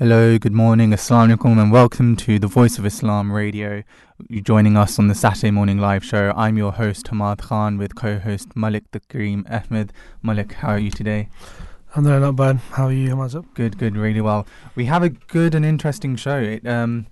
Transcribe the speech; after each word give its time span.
Hello, 0.00 0.36
good 0.38 0.52
morning, 0.52 0.90
Assalamu 0.90 1.36
alaikum, 1.36 1.56
and 1.56 1.70
welcome 1.70 2.16
to 2.16 2.40
the 2.40 2.48
Voice 2.48 2.78
of 2.78 2.84
Islam 2.84 3.30
radio. 3.30 3.84
You're 4.28 4.42
joining 4.42 4.76
us 4.76 4.98
on 4.98 5.06
the 5.06 5.14
Saturday 5.14 5.52
morning 5.52 5.78
live 5.78 6.04
show. 6.04 6.32
I'm 6.36 6.56
your 6.56 6.72
host, 6.72 7.06
Hamad 7.06 7.38
Khan, 7.38 7.78
with 7.78 7.94
co 7.94 8.18
host 8.18 8.56
Malik 8.56 8.90
the 8.90 8.98
Kareem 8.98 9.48
Ahmed. 9.48 9.92
Malik, 10.20 10.54
how 10.54 10.70
are 10.70 10.80
you 10.80 10.90
today? 10.90 11.28
I'm 11.94 12.02
doing 12.02 12.22
not 12.22 12.34
bad. 12.34 12.56
How 12.72 12.86
are 12.86 12.92
you, 12.92 13.10
Hamad? 13.10 13.46
Good, 13.54 13.78
good, 13.78 13.96
really 13.96 14.20
well. 14.20 14.48
We 14.74 14.86
have 14.86 15.04
a 15.04 15.10
good 15.10 15.54
and 15.54 15.64
interesting 15.64 16.16
show. 16.16 16.38
It, 16.38 16.66
um, 16.66 17.06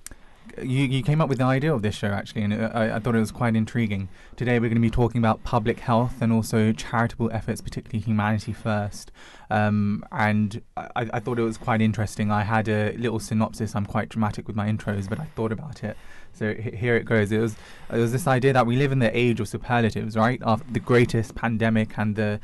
you, 0.58 0.84
you 0.84 1.02
came 1.02 1.20
up 1.20 1.28
with 1.28 1.38
the 1.38 1.44
idea 1.44 1.72
of 1.72 1.82
this 1.82 1.94
show 1.94 2.08
actually, 2.08 2.42
and 2.42 2.54
I, 2.54 2.96
I 2.96 2.98
thought 2.98 3.14
it 3.14 3.20
was 3.20 3.30
quite 3.30 3.56
intriguing. 3.56 4.08
Today 4.36 4.58
we're 4.58 4.68
going 4.68 4.74
to 4.74 4.80
be 4.80 4.90
talking 4.90 5.18
about 5.18 5.42
public 5.44 5.80
health 5.80 6.20
and 6.20 6.32
also 6.32 6.72
charitable 6.72 7.30
efforts, 7.32 7.60
particularly 7.60 8.00
Humanity 8.00 8.52
First. 8.52 9.12
Um, 9.50 10.04
and 10.12 10.62
I, 10.76 11.08
I 11.12 11.20
thought 11.20 11.38
it 11.38 11.42
was 11.42 11.58
quite 11.58 11.80
interesting. 11.80 12.30
I 12.30 12.42
had 12.42 12.68
a 12.68 12.92
little 12.96 13.20
synopsis. 13.20 13.74
I'm 13.74 13.86
quite 13.86 14.08
dramatic 14.08 14.46
with 14.46 14.56
my 14.56 14.68
intros, 14.68 15.08
but 15.08 15.20
I 15.20 15.24
thought 15.36 15.52
about 15.52 15.84
it. 15.84 15.96
So 16.34 16.54
here 16.54 16.96
it 16.96 17.04
goes. 17.04 17.30
It 17.30 17.38
was 17.38 17.56
it 17.92 17.98
was 17.98 18.12
this 18.12 18.26
idea 18.26 18.54
that 18.54 18.66
we 18.66 18.76
live 18.76 18.90
in 18.90 19.00
the 19.00 19.14
age 19.16 19.38
of 19.38 19.48
superlatives, 19.48 20.16
right? 20.16 20.40
After 20.44 20.72
the 20.72 20.80
greatest 20.80 21.34
pandemic 21.34 21.98
and 21.98 22.16
the 22.16 22.40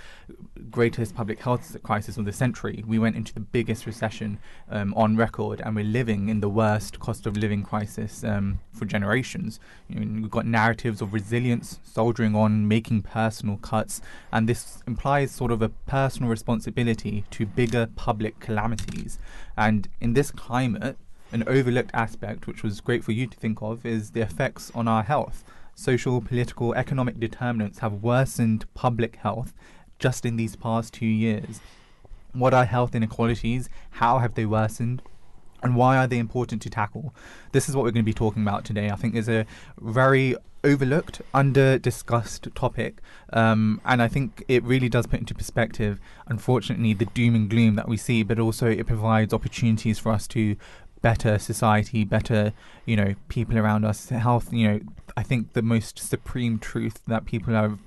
greatest 0.71 1.15
public 1.15 1.41
health 1.41 1.77
crisis 1.83 2.19
of 2.19 2.27
the 2.27 2.33
century, 2.33 2.85
we 2.87 2.99
went 2.99 3.17
into 3.17 3.33
the 3.33 3.41
biggest 3.41 3.87
recession 3.87 4.39
um, 4.71 4.93
on 4.95 5.17
record, 5.17 5.63
and 5.65 5.75
we're 5.75 5.85
living 5.85 6.29
in 6.29 6.41
the 6.41 6.49
worst 6.51 7.01
cost 7.01 7.27
of 7.27 7.37
living 7.37 7.63
crisis 7.63 8.23
um, 8.25 8.61
for 8.73 8.85
generations. 8.85 9.59
You 9.89 10.01
know, 10.01 10.23
we've 10.23 10.31
got 10.31 10.45
narratives 10.45 11.01
of 11.01 11.15
resilience, 11.15 11.81
soldiering 11.83 12.35
on, 12.37 12.69
making 12.69 13.03
personal 13.03 13.57
cuts, 13.57 14.03
and 14.31 14.47
this 14.49 14.83
implies 14.87 15.31
sort 15.31 15.51
of 15.51 15.63
a 15.63 15.71
personal 15.71 16.29
responsibility 16.29 17.25
to 17.31 17.47
bigger 17.47 17.89
public 17.97 18.39
calamities. 18.39 19.19
And 19.57 19.89
in 19.99 20.13
this 20.13 20.31
climate, 20.31 20.99
an 21.33 21.45
overlooked 21.47 21.91
aspect, 21.95 22.47
which 22.47 22.63
was 22.63 22.81
great 22.81 23.05
for 23.05 23.13
you 23.13 23.27
to 23.27 23.37
think 23.37 23.61
of, 23.63 23.85
is 23.85 24.13
the 24.13 24.21
effects 24.21 24.71
on 24.75 24.89
our 24.89 25.03
health. 25.03 25.45
Social, 25.75 26.21
political, 26.21 26.75
economic 26.75 27.21
determinants 27.21 27.79
have 27.81 28.03
worsened 28.03 28.67
public 28.75 29.17
health 29.17 29.55
just 29.99 30.25
in 30.25 30.37
these 30.37 30.57
past 30.57 30.95
two 30.95 31.07
years. 31.07 31.61
What 32.33 32.55
are 32.55 32.65
health 32.65 32.95
inequalities? 32.95 33.69
How 33.91 34.19
have 34.19 34.35
they 34.35 34.47
worsened? 34.47 35.03
And 35.63 35.75
why 35.75 35.97
are 35.97 36.07
they 36.07 36.19
important 36.19 36.63
to 36.63 36.71
tackle? 36.71 37.15
This 37.53 37.69
is 37.69 37.75
what 37.75 37.83
we're 37.83 37.91
going 37.91 38.05
to 38.05 38.11
be 38.11 38.15
talking 38.15 38.43
about 38.43 38.65
today. 38.65 38.91
I 38.91 38.97
think 38.97 39.15
is 39.15 39.29
a 39.29 39.45
very 39.81 40.37
overlooked, 40.65 41.23
under 41.35 41.79
discussed 41.79 42.49
topic, 42.55 43.01
um, 43.33 43.81
and 43.85 44.03
I 44.03 44.09
think 44.09 44.45
it 44.49 44.63
really 44.65 44.89
does 44.89 45.07
put 45.07 45.21
into 45.21 45.35
perspective, 45.35 46.01
unfortunately, 46.27 46.95
the 46.95 47.07
doom 47.07 47.35
and 47.35 47.49
gloom 47.49 47.77
that 47.77 47.89
we 47.89 47.97
see, 47.97 48.23
but 48.23 48.39
also 48.39 48.69
it 48.69 48.87
provides 48.87 49.33
opportunities 49.33 49.99
for 49.99 50.13
us 50.13 50.27
to 50.29 50.57
better 51.03 51.39
society, 51.39 52.05
better, 52.05 52.53
you 52.85 52.97
know, 52.97 53.15
people 53.29 53.59
around 53.59 53.85
us, 53.85 54.09
health, 54.09 54.53
you 54.53 54.69
know, 54.69 54.81
I 55.17 55.23
think 55.23 55.53
the 55.53 55.63
most 55.63 55.99
supreme 55.99 56.59
truth 56.59 57.01
that 57.07 57.25
people 57.25 57.55
have 57.55 57.79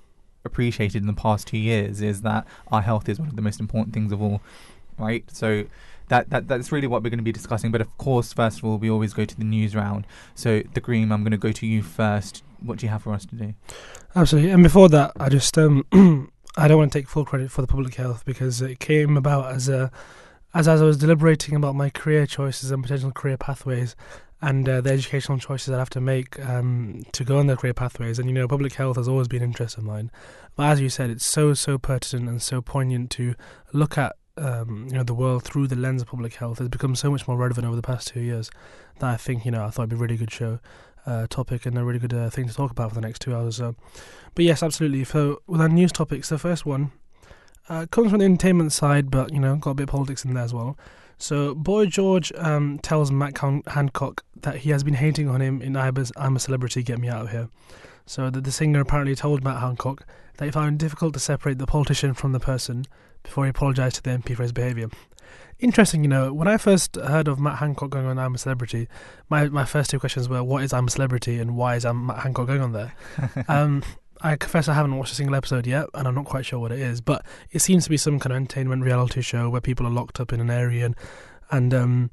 appreciated 0.43 1.01
in 1.01 1.07
the 1.07 1.13
past 1.13 1.47
two 1.47 1.57
years 1.57 2.01
is 2.01 2.21
that 2.21 2.45
our 2.71 2.81
health 2.81 3.07
is 3.07 3.19
one 3.19 3.29
of 3.29 3.35
the 3.35 3.41
most 3.41 3.59
important 3.59 3.93
things 3.93 4.11
of 4.11 4.21
all, 4.21 4.41
right? 4.97 5.23
So 5.31 5.65
that, 6.07 6.29
that 6.29 6.47
that's 6.47 6.71
really 6.71 6.87
what 6.87 7.03
we're 7.03 7.09
going 7.09 7.19
to 7.19 7.23
be 7.23 7.31
discussing. 7.31 7.71
But 7.71 7.81
of 7.81 7.97
course, 7.97 8.33
first 8.33 8.59
of 8.59 8.65
all, 8.65 8.77
we 8.77 8.89
always 8.89 9.13
go 9.13 9.25
to 9.25 9.37
the 9.37 9.45
news 9.45 9.75
round. 9.75 10.05
So, 10.35 10.61
the 10.73 10.81
Kareem, 10.81 11.11
I'm 11.11 11.23
going 11.23 11.31
to 11.31 11.37
go 11.37 11.51
to 11.51 11.65
you 11.65 11.81
first. 11.81 12.43
What 12.59 12.79
do 12.79 12.85
you 12.85 12.91
have 12.91 13.03
for 13.03 13.13
us 13.13 13.25
today? 13.25 13.55
Absolutely. 14.15 14.51
And 14.51 14.61
before 14.61 14.89
that, 14.89 15.13
I 15.19 15.29
just 15.29 15.57
um, 15.57 15.85
I 16.57 16.67
don't 16.67 16.77
want 16.77 16.91
to 16.91 16.99
take 16.99 17.07
full 17.07 17.25
credit 17.25 17.49
for 17.49 17.61
the 17.61 17.67
public 17.67 17.95
health 17.95 18.25
because 18.25 18.61
it 18.61 18.79
came 18.79 19.15
about 19.15 19.53
as 19.53 19.69
a 19.69 19.89
as 20.53 20.67
as 20.67 20.81
I 20.81 20.85
was 20.85 20.97
deliberating 20.97 21.55
about 21.55 21.75
my 21.75 21.89
career 21.89 22.25
choices 22.25 22.71
and 22.71 22.83
potential 22.83 23.11
career 23.11 23.37
pathways 23.37 23.95
and 24.41 24.67
uh, 24.67 24.81
the 24.81 24.91
educational 24.91 25.37
choices 25.37 25.73
I 25.73 25.77
have 25.77 25.89
to 25.91 26.01
make 26.01 26.43
um, 26.47 27.03
to 27.11 27.23
go 27.23 27.37
on 27.37 27.47
their 27.47 27.55
career 27.55 27.73
pathways. 27.73 28.17
And 28.17 28.27
you 28.27 28.33
know, 28.33 28.47
public 28.47 28.73
health 28.73 28.97
has 28.97 29.07
always 29.07 29.27
been 29.27 29.43
an 29.43 29.49
interest 29.49 29.77
of 29.77 29.83
mine. 29.83 30.11
But 30.55 30.67
as 30.67 30.81
you 30.81 30.89
said, 30.89 31.09
it's 31.09 31.25
so 31.25 31.53
so 31.53 31.77
pertinent 31.77 32.29
and 32.29 32.41
so 32.41 32.61
poignant 32.61 33.11
to 33.11 33.35
look 33.71 33.97
at 33.97 34.15
um, 34.37 34.87
you 34.89 34.95
know 34.95 35.03
the 35.03 35.13
world 35.13 35.43
through 35.43 35.67
the 35.67 35.75
lens 35.75 36.01
of 36.01 36.07
public 36.07 36.35
health. 36.35 36.59
It's 36.59 36.69
become 36.69 36.95
so 36.95 37.11
much 37.11 37.27
more 37.27 37.37
relevant 37.37 37.67
over 37.67 37.75
the 37.75 37.81
past 37.81 38.07
two 38.07 38.21
years 38.21 38.49
that 38.99 39.09
I 39.09 39.17
think 39.17 39.45
you 39.45 39.51
know 39.51 39.63
I 39.63 39.69
thought 39.69 39.83
it'd 39.83 39.91
be 39.91 39.95
a 39.95 39.99
really 39.99 40.17
good 40.17 40.31
show. 40.31 40.59
Uh, 41.03 41.25
topic 41.25 41.65
and 41.65 41.75
a 41.79 41.83
really 41.83 41.97
good 41.97 42.13
uh, 42.13 42.29
thing 42.29 42.47
to 42.47 42.53
talk 42.53 42.69
about 42.69 42.89
for 42.89 42.93
the 42.93 43.01
next 43.01 43.21
two 43.21 43.35
hours. 43.35 43.55
So. 43.55 43.73
But 44.35 44.45
yes, 44.45 44.61
absolutely. 44.61 45.03
So 45.03 45.41
with 45.47 45.59
our 45.59 45.67
news 45.67 45.91
topics, 45.91 46.29
the 46.29 46.37
first 46.37 46.63
one 46.63 46.91
uh, 47.71 47.85
comes 47.85 48.09
from 48.09 48.19
the 48.19 48.25
entertainment 48.25 48.73
side, 48.73 49.09
but 49.09 49.33
you 49.33 49.39
know, 49.39 49.55
got 49.55 49.71
a 49.71 49.75
bit 49.75 49.83
of 49.83 49.89
politics 49.89 50.25
in 50.25 50.33
there 50.33 50.43
as 50.43 50.53
well. 50.53 50.77
So, 51.17 51.55
Boy 51.55 51.85
George 51.85 52.33
um, 52.35 52.79
tells 52.79 53.11
Matt 53.11 53.37
Hancock 53.67 54.25
that 54.41 54.57
he 54.57 54.71
has 54.71 54.83
been 54.83 54.95
hating 54.95 55.29
on 55.29 55.41
him 55.41 55.61
in 55.61 55.73
ITV's 55.73 56.11
I'm 56.17 56.35
a 56.35 56.39
Celebrity, 56.39 56.83
Get 56.83 56.99
Me 56.99 57.07
Out 57.07 57.25
of 57.25 57.31
Here. 57.31 57.47
So, 58.05 58.29
that 58.29 58.43
the 58.43 58.51
singer 58.51 58.81
apparently 58.81 59.15
told 59.15 59.43
Matt 59.43 59.61
Hancock 59.61 60.05
that 60.37 60.45
he 60.45 60.51
found 60.51 60.75
it 60.75 60.83
difficult 60.83 61.13
to 61.13 61.19
separate 61.19 61.59
the 61.59 61.67
politician 61.67 62.13
from 62.13 62.33
the 62.33 62.39
person 62.41 62.85
before 63.23 63.45
he 63.45 63.49
apologised 63.51 63.95
to 63.97 64.03
the 64.03 64.09
MP 64.09 64.35
for 64.35 64.43
his 64.43 64.51
behaviour. 64.51 64.89
Interesting, 65.59 66.03
you 66.03 66.09
know, 66.09 66.33
when 66.33 66.47
I 66.47 66.57
first 66.57 66.95
heard 66.95 67.27
of 67.29 67.39
Matt 67.39 67.59
Hancock 67.59 67.91
going 67.91 68.07
on 68.07 68.19
I'm 68.19 68.35
a 68.35 68.37
Celebrity, 68.37 68.89
my, 69.29 69.47
my 69.47 69.63
first 69.63 69.91
two 69.91 69.99
questions 69.99 70.27
were 70.27 70.43
what 70.43 70.63
is 70.63 70.73
I'm 70.73 70.87
a 70.87 70.89
Celebrity 70.89 71.39
and 71.39 71.55
why 71.55 71.75
is 71.75 71.85
I'm 71.85 72.07
Matt 72.07 72.17
Hancock 72.17 72.47
going 72.47 72.61
on 72.61 72.73
there? 72.73 72.95
um, 73.47 73.83
I 74.23 74.35
confess 74.35 74.67
I 74.67 74.73
haven't 74.73 74.95
watched 74.95 75.11
a 75.11 75.15
single 75.15 75.35
episode 75.35 75.65
yet, 75.65 75.87
and 75.93 76.07
I'm 76.07 76.15
not 76.15 76.25
quite 76.25 76.45
sure 76.45 76.59
what 76.59 76.71
it 76.71 76.79
is. 76.79 77.01
But 77.01 77.25
it 77.51 77.59
seems 77.59 77.85
to 77.85 77.89
be 77.89 77.97
some 77.97 78.19
kind 78.19 78.31
of 78.31 78.37
entertainment 78.37 78.83
reality 78.83 79.21
show 79.21 79.49
where 79.49 79.61
people 79.61 79.87
are 79.87 79.91
locked 79.91 80.19
up 80.19 80.31
in 80.31 80.39
an 80.39 80.49
area 80.49 80.85
and, 80.85 80.95
and 81.49 81.73
um, 81.73 82.11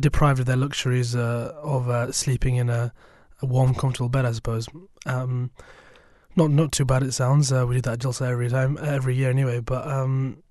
deprived 0.00 0.40
of 0.40 0.46
their 0.46 0.56
luxuries 0.56 1.14
uh, 1.14 1.52
of 1.62 1.88
uh, 1.88 2.10
sleeping 2.12 2.56
in 2.56 2.68
a, 2.68 2.92
a, 3.40 3.46
warm, 3.46 3.74
comfortable 3.74 4.08
bed. 4.08 4.24
I 4.24 4.32
suppose. 4.32 4.68
Um, 5.06 5.50
not 6.36 6.50
not 6.50 6.72
too 6.72 6.84
bad. 6.84 7.02
It 7.02 7.12
sounds. 7.12 7.52
Uh, 7.52 7.66
we 7.66 7.76
do 7.76 7.82
that 7.82 8.00
just 8.00 8.20
every 8.20 8.48
time, 8.48 8.78
every 8.80 9.14
year 9.14 9.30
anyway. 9.30 9.60
But 9.60 9.86
um, 9.86 10.42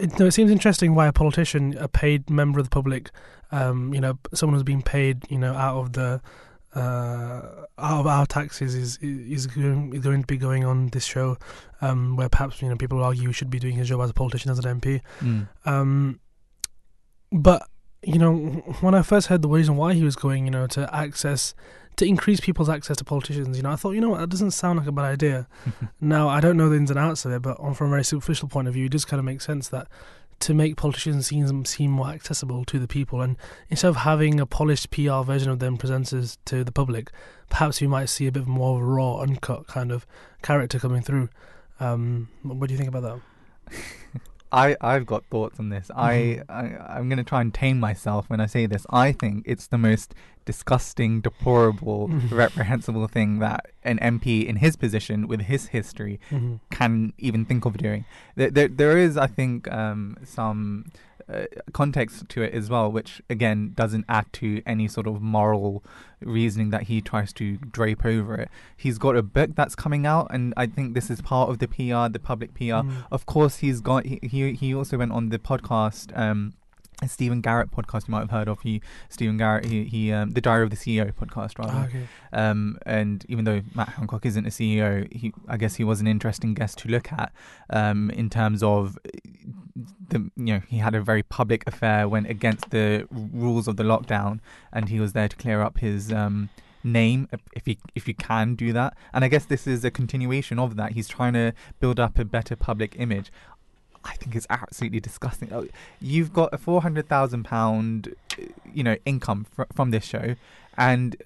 it, 0.00 0.18
no, 0.18 0.26
it 0.26 0.32
seems 0.32 0.50
interesting 0.50 0.94
why 0.94 1.06
a 1.06 1.12
politician, 1.12 1.76
a 1.78 1.88
paid 1.88 2.28
member 2.28 2.58
of 2.58 2.66
the 2.66 2.70
public, 2.70 3.10
um, 3.50 3.94
you 3.94 4.00
know, 4.00 4.18
someone 4.34 4.54
who's 4.54 4.64
been 4.64 4.82
paid, 4.82 5.30
you 5.30 5.38
know, 5.38 5.54
out 5.54 5.76
of 5.76 5.92
the 5.92 6.20
uh, 6.74 7.66
out 7.78 8.00
of 8.00 8.06
our 8.06 8.26
taxes 8.26 8.74
is 8.74 8.98
is 8.98 9.46
going, 9.46 9.94
is 9.94 10.02
going 10.02 10.22
to 10.22 10.26
be 10.26 10.36
going 10.36 10.64
on 10.64 10.88
this 10.88 11.04
show, 11.04 11.36
um, 11.80 12.16
where 12.16 12.28
perhaps 12.28 12.60
you 12.60 12.68
know 12.68 12.76
people 12.76 13.02
argue 13.02 13.28
he 13.28 13.32
should 13.32 13.50
be 13.50 13.58
doing 13.58 13.76
his 13.76 13.88
job 13.88 14.00
as 14.00 14.10
a 14.10 14.14
politician 14.14 14.50
as 14.50 14.58
an 14.58 14.80
MP. 14.80 15.00
Mm. 15.20 15.48
Um, 15.64 16.20
but 17.32 17.68
you 18.02 18.18
know, 18.18 18.36
when 18.80 18.94
I 18.94 19.02
first 19.02 19.26
heard 19.26 19.42
the 19.42 19.48
reason 19.48 19.76
why 19.76 19.94
he 19.94 20.04
was 20.04 20.16
going, 20.16 20.44
you 20.44 20.50
know, 20.50 20.66
to 20.68 20.94
access 20.94 21.54
to 21.96 22.06
increase 22.06 22.38
people's 22.38 22.68
access 22.68 22.96
to 22.98 23.04
politicians, 23.04 23.56
you 23.56 23.62
know, 23.62 23.72
I 23.72 23.76
thought, 23.76 23.90
you 23.92 24.00
know 24.00 24.10
what, 24.10 24.20
that 24.20 24.28
doesn't 24.28 24.52
sound 24.52 24.78
like 24.78 24.86
a 24.86 24.92
bad 24.92 25.04
idea. 25.04 25.48
now 26.00 26.28
I 26.28 26.40
don't 26.40 26.56
know 26.56 26.68
the 26.68 26.76
ins 26.76 26.90
and 26.90 26.98
outs 26.98 27.24
of 27.24 27.32
it, 27.32 27.42
but 27.42 27.56
from 27.74 27.88
a 27.88 27.90
very 27.90 28.04
superficial 28.04 28.48
point 28.48 28.68
of 28.68 28.74
view, 28.74 28.86
it 28.86 28.92
does 28.92 29.04
kind 29.04 29.18
of 29.18 29.24
make 29.24 29.40
sense 29.40 29.68
that 29.68 29.88
to 30.40 30.54
make 30.54 30.76
politicians 30.76 31.26
seem 31.26 31.64
seem 31.64 31.90
more 31.90 32.08
accessible 32.08 32.64
to 32.66 32.78
the 32.78 32.88
people. 32.88 33.20
And 33.20 33.36
instead 33.68 33.88
of 33.88 33.96
having 33.96 34.40
a 34.40 34.46
polished 34.46 34.90
PR 34.90 35.22
version 35.22 35.50
of 35.50 35.58
them 35.58 35.76
presented 35.76 36.36
to 36.46 36.64
the 36.64 36.72
public, 36.72 37.10
perhaps 37.50 37.80
we 37.80 37.86
might 37.86 38.08
see 38.08 38.26
a 38.26 38.32
bit 38.32 38.46
more 38.46 38.76
of 38.76 38.82
a 38.82 38.86
raw, 38.86 39.18
uncut 39.18 39.66
kind 39.66 39.90
of 39.90 40.06
character 40.42 40.78
coming 40.78 41.02
through. 41.02 41.28
Um, 41.80 42.28
what 42.42 42.68
do 42.68 42.74
you 42.74 42.78
think 42.78 42.88
about 42.88 43.20
that? 43.70 43.80
I 44.52 44.76
I've 44.80 45.06
got 45.06 45.24
thoughts 45.26 45.58
on 45.58 45.68
this. 45.68 45.88
Mm-hmm. 45.88 46.50
I, 46.50 46.94
I 46.94 46.98
am 46.98 47.08
going 47.08 47.18
to 47.18 47.24
try 47.24 47.40
and 47.40 47.52
tame 47.52 47.78
myself 47.78 48.28
when 48.30 48.40
I 48.40 48.46
say 48.46 48.66
this. 48.66 48.86
I 48.90 49.12
think 49.12 49.44
it's 49.46 49.66
the 49.66 49.78
most 49.78 50.14
disgusting, 50.44 51.20
deplorable, 51.20 52.08
reprehensible 52.30 53.06
thing 53.08 53.38
that 53.40 53.66
an 53.84 53.98
MP 53.98 54.46
in 54.46 54.56
his 54.56 54.76
position 54.76 55.28
with 55.28 55.42
his 55.42 55.68
history 55.68 56.18
mm-hmm. 56.30 56.56
can 56.70 57.12
even 57.18 57.44
think 57.44 57.64
of 57.64 57.76
doing. 57.76 58.04
There 58.36 58.50
there, 58.50 58.68
there 58.68 58.96
is, 58.96 59.16
I 59.16 59.26
think, 59.26 59.70
um, 59.70 60.16
some 60.24 60.86
uh, 61.32 61.44
context 61.72 62.28
to 62.28 62.42
it 62.42 62.54
as 62.54 62.70
well, 62.70 62.90
which 62.90 63.22
again 63.28 63.72
doesn't 63.74 64.04
add 64.08 64.32
to 64.34 64.62
any 64.66 64.88
sort 64.88 65.06
of 65.06 65.20
moral 65.20 65.84
reasoning 66.20 66.70
that 66.70 66.84
he 66.84 67.00
tries 67.00 67.32
to 67.34 67.56
drape 67.58 68.04
over 68.04 68.34
it. 68.34 68.48
He's 68.76 68.98
got 68.98 69.16
a 69.16 69.22
book 69.22 69.50
that's 69.54 69.74
coming 69.74 70.06
out, 70.06 70.28
and 70.30 70.54
I 70.56 70.66
think 70.66 70.94
this 70.94 71.10
is 71.10 71.20
part 71.20 71.50
of 71.50 71.58
the 71.58 71.68
PR, 71.68 72.10
the 72.10 72.20
public 72.22 72.54
PR. 72.54 72.82
Mm. 72.82 73.06
Of 73.12 73.26
course, 73.26 73.58
he's 73.58 73.80
got 73.80 74.06
he 74.06 74.18
he, 74.22 74.52
he 74.54 74.74
also 74.74 74.98
went 74.98 75.12
on 75.12 75.28
the 75.28 75.38
podcast. 75.38 76.16
Um, 76.18 76.54
a 77.02 77.08
Steven 77.08 77.40
Bartlett 77.40 77.70
podcast 77.70 78.08
you 78.08 78.12
might 78.12 78.20
have 78.20 78.30
heard 78.30 78.48
of. 78.48 78.60
He 78.60 78.80
Steven 79.08 79.36
Bartlett, 79.36 79.70
he, 79.70 79.84
he 79.84 80.12
um, 80.12 80.30
the 80.30 80.40
Diary 80.40 80.64
of 80.64 80.70
the 80.70 80.76
CEO 80.76 81.12
podcast 81.12 81.58
rather. 81.58 81.72
Oh, 81.74 81.84
okay. 81.84 82.08
Um, 82.32 82.78
and 82.84 83.24
even 83.28 83.44
though 83.44 83.62
Matt 83.74 83.90
Hancock 83.90 84.26
isn't 84.26 84.46
a 84.46 84.50
CEO, 84.50 85.10
he 85.12 85.32
I 85.46 85.56
guess 85.56 85.76
he 85.76 85.84
was 85.84 86.00
an 86.00 86.06
interesting 86.06 86.54
guest 86.54 86.78
to 86.78 86.88
look 86.88 87.12
at. 87.12 87.32
Um, 87.70 88.10
in 88.10 88.30
terms 88.30 88.62
of 88.62 88.98
the 90.08 90.30
you 90.36 90.54
know 90.54 90.62
he 90.68 90.78
had 90.78 90.94
a 90.94 91.00
very 91.00 91.22
public 91.22 91.64
affair, 91.66 92.08
went 92.08 92.28
against 92.28 92.70
the 92.70 93.06
rules 93.10 93.68
of 93.68 93.76
the 93.76 93.84
lockdown, 93.84 94.40
and 94.72 94.88
he 94.88 94.98
was 94.98 95.12
there 95.12 95.28
to 95.28 95.36
clear 95.36 95.62
up 95.62 95.78
his 95.78 96.12
um 96.12 96.50
name 96.84 97.28
if 97.54 97.66
you 97.66 97.76
if 97.94 98.06
you 98.06 98.14
can 98.14 98.54
do 98.54 98.72
that 98.72 98.96
and 99.12 99.24
i 99.24 99.28
guess 99.28 99.44
this 99.44 99.66
is 99.66 99.84
a 99.84 99.90
continuation 99.90 100.60
of 100.60 100.76
that 100.76 100.92
he's 100.92 101.08
trying 101.08 101.32
to 101.32 101.52
build 101.80 101.98
up 101.98 102.18
a 102.18 102.24
better 102.24 102.54
public 102.54 102.94
image 102.98 103.32
I 104.08 104.14
think 104.14 104.34
it's 104.34 104.46
absolutely 104.50 105.00
disgusting. 105.00 105.52
Oh, 105.52 105.66
You've 106.00 106.32
got 106.32 106.52
a 106.52 106.58
four 106.58 106.82
hundred 106.82 107.08
thousand 107.08 107.44
pound, 107.44 108.14
you 108.72 108.82
know, 108.82 108.96
income 109.04 109.46
fr- 109.50 109.70
from 109.74 109.90
this 109.90 110.04
show, 110.04 110.34
and 110.76 111.16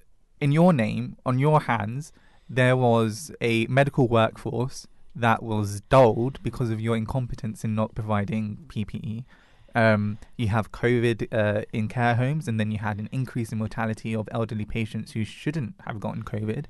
in 0.41 0.51
your 0.51 0.73
name, 0.73 1.15
on 1.25 1.39
your 1.39 1.61
hands, 1.61 2.11
there 2.49 2.75
was 2.75 3.31
a 3.39 3.65
medical 3.67 4.07
workforce 4.07 4.87
that 5.15 5.41
was 5.41 5.81
dulled 5.81 6.41
because 6.43 6.69
of 6.69 6.81
your 6.81 6.97
incompetence 6.97 7.63
in 7.63 7.75
not 7.75 7.95
providing 7.95 8.57
PPE. 8.67 9.23
Um, 9.75 10.19
you 10.37 10.49
have 10.49 10.71
COVID 10.71 11.27
uh, 11.31 11.63
in 11.71 11.87
care 11.87 12.15
homes, 12.15 12.47
and 12.47 12.59
then 12.59 12.71
you 12.71 12.77
had 12.79 12.99
an 12.99 13.09
increase 13.11 13.51
in 13.51 13.57
mortality 13.57 14.13
of 14.15 14.27
elderly 14.31 14.65
patients 14.65 15.13
who 15.13 15.23
shouldn't 15.23 15.75
have 15.85 15.99
gotten 15.99 16.23
COVID. 16.23 16.65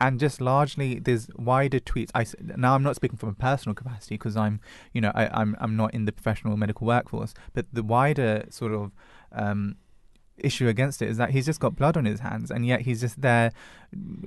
And 0.00 0.18
just 0.18 0.40
largely, 0.40 0.98
there's 0.98 1.28
wider 1.36 1.78
tweets. 1.78 2.10
I 2.14 2.26
now 2.56 2.74
I'm 2.74 2.82
not 2.82 2.96
speaking 2.96 3.16
from 3.16 3.28
a 3.28 3.34
personal 3.34 3.74
capacity 3.74 4.16
because 4.16 4.36
I'm, 4.36 4.60
you 4.92 5.00
know, 5.00 5.12
I, 5.14 5.28
I'm 5.28 5.56
I'm 5.60 5.76
not 5.76 5.94
in 5.94 6.04
the 6.04 6.12
professional 6.12 6.56
medical 6.56 6.86
workforce. 6.86 7.32
But 7.52 7.66
the 7.72 7.82
wider 7.82 8.44
sort 8.50 8.72
of 8.72 8.90
um, 9.30 9.76
issue 10.38 10.66
against 10.66 11.00
it 11.00 11.08
is 11.08 11.16
that 11.18 11.30
he's 11.30 11.46
just 11.46 11.60
got 11.60 11.76
blood 11.76 11.96
on 11.96 12.04
his 12.04 12.20
hands, 12.20 12.50
and 12.50 12.66
yet 12.66 12.82
he's 12.82 13.00
just 13.00 13.20
there 13.20 13.52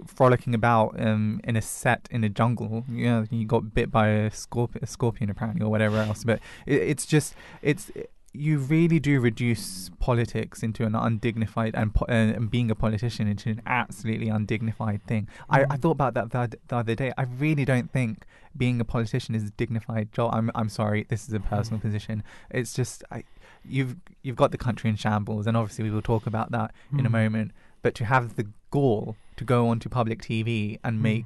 frolicking 0.06 0.56
about 0.56 1.00
um, 1.02 1.42
in 1.44 1.56
a 1.56 1.62
set 1.62 2.08
in 2.12 2.24
a 2.24 2.30
jungle. 2.30 2.86
You 2.90 3.06
know, 3.06 3.26
he 3.30 3.44
got 3.44 3.74
bit 3.74 3.92
by 3.92 4.08
a 4.08 4.32
scorpion, 4.32 4.84
a 4.84 4.88
scorpion 4.88 5.30
apparently, 5.30 5.66
or 5.66 5.70
whatever 5.70 5.98
else. 5.98 6.24
But 6.24 6.40
it, 6.66 6.82
it's 6.82 7.06
just 7.06 7.36
it's 7.62 7.92
you 8.38 8.60
really 8.60 9.00
do 9.00 9.20
reduce 9.20 9.90
politics 10.00 10.62
into 10.64 10.86
an 10.86 10.94
undignified 10.96 11.74
and, 11.76 11.94
po- 11.94 12.06
uh, 12.08 12.12
and 12.38 12.52
being 12.52 12.70
a 12.72 12.76
politician 12.76 13.28
into 13.28 13.50
an 13.50 13.62
absolutely 13.66 14.30
undignified 14.30 15.02
thing. 15.08 15.28
I, 15.50 15.64
I 15.64 15.66
Mm. 15.66 15.82
thought 15.82 15.92
about 15.92 16.14
that 16.14 16.30
the, 16.32 16.58
the 16.68 16.76
other 16.76 16.96
day. 16.96 17.12
I 17.18 17.24
really 17.24 17.66
don't 17.66 17.92
think 17.92 18.26
being 18.56 18.80
a 18.80 18.86
politician 18.86 19.36
is 19.36 19.44
a 19.44 19.52
dignified 19.52 20.12
job. 20.14 20.34
I'm 20.34 20.52
I'm 20.56 20.70
sorry, 20.70 21.06
this 21.10 21.28
is 21.28 21.34
a 21.34 21.40
personal 21.40 21.80
position. 21.80 22.24
It's 22.52 22.74
just 22.74 23.04
I, 23.12 23.24
you've 23.66 23.96
you've 24.24 24.36
got 24.38 24.52
the 24.52 24.58
country 24.58 24.90
in 24.90 24.96
shambles, 24.96 25.48
and 25.48 25.58
obviously 25.58 25.84
we 25.86 25.92
will 25.92 26.02
talk 26.02 26.28
about 26.28 26.52
that 26.52 26.74
in 26.94 27.06
a 27.06 27.10
Mm. 27.10 27.14
moment. 27.14 27.52
But 27.82 27.96
to 27.96 28.06
have 28.06 28.36
the 28.36 28.48
gall 28.72 29.16
to 29.38 29.44
go 29.44 29.68
onto 29.70 29.88
public 29.90 30.22
TV 30.22 30.80
and 30.84 31.00
Mm. 31.00 31.02
make 31.02 31.26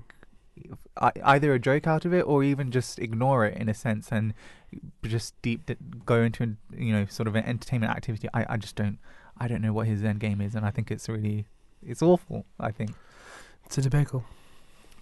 either 0.97 1.53
a 1.53 1.59
joke 1.59 1.87
out 1.87 2.05
of 2.05 2.13
it 2.13 2.21
or 2.21 2.43
even 2.43 2.71
just 2.71 2.99
ignore 2.99 3.45
it 3.45 3.57
in 3.57 3.69
a 3.69 3.73
sense 3.73 4.11
and 4.11 4.33
just 5.03 5.39
deep 5.41 5.69
go 6.05 6.21
into 6.21 6.55
you 6.77 6.93
know 6.93 7.05
sort 7.05 7.27
of 7.27 7.35
an 7.35 7.43
entertainment 7.45 7.91
activity. 7.91 8.27
I, 8.33 8.45
I 8.49 8.57
just 8.57 8.75
don't 8.75 8.97
I 9.37 9.47
don't 9.47 9.61
know 9.61 9.73
what 9.73 9.87
his 9.87 10.03
end 10.03 10.19
game 10.19 10.41
is, 10.41 10.55
and 10.55 10.65
I 10.65 10.71
think 10.71 10.91
it's 10.91 11.09
really 11.09 11.45
it's 11.85 12.01
awful. 12.01 12.45
I 12.59 12.71
think. 12.71 12.91
It's 13.65 13.77
a 13.77 13.81
debacle. 13.81 14.23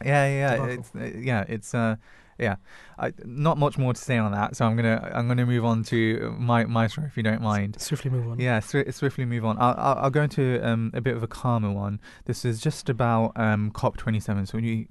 Yeah, 0.06 0.28
yeah, 0.28 0.56
Debacle. 0.56 0.80
it's 0.80 0.96
uh, 0.96 1.20
yeah, 1.20 1.46
it's 1.48 1.74
uh, 1.74 1.96
yeah. 2.40 2.56
I, 2.98 3.14
not 3.24 3.58
much 3.58 3.78
more 3.78 3.94
to 3.94 4.00
say 4.00 4.18
on 4.18 4.32
that, 4.34 4.56
so 4.56 4.66
I'm 4.66 4.76
gonna 4.76 5.10
I'm 5.14 5.28
gonna 5.28 5.46
move 5.46 5.64
on 5.64 5.84
to 5.84 6.36
my 6.38 6.66
my 6.66 6.88
story 6.88 7.08
if 7.08 7.16
you 7.16 7.24
don't 7.24 7.42
mind. 7.42 7.80
Swiftly 7.80 8.12
move 8.12 8.28
on. 8.28 8.40
Yeah, 8.40 8.60
swi- 8.60 8.94
swiftly 8.94 9.26
move 9.26 9.46
on. 9.46 9.58
I'll, 9.58 9.76
I'll, 9.78 9.98
I'll 10.04 10.10
go 10.10 10.24
into 10.24 10.60
um, 10.68 10.92
a 10.94 11.02
bit 11.02 11.16
of 11.16 11.24
a 11.24 11.28
calmer 11.28 11.72
one. 11.72 12.00
This 12.26 12.44
is 12.44 12.60
just 12.60 12.90
about 12.90 13.32
um, 13.36 13.72
COP27. 13.72 14.50
So 14.50 14.58
you, 14.58 14.88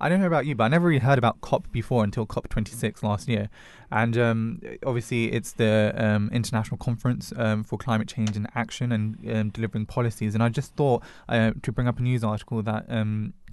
I 0.00 0.08
don't 0.08 0.20
know 0.20 0.26
about 0.26 0.44
you, 0.44 0.54
but 0.54 0.64
I 0.64 0.68
never 0.68 0.88
really 0.88 1.00
heard 1.00 1.18
about 1.18 1.40
COP 1.40 1.70
before 1.72 2.04
until 2.04 2.26
COP26 2.26 3.02
last 3.02 3.28
year. 3.28 3.48
And 3.90 4.18
um, 4.18 4.60
obviously, 4.84 5.32
it's 5.32 5.52
the 5.52 5.94
um, 5.96 6.28
international 6.32 6.76
conference 6.76 7.32
um, 7.36 7.64
for 7.64 7.78
climate 7.78 8.08
change 8.08 8.36
and 8.36 8.48
action 8.54 8.92
and 8.92 9.16
um, 9.30 9.48
delivering 9.50 9.86
policies. 9.86 10.34
And 10.34 10.42
I 10.42 10.50
just 10.50 10.74
thought 10.74 11.02
uh, 11.28 11.52
to 11.62 11.72
bring 11.72 11.88
up 11.88 11.98
a 11.98 12.02
news 12.02 12.24
article 12.24 12.62
that. 12.62 12.84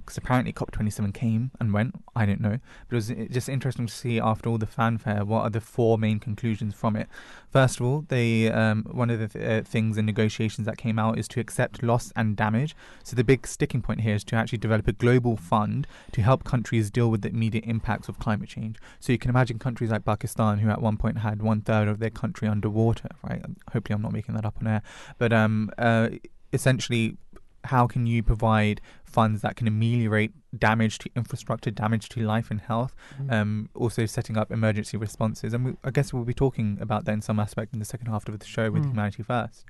Because 0.06 0.18
apparently 0.18 0.52
COP27 0.52 1.14
came 1.14 1.52
and 1.60 1.74
went, 1.74 1.96
I 2.16 2.26
don't 2.26 2.42
know, 2.42 2.60
but 2.90 2.96
it 2.96 2.96
was 2.96 3.08
just 3.30 3.50
interesting 3.50 3.88
to 3.88 3.94
see 3.94 4.20
after 4.20 4.50
all 4.50 4.58
the 4.58 4.66
fanfare 4.68 5.26
what 5.26 5.42
are 5.42 5.50
the 5.50 5.62
four 5.62 5.98
main 5.98 6.20
conclusions 6.20 6.74
from 6.74 6.96
it. 6.96 7.08
First 7.52 7.80
of 7.80 7.86
all, 7.86 8.06
they 8.08 8.52
um, 8.52 8.84
one 8.92 9.10
of 9.10 9.20
the 9.20 9.28
th- 9.28 9.46
uh, 9.46 9.68
things 9.68 9.98
in 9.98 10.06
negotiations 10.06 10.66
that 10.66 10.78
came 10.78 11.00
out 11.00 11.18
is 11.18 11.28
to 11.30 11.40
accept 11.40 11.84
loss 11.84 12.12
and 12.16 12.36
damage. 12.36 12.76
So 13.04 13.16
the 13.16 13.24
big 13.24 13.48
sticking 13.48 13.82
point 13.82 14.02
here 14.02 14.16
is 14.16 14.24
to 14.26 14.36
actually 14.36 14.58
develop 14.58 14.88
a 14.88 14.94
global 14.94 15.38
fund 15.38 15.88
to 16.12 16.22
help 16.22 16.44
countries 16.44 16.92
deal 16.92 17.10
with 17.10 17.22
the 17.22 17.30
immediate 17.30 17.66
impacts 17.66 18.10
of 18.10 18.20
climate 18.20 18.50
change. 18.50 18.78
So 19.00 19.12
you 19.12 19.18
can 19.18 19.30
imagine 19.30 19.60
countries 19.60 19.92
like 19.92 20.06
Pakistan, 20.06 20.60
who 20.60 20.70
at 20.70 20.82
one 20.82 20.98
point 20.98 21.20
had 21.20 21.42
one 21.42 21.62
third 21.62 21.88
of 21.88 22.00
their 22.00 22.10
country 22.10 22.48
underwater. 22.48 23.10
Right? 23.24 23.44
Hopefully, 23.72 23.96
I'm 23.96 24.02
not 24.02 24.14
making 24.14 24.36
that 24.36 24.46
up 24.46 24.58
on 24.60 24.68
air, 24.68 24.82
but 25.18 25.32
um, 25.32 25.72
uh, 25.78 26.10
essentially, 26.52 27.18
how 27.66 27.88
can 27.88 28.06
you 28.06 28.22
provide 28.24 28.82
funds 29.04 29.42
that 29.42 29.56
can 29.56 29.68
ameliorate 29.68 30.32
damage 30.58 30.98
to 31.00 31.10
infrastructure, 31.16 31.72
damage 31.72 32.10
to 32.10 32.20
life 32.22 32.50
and 32.52 32.62
health? 32.62 32.96
Mm. 33.22 33.32
um, 33.32 33.70
also 33.76 34.06
setting 34.06 34.38
up 34.38 34.52
emergency 34.52 34.98
responses. 34.98 35.54
And 35.54 35.66
we, 35.66 35.74
I 35.84 35.92
guess 35.92 36.12
we'll 36.14 36.26
be 36.26 36.34
talking 36.34 36.78
about 36.82 37.06
that 37.06 37.14
in 37.14 37.22
some 37.22 37.40
aspect 37.40 37.74
in 37.74 37.80
the 37.80 37.86
second 37.86 38.08
half 38.08 38.28
of 38.28 38.38
the 38.38 38.46
show 38.46 38.70
with 38.72 38.84
Mm. 38.84 38.90
Humanity 38.92 39.24
First. 39.24 39.66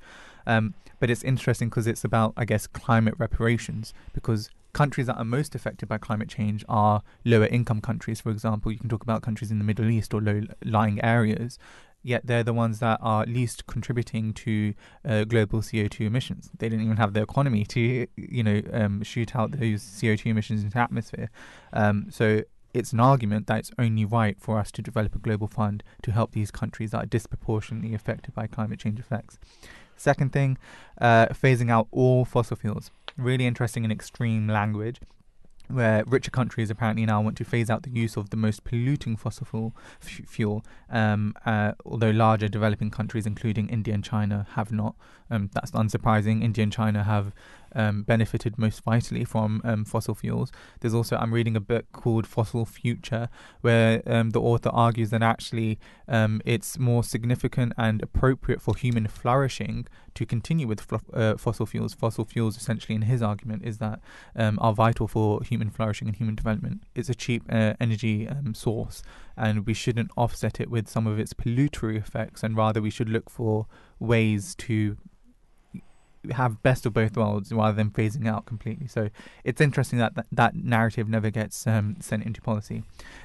Um, 0.48 0.74
but 1.00 1.10
it's 1.10 1.24
interesting 1.24 1.70
because 1.70 1.88
it's 1.88 2.04
about, 2.04 2.34
I 2.38 2.46
guess, 2.46 2.68
climate 2.68 3.16
reparations 3.18 3.94
because 4.14 4.50
countries 4.74 5.06
that 5.08 5.18
are 5.18 5.24
most 5.26 5.54
affected 5.54 5.88
by 5.88 5.98
climate 6.00 6.30
change 6.30 6.66
are 6.68 7.04
lower 7.26 7.46
income 7.46 7.80
countries. 7.80 8.20
For 8.22 8.32
example, 8.32 8.72
you 8.72 8.80
can 8.80 8.90
talk 8.90 9.04
about 9.04 9.22
countries 9.22 9.52
in 9.52 9.60
the 9.60 9.64
Middle 9.64 9.90
East 9.90 10.14
or 10.14 10.22
low 10.22 10.42
lying 10.66 11.04
areas. 11.04 11.60
Yet 12.04 12.28
they're 12.28 12.44
the 12.44 12.54
ones 12.54 12.80
that 12.80 13.00
are 13.02 13.26
least 13.26 13.66
contributing 13.66 14.34
to 14.34 14.74
uh, 15.08 15.24
global 15.24 15.62
CO2 15.62 16.02
emissions. 16.02 16.50
They 16.58 16.70
don't 16.70 16.82
even 16.82 16.98
have 16.98 17.14
the 17.14 17.22
economy 17.22 17.64
to, 17.66 18.08
you 18.16 18.44
know, 18.44 18.62
um, 18.74 19.04
shoot 19.04 19.36
out 19.36 19.52
those 19.52 19.82
CO2 19.82 20.26
emissions 20.28 20.64
into 20.64 20.78
atmosphere. 20.78 21.30
Um, 21.72 22.08
so 22.10 22.42
it's 22.74 22.92
an 22.92 23.00
argument 23.00 23.48
that 23.48 23.60
it's 23.60 23.72
only 23.78 24.04
right 24.04 24.40
for 24.40 24.60
us 24.60 24.72
to 24.72 24.82
develop 24.82 25.16
a 25.16 25.20
global 25.20 25.48
fund 25.48 25.84
to 26.02 26.12
help 26.12 26.32
these 26.32 26.52
countries 26.52 26.92
that 26.92 27.04
are 27.04 27.06
disproportionately 27.08 27.94
affected 27.94 28.34
by 28.34 28.48
climate 28.48 28.80
change 28.80 29.00
effects. 29.00 29.40
Second 29.96 30.34
thing, 30.34 30.58
uh, 31.00 31.28
phasing 31.28 31.72
out 31.72 31.88
all 31.92 32.26
fossil 32.26 32.58
fuels. 32.58 32.92
Really 33.16 33.46
interesting 33.46 33.84
and 33.86 33.92
extreme 33.94 34.48
language. 34.48 35.00
Where 35.70 36.04
richer 36.06 36.30
countries 36.30 36.70
apparently 36.70 37.06
now 37.06 37.22
want 37.22 37.38
to 37.38 37.46
phase 37.46 37.70
out 37.70 37.84
the 37.84 37.90
use 37.90 38.18
of 38.18 38.30
the 38.30 38.38
most 38.38 38.64
polluting 38.64 39.16
fossil 39.16 39.46
fuel, 39.46 39.76
f- 40.02 40.28
fuel 40.28 40.66
um, 40.90 41.34
uh, 41.46 41.72
although 41.86 42.12
larger 42.12 42.48
developing 42.48 42.92
countries, 42.92 43.26
including 43.26 43.70
India 43.70 43.94
and 43.94 44.04
China, 44.04 44.46
have 44.52 44.72
not. 44.72 44.96
Um, 45.30 45.50
that's 45.54 45.72
unsurprising. 45.72 46.44
India 46.44 46.64
and 46.64 46.72
China 46.72 47.04
have 47.04 47.34
um, 47.76 48.04
benefited 48.04 48.58
most 48.58 48.84
vitally 48.84 49.26
from 49.26 49.62
um, 49.64 49.86
fossil 49.86 50.16
fuels. 50.16 50.52
There's 50.80 50.94
also, 50.94 51.16
I'm 51.18 51.34
reading 51.34 51.56
a 51.56 51.62
book 51.62 51.86
called 51.92 52.28
Fossil 52.28 52.66
Future, 52.66 53.30
where 53.62 54.02
um, 54.06 54.32
the 54.32 54.42
author 54.42 54.70
argues 54.70 55.10
that 55.12 55.24
actually 55.24 55.80
um, 56.08 56.42
it's 56.46 56.78
more 56.78 57.04
significant 57.04 57.74
and 57.78 58.02
appropriate 58.02 58.62
for 58.62 58.76
human 58.76 59.08
flourishing 59.08 59.88
to 60.16 60.26
continue 60.26 60.68
with 60.68 60.86
uh, 61.14 61.36
fossil 61.38 61.66
fuels. 61.66 61.94
Fossil 61.94 62.26
fuels, 62.26 62.58
essentially, 62.58 62.96
in 62.96 63.04
his 63.04 63.22
argument, 63.22 63.64
is 63.66 63.80
that 63.80 64.00
um, 64.36 64.60
are 64.62 64.74
vital 64.74 65.08
for 65.08 65.42
human 65.44 65.70
flourishing 65.70 66.08
and 66.08 66.18
human 66.18 66.36
development. 66.36 66.84
It's 66.94 67.10
a 67.10 67.16
cheap 67.16 67.44
uh, 67.52 67.74
energy 67.80 68.30
source, 68.54 69.02
and 69.36 69.66
we 69.66 69.74
shouldn't 69.74 70.12
offset 70.16 70.60
it 70.60 70.70
with 70.70 70.88
some 70.88 71.08
of 71.08 71.20
its 71.20 71.34
pollutory 71.34 71.98
effects, 71.98 72.44
and 72.44 72.56
rather 72.56 72.82
we 72.82 72.90
should 72.90 73.10
look 73.10 73.30
for 73.30 73.66
ways 74.00 74.56
to 74.56 74.98
have 76.32 76.62
best 76.64 76.86
of 76.86 76.94
both 76.94 77.18
worlds 77.18 77.52
rather 77.52 77.76
than 77.76 77.90
phasing 77.90 78.28
out 78.28 78.46
completely. 78.46 78.88
So 78.88 79.10
it's 79.44 79.60
interesting 79.62 80.00
that 80.00 80.16
that, 80.16 80.28
that 80.32 80.56
narrative 80.56 81.10
never 81.10 81.30
gets 81.30 81.68
um, 81.68 81.98
sent 82.00 82.24
into 82.24 82.42
policy. 82.42 82.84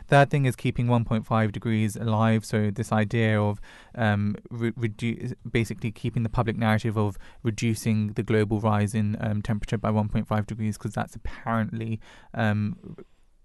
Third 0.08 0.30
thing 0.30 0.46
is 0.46 0.56
keeping 0.56 0.86
1.5 0.86 1.52
degrees 1.52 1.96
alive. 1.96 2.44
So 2.44 2.70
this 2.70 2.92
idea 2.92 3.40
of 3.40 3.60
um, 3.94 4.36
re- 4.50 4.72
redu- 4.72 5.34
basically 5.50 5.90
keeping 5.90 6.22
the 6.22 6.28
public 6.28 6.56
narrative 6.56 6.96
of 6.96 7.18
reducing 7.42 8.12
the 8.14 8.22
global 8.22 8.60
rise 8.60 8.94
in 8.94 9.16
um, 9.20 9.42
temperature 9.42 9.78
by 9.78 9.90
1.5 9.90 10.46
degrees 10.46 10.76
because 10.76 10.94
that's 10.94 11.14
apparently 11.14 12.00
um, 12.34 12.96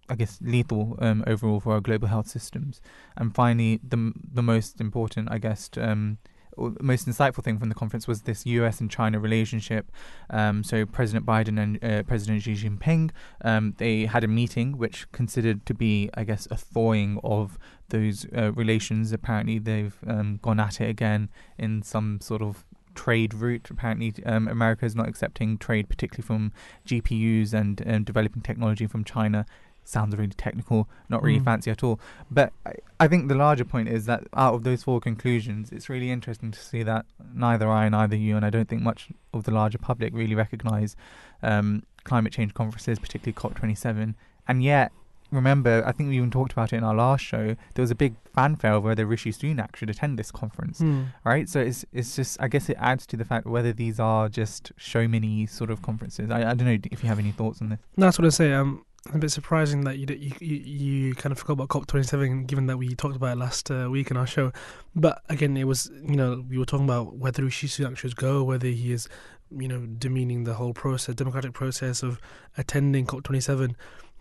I 0.10 0.16
guess 0.16 0.40
lethal 0.42 0.98
um, 1.00 1.24
overall 1.26 1.60
for 1.60 1.74
our 1.74 1.80
global 1.80 2.08
health 2.08 2.28
systems. 2.28 2.82
And 3.16 3.34
finally, 3.34 3.80
the 3.88 4.14
the 4.34 4.44
most 4.44 4.82
important, 4.82 5.30
I 5.32 5.38
guess, 5.38 5.70
um, 5.78 6.18
most 6.58 7.08
insightful 7.08 7.44
thing 7.44 7.58
from 7.58 7.70
the 7.70 7.76
conference 7.76 8.08
was 8.08 8.24
this 8.24 8.46
U.S. 8.46 8.80
and 8.80 8.90
China 8.90 9.20
relationship. 9.20 9.92
Um, 10.30 10.64
so 10.64 10.86
President 10.86 11.26
Biden 11.26 11.62
and 11.62 11.84
uh, 11.84 12.04
President 12.04 12.42
Xi 12.44 12.54
Jinping, 12.54 13.12
um, 13.42 13.76
they 13.78 14.06
had 14.06 14.24
a 14.24 14.28
meeting 14.28 14.78
which 14.78 15.12
considered 15.12 15.66
to 15.66 15.74
be, 15.74 16.10
I 16.14 16.24
guess, 16.24 16.48
a 16.52 16.56
thawing 16.58 17.20
of 17.24 17.58
those 17.90 18.26
uh, 18.36 18.52
relations. 18.54 19.12
Apparently, 19.12 19.60
they've 19.60 19.98
um, 20.08 20.40
gone 20.42 20.60
at 20.60 20.82
it 20.82 20.90
again 20.90 21.30
in 21.58 21.82
some 21.82 22.20
sort 22.22 22.42
of 22.42 22.66
trade 22.96 23.34
route. 23.34 23.70
Apparently, 23.70 24.14
um, 24.26 24.48
America 24.48 24.86
is 24.86 24.96
not 24.96 25.08
accepting 25.08 25.58
trade, 25.58 25.90
particularly 25.90 26.26
from 26.26 26.52
GPUs 26.88 27.54
and 27.54 27.82
um, 27.88 28.04
developing 28.04 28.42
technology 28.42 28.88
from 28.88 29.04
China. 29.04 29.46
Sounds 29.86 30.16
really 30.16 30.32
technical, 30.34 30.88
not 31.10 31.22
really 31.24 31.40
Mm. 31.40 31.46
fancy 31.46 31.72
at 31.72 31.84
all. 31.84 32.00
But 32.32 32.54
I, 32.66 32.74
I 33.02 33.08
think 33.08 33.28
the 33.28 33.36
larger 33.36 33.66
point 33.66 33.90
is 33.90 34.06
that 34.06 34.24
out 34.34 34.54
of 34.54 34.64
those 34.64 34.84
four 34.84 35.00
conclusions, 35.02 35.72
it's 35.72 35.90
really 35.90 36.10
interesting 36.10 36.52
to 36.52 36.60
see 36.60 36.84
that 36.84 37.06
neither 37.34 37.68
I, 37.70 37.90
neither 37.90 38.16
you, 38.16 38.36
and 38.38 38.46
I 38.46 38.50
don't 38.50 38.68
think 38.70 38.82
much 38.82 39.10
of 39.34 39.44
the 39.44 39.52
larger 39.52 39.78
public 39.78 40.14
really 40.14 40.36
recognise 40.36 40.96
um, 41.42 41.84
climate 42.06 42.32
change 42.34 42.54
conferences, 42.54 43.00
particularly 43.00 43.34
COP27. 43.34 44.16
And 44.48 44.64
yet, 44.64 44.92
remember, 45.32 45.84
I 45.86 45.92
think 45.92 46.10
we 46.10 46.18
even 46.18 46.32
talked 46.32 46.52
about 46.54 46.72
it 46.74 46.78
in 46.78 46.84
our 46.84 46.96
last 46.96 47.22
show. 47.22 47.56
There 47.74 47.84
was 47.84 47.92
a 47.92 47.96
big 47.96 48.16
fanfare 48.34 48.74
of 48.74 48.84
whether 48.84 49.06
Rishi 49.06 49.32
Sunak 49.32 49.76
should 49.76 49.90
attend 49.90 50.18
this 50.20 50.32
conference, 50.32 50.80
Hmm. 50.80 51.04
right? 51.24 51.50
So 51.50 51.60
it's 51.60 51.86
it's 51.92 52.16
just 52.16 52.42
I 52.42 52.48
guess 52.48 52.70
it 52.70 52.78
adds 52.80 53.06
to 53.08 53.18
the 53.18 53.26
fact 53.26 53.46
whether 53.48 53.74
these 53.74 54.00
are 54.00 54.30
just 54.30 54.72
show 54.78 55.08
mini 55.08 55.46
sort 55.48 55.70
of 55.72 55.82
conferences. 55.82 56.30
I, 56.32 56.40
I 56.52 56.54
don't 56.54 56.66
know 56.66 56.78
if 56.92 57.04
you 57.04 57.10
have 57.10 57.20
any 57.20 57.32
thoughts 57.32 57.62
on 57.62 57.70
this. 57.70 57.80
That's 57.98 58.18
what 58.20 58.26
I 58.26 58.30
say. 58.30 58.54
Um, 58.54 58.86
a 59.12 59.18
bit 59.18 59.32
surprising 59.32 59.84
that 59.84 59.98
you, 60.00 60.06
you 60.40 60.56
you 60.58 61.16
kind 61.16 61.32
of 61.32 61.40
forgot 61.40 61.54
about 61.54 61.70
COP27, 61.70 62.48
given 62.48 62.68
that 62.68 62.78
we 62.78 62.96
talked 62.96 63.16
about 63.16 63.38
it 63.38 63.40
last 63.40 63.70
uh, 63.70 63.90
week 63.92 64.10
in 64.10 64.18
our 64.18 64.28
show. 64.28 64.52
But 64.96 65.22
again, 65.30 65.58
it 65.58 65.66
was 65.66 65.92
you 66.04 66.16
know 66.16 66.44
we 66.48 66.58
were 66.58 66.66
talking 66.66 66.86
about 66.86 67.18
whether 67.18 67.44
Rishi 67.44 67.68
Sunak 67.68 67.98
should 67.98 68.16
go, 68.16 68.44
whether 68.44 68.68
he 68.68 68.94
is 68.94 69.10
you 69.52 69.68
know 69.68 69.86
demeaning 69.86 70.46
the 70.46 70.54
whole 70.54 70.74
process, 70.74 71.16
democratic 71.16 71.54
process 71.54 72.02
of 72.02 72.20
attending 72.58 73.06
COP27. 73.06 73.76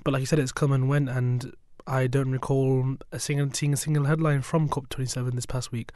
But 0.04 0.12
like 0.12 0.20
you 0.20 0.26
said, 0.26 0.40
it's 0.40 0.52
come 0.52 0.72
and 0.72 0.88
went, 0.88 1.08
and 1.08 1.54
I 1.86 2.08
don't 2.08 2.30
recall 2.30 2.96
a 3.12 3.20
single 3.20 3.50
seeing 3.52 3.72
a 3.72 3.76
single 3.76 4.04
headline 4.04 4.42
from 4.42 4.68
COP27 4.68 5.34
this 5.34 5.46
past 5.46 5.70
week. 5.70 5.92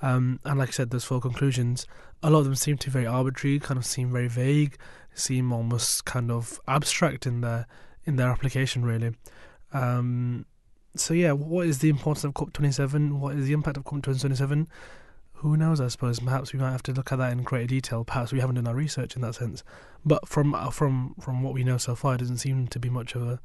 Um, 0.00 0.40
and 0.44 0.58
like 0.58 0.70
I 0.70 0.72
said, 0.72 0.90
those 0.90 1.04
four 1.04 1.20
conclusions, 1.20 1.86
a 2.22 2.30
lot 2.30 2.40
of 2.40 2.44
them 2.46 2.56
seem 2.56 2.76
to 2.78 2.88
be 2.88 2.92
very 2.92 3.06
arbitrary, 3.06 3.60
kind 3.60 3.78
of 3.78 3.86
seem 3.86 4.10
very 4.10 4.26
vague, 4.26 4.76
seem 5.14 5.52
almost 5.52 6.04
kind 6.04 6.30
of 6.30 6.60
abstract 6.66 7.24
in 7.26 7.40
their 7.40 7.66
in 8.04 8.16
their 8.16 8.28
application, 8.28 8.84
really. 8.84 9.14
Um, 9.72 10.46
so 10.94 11.14
yeah, 11.14 11.32
what 11.32 11.66
is 11.66 11.78
the 11.78 11.88
importance 11.88 12.24
of 12.24 12.34
COP27? 12.34 13.18
What 13.18 13.36
is 13.36 13.46
the 13.46 13.52
impact 13.52 13.76
of 13.76 13.84
COP27? 13.84 14.66
Who 15.34 15.56
knows? 15.56 15.80
I 15.80 15.88
suppose 15.88 16.20
perhaps 16.20 16.52
we 16.52 16.60
might 16.60 16.70
have 16.70 16.82
to 16.84 16.92
look 16.92 17.10
at 17.10 17.18
that 17.18 17.32
in 17.32 17.42
greater 17.42 17.66
detail. 17.66 18.04
Perhaps 18.04 18.32
we 18.32 18.40
haven't 18.40 18.56
done 18.56 18.68
our 18.68 18.74
research 18.74 19.16
in 19.16 19.22
that 19.22 19.34
sense. 19.34 19.64
But 20.04 20.28
from 20.28 20.54
uh, 20.54 20.70
from 20.70 21.16
from 21.20 21.42
what 21.42 21.54
we 21.54 21.64
know 21.64 21.78
so 21.78 21.96
far, 21.96 22.14
it 22.14 22.18
doesn't 22.18 22.38
seem 22.38 22.68
to 22.68 22.78
be 22.78 22.88
much 22.88 23.16
of 23.16 23.22
a 23.22 23.40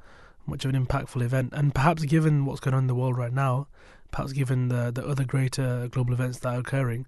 much 0.46 0.64
of 0.64 0.74
an 0.74 0.86
impactful 0.86 1.24
event. 1.24 1.54
And 1.54 1.74
perhaps 1.74 2.04
given 2.04 2.46
what's 2.46 2.60
going 2.60 2.76
on 2.76 2.84
in 2.84 2.88
the 2.88 2.96
world 2.96 3.18
right 3.18 3.34
now, 3.34 3.68
perhaps 4.12 4.32
given 4.32 4.68
the 4.68 4.92
the 4.92 5.06
other 5.08 5.24
greater 5.24 5.88
global 5.88 6.14
events 6.14 6.40
that 6.40 6.54
are 6.54 6.60
occurring, 6.60 7.08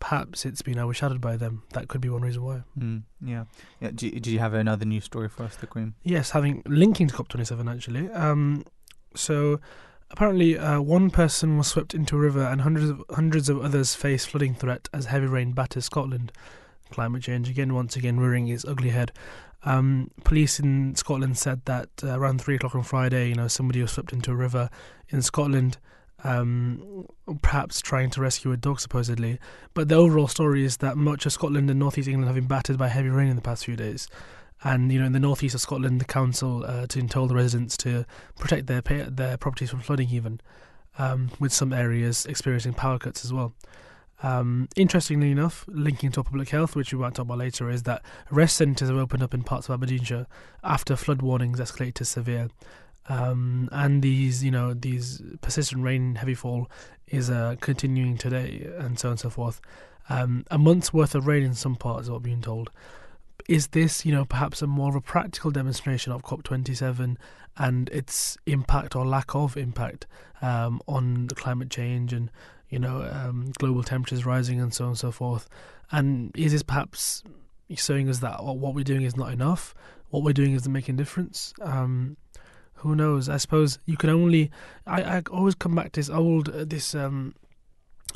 perhaps 0.00 0.44
it's 0.44 0.62
been 0.62 0.78
overshadowed 0.78 1.20
by 1.20 1.36
them. 1.36 1.62
That 1.72 1.88
could 1.88 2.00
be 2.00 2.08
one 2.08 2.22
reason 2.22 2.42
why. 2.42 2.62
Mm, 2.78 3.02
yeah, 3.20 3.44
yeah. 3.80 3.90
Do, 3.94 4.10
do 4.10 4.30
you 4.30 4.38
have 4.38 4.54
another 4.54 4.84
news 4.84 5.04
story 5.04 5.28
for 5.28 5.44
us, 5.44 5.56
the 5.56 5.66
Kareem? 5.66 5.94
Yes, 6.02 6.30
having 6.30 6.62
linking 6.66 7.08
to 7.08 7.14
COP27 7.14 7.72
actually. 7.72 8.10
Um, 8.10 8.64
so 9.14 9.60
apparently, 10.10 10.58
uh, 10.58 10.80
one 10.80 11.10
person 11.10 11.58
was 11.58 11.66
swept 11.66 11.94
into 11.94 12.16
a 12.16 12.20
river, 12.20 12.42
and 12.42 12.60
hundreds 12.60 12.90
of 12.90 13.02
hundreds 13.10 13.48
of 13.48 13.60
others 13.60 13.94
face 13.94 14.24
flooding 14.24 14.54
threat 14.54 14.88
as 14.92 15.06
heavy 15.06 15.26
rain 15.26 15.52
batters 15.52 15.86
Scotland. 15.86 16.32
Climate 16.90 17.22
change 17.22 17.50
again, 17.50 17.74
once 17.74 17.96
again, 17.96 18.18
rearing 18.18 18.48
its 18.48 18.64
ugly 18.64 18.90
head. 18.90 19.12
Um, 19.64 20.10
police 20.24 20.60
in 20.60 20.94
Scotland 20.94 21.36
said 21.36 21.64
that 21.64 21.88
uh, 22.02 22.18
around 22.18 22.40
three 22.40 22.54
o'clock 22.54 22.74
on 22.74 22.84
Friday, 22.84 23.28
you 23.28 23.34
know, 23.34 23.48
somebody 23.48 23.82
was 23.82 23.92
swept 23.92 24.12
into 24.12 24.30
a 24.30 24.36
river 24.36 24.70
in 25.08 25.20
Scotland, 25.20 25.78
um, 26.24 27.06
perhaps 27.42 27.80
trying 27.80 28.10
to 28.10 28.20
rescue 28.20 28.52
a 28.52 28.56
dog, 28.56 28.80
supposedly. 28.80 29.38
But 29.74 29.88
the 29.88 29.94
overall 29.94 30.28
story 30.28 30.64
is 30.64 30.78
that 30.78 30.96
much 30.96 31.26
of 31.26 31.32
Scotland 31.32 31.70
and 31.70 31.78
northeast 31.78 32.08
England 32.08 32.26
have 32.26 32.34
been 32.34 32.46
battered 32.46 32.78
by 32.78 32.88
heavy 32.88 33.08
rain 33.08 33.28
in 33.28 33.36
the 33.36 33.42
past 33.42 33.64
few 33.64 33.76
days. 33.76 34.08
And 34.64 34.90
you 34.92 34.98
know, 34.98 35.06
in 35.06 35.12
the 35.12 35.20
northeast 35.20 35.54
of 35.54 35.60
Scotland, 35.60 36.00
the 36.00 36.04
council 36.04 36.64
uh, 36.66 36.86
to 36.88 37.02
told 37.06 37.30
the 37.30 37.34
residents 37.34 37.76
to 37.78 38.04
protect 38.38 38.66
their 38.66 38.80
their 38.80 39.36
properties 39.36 39.70
from 39.70 39.80
flooding, 39.80 40.10
even 40.10 40.40
um, 40.98 41.30
with 41.38 41.52
some 41.52 41.72
areas 41.72 42.26
experiencing 42.26 42.74
power 42.74 42.98
cuts 42.98 43.24
as 43.24 43.32
well. 43.32 43.54
Um, 44.20 44.68
interestingly 44.74 45.30
enough, 45.30 45.64
linking 45.68 46.10
to 46.12 46.24
public 46.24 46.48
health, 46.48 46.74
which 46.74 46.92
we 46.92 46.98
might 46.98 47.14
talk 47.14 47.26
about 47.26 47.38
later, 47.38 47.70
is 47.70 47.84
that 47.84 48.02
rest 48.30 48.56
centres 48.56 48.88
have 48.88 48.98
opened 48.98 49.22
up 49.22 49.32
in 49.32 49.44
parts 49.44 49.68
of 49.68 49.74
Aberdeenshire 49.74 50.26
after 50.64 50.96
flood 50.96 51.22
warnings 51.22 51.60
escalated 51.60 51.94
to 51.94 52.04
severe. 52.04 52.48
Um, 53.08 53.68
and 53.72 54.02
these, 54.02 54.44
you 54.44 54.50
know, 54.50 54.74
these 54.74 55.22
persistent 55.40 55.82
rain, 55.82 56.14
heavy 56.16 56.34
fall 56.34 56.70
is 57.06 57.30
uh, 57.30 57.56
continuing 57.60 58.18
today, 58.18 58.70
and 58.78 58.98
so 58.98 59.08
on 59.08 59.12
and 59.12 59.20
so 59.20 59.30
forth. 59.30 59.60
Um, 60.10 60.44
a 60.50 60.58
month's 60.58 60.92
worth 60.92 61.14
of 61.14 61.26
rain 61.26 61.42
in 61.42 61.54
some 61.54 61.76
parts, 61.76 62.04
is 62.04 62.10
what 62.10 62.20
we're 62.20 62.24
being 62.24 62.42
told. 62.42 62.70
Is 63.48 63.68
this, 63.68 64.04
you 64.04 64.12
know, 64.12 64.24
perhaps 64.24 64.60
a 64.60 64.66
more 64.66 64.90
of 64.90 64.94
a 64.94 65.00
practical 65.00 65.50
demonstration 65.50 66.12
of 66.12 66.22
COP27 66.22 67.16
and 67.56 67.88
its 67.88 68.36
impact 68.46 68.94
or 68.94 69.06
lack 69.06 69.34
of 69.34 69.56
impact 69.56 70.06
um, 70.42 70.80
on 70.86 71.28
the 71.28 71.34
climate 71.34 71.70
change 71.70 72.12
and, 72.12 72.30
you 72.68 72.78
know, 72.78 73.08
um, 73.10 73.52
global 73.58 73.82
temperatures 73.82 74.26
rising 74.26 74.60
and 74.60 74.74
so 74.74 74.84
on 74.84 74.90
and 74.90 74.98
so 74.98 75.10
forth? 75.10 75.48
And 75.90 76.30
is 76.36 76.52
this 76.52 76.62
perhaps 76.62 77.22
showing 77.74 78.08
us 78.08 78.18
that 78.18 78.44
what 78.44 78.74
we're 78.74 78.84
doing 78.84 79.02
is 79.02 79.16
not 79.16 79.32
enough? 79.32 79.74
What 80.10 80.22
we're 80.22 80.32
doing 80.32 80.54
isn't 80.54 80.70
making 80.70 80.96
a 80.96 80.98
difference? 80.98 81.54
Um, 81.60 82.16
who 82.78 82.94
knows? 82.94 83.28
I 83.28 83.36
suppose 83.36 83.78
you 83.86 83.96
can 83.96 84.10
only. 84.10 84.50
I, 84.86 85.02
I 85.02 85.22
always 85.30 85.54
come 85.54 85.74
back 85.74 85.92
to 85.92 86.00
this 86.00 86.10
old 86.10 86.48
uh, 86.48 86.64
this 86.64 86.94
um 86.94 87.34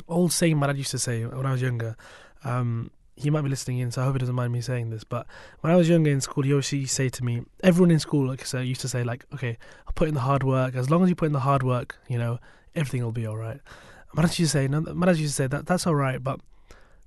old 0.07 0.31
saying 0.31 0.57
my 0.57 0.67
dad 0.67 0.77
used 0.77 0.91
to 0.91 0.99
say 0.99 1.25
when 1.25 1.45
I 1.45 1.51
was 1.51 1.61
younger. 1.61 1.95
Um, 2.43 2.91
he 3.15 3.29
might 3.29 3.41
be 3.41 3.49
listening 3.49 3.77
in, 3.77 3.91
so 3.91 4.01
I 4.01 4.05
hope 4.05 4.15
he 4.15 4.19
doesn't 4.19 4.33
mind 4.33 4.51
me 4.51 4.61
saying 4.61 4.89
this. 4.89 5.03
But 5.03 5.27
when 5.61 5.71
I 5.71 5.75
was 5.75 5.87
younger 5.87 6.09
in 6.09 6.19
school, 6.19 6.43
he 6.43 6.51
always 6.51 6.71
used 6.71 6.89
to 6.89 6.95
say 6.95 7.09
to 7.09 7.23
me, 7.23 7.43
everyone 7.61 7.91
in 7.91 7.99
school, 7.99 8.27
like 8.27 8.53
I 8.55 8.61
used 8.61 8.81
to 8.81 8.89
say 8.89 9.03
like, 9.03 9.25
okay, 9.33 9.57
I'll 9.85 9.93
put 9.93 10.07
in 10.07 10.15
the 10.15 10.21
hard 10.21 10.43
work. 10.43 10.75
As 10.75 10.89
long 10.89 11.03
as 11.03 11.09
you 11.09 11.15
put 11.15 11.27
in 11.27 11.33
the 11.33 11.41
hard 11.41 11.61
work, 11.61 11.97
you 12.09 12.17
know, 12.17 12.39
everything 12.73 13.03
will 13.03 13.11
be 13.11 13.27
all 13.27 13.37
right. 13.37 13.59
My 14.13 14.23
dad 14.23 14.39
used 14.39 14.51
to 14.51 14.57
say, 14.57 14.67
no, 14.67 14.81
my 14.81 15.05
dad 15.05 15.17
used 15.17 15.35
to 15.35 15.43
say 15.43 15.47
that 15.47 15.67
that's 15.67 15.85
all 15.85 15.95
right, 15.95 16.23
but 16.23 16.39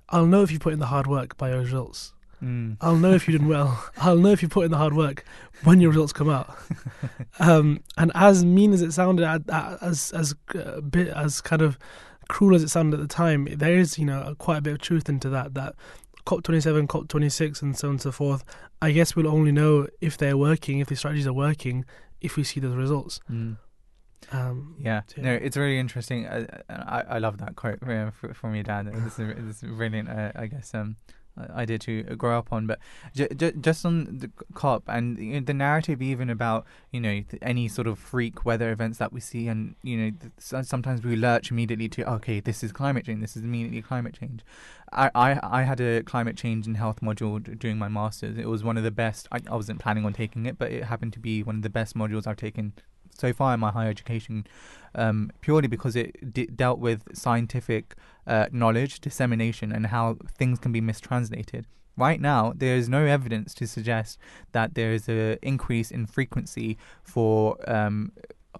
I'll 0.09 0.25
know 0.25 0.43
if 0.43 0.51
you 0.51 0.59
put 0.59 0.73
in 0.73 0.79
the 0.79 0.87
hard 0.87 1.07
work 1.07 1.35
by 1.37 1.49
your 1.49 1.59
results. 1.59 2.13
Mm. 2.43 2.77
I'll 2.81 2.95
know 2.97 3.13
if 3.13 3.27
you've 3.27 3.39
done 3.39 3.49
well. 3.49 3.83
I'll 3.97 4.17
know 4.17 4.29
if 4.29 4.41
you 4.43 4.47
put 4.47 4.65
in 4.65 4.71
the 4.71 4.77
hard 4.77 4.93
work 4.93 5.23
when 5.63 5.81
your 5.81 5.89
results 5.89 6.13
come 6.13 6.29
out. 6.29 6.55
um, 7.39 7.81
and 7.97 8.11
as 8.15 8.45
mean 8.45 8.73
as 8.73 8.81
it 8.81 8.91
sounded, 8.93 9.25
as 9.81 10.11
as 10.11 10.35
uh, 10.55 10.81
bit 10.81 11.07
as 11.09 11.41
kind 11.41 11.61
of 11.61 11.77
cruel 12.29 12.55
as 12.55 12.61
it 12.63 12.69
sounded 12.69 12.99
at 12.99 13.07
the 13.07 13.13
time, 13.13 13.47
there 13.55 13.77
is 13.77 13.97
you 13.97 14.05
know 14.05 14.35
quite 14.37 14.57
a 14.57 14.61
bit 14.61 14.73
of 14.73 14.79
truth 14.79 15.09
into 15.09 15.29
that. 15.29 15.53
That 15.55 15.75
COP 16.25 16.43
twenty 16.43 16.61
seven, 16.61 16.87
COP 16.87 17.07
twenty 17.07 17.29
six, 17.29 17.61
and 17.61 17.75
so 17.77 17.87
on 17.87 17.93
and 17.93 18.01
so 18.01 18.11
forth. 18.11 18.43
I 18.81 18.91
guess 18.91 19.15
we'll 19.15 19.27
only 19.27 19.51
know 19.51 19.87
if 20.01 20.17
they're 20.17 20.37
working, 20.37 20.79
if 20.79 20.87
the 20.89 20.95
strategies 20.95 21.25
are 21.25 21.33
working, 21.33 21.85
if 22.21 22.35
we 22.37 22.43
see 22.43 22.59
those 22.59 22.75
results. 22.75 23.19
Mm. 23.31 23.57
Um, 24.31 24.75
Yeah, 24.79 25.01
Yeah. 25.15 25.23
no, 25.23 25.33
it's 25.33 25.57
really 25.57 25.79
interesting. 25.79 26.27
I, 26.27 26.45
I, 26.69 27.03
I 27.11 27.17
love 27.17 27.37
that 27.39 27.55
quote 27.55 27.79
from 27.79 28.53
your 28.55 28.63
dad. 28.63 28.87
This 28.93 29.17
is 29.17 29.61
brilliant. 29.63 30.09
Uh, 30.09 30.31
I 30.35 30.47
guess 30.47 30.73
um, 30.75 30.97
idea 31.55 31.77
to 31.79 32.03
grow 32.15 32.37
up 32.37 32.51
on. 32.51 32.67
But 32.67 32.79
j- 33.15 33.29
j- 33.35 33.53
just 33.59 33.85
on 33.85 34.17
the 34.19 34.31
COP 34.53 34.83
and 34.87 35.45
the 35.45 35.53
narrative, 35.53 36.01
even 36.01 36.29
about 36.29 36.65
you 36.91 36.99
know 36.99 37.23
any 37.41 37.67
sort 37.67 37.87
of 37.87 37.99
freak 37.99 38.45
weather 38.45 38.71
events 38.71 38.97
that 38.99 39.13
we 39.13 39.19
see, 39.19 39.47
and 39.47 39.75
you 39.83 39.97
know 39.97 40.11
th- 40.19 40.53
uh, 40.53 40.63
sometimes 40.63 41.03
we 41.03 41.15
lurch 41.15 41.51
immediately 41.51 41.89
to 41.89 42.09
okay, 42.13 42.39
this 42.39 42.63
is 42.63 42.71
climate 42.71 43.05
change. 43.05 43.21
This 43.21 43.35
is 43.35 43.43
immediately 43.43 43.81
climate 43.81 44.17
change. 44.19 44.43
I, 44.91 45.11
I, 45.13 45.39
I 45.43 45.63
had 45.63 45.81
a 45.81 46.03
climate 46.03 46.37
change 46.37 46.65
and 46.65 46.77
health 46.77 47.01
module 47.01 47.41
during 47.59 47.77
my 47.77 47.89
masters. 47.89 48.37
It 48.37 48.47
was 48.47 48.63
one 48.63 48.77
of 48.77 48.83
the 48.83 48.91
best. 48.91 49.27
I, 49.31 49.39
I 49.49 49.55
wasn't 49.55 49.79
planning 49.79 50.05
on 50.05 50.13
taking 50.13 50.45
it, 50.45 50.57
but 50.57 50.71
it 50.71 50.85
happened 50.85 51.13
to 51.13 51.19
be 51.19 51.43
one 51.43 51.57
of 51.57 51.61
the 51.61 51.69
best 51.69 51.95
modules 51.95 52.25
I've 52.25 52.37
taken 52.37 52.73
so 53.17 53.33
far 53.33 53.53
in 53.53 53.59
my 53.59 53.71
higher 53.71 53.89
education, 53.89 54.45
um, 54.95 55.31
purely 55.41 55.67
because 55.67 55.95
it 55.95 56.33
d- 56.33 56.47
dealt 56.47 56.79
with 56.79 57.03
scientific 57.13 57.95
uh, 58.25 58.47
knowledge 58.51 58.99
dissemination 58.99 59.71
and 59.71 59.87
how 59.87 60.17
things 60.37 60.59
can 60.59 60.71
be 60.71 60.81
mistranslated. 60.81 61.65
Right 61.95 62.21
now, 62.21 62.53
there 62.55 62.75
is 62.75 62.87
no 62.87 63.05
evidence 63.05 63.53
to 63.55 63.67
suggest 63.67 64.19
that 64.51 64.75
there 64.75 64.91
is 64.91 65.09
a 65.09 65.37
increase 65.41 65.89
in 65.89 66.05
frequency 66.05 66.77
for 67.03 67.57
um, 67.69 68.11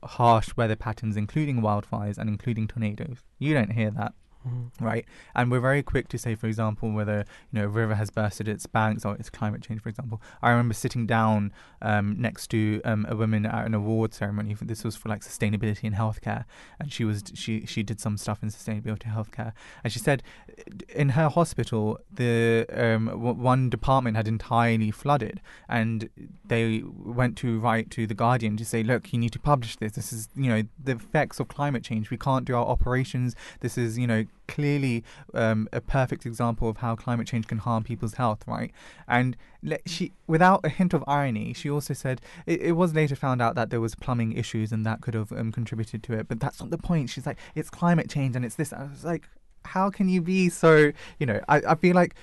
harsh 0.04 0.50
weather 0.56 0.76
patterns, 0.76 1.16
including 1.16 1.62
wildfires 1.62 2.18
and 2.18 2.30
including 2.30 2.68
tornadoes. 2.68 3.24
You 3.38 3.54
don't 3.54 3.74
hear 3.74 3.92
that 3.92 4.14
mhm. 4.48 4.72
right? 4.80 5.06
And 5.36 5.52
we're 5.52 5.60
very 5.60 5.84
quick 5.84 6.08
to 6.10 6.18
say, 6.18 6.36
for 6.36 6.48
example, 6.48 6.92
whether 6.92 7.26
you 7.52 7.60
know 7.60 7.66
a 7.66 7.68
river 7.68 7.96
has 7.96 8.10
bursted 8.10 8.48
its 8.48 8.66
banks 8.66 9.06
or 9.06 9.16
it's 9.16 9.30
climate 9.30 9.62
change, 9.62 9.82
for 9.82 9.90
example. 9.90 10.22
I 10.42 10.52
remember 10.52 10.74
sitting 10.74 11.06
down 11.06 11.54
um, 11.82 12.16
next 12.20 12.48
to 12.48 12.82
um, 12.86 13.06
a 13.10 13.16
woman 13.16 13.46
at 13.46 13.66
an 13.66 13.74
award 13.74 14.14
ceremony. 14.14 14.56
This 14.62 14.84
was 14.84 14.96
for 14.96 15.10
like 15.10 15.22
sustainability 15.22 15.84
in 15.84 15.94
healthcare, 15.94 16.46
and 16.80 16.92
she 16.92 17.04
was 17.04 17.24
she 17.34 17.66
she 17.66 17.84
did 17.84 18.00
some 18.00 18.18
stuff 18.18 18.42
in 18.44 18.50
sustainability 18.50 19.14
healthcare, 19.14 19.54
and 19.84 19.92
she 19.92 20.00
said 20.00 20.24
in 20.90 21.10
her 21.10 21.30
hospital 21.30 22.00
the 22.14 22.66
um, 22.74 23.06
w- 23.06 23.34
one 23.34 23.70
department 23.70 24.18
had 24.18 24.28
entirely 24.28 24.92
flooded, 24.92 25.42
and 25.70 26.10
they 26.46 26.84
went 26.86 27.38
to 27.38 27.60
write 27.60 27.90
to 27.92 28.08
the 28.08 28.14
Guardian 28.14 28.58
to 28.58 28.66
say, 28.66 28.84
look, 28.84 29.14
you 29.14 29.20
need 29.20 29.34
to 29.34 29.40
publish 29.40 29.76
this. 29.78 29.94
This 29.94 30.12
is 30.12 30.30
you 30.36 30.50
know 30.50 30.64
the 30.84 30.94
effects 30.94 31.40
of 31.40 31.48
climate 31.48 31.84
change. 31.84 32.10
We 32.10 32.18
can't 32.18 32.46
do 32.46 32.56
our 32.56 32.66
operations 32.66 33.36
this 33.60 33.78
is, 33.78 33.98
you 33.98 34.08
know, 34.08 34.26
clearly 34.48 35.04
um, 35.34 35.68
a 35.74 35.82
perfect 35.82 36.26
example 36.26 36.70
of 36.70 36.78
how 36.78 36.96
climate 36.96 37.28
change 37.28 37.48
can 37.48 37.58
harm 37.60 37.84
people's 37.84 38.16
health, 38.16 38.44
right? 38.48 38.72
And 39.08 39.36
she, 39.86 40.12
without 40.28 40.62
a 40.64 40.70
hint 40.70 40.94
of 40.94 41.04
irony, 41.08 41.54
she 41.54 41.70
also 41.70 41.94
said 41.94 42.22
it, 42.46 42.62
it 42.62 42.72
was 42.74 42.94
later 42.94 43.16
found 43.16 43.42
out 43.42 43.56
that 43.56 43.70
there 43.70 43.82
was 43.82 43.96
plumbing 43.96 44.34
issues 44.34 44.72
and 44.72 44.86
that 44.86 45.02
could 45.02 45.14
have 45.14 45.32
um, 45.32 45.52
contributed 45.52 46.04
to 46.04 46.14
it. 46.14 46.28
But 46.28 46.40
that's 46.40 46.60
not 46.60 46.70
the 46.70 46.78
point. 46.78 47.10
She's 47.10 47.26
like, 47.26 47.38
it's 47.56 47.70
climate 47.70 48.10
change 48.10 48.36
and 48.36 48.46
it's 48.46 48.56
this. 48.56 48.74
I 48.74 48.84
was 48.84 49.04
like, 49.04 49.28
how 49.68 49.90
can 49.90 50.10
you 50.10 50.22
be 50.22 50.50
so? 50.50 50.92
You 51.20 51.26
know, 51.26 51.40
I, 51.48 51.62
I 51.68 51.76
feel 51.76 51.96
like 51.96 52.16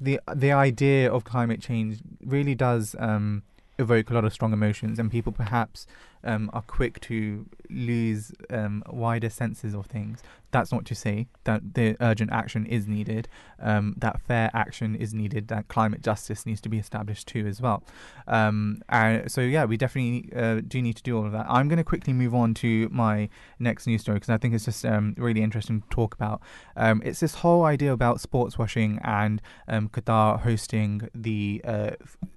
the 0.00 0.20
the 0.34 0.52
idea 0.52 1.12
of 1.12 1.24
climate 1.24 1.60
change 1.60 1.98
really 2.24 2.54
does. 2.54 2.96
Um, 2.98 3.42
evoke 3.78 4.08
a 4.08 4.14
lot 4.14 4.24
of 4.24 4.32
strong 4.32 4.54
emotions 4.54 4.98
and 4.98 5.10
people 5.10 5.32
perhaps 5.32 5.86
um, 6.24 6.50
are 6.52 6.62
quick 6.62 6.98
to 7.00 7.46
lose 7.68 8.32
um, 8.50 8.82
wider 8.88 9.28
senses 9.28 9.74
of 9.74 9.86
things. 9.86 10.22
That's 10.56 10.72
not 10.72 10.86
to 10.86 10.94
say 10.94 11.26
that 11.44 11.74
the 11.74 11.98
urgent 12.00 12.32
action 12.32 12.64
is 12.64 12.88
needed, 12.88 13.28
um, 13.60 13.94
that 13.98 14.22
fair 14.22 14.50
action 14.54 14.96
is 14.96 15.12
needed, 15.12 15.48
that 15.48 15.68
climate 15.68 16.00
justice 16.00 16.46
needs 16.46 16.62
to 16.62 16.70
be 16.70 16.78
established 16.78 17.28
too 17.28 17.46
as 17.46 17.60
well. 17.60 17.84
Um, 18.26 18.80
and 18.88 19.30
so 19.30 19.42
yeah, 19.42 19.66
we 19.66 19.76
definitely 19.76 20.32
uh, 20.34 20.62
do 20.66 20.80
need 20.80 20.96
to 20.96 21.02
do 21.02 21.14
all 21.14 21.26
of 21.26 21.32
that. 21.32 21.44
I'm 21.46 21.68
going 21.68 21.76
to 21.76 21.84
quickly 21.84 22.14
move 22.14 22.34
on 22.34 22.54
to 22.54 22.88
my 22.90 23.28
next 23.58 23.86
news 23.86 24.00
story 24.00 24.16
because 24.16 24.30
I 24.30 24.38
think 24.38 24.54
it's 24.54 24.64
just 24.64 24.86
um, 24.86 25.14
really 25.18 25.42
interesting 25.42 25.82
to 25.82 25.88
talk 25.90 26.14
about. 26.14 26.40
Um, 26.74 27.02
it's 27.04 27.20
this 27.20 27.34
whole 27.34 27.64
idea 27.64 27.92
about 27.92 28.22
sports 28.22 28.56
washing 28.56 28.98
and 29.04 29.42
um, 29.68 29.90
Qatar 29.90 30.40
hosting 30.40 31.10
the 31.14 31.60
uh, 31.66 31.90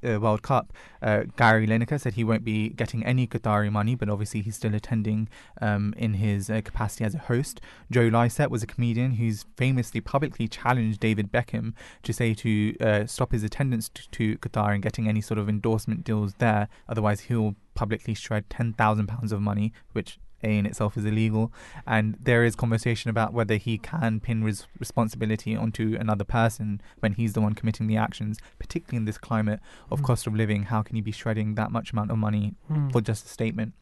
uh, 0.06 0.20
World 0.20 0.42
Cup. 0.42 0.74
Uh, 1.02 1.24
Gary 1.38 1.68
Lineker 1.68 2.02
said 2.02 2.16
he 2.16 2.26
won't 2.26 2.44
be 2.44 2.68
getting 2.68 3.06
any 3.06 3.28
Qatari 3.28 3.72
money, 3.72 3.96
but 3.96 4.10
obviously 4.10 4.42
he's 4.42 4.58
still 4.58 4.76
attending 4.76 5.30
um, 5.62 5.94
in 5.96 6.16
his 6.16 6.50
uh, 6.50 6.60
capacity 6.62 7.06
as 7.06 7.16
a 7.16 7.20
host. 7.20 7.62
Joe 7.90 8.09
Lycett 8.10 8.50
was 8.52 8.64
a 8.64 8.68
comedian 8.68 9.12
who's 9.14 9.46
famously 9.58 10.02
publicly 10.02 10.48
challenged 10.48 11.00
David 11.00 11.32
Beckham 11.32 11.74
to 12.04 12.14
say 12.14 12.34
to 12.36 12.76
uh, 12.80 13.06
stop 13.06 13.32
his 13.32 13.44
attendance 13.44 13.90
to, 13.90 14.10
to 14.10 14.38
Qatar 14.40 14.74
and 14.74 14.84
getting 14.84 15.08
any 15.08 15.22
sort 15.22 15.38
of 15.38 15.48
endorsement 15.50 16.04
deals 16.04 16.34
there, 16.40 16.68
otherwise 16.88 17.22
he'll 17.22 17.56
publicly 17.76 18.14
shred 18.14 18.50
ten 18.50 18.74
thousand 18.74 19.08
pounds 19.08 19.32
of 19.32 19.42
money, 19.42 19.72
which 19.94 20.20
a 20.42 20.58
in 20.58 20.66
itself 20.66 20.96
is 20.96 21.04
illegal, 21.04 21.52
and 21.86 22.16
there 22.22 22.46
is 22.46 22.56
conversation 22.56 23.10
about 23.10 23.34
whether 23.34 23.56
he 23.58 23.78
can 23.78 24.22
pin 24.22 24.42
res- 24.42 24.68
responsibility 24.80 25.54
onto 25.54 25.98
another 26.00 26.24
person 26.24 26.80
when 27.02 27.12
he's 27.12 27.34
the 27.34 27.42
one 27.42 27.54
committing 27.54 27.88
the 27.88 27.98
actions, 27.98 28.40
particularly 28.58 28.96
in 28.98 29.04
this 29.04 29.18
climate 29.18 29.60
of 29.92 30.00
Mm. 30.00 30.06
cost 30.06 30.28
of 30.28 30.34
living. 30.34 30.64
How 30.64 30.82
can 30.82 30.96
you 30.96 31.04
be 31.04 31.12
shredding 31.12 31.56
that 31.56 31.72
much 31.72 31.92
amount 31.92 32.10
of 32.12 32.18
money 32.18 32.56
Mm. 32.72 32.90
for 32.94 33.02
just 33.02 33.26
a 33.26 33.28
statement? 33.28 33.74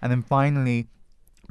And 0.00 0.10
then 0.10 0.22
finally, 0.22 0.86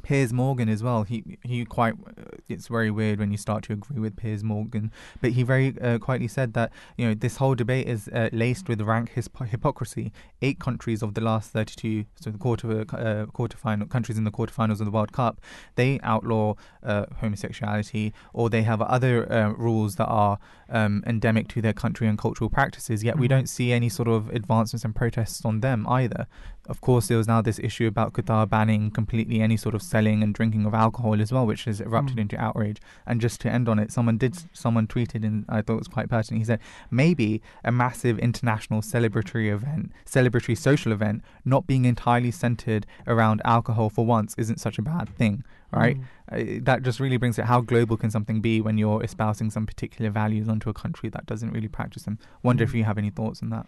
Piers 0.08 0.32
Morgan 0.32 0.70
as 0.70 0.82
well. 0.82 1.02
He 1.02 1.16
he 1.50 1.64
quite. 1.66 1.92
Uh, 1.92 2.22
it's 2.48 2.66
very 2.68 2.90
weird 2.90 3.18
when 3.18 3.30
you 3.30 3.36
start 3.36 3.62
to 3.64 3.74
agree 3.74 4.00
with 4.00 4.16
Piers 4.16 4.42
Morgan, 4.42 4.90
but 5.20 5.32
he 5.32 5.42
very 5.42 5.68
uh, 5.82 5.98
quietly 5.98 6.28
said 6.28 6.54
that 6.54 6.72
you 6.96 7.06
know 7.06 7.14
this 7.24 7.36
whole 7.36 7.54
debate 7.54 7.86
is 7.86 8.08
uh, 8.08 8.30
laced 8.32 8.68
with 8.70 8.80
rank 8.80 9.10
his- 9.10 9.28
hypocrisy. 9.54 10.10
Eight 10.40 10.58
countries 10.58 11.02
of 11.02 11.12
the 11.12 11.20
last 11.20 11.50
thirty-two, 11.50 12.06
so 12.20 12.30
the 12.30 12.38
quarter 12.38 12.66
uh, 12.80 13.26
quarterfinal 13.36 13.90
countries 13.90 14.16
in 14.16 14.24
the 14.24 14.30
quarterfinals 14.30 14.80
of 14.80 14.86
the 14.86 14.90
World 14.98 15.12
Cup, 15.12 15.34
they 15.74 16.00
outlaw 16.02 16.54
uh, 16.82 17.04
homosexuality 17.20 18.12
or 18.32 18.48
they 18.48 18.62
have 18.62 18.80
other 18.80 19.30
uh, 19.30 19.50
rules 19.50 19.96
that 19.96 20.06
are 20.06 20.38
um, 20.70 21.02
endemic 21.06 21.48
to 21.48 21.60
their 21.60 21.74
country 21.74 22.06
and 22.08 22.16
cultural 22.18 22.48
practices. 22.48 23.04
Yet 23.04 23.18
we 23.18 23.26
Mhm. 23.26 23.30
don't 23.34 23.48
see 23.48 23.72
any 23.72 23.90
sort 23.90 24.08
of 24.08 24.30
advancements 24.30 24.84
and 24.86 24.94
protests 24.94 25.44
on 25.44 25.60
them 25.60 25.86
either. 25.88 26.26
Of 26.68 26.82
course, 26.82 27.08
there 27.08 27.16
was 27.16 27.26
now 27.26 27.40
this 27.40 27.58
issue 27.58 27.86
about 27.86 28.12
Qatar 28.12 28.46
banning 28.48 28.90
completely 28.90 29.40
any 29.40 29.56
sort 29.56 29.74
of 29.74 29.80
selling 29.82 30.22
and 30.22 30.34
drinking 30.34 30.66
of 30.66 30.74
alcohol 30.74 31.20
as 31.20 31.32
well, 31.32 31.46
which 31.46 31.64
has 31.64 31.80
erupted 31.80 32.18
Mm. 32.18 32.20
into 32.20 32.38
outrage. 32.38 32.78
And 33.06 33.22
just 33.22 33.40
to 33.40 33.50
end 33.50 33.70
on 33.70 33.78
it, 33.78 33.90
someone 33.90 34.18
did, 34.18 34.36
someone 34.52 34.86
tweeted, 34.86 35.24
and 35.24 35.46
I 35.48 35.62
thought 35.62 35.74
it 35.74 35.78
was 35.78 35.88
quite 35.88 36.10
pertinent. 36.10 36.40
He 36.42 36.44
said, 36.44 36.60
maybe 36.90 37.40
a 37.64 37.72
massive 37.72 38.18
international 38.18 38.82
celebratory 38.82 39.50
event, 39.50 39.92
celebratory 40.04 40.56
social 40.58 40.92
event, 40.92 41.22
not 41.44 41.66
being 41.66 41.86
entirely 41.86 42.30
centered 42.30 42.86
around 43.06 43.40
alcohol 43.46 43.88
for 43.88 44.04
once 44.04 44.34
isn't 44.36 44.60
such 44.60 44.78
a 44.78 44.82
bad 44.82 45.08
thing, 45.16 45.44
right? 45.72 45.96
Mm. 46.30 46.58
Uh, 46.58 46.60
that 46.64 46.82
just 46.82 47.00
really 47.00 47.16
brings 47.16 47.38
it. 47.38 47.46
How 47.46 47.62
global 47.62 47.96
can 47.96 48.10
something 48.10 48.42
be 48.42 48.60
when 48.60 48.76
you're 48.76 49.02
espousing 49.02 49.50
some 49.50 49.64
particular 49.64 50.10
values 50.10 50.48
onto 50.50 50.68
a 50.68 50.74
country 50.74 51.08
that 51.08 51.24
doesn't 51.24 51.50
really 51.50 51.68
practice 51.68 52.02
them? 52.02 52.18
Wonder 52.42 52.64
if 52.64 52.72
Mm. 52.72 52.78
you 52.78 52.84
have 52.84 52.98
any 52.98 53.08
thoughts 53.08 53.42
on 53.42 53.48
that. 53.48 53.66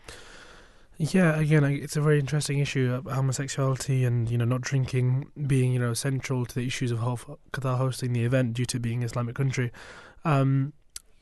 Yeah, 1.02 1.38
again, 1.38 1.64
it's 1.64 1.96
a 1.96 2.02
very 2.02 2.18
interesting 2.20 2.58
issue. 2.58 3.00
uh, 3.06 3.14
Homosexuality 3.14 4.04
and 4.04 4.28
you 4.30 4.36
know 4.36 4.44
not 4.44 4.60
drinking 4.60 5.30
being 5.46 5.72
you 5.72 5.78
know 5.78 5.94
central 5.94 6.44
to 6.44 6.54
the 6.54 6.66
issues 6.66 6.92
of 6.92 6.98
Qatar 7.52 7.78
hosting 7.78 8.12
the 8.12 8.24
event 8.24 8.52
due 8.52 8.66
to 8.66 8.78
being 8.78 8.98
an 8.98 9.04
Islamic 9.04 9.34
country. 9.34 9.72
Um, 10.26 10.74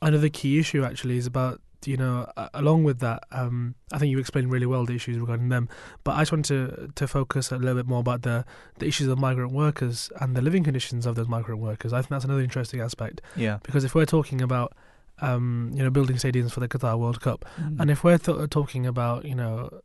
another 0.03 0.29
key 0.29 0.59
issue 0.59 0.83
actually 0.85 1.17
is 1.17 1.27
about 1.27 1.61
you 1.87 1.97
know 1.97 2.27
along 2.55 2.83
with 2.83 2.99
that. 2.99 3.23
Um, 3.31 3.77
I 3.93 3.99
think 3.99 4.11
you 4.11 4.19
explained 4.19 4.51
really 4.51 4.67
well 4.67 4.85
the 4.85 4.97
issues 4.97 5.17
regarding 5.17 5.49
them, 5.49 5.69
but 6.03 6.17
I 6.17 6.23
just 6.23 6.33
want 6.33 6.47
to 6.47 6.91
to 6.93 7.07
focus 7.07 7.53
a 7.53 7.57
little 7.57 7.77
bit 7.77 7.87
more 7.87 8.01
about 8.01 8.23
the 8.23 8.45
the 8.81 8.87
issues 8.87 9.07
of 9.07 9.17
migrant 9.21 9.53
workers 9.53 10.11
and 10.21 10.35
the 10.37 10.43
living 10.43 10.65
conditions 10.65 11.07
of 11.07 11.15
those 11.15 11.29
migrant 11.29 11.61
workers. 11.61 11.93
I 11.93 11.99
think 12.01 12.09
that's 12.11 12.25
another 12.25 12.43
interesting 12.43 12.81
aspect 12.81 13.21
Yeah. 13.37 13.59
because 13.63 13.85
if 13.85 13.95
we're 13.95 14.07
talking 14.07 14.43
about 14.43 14.73
um, 15.21 15.71
you 15.75 15.83
know 15.83 15.91
building 15.91 16.17
stadiums 16.17 16.53
for 16.53 16.61
the 16.61 16.69
Qatar 16.69 16.99
World 16.99 17.21
Cup. 17.21 17.45
And 17.79 17.91
if 17.91 18.05
we're 18.05 18.19
th- 18.19 18.51
talking 18.51 18.87
about, 18.87 19.25
you 19.25 19.35
know, 19.35 19.81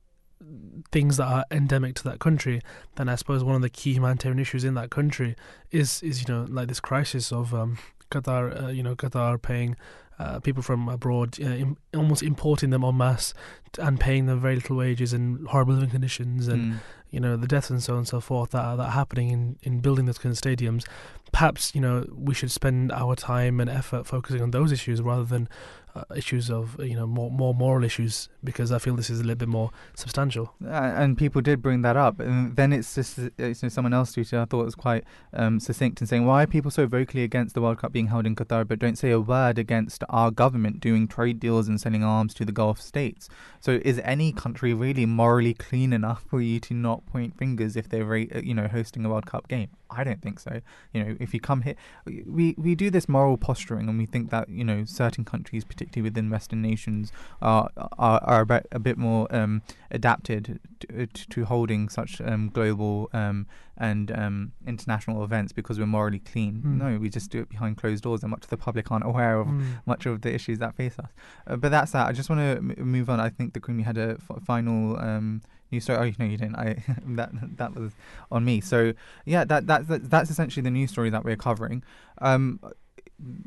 things 0.92 1.18
that 1.18 1.26
are 1.26 1.46
endemic 1.52 1.96
to 1.96 2.04
that 2.04 2.20
country, 2.20 2.62
then 2.96 3.10
I 3.10 3.16
suppose 3.16 3.44
one 3.44 3.56
of 3.56 3.62
the 3.62 3.70
key 3.70 3.94
humanitarian 3.94 4.40
issues 4.40 4.64
in 4.64 4.74
that 4.76 4.90
country 4.90 5.36
is, 5.72 6.04
is 6.04 6.22
you 6.28 6.34
know, 6.34 6.46
like 6.50 6.68
this 6.68 6.80
crisis 6.80 7.32
of 7.32 7.54
um, 7.54 7.78
Qatar, 8.12 8.64
uh, 8.64 8.68
you 8.68 8.84
know, 8.84 8.96
Qatar 8.96 9.42
paying 9.42 9.76
uh, 10.20 10.40
people 10.40 10.62
from 10.62 10.88
abroad, 10.90 11.38
uh, 11.42 11.46
Im- 11.46 11.78
almost 11.96 12.22
importing 12.22 12.70
them 12.70 12.84
en 12.84 12.96
masse 12.98 13.34
t- 13.72 13.82
and 13.82 14.00
paying 14.00 14.26
them 14.28 14.40
very 14.40 14.56
little 14.56 14.76
wages 14.78 15.14
and 15.14 15.48
horrible 15.48 15.74
living 15.74 15.90
conditions 15.90 16.48
and 16.48 16.74
Mm. 16.74 16.78
You 17.14 17.20
know 17.20 17.38
the 17.38 17.48
deaths 17.48 17.70
and 17.70 17.82
so 17.82 17.94
on 17.94 18.00
and 18.00 18.08
so 18.08 18.20
forth 18.20 18.50
that 18.52 18.66
are, 18.66 18.76
that 18.76 18.84
are 18.88 18.92
happening 18.92 19.30
in, 19.30 19.56
in 19.62 19.80
building 19.80 20.06
those 20.06 20.18
kind 20.18 20.36
of 20.36 20.42
stadiums. 20.42 20.84
Perhaps 21.32 21.74
you 21.76 21.80
know 21.80 22.06
we 22.12 22.34
should 22.34 22.52
spend 22.52 22.92
our 22.92 23.16
time 23.16 23.60
and 23.60 23.70
effort 23.70 24.08
focusing 24.08 24.42
on 24.42 24.52
those 24.52 24.72
issues 24.72 25.02
rather 25.02 25.24
than 25.24 25.48
uh, 25.96 26.04
issues 26.16 26.50
of 26.50 26.76
you 26.80 26.96
know 26.96 27.06
more 27.06 27.30
more 27.30 27.54
moral 27.54 27.84
issues 27.84 28.30
because 28.44 28.72
I 28.72 28.80
feel 28.80 28.96
this 28.96 29.10
is 29.10 29.20
a 29.20 29.24
little 29.24 29.36
bit 29.36 29.48
more 29.48 29.72
substantial. 29.96 30.54
And 30.66 31.18
people 31.18 31.42
did 31.42 31.62
bring 31.62 31.82
that 31.84 31.96
up, 31.96 32.20
and 32.20 32.56
then 32.56 32.74
it's 32.74 32.96
just 32.96 33.20
uh, 33.20 33.30
it's, 33.38 33.62
you 33.62 33.68
know, 33.68 33.70
someone 33.70 33.94
else 33.94 34.16
tweeted. 34.16 34.40
I 34.40 34.46
thought 34.46 34.62
it 34.62 34.66
was 34.66 34.76
quite 34.76 35.04
um, 35.34 35.60
succinct 35.60 36.02
in 36.02 36.08
saying, 36.08 36.26
"Why 36.26 36.44
are 36.44 36.48
people 36.48 36.72
so 36.72 36.88
vocally 36.88 37.24
against 37.24 37.54
the 37.56 37.62
World 37.62 37.78
Cup 37.80 37.92
being 37.92 38.08
held 38.08 38.26
in 38.26 38.36
Qatar, 38.36 38.68
but 38.68 38.80
don't 38.80 38.98
say 38.98 39.12
a 39.12 39.20
word 39.20 39.60
against 39.60 40.04
our 40.10 40.32
government 40.32 40.80
doing 40.80 41.08
trade 41.08 41.40
deals 41.40 41.68
and 41.68 41.80
selling 41.80 42.04
arms 42.04 42.34
to 42.36 42.46
the 42.46 42.52
Gulf 42.52 42.82
states?" 42.82 43.30
So, 43.60 43.80
is 43.86 44.00
any 44.04 44.32
country 44.32 44.74
really 44.74 45.06
morally 45.06 45.54
clean 45.54 45.94
enough 45.94 46.24
for 46.28 46.42
you 46.42 46.60
to 46.62 46.74
not 46.74 47.06
point 47.06 47.38
fingers 47.38 47.76
if 47.76 47.88
they're, 47.88 48.12
uh, 48.14 48.42
you 48.44 48.54
know, 48.54 48.68
hosting 48.68 49.06
a 49.06 49.10
World 49.10 49.26
Cup 49.26 49.48
game? 49.48 49.70
I 49.96 50.04
don't 50.04 50.22
think 50.22 50.40
so. 50.40 50.62
You 50.92 51.04
know, 51.04 51.16
if 51.20 51.34
you 51.34 51.40
come 51.40 51.62
here, 51.62 51.76
we 52.06 52.56
we 52.58 52.76
do 52.76 52.90
this 52.90 53.08
moral 53.08 53.38
posturing, 53.38 53.88
and 53.88 53.98
we 53.98 54.06
think 54.06 54.32
that 54.32 54.50
you 54.50 54.64
know 54.64 54.86
certain 54.86 55.24
countries, 55.24 55.64
particularly 55.64 55.83
within 55.96 56.30
Western 56.30 56.62
nations, 56.62 57.12
are 57.42 57.70
are, 57.98 58.20
are 58.24 58.42
a, 58.42 58.46
bit, 58.46 58.68
a 58.72 58.80
bit 58.80 58.98
more 58.98 59.28
um, 59.36 59.62
adapted 59.92 60.60
to, 60.80 61.08
to 61.08 61.46
holding 61.46 61.90
such 61.90 62.20
um, 62.22 62.50
global 62.50 63.10
um, 63.14 63.48
and 63.78 64.12
um, 64.12 64.52
international 64.68 65.24
events 65.24 65.52
because 65.52 65.80
we're 65.80 65.86
morally 65.86 66.20
clean. 66.20 66.56
Hmm. 66.62 66.78
No, 66.78 66.98
we 67.00 67.10
just 67.10 67.32
do 67.32 67.40
it 67.42 67.50
behind 67.50 67.78
closed 67.78 68.04
doors, 68.04 68.22
and 68.24 68.32
much 68.32 68.44
of 68.44 68.50
the 68.50 68.58
public 68.58 68.92
aren't 68.92 69.06
aware 69.06 69.40
of 69.40 69.48
Mm. 69.48 69.82
much 69.86 70.06
of 70.06 70.22
the 70.22 70.34
issues 70.34 70.60
that 70.60 70.74
face 70.76 70.98
us. 71.00 71.10
Uh, 71.48 71.56
but 71.58 71.70
that's 71.70 71.92
that. 71.92 72.08
I 72.08 72.12
just 72.14 72.30
want 72.30 72.40
to 72.40 72.58
m- 72.58 72.76
move 72.88 73.10
on. 73.10 73.20
I 73.20 73.30
think 73.30 73.54
the 73.54 73.60
Kareem 73.60 73.84
had 73.84 73.98
a 73.98 74.18
f- 74.30 74.44
final 74.44 74.98
um, 75.00 75.42
news 75.72 75.84
story. 75.84 75.98
Oh, 76.18 76.24
no, 76.24 76.30
you 76.30 76.38
didn't. 76.38 76.56
I 76.56 76.84
that 77.20 77.32
that 77.58 77.76
was 77.76 77.92
on 78.32 78.46
me. 78.46 78.62
So 78.62 78.94
yeah, 79.26 79.44
that 79.46 79.68
that's 79.68 79.86
that's 79.88 80.30
essentially 80.30 80.64
the 80.64 80.72
news 80.72 80.92
story 80.92 81.10
that 81.10 81.24
we're 81.26 81.36
covering. 81.36 81.84
Um, 82.22 82.60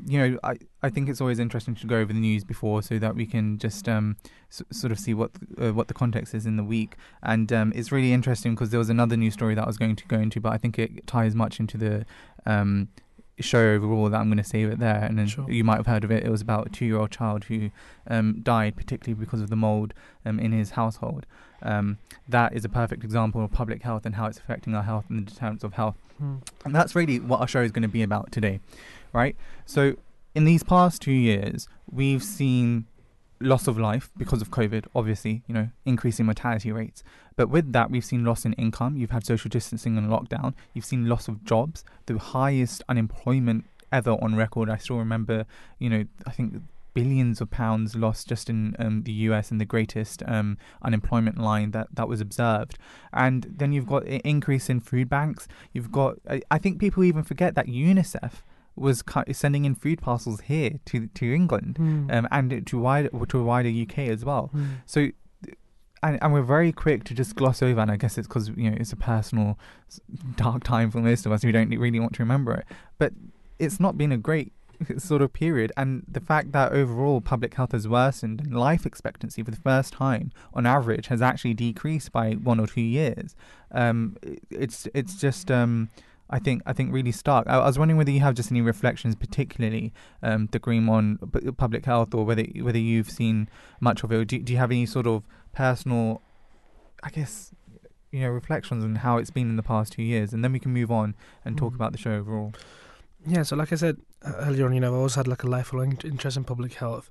you 0.07 0.17
know, 0.19 0.39
I, 0.43 0.57
I 0.81 0.89
think 0.89 1.09
it's 1.09 1.21
always 1.21 1.39
interesting 1.39 1.75
to 1.75 1.87
go 1.87 1.97
over 1.97 2.11
the 2.13 2.19
news 2.19 2.43
before 2.43 2.81
so 2.81 2.97
that 2.99 3.15
we 3.15 3.25
can 3.25 3.57
just 3.59 3.87
um, 3.87 4.17
s- 4.49 4.63
sort 4.71 4.91
of 4.91 4.99
see 4.99 5.13
what 5.13 5.31
uh, 5.61 5.71
what 5.73 5.87
the 5.87 5.93
context 5.93 6.33
is 6.33 6.45
in 6.45 6.55
the 6.57 6.63
week. 6.63 6.95
And 7.21 7.51
um, 7.53 7.71
it's 7.75 7.91
really 7.91 8.13
interesting 8.13 8.55
because 8.55 8.69
there 8.71 8.79
was 8.79 8.89
another 8.89 9.15
news 9.17 9.33
story 9.33 9.55
that 9.55 9.63
I 9.63 9.67
was 9.67 9.77
going 9.77 9.95
to 9.95 10.05
go 10.07 10.17
into, 10.17 10.39
but 10.41 10.51
I 10.53 10.57
think 10.57 10.79
it 10.79 11.05
ties 11.07 11.35
much 11.35 11.59
into 11.59 11.77
the 11.77 12.05
um, 12.45 12.87
show 13.39 13.59
overall 13.75 14.09
that 14.09 14.17
I'm 14.19 14.29
going 14.29 14.37
to 14.37 14.43
save 14.43 14.69
it 14.69 14.79
there. 14.79 15.03
And 15.03 15.17
then 15.19 15.27
Sure. 15.27 15.49
you 15.51 15.63
might 15.63 15.77
have 15.77 15.85
heard 15.87 16.03
of 16.03 16.11
it. 16.11 16.23
It 16.23 16.29
was 16.29 16.41
about 16.41 16.67
a 16.67 16.69
two 16.69 16.85
year 16.85 16.97
old 16.97 17.11
child 17.11 17.43
who 17.45 17.69
um, 18.07 18.39
died, 18.41 18.75
particularly 18.75 19.19
because 19.19 19.41
of 19.41 19.49
the 19.49 19.55
mold 19.55 19.93
um, 20.25 20.39
in 20.39 20.51
his 20.53 20.71
household. 20.71 21.25
Um, 21.61 21.97
that 22.27 22.53
is 22.53 22.63
a 22.65 22.69
perfect 22.69 23.03
example 23.03 23.43
of 23.43 23.51
public 23.51 23.81
health 23.81 24.05
and 24.05 24.15
how 24.15 24.27
it's 24.27 24.37
affecting 24.37 24.75
our 24.75 24.83
health 24.83 25.05
and 25.09 25.19
the 25.25 25.31
deterrence 25.31 25.63
of 25.63 25.73
health. 25.73 25.95
Mm. 26.21 26.41
And 26.65 26.75
that's 26.75 26.95
really 26.95 27.19
what 27.19 27.39
our 27.41 27.47
show 27.47 27.61
is 27.61 27.71
going 27.71 27.83
to 27.83 27.87
be 27.87 28.03
about 28.03 28.31
today, 28.31 28.59
right? 29.13 29.35
So, 29.65 29.95
in 30.35 30.45
these 30.45 30.63
past 30.63 31.01
two 31.01 31.11
years, 31.11 31.67
we've 31.91 32.23
seen 32.23 32.85
loss 33.39 33.67
of 33.67 33.77
life 33.77 34.11
because 34.17 34.41
of 34.41 34.51
COVID, 34.51 34.85
obviously, 34.95 35.43
you 35.47 35.53
know, 35.53 35.69
increasing 35.85 36.25
mortality 36.25 36.71
rates. 36.71 37.03
But 37.35 37.49
with 37.49 37.71
that, 37.73 37.91
we've 37.91 38.05
seen 38.05 38.25
loss 38.25 38.45
in 38.45 38.53
income. 38.53 38.97
You've 38.97 39.11
had 39.11 39.25
social 39.25 39.49
distancing 39.49 39.97
and 39.97 40.09
lockdown. 40.09 40.53
You've 40.73 40.85
seen 40.85 41.07
loss 41.07 41.27
of 41.27 41.43
jobs, 41.43 41.83
the 42.07 42.17
highest 42.17 42.83
unemployment 42.89 43.65
ever 43.91 44.11
on 44.11 44.35
record. 44.35 44.69
I 44.69 44.77
still 44.77 44.97
remember, 44.97 45.45
you 45.79 45.89
know, 45.89 46.05
I 46.25 46.31
think 46.31 46.61
billions 46.93 47.39
of 47.41 47.51
pounds 47.51 47.95
lost 47.95 48.27
just 48.27 48.49
in 48.49 48.75
um, 48.79 49.03
the 49.03 49.11
US 49.11 49.51
and 49.51 49.61
the 49.61 49.65
greatest 49.65 50.23
um, 50.25 50.57
unemployment 50.81 51.37
line 51.37 51.69
that, 51.71 51.87
that 51.93 52.07
was 52.07 52.19
observed. 52.19 52.79
And 53.13 53.55
then 53.57 53.71
you've 53.71 53.85
got 53.85 54.05
an 54.05 54.19
increase 54.21 54.67
in 54.67 54.79
food 54.79 55.07
banks. 55.07 55.47
You've 55.73 55.91
got, 55.91 56.15
I, 56.27 56.41
I 56.49 56.57
think 56.57 56.79
people 56.79 57.03
even 57.03 57.21
forget 57.21 57.53
that 57.53 57.67
UNICEF 57.67 58.41
was 58.77 59.03
sending 59.31 59.65
in 59.65 59.75
food 59.75 60.01
parcels 60.01 60.41
here 60.41 60.79
to 60.85 61.07
to 61.07 61.33
England 61.33 61.77
Mm. 61.79 62.13
um, 62.13 62.27
and 62.31 62.65
to 62.67 62.77
wider 62.77 63.09
to 63.09 63.39
a 63.39 63.43
wider 63.43 63.69
UK 63.69 63.99
as 64.09 64.23
well. 64.23 64.51
Mm. 64.55 64.67
So 64.85 65.09
and, 66.03 66.19
and 66.21 66.31
we're 66.31 66.43
very 66.43 66.71
quick 66.71 67.03
to 67.05 67.13
just 67.13 67.35
gloss 67.35 67.61
over, 67.63 67.79
and 67.81 67.89
I 67.91 67.97
guess 67.97 68.17
it's 68.17 68.27
because 68.27 68.49
you 68.49 68.69
know 68.69 68.77
it's 68.79 68.93
a 68.93 68.97
personal 68.97 69.57
dark 70.35 70.63
time 70.63 70.91
for 70.91 70.99
most 70.99 71.25
of 71.25 71.31
us 71.31 71.41
who 71.43 71.51
don't 71.51 71.69
really 71.69 71.99
want 71.99 72.13
to 72.13 72.21
remember 72.21 72.53
it. 72.53 72.65
But 72.97 73.13
it's 73.59 73.79
not 73.79 73.97
been 73.97 74.11
a 74.11 74.17
great 74.17 74.53
sort 74.99 75.23
of 75.23 75.33
period, 75.33 75.71
and 75.75 76.03
the 76.07 76.19
fact 76.19 76.51
that 76.51 76.71
overall 76.71 77.19
public 77.19 77.55
health 77.55 77.71
has 77.71 77.87
worsened 77.87 78.41
and 78.41 78.53
life 78.55 78.85
expectancy 78.85 79.41
for 79.41 79.49
the 79.49 79.57
first 79.57 79.93
time 79.93 80.31
on 80.53 80.65
average 80.67 81.07
has 81.07 81.21
actually 81.21 81.55
decreased 81.55 82.11
by 82.11 82.33
one 82.33 82.59
or 82.59 82.67
two 82.67 82.81
years. 82.81 83.35
Um, 83.71 84.17
it's 84.51 84.87
it's 84.93 85.19
just. 85.19 85.49
Um, 85.49 85.89
I 86.29 86.39
think 86.39 86.61
I 86.65 86.73
think 86.73 86.93
really 86.93 87.11
stark. 87.11 87.47
I, 87.47 87.57
I, 87.57 87.65
was 87.65 87.79
wondering 87.79 87.97
whether 87.97 88.11
you 88.11 88.19
have 88.19 88.35
just 88.35 88.51
any 88.51 88.61
reflections, 88.61 89.15
particularly 89.15 89.93
um, 90.21 90.49
the 90.51 90.59
Kareem 90.59 90.89
on 90.89 91.17
p- 91.31 91.51
public 91.51 91.85
health, 91.85 92.13
or 92.13 92.25
whether 92.25 92.43
whether 92.61 92.77
you've 92.77 93.09
seen 93.09 93.49
much 93.79 94.03
of 94.03 94.11
it. 94.11 94.27
Do, 94.27 94.39
do 94.39 94.51
you 94.51 94.59
have 94.59 94.71
any 94.71 94.85
sort 94.85 95.07
of 95.07 95.23
personal, 95.53 96.21
I 97.01 97.09
guess, 97.09 97.51
you 98.11 98.19
know, 98.21 98.29
reflections 98.29 98.83
on 98.83 98.95
how 98.95 99.17
it's 99.17 99.31
been 99.31 99.49
in 99.49 99.55
the 99.55 99.63
past 99.63 99.93
two 99.93 100.03
years, 100.03 100.33
and 100.33 100.43
then 100.43 100.51
we 100.51 100.59
can 100.59 100.73
move 100.73 100.91
on 100.91 101.15
and 101.45 101.57
talk 101.57 101.71
mm. 101.71 101.75
about 101.75 101.93
the 101.93 101.97
show 101.97 102.11
overall. 102.11 102.53
Yeah, 103.25 103.43
so 103.43 103.55
like 103.55 103.71
I 103.71 103.75
said 103.75 103.97
uh, 104.23 104.33
earlier 104.39 104.65
on, 104.65 104.73
you 104.73 104.79
know, 104.79 104.87
I've 104.87 104.97
always 104.97 105.15
had 105.15 105.27
like 105.27 105.43
a 105.43 105.47
lifelong 105.47 105.97
interest 106.03 106.37
in 106.37 106.43
public 106.43 106.75
health. 106.75 107.09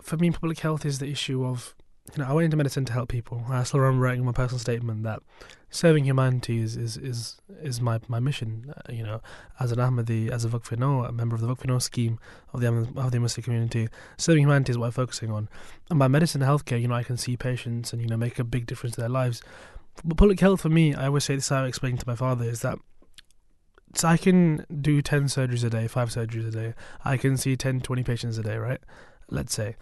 For 0.00 0.16
me, 0.16 0.30
public 0.30 0.60
health 0.60 0.84
is 0.84 0.98
the 0.98 1.08
issue 1.08 1.44
of, 1.44 1.74
you 2.12 2.22
know, 2.22 2.28
I 2.28 2.32
went 2.32 2.44
into 2.44 2.56
medicine 2.56 2.84
to 2.84 2.92
help 2.92 3.08
people. 3.08 3.44
I 3.48 3.62
still 3.62 3.80
remember 3.80 4.04
writing 4.04 4.24
my 4.24 4.32
personal 4.32 4.58
statement 4.58 5.04
that 5.04 5.20
serving 5.70 6.04
humanity 6.04 6.60
is 6.60 6.76
is 6.76 6.96
is, 6.98 7.40
is 7.62 7.80
my 7.80 7.98
my 8.08 8.20
mission. 8.20 8.74
Uh, 8.76 8.92
you 8.92 9.02
know, 9.02 9.20
as 9.58 9.72
an 9.72 9.78
Ahmadi, 9.78 10.30
as 10.30 10.44
a 10.44 10.48
Waqf-e-Nau, 10.48 11.04
a 11.04 11.12
member 11.12 11.34
of 11.34 11.40
the 11.40 11.48
Waqf-e-Nau 11.48 11.78
scheme 11.78 12.18
of 12.52 12.60
the 12.60 12.68
of 12.96 13.10
the 13.10 13.18
Muslim 13.18 13.42
community, 13.42 13.88
serving 14.18 14.42
humanity 14.42 14.72
is 14.72 14.78
what 14.78 14.86
I'm 14.86 14.92
focusing 14.92 15.30
on. 15.30 15.48
And 15.88 15.98
by 15.98 16.08
medicine 16.08 16.42
and 16.42 16.50
healthcare, 16.50 16.80
you 16.80 16.88
know, 16.88 16.94
I 16.94 17.04
can 17.04 17.16
see 17.16 17.36
patients 17.36 17.92
and 17.92 18.02
you 18.02 18.08
know 18.08 18.18
make 18.18 18.38
a 18.38 18.44
big 18.44 18.66
difference 18.66 18.96
to 18.96 19.00
their 19.00 19.10
lives. 19.10 19.42
But 20.04 20.18
public 20.18 20.40
health 20.40 20.60
for 20.60 20.68
me, 20.68 20.94
I 20.94 21.06
always 21.06 21.24
say 21.24 21.36
this. 21.36 21.50
I 21.50 21.66
explained 21.66 22.00
to 22.00 22.08
my 22.08 22.16
father 22.16 22.44
is 22.44 22.60
that 22.60 22.78
so 23.96 24.08
I 24.08 24.16
can 24.16 24.66
do 24.80 25.00
10 25.00 25.26
surgeries 25.26 25.64
a 25.64 25.70
day, 25.70 25.86
5 25.86 26.08
surgeries 26.08 26.48
a 26.48 26.50
day. 26.50 26.74
I 27.04 27.16
can 27.16 27.36
see 27.36 27.56
10, 27.56 27.80
20 27.80 28.02
patients 28.02 28.38
a 28.38 28.42
day, 28.42 28.56
right? 28.56 28.80
Let's 29.30 29.54
say. 29.54 29.76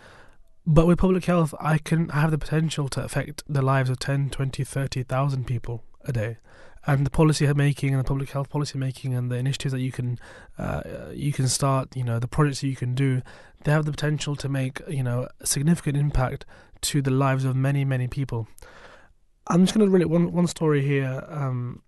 But 0.67 0.87
with 0.87 0.99
public 0.99 1.25
health, 1.25 1.55
I 1.61 1.79
can 1.79 2.09
have 2.11 2.31
the 2.31 2.39
potential 2.39 2.89
to 2.91 3.03
affect 3.03 3.43
the 3.49 3.63
lives 3.63 3.91
of 3.91 3.99
10, 3.99 4.31
20, 4.31 4.63
30,000 4.63 5.47
people 5.47 5.85
a 6.05 6.13
day. 6.13 6.37
And 6.85 7.07
the 7.07 7.11
policy 7.11 7.53
making 7.53 7.91
and 7.91 8.01
the 8.01 8.05
public 8.05 8.31
health 8.31 8.49
policy 8.49 8.77
making 8.77 9.15
and 9.15 9.31
the 9.31 9.37
initiatives 9.37 9.73
that 9.73 9.81
you 9.81 9.93
can 9.93 10.19
uh, 10.59 10.83
you 11.13 11.33
can 11.33 11.47
start, 11.47 11.97
you 11.97 12.03
know, 12.03 12.19
the 12.19 12.27
projects 12.27 12.61
that 12.61 12.69
you 12.69 12.77
can 12.77 12.95
do, 12.95 13.23
they 13.65 13.71
have 13.71 13.85
the 13.85 13.93
potential 13.93 14.35
to 14.37 14.49
make, 14.49 14.81
you 14.89 15.03
know, 15.03 15.29
a 15.41 15.47
significant 15.47 15.97
impact 15.97 16.45
to 16.83 17.01
the 17.01 17.11
lives 17.11 17.45
of 17.45 17.55
many, 17.55 17.85
many 17.85 18.09
people. 18.09 18.49
I'm 19.47 19.65
just 19.65 19.75
going 19.75 19.87
to 19.87 19.93
relate 19.93 20.09
one 20.09 20.33
one 20.33 20.49
story 20.49 20.83
here. 20.83 21.25
Um, 21.29 21.83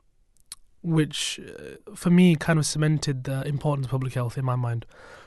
which 0.85 1.41
uh, 1.41 1.95
for 1.97 2.11
me 2.11 2.37
kind 2.37 2.59
of 2.59 2.67
cemented 2.67 3.25
the 3.25 3.43
importance 3.49 3.87
of 3.87 3.91
public 3.91 4.13
health 4.13 4.37
in 4.37 4.45
my 4.45 4.55
mind. 4.55 4.85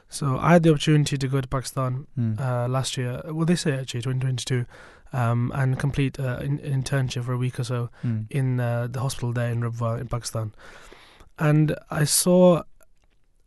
So 0.09 0.37
I 0.37 0.53
had 0.53 0.63
the 0.63 0.71
opportunity 0.71 1.17
to 1.17 1.27
go 1.27 1.41
to 1.41 1.47
Pakistan 1.47 2.07
mm. 2.17 2.39
uh, 2.39 2.67
last 2.67 2.97
year, 2.97 3.21
well 3.25 3.45
this 3.45 3.65
year 3.65 3.79
actually, 3.79 4.01
2022, 4.01 4.65
um, 5.13 5.51
and 5.53 5.77
complete 5.77 6.19
uh, 6.19 6.37
an 6.41 6.59
internship 6.59 7.25
for 7.25 7.33
a 7.33 7.37
week 7.37 7.59
or 7.59 7.63
so 7.63 7.89
mm. 8.03 8.25
in 8.29 8.59
uh, 8.59 8.87
the 8.89 8.99
hospital 8.99 9.33
there 9.33 9.51
in 9.51 9.61
Rabwa 9.61 9.99
in 9.99 10.07
Pakistan. 10.07 10.53
And 11.39 11.75
I 11.91 12.05
saw 12.05 12.63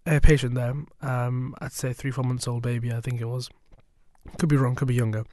a 0.06 0.20
patient 0.20 0.54
there, 0.54 0.74
um, 1.02 1.54
I'd 1.60 1.72
say 1.72 1.92
three, 1.92 2.10
four 2.10 2.24
months 2.24 2.46
old 2.46 2.62
baby, 2.62 2.92
I 2.92 3.00
think 3.00 3.20
it 3.20 3.26
was. 3.26 3.48
Could 4.38 4.48
be 4.48 4.56
wrong, 4.56 4.74
could 4.74 4.88
be 4.88 4.94
younger 4.94 5.24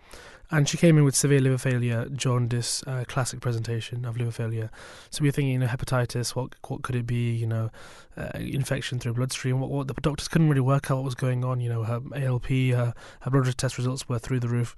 and 0.49 0.67
she 0.67 0.77
came 0.77 0.97
in 0.97 1.03
with 1.03 1.15
severe 1.15 1.41
liver 1.41 1.57
failure, 1.57 2.07
jaundice, 2.09 2.83
uh, 2.87 3.03
classic 3.07 3.41
presentation 3.41 4.05
of 4.05 4.17
liver 4.17 4.31
failure. 4.31 4.69
So 5.09 5.21
we 5.21 5.27
were 5.27 5.33
thinking, 5.33 5.53
you 5.53 5.59
know, 5.59 5.67
hepatitis. 5.67 6.35
What 6.35 6.55
what 6.67 6.83
could 6.83 6.95
it 6.95 7.05
be? 7.05 7.31
You 7.31 7.47
know, 7.47 7.69
uh, 8.15 8.31
infection 8.35 8.99
through 8.99 9.15
bloodstream. 9.15 9.59
What, 9.59 9.69
what 9.69 9.87
the 9.87 9.93
doctors 9.95 10.27
couldn't 10.27 10.47
really 10.47 10.61
work 10.61 10.89
out 10.89 10.97
what 10.97 11.05
was 11.05 11.15
going 11.15 11.43
on. 11.43 11.59
You 11.59 11.69
know, 11.69 11.83
her 11.83 12.01
ALP, 12.15 12.47
her, 12.47 12.93
her 13.21 13.31
blood 13.31 13.57
test 13.57 13.77
results 13.77 14.07
were 14.07 14.19
through 14.19 14.39
the 14.39 14.47
roof, 14.47 14.73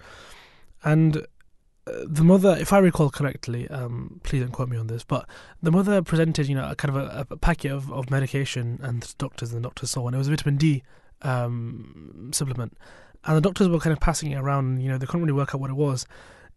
and 0.83 1.17
uh, 1.17 1.91
the 2.05 2.23
mother, 2.23 2.57
if 2.59 2.73
I 2.73 2.79
recall 2.79 3.11
correctly, 3.11 3.67
um, 3.69 4.21
please 4.23 4.41
don't 4.41 4.51
quote 4.51 4.69
me 4.69 4.77
on 4.77 4.87
this, 4.87 5.03
but 5.03 5.27
the 5.61 5.71
mother 5.71 6.01
presented, 6.01 6.47
you 6.47 6.55
know, 6.55 6.67
a 6.67 6.75
kind 6.75 6.95
of 6.95 7.03
a, 7.03 7.27
a 7.29 7.37
packet 7.37 7.71
of, 7.71 7.91
of 7.93 8.09
medication, 8.09 8.79
and 8.81 9.03
the 9.03 9.13
doctors 9.19 9.53
and 9.53 9.63
the 9.63 9.67
doctors 9.67 9.91
saw, 9.91 10.07
and 10.07 10.15
it 10.15 10.17
was 10.17 10.27
a 10.27 10.31
vitamin 10.31 10.57
D 10.57 10.83
um, 11.21 12.31
supplement 12.33 12.75
and 13.25 13.37
the 13.37 13.41
doctors 13.41 13.67
were 13.67 13.79
kind 13.79 13.93
of 13.93 13.99
passing 13.99 14.31
it 14.31 14.37
around. 14.37 14.81
You 14.81 14.89
know, 14.89 14.97
they 14.97 15.05
couldn't 15.05 15.21
really 15.21 15.33
work 15.33 15.53
out 15.53 15.61
what 15.61 15.69
it 15.69 15.75
was. 15.75 16.05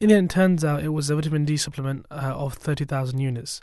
In 0.00 0.08
the 0.08 0.16
end, 0.16 0.30
it 0.30 0.34
turns 0.34 0.64
out 0.64 0.82
it 0.82 0.88
was 0.88 1.10
a 1.10 1.16
vitamin 1.16 1.44
D 1.44 1.56
supplement 1.56 2.06
uh, 2.10 2.34
of 2.34 2.54
thirty 2.54 2.84
thousand 2.84 3.20
units, 3.20 3.60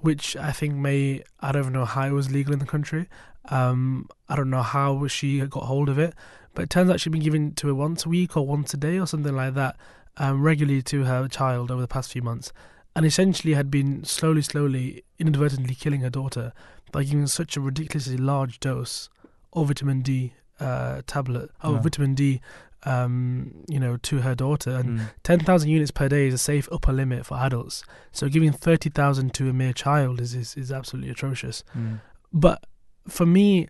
which 0.00 0.36
I 0.36 0.52
think 0.52 0.74
may 0.74 1.22
I 1.40 1.52
don't 1.52 1.62
even 1.62 1.72
know 1.72 1.84
how 1.84 2.06
it 2.06 2.12
was 2.12 2.30
legal 2.30 2.52
in 2.52 2.58
the 2.58 2.66
country. 2.66 3.08
Um, 3.50 4.08
I 4.28 4.36
don't 4.36 4.50
know 4.50 4.62
how 4.62 5.06
she 5.06 5.40
got 5.46 5.64
hold 5.64 5.88
of 5.88 5.98
it, 5.98 6.14
but 6.54 6.62
it 6.62 6.70
turns 6.70 6.90
out 6.90 7.00
she'd 7.00 7.12
been 7.12 7.22
given 7.22 7.54
to 7.54 7.68
her 7.68 7.74
once 7.74 8.04
a 8.04 8.08
week 8.08 8.36
or 8.36 8.46
once 8.46 8.74
a 8.74 8.76
day 8.76 8.98
or 8.98 9.06
something 9.06 9.34
like 9.34 9.54
that, 9.54 9.76
um, 10.16 10.42
regularly 10.42 10.82
to 10.82 11.04
her 11.04 11.28
child 11.28 11.70
over 11.70 11.80
the 11.80 11.88
past 11.88 12.12
few 12.12 12.22
months, 12.22 12.52
and 12.94 13.06
essentially 13.06 13.54
had 13.54 13.70
been 13.70 14.04
slowly, 14.04 14.42
slowly, 14.42 15.02
inadvertently 15.18 15.74
killing 15.74 16.00
her 16.00 16.10
daughter 16.10 16.52
by 16.92 17.04
giving 17.04 17.26
such 17.26 17.56
a 17.56 17.60
ridiculously 17.60 18.16
large 18.16 18.60
dose 18.60 19.08
of 19.52 19.68
vitamin 19.68 20.02
D 20.02 20.34
uh, 20.60 21.02
tablet 21.06 21.50
of 21.60 21.76
yeah. 21.76 21.80
vitamin 21.80 22.14
D, 22.14 22.40
um, 22.84 23.64
you 23.68 23.78
know, 23.78 23.96
to 23.98 24.18
her 24.18 24.34
daughter, 24.34 24.70
and 24.70 25.00
mm. 25.00 25.10
ten 25.22 25.40
thousand 25.40 25.70
units 25.70 25.90
per 25.90 26.08
day 26.08 26.28
is 26.28 26.34
a 26.34 26.38
safe 26.38 26.68
upper 26.72 26.92
limit 26.92 27.26
for 27.26 27.36
adults. 27.38 27.84
So 28.12 28.28
giving 28.28 28.52
thirty 28.52 28.90
thousand 28.90 29.34
to 29.34 29.48
a 29.48 29.52
mere 29.52 29.72
child 29.72 30.20
is 30.20 30.34
is, 30.34 30.56
is 30.56 30.72
absolutely 30.72 31.10
atrocious. 31.10 31.64
Mm. 31.76 32.00
But 32.32 32.64
for 33.08 33.26
me, 33.26 33.68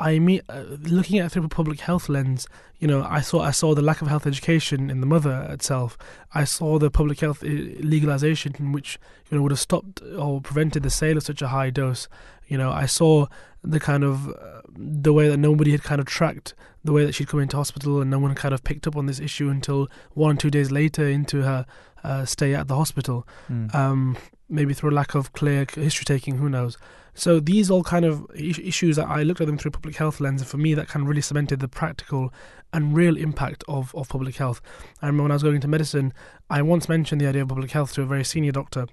I 0.00 0.20
mean, 0.20 0.42
uh, 0.48 0.62
looking 0.82 1.18
at 1.18 1.26
it 1.26 1.28
through 1.30 1.44
a 1.44 1.48
public 1.48 1.80
health 1.80 2.08
lens, 2.08 2.46
you 2.78 2.86
know, 2.86 3.02
I 3.02 3.20
saw 3.20 3.40
I 3.40 3.50
saw 3.50 3.74
the 3.74 3.82
lack 3.82 4.00
of 4.00 4.06
health 4.06 4.26
education 4.26 4.90
in 4.90 5.00
the 5.00 5.06
mother 5.06 5.48
itself. 5.50 5.98
I 6.32 6.44
saw 6.44 6.78
the 6.78 6.90
public 6.90 7.18
health 7.18 7.42
uh, 7.42 7.48
legalization, 7.48 8.70
which 8.70 8.98
you 9.28 9.36
know 9.36 9.42
would 9.42 9.50
have 9.50 9.58
stopped 9.58 10.00
or 10.16 10.40
prevented 10.40 10.84
the 10.84 10.90
sale 10.90 11.16
of 11.16 11.24
such 11.24 11.42
a 11.42 11.48
high 11.48 11.70
dose. 11.70 12.06
You 12.48 12.58
know, 12.58 12.70
I 12.70 12.86
saw 12.86 13.26
the 13.62 13.80
kind 13.80 14.04
of 14.04 14.28
uh, 14.28 14.62
the 14.76 15.12
way 15.12 15.28
that 15.28 15.36
nobody 15.36 15.72
had 15.72 15.82
kind 15.82 16.00
of 16.00 16.06
tracked 16.06 16.54
the 16.84 16.92
way 16.92 17.04
that 17.04 17.14
she'd 17.14 17.28
come 17.28 17.40
into 17.40 17.56
hospital, 17.56 18.00
and 18.00 18.10
no 18.10 18.18
one 18.18 18.34
kind 18.34 18.54
of 18.54 18.64
picked 18.64 18.86
up 18.86 18.96
on 18.96 19.06
this 19.06 19.20
issue 19.20 19.48
until 19.48 19.88
one 20.14 20.36
or 20.36 20.38
two 20.38 20.50
days 20.50 20.70
later 20.70 21.06
into 21.06 21.42
her 21.42 21.66
uh, 22.04 22.24
stay 22.24 22.54
at 22.54 22.68
the 22.68 22.76
hospital. 22.76 23.26
Mm. 23.50 23.74
Um, 23.74 24.16
maybe 24.48 24.72
through 24.72 24.90
a 24.90 24.92
lack 24.92 25.14
of 25.14 25.32
clear 25.32 25.66
history 25.74 26.04
taking, 26.04 26.38
who 26.38 26.48
knows. 26.48 26.78
So 27.14 27.40
these 27.40 27.70
all 27.70 27.82
kind 27.82 28.04
of 28.04 28.24
issues 28.34 28.96
that 28.96 29.08
I 29.08 29.24
looked 29.24 29.40
at 29.40 29.48
them 29.48 29.58
through 29.58 29.72
public 29.72 29.96
health 29.96 30.20
lens, 30.20 30.40
and 30.40 30.48
for 30.48 30.56
me 30.56 30.74
that 30.74 30.88
kind 30.88 31.02
of 31.02 31.08
really 31.08 31.20
cemented 31.20 31.60
the 31.60 31.68
practical 31.68 32.32
and 32.72 32.94
real 32.94 33.16
impact 33.16 33.64
of, 33.66 33.94
of 33.94 34.08
public 34.08 34.36
health. 34.36 34.60
I 35.02 35.06
remember 35.06 35.24
when 35.24 35.32
I 35.32 35.34
was 35.34 35.42
going 35.42 35.56
into 35.56 35.68
medicine, 35.68 36.12
I 36.48 36.62
once 36.62 36.88
mentioned 36.88 37.20
the 37.20 37.26
idea 37.26 37.42
of 37.42 37.48
public 37.48 37.72
health 37.72 37.92
to 37.94 38.02
a 38.02 38.06
very 38.06 38.24
senior 38.24 38.52
doctor, 38.52 38.86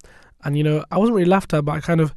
and 0.44 0.58
you 0.58 0.64
know 0.64 0.84
I 0.90 0.98
wasn't 0.98 1.16
really 1.16 1.30
laughed 1.30 1.54
at, 1.54 1.66
but 1.66 1.74
I 1.74 1.82
kind 1.82 2.02
of 2.02 2.16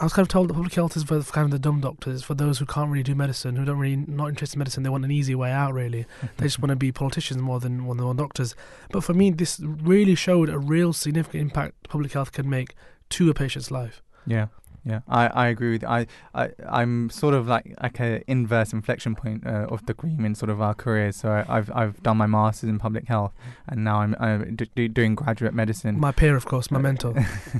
I 0.00 0.04
was 0.04 0.12
kind 0.12 0.24
of 0.24 0.28
told 0.28 0.48
that 0.48 0.54
public 0.54 0.74
health 0.74 0.96
is 0.96 1.02
for 1.02 1.20
kind 1.22 1.44
of 1.44 1.50
the 1.50 1.58
dumb 1.58 1.80
doctors, 1.80 2.22
for 2.22 2.34
those 2.34 2.58
who 2.58 2.66
can't 2.66 2.90
really 2.90 3.02
do 3.02 3.16
medicine, 3.16 3.56
who 3.56 3.64
don't 3.64 3.78
really 3.78 3.96
not 3.96 4.28
interested 4.28 4.56
in 4.56 4.60
medicine. 4.60 4.82
They 4.84 4.88
want 4.90 5.04
an 5.04 5.10
easy 5.10 5.34
way 5.34 5.50
out. 5.50 5.74
Really, 5.74 6.06
they 6.36 6.46
just 6.46 6.60
want 6.60 6.70
to 6.70 6.76
be 6.76 6.92
politicians 6.92 7.42
more 7.42 7.58
than 7.58 7.80
more 7.80 7.94
than 7.94 8.16
doctors. 8.16 8.54
But 8.92 9.02
for 9.02 9.12
me, 9.12 9.30
this 9.30 9.58
really 9.60 10.14
showed 10.14 10.48
a 10.48 10.58
real 10.58 10.92
significant 10.92 11.40
impact 11.42 11.88
public 11.88 12.12
health 12.12 12.32
can 12.32 12.48
make 12.48 12.74
to 13.10 13.28
a 13.28 13.34
patient's 13.34 13.70
life. 13.70 14.02
Yeah. 14.26 14.48
Yeah, 14.88 15.00
I, 15.06 15.26
I 15.26 15.46
agree 15.48 15.72
with. 15.72 15.84
I, 15.84 16.06
I 16.34 16.48
I'm 16.66 17.10
sort 17.10 17.34
of 17.34 17.46
like 17.46 17.74
like 17.82 18.00
a 18.00 18.24
inverse 18.26 18.72
inflection 18.72 19.14
point 19.14 19.46
uh, 19.46 19.66
of 19.68 19.84
the 19.84 19.92
Kareem 19.92 20.24
in 20.24 20.34
sort 20.34 20.48
of 20.48 20.62
our 20.62 20.72
careers. 20.72 21.16
So 21.16 21.30
I, 21.46 21.56
have 21.56 21.70
I've 21.74 22.02
done 22.02 22.16
my 22.16 22.24
masters 22.26 22.70
in 22.70 22.78
public 22.78 23.06
health, 23.06 23.34
and 23.66 23.84
now 23.84 23.98
I'm, 23.98 24.16
I'm 24.18 24.56
d- 24.56 24.88
doing 24.88 25.14
graduate 25.14 25.52
medicine. 25.52 26.00
My 26.00 26.10
peer, 26.10 26.34
of 26.36 26.46
course, 26.46 26.70
my 26.70 26.78
mentor. 26.78 27.14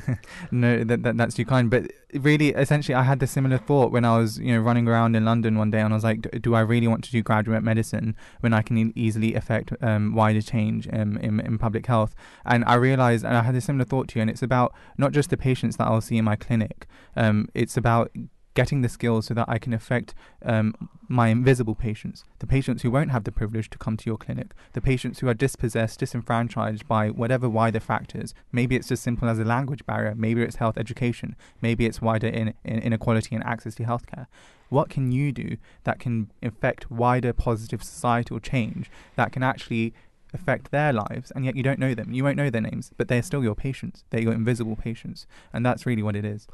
no, 0.51 0.83
that, 0.85 1.03
that 1.03 1.19
that's 1.19 1.35
too 1.35 1.45
kind. 1.45 1.69
But 1.69 1.93
really, 2.15 2.49
essentially, 2.49 2.95
I 2.95 3.03
had 3.03 3.21
the 3.21 3.27
similar 3.27 3.59
thought 3.59 3.93
when 3.93 4.07
I 4.07 4.17
was 4.17 4.39
you 4.39 4.55
know 4.55 4.61
running 4.61 4.89
around 4.89 5.15
in 5.15 5.27
London 5.27 5.59
one 5.59 5.71
day, 5.71 5.81
and 5.81 5.93
I 5.93 5.97
was 5.97 6.05
like, 6.05 6.31
do 6.41 6.55
I 6.55 6.61
really 6.61 6.89
want 6.89 7.05
to 7.05 7.11
do 7.11 7.23
graduate 7.23 7.63
medicine 7.63 8.17
when 8.41 8.55
I 8.55 8.63
can 8.63 8.79
e- 8.79 8.93
easily 8.97 9.35
affect 9.35 9.71
um, 9.83 10.15
wider 10.15 10.41
change 10.41 10.89
um, 10.95 11.19
in 11.19 11.41
in 11.41 11.59
public 11.59 11.85
health? 11.85 12.15
And 12.47 12.65
I 12.65 12.77
realized, 12.77 13.27
and 13.27 13.37
I 13.37 13.43
had 13.43 13.55
a 13.55 13.61
similar 13.61 13.85
thought 13.85 14.09
to 14.09 14.19
you, 14.19 14.23
and 14.23 14.31
it's 14.31 14.43
about 14.43 14.75
not 14.97 15.13
just 15.13 15.29
the 15.29 15.37
patients 15.37 15.77
that 15.77 15.89
I'll 15.89 16.01
see 16.01 16.17
in 16.17 16.25
my 16.25 16.37
clinic 16.37 16.87
um, 17.19 17.49
it's 17.53 17.77
about 17.77 18.11
getting 18.55 18.83
the 18.83 18.89
skills 18.89 19.27
so 19.27 19.35
that 19.35 19.49
I 19.49 19.59
can 19.59 19.73
affect 19.73 20.15
um, 20.45 20.75
my 21.09 21.29
invisible 21.29 21.75
patients, 21.75 22.25
the 22.39 22.47
patients 22.47 22.83
who 22.83 22.91
won't 22.91 23.11
have 23.13 23.25
the 23.25 23.31
privilege 23.31 23.71
to 23.71 23.79
come 23.79 23.97
to 23.97 24.07
your 24.11 24.17
clinic, 24.17 24.53
the 24.73 24.81
patients 24.81 25.21
who 25.21 25.29
are 25.29 25.35
dispossessed, 25.35 26.01
disenfranchised 26.01 26.87
by 26.89 27.09
whatever 27.09 27.49
wider 27.49 27.81
factors. 27.81 28.35
Maybe 28.51 28.75
it's 28.75 28.91
as 28.91 29.01
simple 29.01 29.29
as 29.29 29.39
a 29.39 29.45
language 29.45 29.87
barrier, 29.87 30.15
maybe 30.17 30.43
it's 30.43 30.57
health 30.57 30.77
education, 30.77 31.37
maybe 31.61 31.87
it's 31.87 32.03
wider 32.03 32.27
in, 32.27 32.55
in 32.65 32.79
inequality 32.81 33.35
and 33.35 33.45
access 33.45 33.75
to 33.77 33.85
healthcare. 33.85 34.27
What 34.71 34.91
can 34.91 35.13
you 35.13 35.33
do 35.33 35.57
that 35.85 35.99
can 35.99 36.31
affect 36.43 36.91
wider 36.91 37.33
positive 37.33 37.83
societal 37.83 38.39
change 38.41 38.91
that 39.17 39.33
can 39.33 39.43
actually 39.43 39.95
affect 40.35 40.71
their 40.71 40.93
lives, 40.93 41.31
and 41.31 41.45
yet 41.45 41.57
you 41.57 41.63
don't 41.63 41.79
know 41.79 41.95
them. 41.95 42.13
You 42.13 42.25
won't 42.25 42.37
know 42.37 42.51
their 42.51 42.61
names, 42.61 42.91
but 42.97 43.09
they're 43.09 43.23
still 43.23 43.43
your 43.43 43.55
patients. 43.55 44.05
They're 44.11 44.21
your 44.21 44.33
invisible 44.33 44.77
patients, 44.77 45.27
and 45.53 45.65
that's 45.65 45.87
really 45.87 46.03
what 46.03 46.17
it 46.17 46.25
is. 46.25 46.47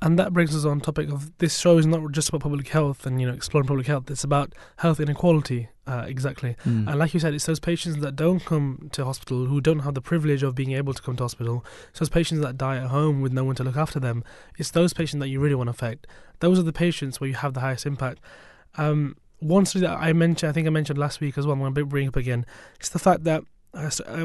And 0.00 0.18
that 0.18 0.32
brings 0.32 0.54
us 0.54 0.64
on 0.64 0.80
topic 0.80 1.08
of 1.10 1.36
this 1.38 1.58
show 1.58 1.76
is 1.76 1.86
not 1.86 2.12
just 2.12 2.28
about 2.28 2.42
public 2.42 2.68
health 2.68 3.04
and 3.04 3.20
you 3.20 3.26
know 3.26 3.32
exploring 3.32 3.66
public 3.66 3.86
health. 3.86 4.10
It's 4.10 4.22
about 4.22 4.54
health 4.76 5.00
inequality, 5.00 5.70
uh, 5.88 6.04
exactly. 6.06 6.56
Mm. 6.64 6.88
And 6.88 6.98
like 6.98 7.14
you 7.14 7.20
said, 7.20 7.34
it's 7.34 7.46
those 7.46 7.58
patients 7.58 7.98
that 7.98 8.14
don't 8.14 8.44
come 8.44 8.90
to 8.92 9.04
hospital 9.04 9.46
who 9.46 9.60
don't 9.60 9.80
have 9.80 9.94
the 9.94 10.00
privilege 10.00 10.44
of 10.44 10.54
being 10.54 10.72
able 10.72 10.94
to 10.94 11.02
come 11.02 11.16
to 11.16 11.24
hospital. 11.24 11.64
It's 11.90 11.98
those 11.98 12.08
patients 12.08 12.40
that 12.42 12.56
die 12.56 12.76
at 12.76 12.88
home 12.88 13.20
with 13.20 13.32
no 13.32 13.42
one 13.42 13.56
to 13.56 13.64
look 13.64 13.76
after 13.76 13.98
them. 13.98 14.22
It's 14.56 14.70
those 14.70 14.92
patients 14.92 15.18
that 15.20 15.28
you 15.28 15.40
really 15.40 15.56
want 15.56 15.66
to 15.66 15.72
affect. 15.72 16.06
Those 16.38 16.60
are 16.60 16.62
the 16.62 16.72
patients 16.72 17.20
where 17.20 17.28
you 17.28 17.34
have 17.34 17.54
the 17.54 17.60
highest 17.60 17.84
impact. 17.84 18.20
Um, 18.76 19.16
one 19.40 19.66
study 19.66 19.86
that 19.86 19.98
I 19.98 20.12
mentioned, 20.12 20.50
I 20.50 20.52
think 20.52 20.68
I 20.68 20.70
mentioned 20.70 20.98
last 20.98 21.20
week 21.20 21.36
as 21.36 21.46
well. 21.46 21.54
I'm 21.54 21.60
going 21.60 21.74
to 21.74 21.84
bring 21.86 22.08
up 22.08 22.16
again. 22.16 22.46
It's 22.78 22.88
the 22.88 22.98
fact 23.00 23.24
that 23.24 23.42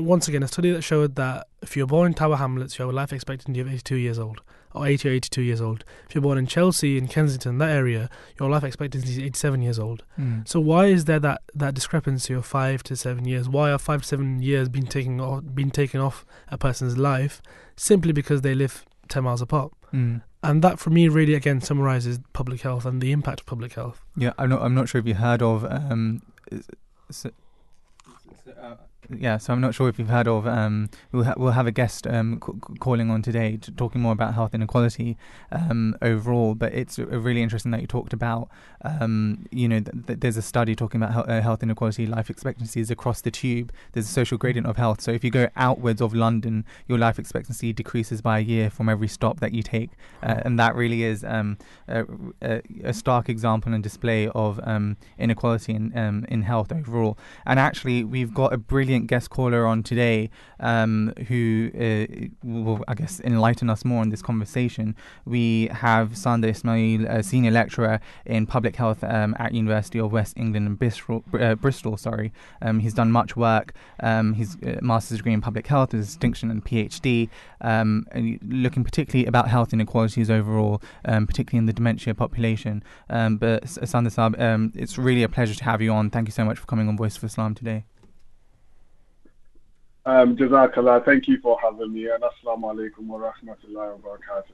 once 0.02 0.28
again, 0.28 0.44
a 0.44 0.48
study 0.48 0.72
that 0.72 0.82
showed 0.82 1.16
that 1.16 1.48
if 1.62 1.78
you're 1.78 1.88
born 1.88 2.08
in 2.08 2.14
Tower 2.14 2.38
Hamlets, 2.38 2.78
you 2.78 2.84
have 2.84 2.94
a 2.94 2.96
life 2.96 3.14
expectancy 3.14 3.60
of 3.60 3.68
82 3.68 3.96
years 3.96 4.20
old, 4.20 4.42
or 4.74 4.88
80 4.88 5.10
or 5.10 5.12
82 5.12 5.42
years 5.42 5.62
old. 5.62 5.84
If 6.08 6.16
you're 6.16 6.22
born 6.22 6.38
in 6.38 6.48
Chelsea, 6.48 6.98
in 6.98 7.08
Kensington, 7.08 7.58
that 7.60 7.70
area, 7.70 8.10
your 8.40 8.50
life 8.50 8.64
expectancy 8.64 9.12
is 9.12 9.20
87 9.20 9.62
years 9.62 9.80
old. 9.80 10.04
Mm. 10.20 10.48
So 10.48 10.60
why 10.60 10.88
is 10.88 11.06
there 11.06 11.20
that, 11.20 11.42
that 11.54 11.74
discrepancy 11.74 12.34
of 12.34 12.46
five 12.46 12.84
to 12.84 12.96
seven 12.96 13.26
years? 13.26 13.48
Why 13.48 13.72
are 13.72 13.78
five 13.78 14.02
to 14.02 14.08
seven 14.08 14.42
years 14.42 14.70
being 14.70 14.88
taken 14.88 15.20
off, 15.20 15.44
being 15.54 15.72
taken 15.72 16.00
off 16.00 16.26
a 16.50 16.58
person's 16.58 16.98
life 16.98 17.42
simply 17.76 18.12
because 18.12 18.42
they 18.42 18.56
live 18.56 18.86
10 19.10 19.24
miles 19.24 19.42
apart? 19.42 19.72
Mm. 19.94 20.24
And 20.42 20.62
that, 20.62 20.80
for 20.80 20.90
me, 20.90 21.08
really 21.08 21.36
again 21.36 21.62
summarizes 21.62 22.20
public 22.34 22.62
health 22.62 22.86
and 22.86 23.02
the 23.02 23.14
impact 23.14 23.42
of 23.42 23.46
public 23.46 23.74
health. 23.74 24.04
Yeah, 24.18 24.34
I'm 24.38 24.50
not. 24.50 24.62
I'm 24.62 24.76
not 24.76 24.90
sure 24.90 25.00
if 25.00 25.08
you 25.08 25.14
heard 25.14 25.42
of. 25.42 25.64
Um, 25.64 26.22
so, 27.10 27.32
uh, 28.60 28.76
yeah, 29.10 29.38
so 29.38 29.54
I'm 29.54 29.62
not 29.62 29.74
sure 29.76 29.90
if 29.90 30.00
you've 30.00 30.10
heard 30.10 30.28
of. 30.28 30.48
Um, 30.48 30.90
we'll 31.12 31.24
ha- 31.24 31.34
we'll 31.38 31.52
have 31.52 31.68
a 31.68 31.72
guest 31.72 32.08
um, 32.08 32.40
c- 32.46 32.78
calling 32.80 33.10
on 33.10 33.22
today, 33.22 33.58
to 33.58 33.72
talking 33.72 34.02
more 34.02 34.14
about 34.14 34.34
health 34.34 34.54
inequality 34.54 35.18
um, 35.52 35.96
overall. 36.02 36.56
But 36.56 36.74
it's 36.74 37.00
uh, 37.00 37.06
really 37.06 37.42
interesting 37.42 37.72
that 37.72 37.82
you 37.82 37.88
talked 37.88 38.14
about. 38.14 38.50
Um, 38.84 39.46
you 39.52 39.68
know, 39.68 39.80
th- 39.80 40.08
th- 40.08 40.20
there's 40.20 40.38
a 40.38 40.42
study 40.42 40.76
talking 40.76 41.02
about 41.02 41.14
he- 41.14 41.34
uh, 41.34 41.42
health 41.42 41.64
inequality, 41.64 42.06
life 42.06 42.30
expectancies 42.30 42.90
across 42.92 43.22
the 43.22 43.32
tube. 43.32 43.72
There's 43.92 44.08
a 44.08 44.12
social 44.12 44.38
gradient 44.38 44.68
of 44.68 44.78
health. 44.78 45.02
So 45.02 45.12
if 45.12 45.24
you 45.24 45.32
go 45.32 45.48
outwards 45.56 46.02
of 46.02 46.14
London, 46.14 46.66
your 46.88 46.98
life 46.98 47.20
expectancy 47.20 47.74
decreases 47.74 48.22
by 48.22 48.40
a 48.40 48.42
year 48.42 48.70
from 48.70 48.90
every 48.90 49.08
stop 49.08 49.40
that 49.40 49.54
you 49.54 49.64
take, 49.64 49.92
uh, 50.22 50.42
and 50.46 50.60
that 50.60 50.76
really 50.76 51.04
is 51.04 51.24
um, 51.24 51.58
a, 51.88 52.06
a, 52.42 52.62
a 52.84 52.94
stark 52.94 53.30
example 53.30 53.74
and 53.74 53.84
display 53.84 54.28
of 54.30 54.60
um, 54.64 54.98
inequality 55.18 55.74
in 55.74 55.94
in 56.30 56.42
health 56.44 56.72
overall. 56.72 57.18
And 57.46 57.60
actually, 57.60 58.04
we've 58.04 58.34
got 58.34 58.54
a 58.54 58.58
brilliant 58.58 58.93
guest 59.02 59.30
caller 59.30 59.66
on 59.66 59.84
today 59.84 60.30
um, 60.60 61.14
who 61.28 61.70
uh, 61.76 62.28
will, 62.44 62.84
I 62.88 62.94
guess, 62.96 63.20
enlighten 63.20 63.70
us 63.70 63.84
more 63.84 64.02
on 64.02 64.10
this 64.10 64.22
conversation. 64.22 64.96
We 65.26 65.68
have 65.68 66.12
Sanda 66.12 66.50
Ismail, 66.50 67.06
a 67.08 67.24
senior 67.24 67.52
lecturer 67.52 68.00
in 68.26 68.46
public 68.48 68.76
health 68.76 69.04
um, 69.04 69.36
at 69.40 69.54
University 69.54 70.00
of 70.00 70.12
West 70.12 70.36
England 70.38 70.68
in 70.68 70.76
Bristol. 70.76 71.24
Uh, 71.40 71.56
Bristol 71.56 71.98
sorry, 71.98 72.32
um, 72.62 72.80
he's 72.80 72.94
done 72.94 73.12
much 73.12 73.36
work. 73.36 73.74
Um, 74.00 74.34
he's 74.34 74.56
a 74.64 74.80
master's 74.82 75.18
degree 75.18 75.34
in 75.34 75.42
public 75.42 75.68
health, 75.68 75.94
a 75.94 75.98
distinction 75.98 76.50
and 76.50 76.64
PhD, 76.64 77.30
um, 77.62 78.06
and 78.12 78.40
looking 78.44 78.84
particularly 78.84 79.26
about 79.26 79.50
health 79.50 79.74
inequalities 79.74 80.30
overall, 80.30 80.82
um, 81.06 81.28
particularly 81.28 81.60
in 81.60 81.66
the 81.66 81.74
dementia 81.74 82.14
population. 82.14 82.84
but 83.08 83.64
Sanda 83.64 84.10
Saab, 84.10 84.72
it's 84.76 84.98
really 84.98 85.24
a 85.24 85.30
pleasure 85.30 85.56
to 85.56 85.64
have 85.64 85.82
you 85.82 85.92
on. 85.92 86.10
Thank 86.10 86.28
you 86.28 86.32
so 86.32 86.46
much 86.46 86.58
for 86.58 86.66
coming 86.66 86.88
on 86.88 86.98
Voice 86.98 87.18
of 87.18 87.24
Islam 87.24 87.56
today. 87.56 87.86
Um, 90.06 90.36
Jazakallah, 90.36 91.06
thank 91.06 91.30
you 91.30 91.40
for 91.40 91.58
having 91.62 91.94
me, 91.94 92.10
and 92.10 92.22
assalamu 92.24 92.74
alaikum 92.74 93.08
wa 93.08 93.20
rahmatullahi 93.20 93.98
wa 93.98 94.18
barakatuh. 94.18 94.52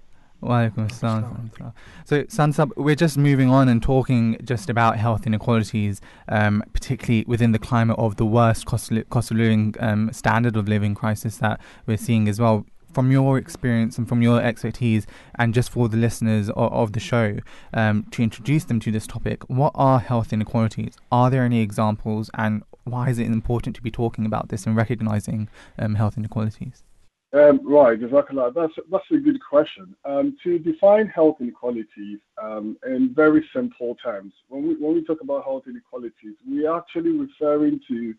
So, 2.05 2.23
Sansab, 2.23 2.71
we're 2.77 2.95
just 2.95 3.17
moving 3.17 3.49
on 3.49 3.67
and 3.67 3.83
talking 3.83 4.37
just 4.43 4.69
about 4.69 4.97
health 4.97 5.27
inequalities, 5.27 5.99
um, 6.29 6.63
particularly 6.71 7.25
within 7.27 7.51
the 7.51 7.59
climate 7.59 7.97
of 7.99 8.15
the 8.15 8.25
worst 8.25 8.65
cost, 8.65 8.91
cost 9.09 9.31
of 9.31 9.37
living 9.37 9.75
um, 9.81 10.13
standard 10.13 10.55
of 10.55 10.69
living 10.69 10.95
crisis 10.95 11.37
that 11.37 11.59
we're 11.85 11.97
seeing 11.97 12.29
as 12.29 12.39
well. 12.39 12.65
From 12.93 13.11
your 13.11 13.37
experience 13.37 13.97
and 13.97 14.07
from 14.07 14.21
your 14.21 14.41
expertise, 14.41 15.05
and 15.35 15.53
just 15.53 15.71
for 15.71 15.89
the 15.89 15.97
listeners 15.97 16.49
of, 16.51 16.71
of 16.73 16.93
the 16.93 16.99
show, 16.99 17.39
um, 17.73 18.05
to 18.11 18.23
introduce 18.23 18.63
them 18.63 18.79
to 18.79 18.91
this 18.91 19.05
topic, 19.05 19.43
what 19.49 19.73
are 19.75 19.99
health 19.99 20.31
inequalities? 20.31 20.95
Are 21.11 21.29
there 21.29 21.43
any 21.43 21.59
examples, 21.61 22.31
and 22.35 22.63
why 22.83 23.09
is 23.09 23.19
it 23.19 23.27
important 23.27 23.75
to 23.75 23.81
be 23.81 23.91
talking 23.91 24.25
about 24.25 24.49
this 24.49 24.65
and 24.65 24.75
recognizing 24.75 25.47
um, 25.77 25.95
health 25.95 26.17
inequalities? 26.17 26.83
Um, 27.31 27.59
right. 27.63 27.99
That's, 27.99 28.73
that's 28.91 29.11
a 29.11 29.17
good 29.17 29.39
question. 29.47 29.95
Um, 30.03 30.35
to 30.43 30.57
define 30.57 31.07
health 31.07 31.37
inequalities 31.39 32.19
um, 32.41 32.75
in 32.87 33.13
very 33.13 33.47
simple 33.53 33.95
terms, 34.03 34.33
when 34.47 34.67
we, 34.67 34.75
when 34.75 34.95
we 34.95 35.03
talk 35.03 35.21
about 35.21 35.43
health 35.43 35.63
inequalities, 35.67 36.35
we're 36.47 36.75
actually 36.75 37.11
referring 37.11 37.79
to 37.87 38.15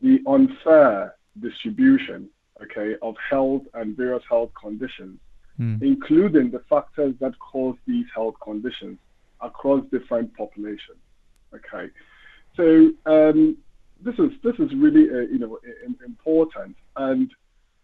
the 0.00 0.20
unfair 0.26 1.16
distribution 1.40 2.30
okay, 2.62 2.96
of 3.02 3.14
health 3.28 3.62
and 3.74 3.96
various 3.96 4.22
health 4.28 4.50
conditions, 4.60 5.18
mm. 5.60 5.80
including 5.82 6.50
the 6.50 6.60
factors 6.70 7.14
that 7.20 7.38
cause 7.38 7.76
these 7.86 8.06
health 8.14 8.34
conditions 8.42 8.98
across 9.40 9.84
different 9.90 10.34
populations. 10.34 10.98
Okay, 11.54 11.90
so 12.56 12.90
um, 13.06 13.56
this 14.02 14.14
is 14.18 14.30
this 14.42 14.54
is 14.58 14.70
really 14.76 15.08
uh, 15.10 15.26
you 15.30 15.38
know 15.38 15.58
important. 16.04 16.76
And 16.96 17.30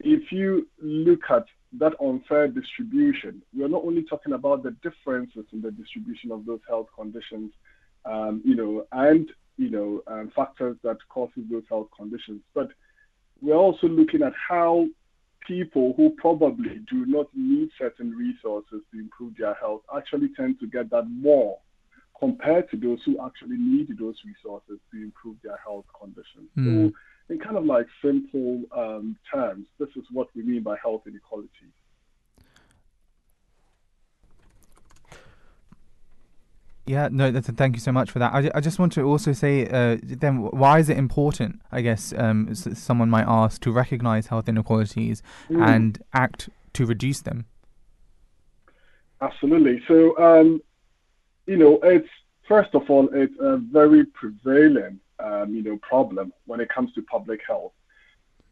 if 0.01 0.33
you 0.33 0.69
look 0.81 1.21
at 1.31 1.45
that 1.79 1.93
unfair 2.01 2.49
distribution, 2.49 3.43
we 3.57 3.65
are 3.65 3.69
not 3.69 3.85
only 3.85 4.03
talking 4.03 4.35
about 4.35 4.63
the 4.63 4.73
differences 4.83 5.45
in 5.53 5.63
the 5.63 5.71
distribution 5.71 6.31
of 6.31 6.45
those 6.45 6.61
health 6.69 6.89
conditions, 6.95 7.53
um, 8.05 8.43
you 8.45 8.55
know, 8.55 8.87
and 8.93 9.31
you 9.57 9.71
know 9.71 10.03
um, 10.07 10.31
factors 10.35 10.77
that 10.83 10.99
causes 11.09 11.45
those 11.51 11.65
health 11.69 11.89
conditions, 11.97 12.41
but 12.55 12.69
we're 13.41 13.55
also 13.55 13.89
looking 13.89 14.23
at 14.23 14.33
how 14.49 14.87
people 15.47 15.93
who 15.97 16.11
probably 16.11 16.81
do 16.91 17.05
not 17.07 17.27
need 17.35 17.69
certain 17.77 18.11
resources 18.13 18.81
to 18.93 18.99
improve 18.99 19.37
their 19.37 19.55
health 19.55 19.83
actually 19.97 20.29
tend 20.37 20.59
to 20.61 20.67
get 20.69 20.89
that 20.91 21.05
more 21.11 21.59
compared 22.23 22.71
to 22.71 22.77
those 22.77 23.01
who 23.05 23.17
actually 23.27 23.57
need 23.59 23.89
those 23.99 24.15
resources 24.25 24.79
to 24.93 25.03
improve 25.03 25.37
their 25.43 25.59
health 25.67 25.87
conditions. 26.01 26.49
Mm. 26.57 26.91
So, 26.91 26.95
in 27.31 27.41
kind 27.41 27.57
of 27.57 27.65
like 27.65 27.87
simple 28.01 28.63
um, 28.77 29.17
terms, 29.33 29.67
this 29.81 29.89
is 29.97 30.05
what 30.13 30.29
we 30.37 30.45
mean 30.45 30.63
by 30.63 30.77
health 30.81 31.03
inequality. 31.05 31.51
Yeah, 36.87 37.09
no, 37.11 37.33
thank 37.41 37.75
you 37.75 37.81
so 37.81 37.91
much 37.91 38.13
for 38.13 38.21
that. 38.21 38.33
I, 38.33 38.51
I 38.55 38.61
just 38.61 38.79
want 38.79 38.93
to 38.93 39.03
also 39.03 39.33
say, 39.33 39.67
uh, 39.67 39.99
then, 40.03 40.43
why 40.43 40.79
is 40.79 40.89
it 40.89 40.99
important, 40.99 41.61
I 41.73 41.81
guess, 41.81 42.15
um, 42.17 42.55
someone 42.55 43.11
might 43.11 43.27
ask, 43.27 43.61
to 43.63 43.73
recognize 43.73 44.29
health 44.29 44.49
inequalities 44.49 45.25
mm. 45.49 45.61
and 45.67 46.01
act 46.13 46.49
to 46.75 46.87
reduce 46.87 47.21
them? 47.23 47.47
Absolutely. 49.21 49.83
So, 49.89 50.17
um, 50.19 50.61
you 51.47 51.57
know, 51.57 51.79
it's 51.83 52.09
first 52.49 52.75
of 52.75 52.89
all, 52.91 53.09
it's 53.13 53.35
a 53.41 53.57
very 53.57 54.05
prevalent, 54.05 55.01
um, 55.19 55.55
you 55.55 55.63
know, 55.63 55.79
problem 55.79 56.33
when 56.47 56.61
it 56.61 56.69
comes 56.69 56.93
to 56.95 57.03
public 57.03 57.41
health. 57.47 57.73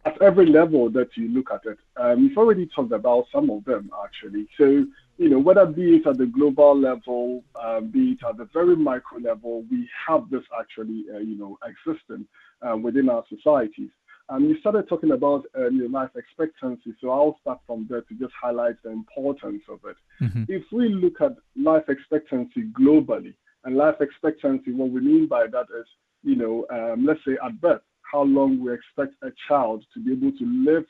At 0.07 0.21
every 0.23 0.47
level 0.47 0.89
that 0.91 1.15
you 1.17 1.29
look 1.29 1.51
at 1.53 1.67
it, 1.67 1.79
um, 1.97 2.23
we've 2.23 2.39
already 2.39 2.67
talked 2.67 2.93
about 2.93 3.27
some 3.31 3.51
of 3.51 3.65
them 3.65 3.91
actually. 4.03 4.49
So, 4.57 4.87
you 5.19 5.29
know, 5.29 5.39
whether 5.39 5.67
be 5.67 5.97
it 5.97 6.07
at 6.07 6.17
the 6.17 6.25
global 6.25 6.79
level, 6.79 7.45
um, 7.63 7.89
be 7.91 8.13
it 8.13 8.21
at 8.27 8.39
the 8.39 8.49
very 8.55 8.77
micro 8.77 9.19
level, 9.19 9.65
we 9.71 9.87
have 10.09 10.31
this 10.31 10.45
actually, 10.59 11.05
uh, 11.15 11.19
you 11.19 11.37
know, 11.37 11.59
existing 11.67 12.27
uh, 12.63 12.77
within 12.77 13.11
our 13.11 13.25
societies. 13.29 13.91
Um, 14.31 14.45
you 14.45 14.59
started 14.61 14.89
talking 14.89 15.11
about 15.11 15.45
uh, 15.59 15.71
your 15.71 15.89
life 15.89 16.11
expectancy, 16.15 16.95
so 17.01 17.11
I'll 17.11 17.37
start 17.41 17.59
from 17.67 17.87
there 17.91 18.03
to 18.03 18.15
just 18.15 18.33
highlight 18.41 18.81
the 18.85 18.91
importance 18.91 19.63
of 19.69 19.81
it. 19.85 19.97
Mm-hmm. 20.23 20.45
If 20.49 20.63
we 20.71 20.89
look 20.89 21.21
at 21.21 21.35
life 21.57 21.89
expectancy 21.89 22.71
globally, 22.81 23.35
and 23.65 23.77
life 23.77 23.97
expectancy, 24.01 24.73
what 24.73 24.91
we 24.91 25.01
mean 25.01 25.27
by 25.27 25.47
that 25.49 25.67
is, 25.79 25.87
you 26.23 26.37
know, 26.37 26.65
um, 26.71 27.05
let's 27.05 27.21
say 27.27 27.37
at 27.45 27.61
birth, 27.61 27.83
how 28.11 28.23
long 28.23 28.61
we 28.61 28.73
expect 28.73 29.15
a 29.23 29.31
child 29.49 29.85
to 29.95 30.01
be 30.01 30.13
able 30.13 30.37
to 30.39 30.65
live, 30.65 30.87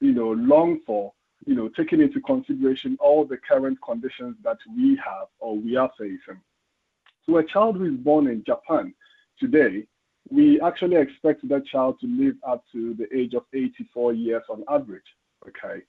you 0.00 0.12
know, 0.12 0.30
long 0.32 0.80
for, 0.86 1.12
you 1.46 1.54
know, 1.54 1.68
taking 1.68 2.00
into 2.00 2.20
consideration 2.20 2.96
all 3.00 3.24
the 3.24 3.36
current 3.36 3.78
conditions 3.84 4.34
that 4.42 4.58
we 4.76 4.96
have 4.96 5.28
or 5.38 5.56
we 5.56 5.76
are 5.76 5.90
facing. 5.98 6.40
So 7.24 7.36
a 7.36 7.44
child 7.44 7.76
who 7.76 7.84
is 7.84 8.00
born 8.00 8.26
in 8.26 8.42
Japan 8.44 8.94
today 9.38 9.86
we 10.30 10.60
actually 10.60 10.96
expect 10.96 11.46
that 11.48 11.66
child 11.66 11.98
to 12.00 12.06
live 12.06 12.36
up 12.46 12.64
to 12.72 12.94
the 12.94 13.06
age 13.16 13.34
of 13.34 13.44
84 13.54 14.12
years 14.12 14.42
on 14.50 14.64
average. 14.68 15.02
Okay. 15.46 15.82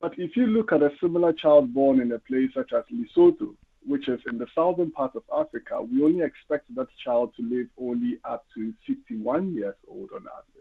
But 0.00 0.18
if 0.18 0.36
you 0.36 0.46
look 0.46 0.72
at 0.72 0.82
a 0.82 0.90
similar 1.00 1.32
child 1.32 1.74
born 1.74 2.00
in 2.00 2.12
a 2.12 2.18
place 2.18 2.50
such 2.54 2.72
as 2.72 2.84
Lesotho, 2.90 3.54
which 3.86 4.08
is 4.08 4.20
in 4.30 4.38
the 4.38 4.46
southern 4.54 4.90
part 4.90 5.14
of 5.14 5.22
Africa, 5.36 5.82
we 5.82 6.02
only 6.02 6.24
expect 6.24 6.74
that 6.74 6.88
child 7.04 7.34
to 7.36 7.42
live 7.42 7.66
only 7.78 8.18
up 8.24 8.46
to 8.54 8.72
51 8.86 9.54
years 9.54 9.74
old 9.88 10.10
on 10.14 10.22
average. 10.22 10.60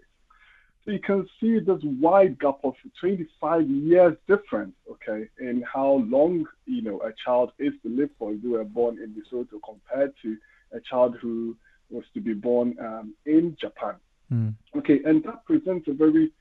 So 0.85 0.91
you 0.91 0.99
can 0.99 1.27
see 1.39 1.59
this 1.59 1.81
wide 1.83 2.39
gap 2.39 2.59
of 2.63 2.73
25 2.99 3.69
years 3.69 4.15
difference, 4.27 4.75
okay, 4.91 5.29
in 5.39 5.63
how 5.71 6.03
long, 6.07 6.45
you 6.65 6.81
know, 6.81 6.99
a 7.01 7.13
child 7.23 7.51
is 7.59 7.73
to 7.83 7.89
live 7.89 8.09
for 8.17 8.33
if 8.33 8.41
they 8.41 8.47
were 8.47 8.63
born 8.63 8.97
in 8.97 9.13
Lesotho 9.13 9.59
compared 9.63 10.13
to 10.21 10.37
a 10.73 10.79
child 10.79 11.17
who 11.21 11.55
was 11.89 12.03
to 12.13 12.21
be 12.21 12.33
born 12.33 12.75
um, 12.79 13.13
in 13.25 13.55
Japan. 13.59 13.95
Mm. 14.31 14.55
Okay, 14.77 14.99
and 15.05 15.23
that 15.23 15.45
presents 15.45 15.87
a 15.87 15.93
very 15.93 16.31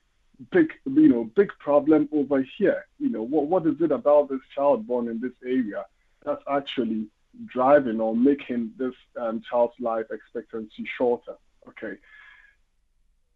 big, 0.52 0.68
you 0.86 1.08
know, 1.08 1.30
big 1.36 1.50
problem 1.58 2.08
over 2.12 2.44
here. 2.58 2.86
You 2.98 3.10
know, 3.10 3.22
what 3.22 3.46
what 3.46 3.66
is 3.66 3.76
it 3.80 3.92
about 3.92 4.28
this 4.28 4.40
child 4.54 4.86
born 4.86 5.08
in 5.08 5.20
this 5.20 5.32
area 5.44 5.84
that's 6.24 6.42
actually 6.50 7.06
driving 7.46 8.00
or 8.00 8.14
making 8.14 8.72
this 8.78 8.94
um, 9.20 9.42
child's 9.48 9.74
life 9.80 10.06
expectancy 10.10 10.84
shorter? 10.96 11.36
Okay, 11.68 11.98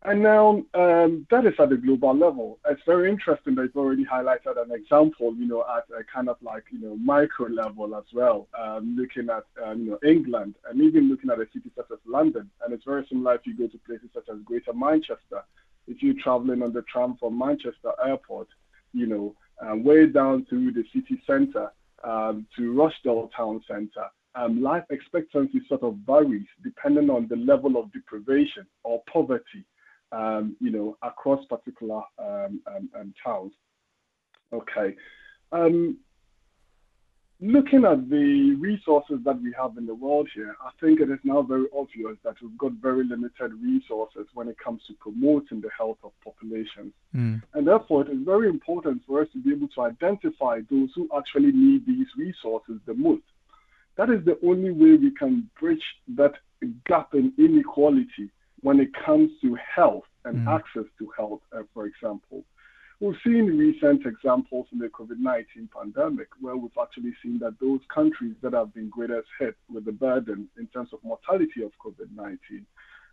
and 0.05 0.21
now 0.21 0.63
um, 0.75 1.27
that 1.31 1.47
is 1.47 1.55
at 1.61 1.71
the 1.71 1.77
global 1.77 2.17
level. 2.17 2.59
It's 2.69 2.83
very 2.85 3.09
interesting 3.09 3.55
that 3.55 3.63
you've 3.63 3.77
already 3.77 4.05
highlighted 4.05 4.61
an 4.61 4.73
example, 4.73 5.33
you 5.37 5.47
know, 5.47 5.65
at 5.77 5.85
a 5.97 6.03
kind 6.05 6.29
of 6.29 6.37
like, 6.43 6.65
you 6.73 6.81
know, 6.81 6.97
micro 6.97 7.47
level 7.47 7.95
as 7.95 8.05
well, 8.13 8.49
um, 8.59 8.97
looking 8.99 9.31
at, 9.31 9.45
um, 9.65 9.85
you 9.85 9.91
know, 9.93 9.99
England 10.05 10.57
and 10.69 10.81
even 10.81 11.09
looking 11.09 11.31
at 11.31 11.39
a 11.39 11.47
city 11.53 11.71
such 11.77 11.87
as 11.93 11.99
London. 12.05 12.51
And 12.65 12.75
it's 12.75 12.85
very 12.85 13.07
similar 13.09 13.37
if 13.37 13.43
you 13.47 13.57
go 13.57 13.69
to 13.69 13.79
places 13.87 14.09
such 14.13 14.29
as 14.29 14.41
Greater 14.45 14.73
Manchester. 14.73 15.45
If 15.87 16.03
you're 16.03 16.21
traveling 16.21 16.63
on 16.63 16.73
the 16.73 16.83
tram 16.83 17.17
from 17.21 17.39
Manchester 17.39 17.93
Airport, 18.05 18.49
you 18.93 19.07
know, 19.07 19.37
um, 19.61 19.85
way 19.85 20.07
down 20.07 20.47
to 20.51 20.73
the 20.73 20.85
city 20.93 21.23
centre, 21.27 21.71
um, 22.03 22.45
to 22.57 22.73
Rochdale 22.73 23.31
Town 23.37 23.63
Centre, 23.69 24.09
um, 24.35 24.63
life 24.63 24.85
expectancy 24.91 25.61
sort 25.69 25.85
of 25.85 25.97
varies 26.07 26.47
depending 26.65 27.09
on 27.11 27.29
the 27.29 27.37
level 27.37 27.77
of 27.77 27.93
deprivation 27.93 28.67
or 28.83 29.01
poverty 29.13 29.65
um, 30.13 30.57
you 30.61 30.71
know, 30.71 30.97
across 31.03 31.45
particular 31.47 32.03
um, 32.19 32.61
um, 32.67 32.91
um 32.99 33.15
towns. 33.25 33.53
Okay. 34.53 34.95
Um, 35.51 35.99
looking 37.43 37.85
at 37.85 38.09
the 38.09 38.55
resources 38.61 39.19
that 39.25 39.41
we 39.43 39.53
have 39.59 39.77
in 39.77 39.85
the 39.85 39.95
world 39.95 40.29
here, 40.33 40.55
I 40.65 40.71
think 40.81 41.01
it 41.01 41.11
is 41.11 41.19
now 41.25 41.43
very 41.43 41.67
obvious 41.77 42.17
that 42.25 42.37
we've 42.41 42.57
got 42.57 42.73
very 42.81 43.05
limited 43.05 43.53
resources 43.61 44.27
when 44.35 44.49
it 44.49 44.57
comes 44.59 44.81
to 44.87 44.95
promoting 44.95 45.61
the 45.61 45.71
health 45.77 45.99
of 46.05 46.13
populations. 46.23 46.93
Mm. 47.15 47.43
And 47.55 47.67
therefore, 47.67 48.03
it 48.03 48.11
is 48.11 48.25
very 48.25 48.49
important 48.49 49.03
for 49.07 49.23
us 49.23 49.29
to 49.33 49.43
be 49.43 49.53
able 49.53 49.69
to 49.69 49.83
identify 49.83 50.61
those 50.71 50.91
who 50.95 51.09
actually 51.17 51.53
need 51.53 51.85
these 51.85 52.07
resources 52.17 52.77
the 52.87 52.95
most. 52.95 53.25
That 53.97 54.09
is 54.09 54.25
the 54.25 54.39
only 54.47 54.71
way 54.71 54.97
we 54.97 55.11
can 55.11 55.51
bridge 55.59 55.83
that 56.17 56.35
gap 56.87 57.13
in 57.15 57.33
inequality 57.39 58.31
when 58.63 58.81
it 58.81 58.91
comes 59.05 59.31
to 59.43 59.57
health 59.57 60.05
and 60.25 60.47
mm. 60.47 60.55
access 60.55 60.85
to 60.99 61.09
health, 61.17 61.41
uh, 61.57 61.63
for 61.75 61.87
example. 61.87 62.45
We've 63.01 63.17
seen 63.25 63.59
recent 63.59 64.07
examples 64.07 64.69
in 64.73 64.79
the 64.79 64.87
COVID 64.87 65.19
19 65.19 65.69
pandemic 65.77 66.29
where 66.41 66.57
we've 66.57 66.71
actually 66.81 67.13
seen 67.21 67.41
that 67.41 67.59
those 67.61 67.81
countries 67.93 68.35
that 68.43 68.53
have 68.53 68.73
been 68.73 68.89
greatest 68.91 69.27
hit 69.41 69.57
with 69.69 69.85
the 69.85 69.93
burden 69.93 70.49
in 70.57 70.69
terms 70.69 70.91
of 70.93 71.01
mortality 71.03 71.65
of 71.65 71.73
COVID 71.85 72.15
19, 72.15 72.65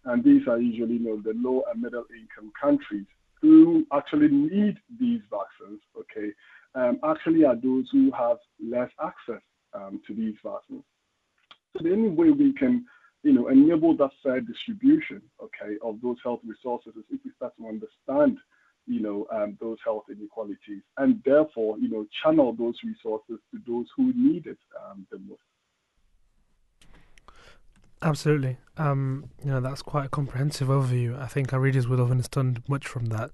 and 0.05 0.23
these 0.23 0.47
are 0.47 0.59
usually 0.59 0.97
you 0.97 0.99
know, 0.99 1.21
the 1.21 1.33
low 1.35 1.63
and 1.71 1.81
middle 1.81 2.05
income 2.13 2.51
countries 2.61 3.07
who 3.41 3.85
actually 3.91 4.27
need 4.27 4.77
these 4.99 5.21
vaccines, 5.31 5.81
okay, 5.97 6.33
um, 6.75 6.99
actually 7.03 7.43
are 7.45 7.55
those 7.55 7.87
who 7.91 8.11
have 8.11 8.37
less 8.63 8.89
access 9.03 9.41
um, 9.73 9.99
to 10.05 10.13
these 10.13 10.35
vaccines. 10.43 10.83
So 11.73 11.83
the 11.83 11.93
only 11.93 12.09
way 12.09 12.29
we 12.29 12.53
can 12.53 12.85
you 13.23 13.33
know, 13.33 13.49
enable 13.49 13.95
that 13.97 14.11
fair 14.23 14.39
distribution, 14.41 15.21
okay, 15.41 15.75
of 15.83 15.99
those 16.01 16.17
health 16.23 16.39
resources 16.45 16.93
if 16.97 17.05
we 17.09 17.31
start 17.35 17.53
to 17.57 17.67
understand, 17.67 18.37
you 18.87 19.01
know, 19.01 19.27
um, 19.31 19.57
those 19.59 19.77
health 19.83 20.05
inequalities 20.09 20.81
and 20.97 21.21
therefore, 21.25 21.77
you 21.79 21.89
know, 21.89 22.05
channel 22.23 22.53
those 22.53 22.75
resources 22.83 23.39
to 23.51 23.59
those 23.67 23.85
who 23.95 24.13
need 24.15 24.47
it 24.47 24.57
um, 24.89 25.05
the 25.11 25.19
most. 25.19 25.41
Absolutely. 28.01 28.57
Um, 28.77 29.29
you 29.43 29.51
know, 29.51 29.59
that's 29.59 29.81
quite 29.81 30.05
a 30.05 30.09
comprehensive 30.09 30.69
overview. 30.69 31.19
I 31.19 31.27
think 31.27 31.51
our 31.51 31.59
readers 31.59 31.87
will 31.87 31.97
have 31.97 32.11
understood 32.11 32.63
much 32.69 32.87
from 32.87 33.07
that. 33.07 33.31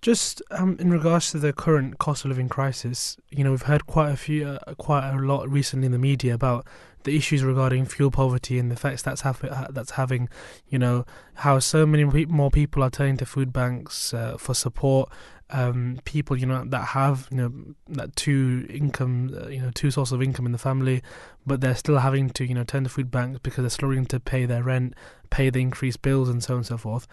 Just 0.00 0.42
um, 0.52 0.76
in 0.78 0.90
regards 0.90 1.32
to 1.32 1.38
the 1.38 1.52
current 1.52 1.98
cost 1.98 2.24
of 2.24 2.28
living 2.28 2.48
crisis, 2.48 3.16
you 3.30 3.42
know, 3.42 3.50
we've 3.50 3.62
heard 3.62 3.86
quite 3.86 4.10
a 4.10 4.16
few, 4.16 4.46
uh, 4.46 4.74
quite 4.74 5.10
a 5.10 5.16
lot 5.16 5.50
recently 5.50 5.86
in 5.86 5.92
the 5.92 5.98
media 5.98 6.34
about 6.34 6.66
the 7.02 7.16
issues 7.16 7.42
regarding 7.42 7.84
fuel 7.84 8.10
poverty 8.10 8.58
and 8.58 8.70
the 8.70 8.74
effects 8.74 9.02
that's 9.02 9.22
ha- 9.22 9.66
that's 9.70 9.92
having. 9.92 10.28
You 10.68 10.78
know, 10.78 11.04
how 11.34 11.58
so 11.58 11.84
many 11.84 12.04
more 12.26 12.50
people 12.50 12.82
are 12.84 12.90
turning 12.90 13.16
to 13.16 13.26
food 13.26 13.52
banks 13.52 14.14
uh, 14.14 14.36
for 14.38 14.54
support. 14.54 15.10
Um, 15.50 15.98
people, 16.04 16.38
you 16.38 16.44
know, 16.44 16.62
that 16.66 16.88
have 16.88 17.26
you 17.30 17.38
know 17.38 17.52
that 17.88 18.14
two 18.14 18.66
income, 18.70 19.34
uh, 19.34 19.48
you 19.48 19.60
know, 19.62 19.70
two 19.74 19.90
sources 19.90 20.12
of 20.12 20.22
income 20.22 20.46
in 20.46 20.52
the 20.52 20.58
family, 20.58 21.02
but 21.44 21.60
they're 21.60 21.74
still 21.74 21.98
having 21.98 22.30
to 22.30 22.46
you 22.46 22.54
know 22.54 22.64
turn 22.64 22.84
to 22.84 22.90
food 22.90 23.10
banks 23.10 23.40
because 23.42 23.62
they're 23.62 23.70
struggling 23.70 24.06
to 24.06 24.20
pay 24.20 24.46
their 24.46 24.62
rent, 24.62 24.94
pay 25.30 25.50
the 25.50 25.60
increased 25.60 26.02
bills, 26.02 26.28
and 26.28 26.44
so 26.44 26.54
on 26.54 26.58
and 26.58 26.66
so 26.66 26.76
forth. 26.76 27.08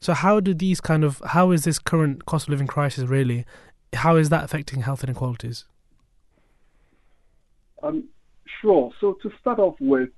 So 0.00 0.14
how 0.14 0.40
do 0.40 0.54
these 0.54 0.80
kind 0.80 1.04
of 1.04 1.20
how 1.26 1.50
is 1.50 1.64
this 1.64 1.78
current 1.78 2.24
cost 2.26 2.46
of 2.46 2.50
living 2.50 2.66
crisis 2.66 3.08
really? 3.08 3.44
How 3.94 4.16
is 4.16 4.28
that 4.28 4.44
affecting 4.44 4.82
health 4.82 5.02
inequalities? 5.02 5.64
Um, 7.82 8.08
sure. 8.60 8.90
So 9.00 9.14
to 9.22 9.30
start 9.40 9.58
off 9.58 9.76
with, 9.80 10.10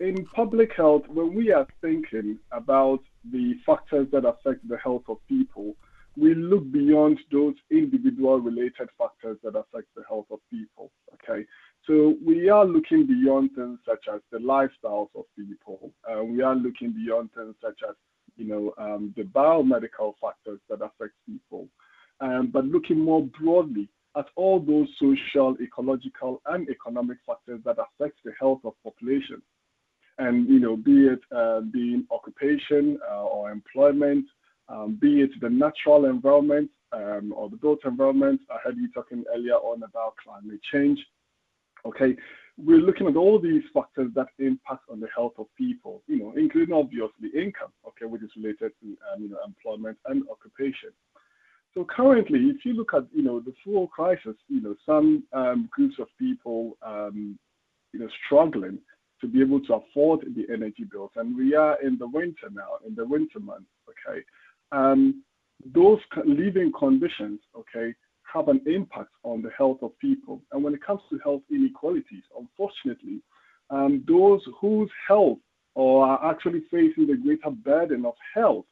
in 0.00 0.26
public 0.34 0.72
health, 0.76 1.02
when 1.08 1.34
we 1.34 1.52
are 1.52 1.66
thinking 1.80 2.38
about 2.50 3.00
the 3.30 3.54
factors 3.64 4.08
that 4.12 4.24
affect 4.26 4.66
the 4.68 4.78
health 4.78 5.04
of 5.08 5.18
people, 5.28 5.76
we 6.16 6.34
look 6.34 6.70
beyond 6.70 7.18
those 7.32 7.54
individual 7.70 8.40
related 8.40 8.88
factors 8.98 9.38
that 9.42 9.56
affect 9.56 9.88
the 9.96 10.02
health 10.08 10.26
of 10.30 10.38
people. 10.50 10.90
Okay. 11.14 11.44
So 11.86 12.14
we 12.24 12.48
are 12.48 12.64
looking 12.64 13.06
beyond 13.06 13.50
things 13.54 13.78
such 13.86 14.06
as 14.12 14.20
the 14.32 14.38
lifestyles 14.38 15.08
of 15.14 15.24
people. 15.36 15.92
Uh, 16.10 16.24
we 16.24 16.42
are 16.42 16.54
looking 16.54 16.92
beyond 16.92 17.30
things 17.34 17.54
such 17.60 17.80
as 17.88 17.94
you 18.36 18.46
know, 18.46 18.74
um, 18.78 19.12
the 19.16 19.22
biomedical 19.22 20.14
factors 20.20 20.60
that 20.68 20.82
affect 20.82 21.14
people, 21.26 21.68
um, 22.20 22.50
but 22.52 22.64
looking 22.64 22.98
more 22.98 23.22
broadly 23.40 23.88
at 24.16 24.26
all 24.36 24.60
those 24.60 24.88
social, 25.00 25.56
ecological, 25.60 26.40
and 26.46 26.68
economic 26.68 27.18
factors 27.26 27.60
that 27.64 27.76
affect 27.78 28.18
the 28.24 28.32
health 28.38 28.60
of 28.64 28.74
population. 28.84 29.42
And, 30.18 30.48
you 30.48 30.60
know, 30.60 30.76
be 30.76 31.08
it 31.08 31.20
uh, 31.34 31.60
being 31.60 32.06
occupation 32.10 32.98
uh, 33.10 33.24
or 33.24 33.50
employment, 33.50 34.26
um, 34.68 34.96
be 35.00 35.22
it 35.22 35.30
the 35.40 35.50
natural 35.50 36.04
environment 36.04 36.70
um, 36.92 37.34
or 37.36 37.50
the 37.50 37.56
built 37.56 37.80
environment. 37.84 38.40
I 38.50 38.58
heard 38.62 38.76
you 38.76 38.88
talking 38.92 39.24
earlier 39.34 39.54
on 39.54 39.82
about 39.82 40.14
climate 40.22 40.60
change. 40.72 41.04
Okay, 41.84 42.16
we're 42.56 42.78
looking 42.78 43.08
at 43.08 43.16
all 43.16 43.40
these 43.40 43.62
factors 43.72 44.10
that 44.14 44.28
impact 44.38 44.84
on 44.90 45.00
the 45.00 45.08
health 45.14 45.32
of 45.38 45.46
people, 45.58 46.02
you 46.06 46.18
know, 46.18 46.32
including 46.36 46.74
obviously 46.74 47.30
income, 47.34 47.72
okay, 47.86 48.06
which 48.06 48.22
is 48.22 48.30
related 48.36 48.72
to 48.80 48.96
um, 49.12 49.22
you 49.22 49.28
know 49.28 49.38
employment 49.44 49.98
and 50.06 50.22
occupation. 50.30 50.90
So 51.74 51.84
currently, 51.84 52.38
if 52.50 52.64
you 52.64 52.74
look 52.74 52.94
at 52.94 53.04
you 53.12 53.22
know 53.22 53.40
the 53.40 53.54
fuel 53.62 53.88
crisis, 53.88 54.36
you 54.48 54.60
know 54.60 54.76
some 54.86 55.24
um, 55.32 55.68
groups 55.72 55.96
of 55.98 56.06
people 56.18 56.76
um, 56.86 57.38
you 57.92 58.00
know 58.00 58.08
struggling 58.26 58.78
to 59.20 59.26
be 59.26 59.40
able 59.40 59.60
to 59.60 59.74
afford 59.74 60.20
the 60.20 60.52
energy 60.52 60.84
bills, 60.90 61.10
and 61.16 61.36
we 61.36 61.54
are 61.54 61.80
in 61.82 61.98
the 61.98 62.06
winter 62.06 62.48
now, 62.52 62.78
in 62.86 62.94
the 62.94 63.04
winter 63.04 63.40
months, 63.40 63.70
okay. 63.88 64.20
Um, 64.70 65.24
those 65.72 65.98
living 66.26 66.72
conditions, 66.78 67.40
okay, 67.56 67.94
have 68.34 68.48
an 68.48 68.60
impact 68.66 69.10
on 69.22 69.40
the 69.42 69.50
health 69.56 69.78
of 69.82 69.96
people. 69.98 70.42
And 70.52 70.62
when 70.62 70.74
it 70.74 70.84
comes 70.84 71.00
to 71.10 71.18
health 71.18 71.42
inequalities, 71.50 72.24
unfortunately, 72.38 73.20
um, 73.70 74.04
those 74.06 74.42
whose 74.60 74.90
health 75.06 75.38
or 75.74 76.06
are 76.06 76.30
actually 76.30 76.62
facing 76.70 77.06
the 77.06 77.16
greater 77.16 77.50
burden 77.50 78.04
of 78.04 78.14
health 78.34 78.66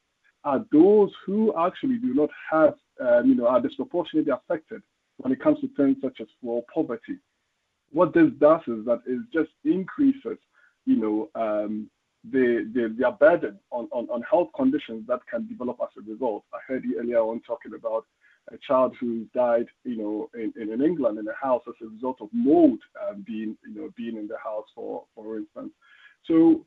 are 0.45 0.65
those 0.73 1.11
who 1.25 1.55
actually 1.59 1.97
do 1.99 2.15
not 2.15 2.31
have, 2.51 2.75
um, 3.01 3.29
you 3.29 3.35
know, 3.35 3.47
are 3.47 3.61
disproportionately 3.61 4.33
affected 4.33 4.83
when 5.19 5.33
it 5.33 5.41
comes 5.41 5.61
to 5.61 5.69
things 5.77 5.97
such 6.03 6.21
as 6.21 6.27
fuel 6.41 6.65
poverty. 6.73 7.19
What 7.91 8.13
this 8.15 8.31
does 8.41 8.61
is 8.67 8.85
that 8.87 9.03
it 9.07 9.21
just 9.33 9.51
increases, 9.65 10.39
you 10.87 10.97
know, 10.97 11.31
um, 11.35 11.89
the, 12.31 12.71
the, 12.75 13.17
burden 13.19 13.59
on, 13.71 13.89
on, 13.93 14.09
on 14.09 14.23
health 14.23 14.49
conditions 14.55 15.05
that 15.09 15.21
can 15.31 15.47
develop 15.47 15.77
as 15.83 15.89
a 15.99 16.11
result. 16.11 16.45
I 16.53 16.59
heard 16.67 16.85
you 16.85 16.99
earlier 17.01 17.19
on 17.19 17.41
talking 17.47 17.73
about 17.75 18.07
a 18.51 18.59
child 18.67 18.95
who 18.99 19.27
died, 19.35 19.67
you 19.85 19.97
know, 19.97 20.31
in, 20.35 20.53
in 20.61 20.83
England 20.83 21.19
in 21.19 21.27
a 21.29 21.47
house 21.47 21.63
as 21.69 21.75
a 21.83 21.91
result 21.91 22.19
of 22.21 22.29
mold 22.33 22.81
um, 23.09 23.25
being, 23.27 23.57
you 23.67 23.75
know, 23.75 23.91
being 23.97 24.17
in 24.17 24.27
the 24.27 24.39
house, 24.43 24.67
for 24.75 25.05
for 25.15 25.37
instance. 25.37 25.73
So 26.27 26.67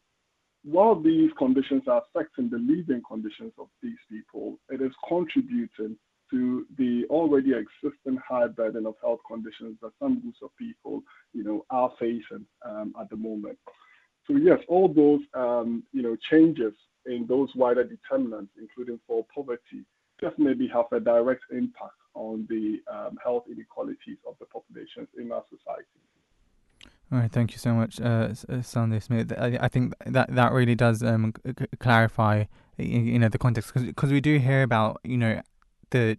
while 0.63 0.99
these 0.99 1.31
conditions 1.37 1.83
are 1.87 2.01
affecting 2.09 2.49
the 2.49 2.57
living 2.57 3.01
conditions 3.07 3.53
of 3.59 3.67
these 3.83 3.97
people, 4.09 4.57
it 4.69 4.81
is 4.81 4.91
contributing 5.07 5.97
to 6.31 6.65
the 6.77 7.05
already 7.09 7.51
existing 7.51 8.17
high 8.27 8.47
burden 8.47 8.87
of 8.87 8.95
health 9.01 9.19
conditions 9.27 9.77
that 9.81 9.91
some 9.99 10.19
groups 10.21 10.39
of 10.41 10.49
people, 10.57 11.03
you 11.33 11.43
know, 11.43 11.65
are 11.69 11.91
facing 11.99 12.45
um, 12.65 12.93
at 12.99 13.09
the 13.09 13.15
moment. 13.15 13.57
So 14.25 14.35
yes, 14.35 14.57
all 14.67 14.87
those, 14.91 15.21
um, 15.35 15.83
you 15.91 16.01
know, 16.01 16.17
changes 16.31 16.73
in 17.05 17.27
those 17.27 17.49
wider 17.55 17.83
determinants, 17.83 18.51
including 18.59 18.99
for 19.05 19.23
poverty, 19.33 19.85
definitely 20.25 20.67
have 20.73 20.85
a 20.91 20.99
direct 20.99 21.43
impact 21.51 21.99
on 22.15 22.47
the 22.49 22.81
um, 22.91 23.17
health 23.23 23.43
inequalities 23.51 24.17
of 24.27 24.35
the 24.39 24.45
populations 24.45 25.07
in 25.19 25.31
our 25.31 25.43
society. 25.49 25.85
All 27.11 27.19
right, 27.19 27.31
thank 27.31 27.51
you 27.51 27.59
so 27.59 27.73
much, 27.73 28.01
uh, 28.01 28.29
uh 28.49 28.61
Sunday 28.61 28.99
Smith. 28.99 29.31
I, 29.37 29.57
I, 29.61 29.67
think 29.67 29.93
that 30.07 30.33
that 30.33 30.51
really 30.51 30.73
does 30.73 31.03
um, 31.03 31.33
c- 31.45 31.67
clarify, 31.79 32.45
you 32.77 33.19
know, 33.19 33.29
the 33.29 33.37
context 33.37 33.73
because 33.73 34.11
we 34.11 34.21
do 34.21 34.39
hear 34.39 34.63
about, 34.63 35.01
you 35.03 35.17
know, 35.17 35.41
the 35.95 36.17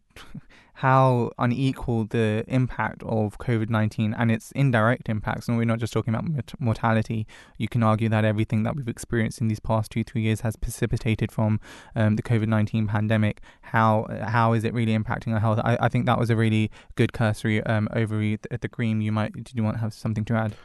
how 0.81 1.31
unequal 1.39 2.05
the 2.05 2.45
impact 2.49 3.03
of 3.05 3.39
COVID 3.39 3.71
19 3.71 4.13
and 4.13 4.31
its 4.31 4.53
indirect 4.53 5.09
impacts, 5.09 5.49
and 5.49 5.57
we're 5.57 5.65
not 5.65 5.79
just 5.79 5.93
talking 5.93 6.15
about 6.15 6.53
mortality, 6.61 7.27
you 7.57 7.67
can 7.67 7.83
argue 7.83 8.11
that 8.11 8.27
everything 8.27 8.63
that 8.65 8.77
we've 8.77 8.89
experienced 8.89 9.41
in 9.41 9.49
these 9.49 9.61
past 9.61 9.91
two, 9.91 10.05
three 10.05 10.21
years 10.21 10.43
has 10.43 10.55
precipitated 10.55 11.33
from 11.33 11.61
um, 11.95 12.17
the 12.17 12.23
COVID 12.23 12.49
19 12.49 12.87
pandemic. 12.87 13.41
How 13.63 14.07
how 14.23 14.53
is 14.53 14.65
it 14.65 14.75
really 14.75 14.97
impacting 14.97 15.33
our 15.33 15.41
health? 15.41 15.61
I, 15.65 15.79
I 15.81 15.89
think 15.89 16.05
that 16.07 16.19
was 16.19 16.29
a 16.29 16.37
really 16.37 16.71
good 16.95 17.13
cursory 17.15 17.63
um, 17.65 17.89
overview 17.95 18.39
at 18.51 18.61
the 18.61 18.69
Green. 18.69 19.01
You 19.01 19.13
might, 19.13 19.33
did 19.33 19.55
you 19.55 19.63
want 19.63 19.77
to 19.77 19.81
have 19.81 19.95
something 19.95 20.25
to 20.27 20.35
add? 20.35 20.57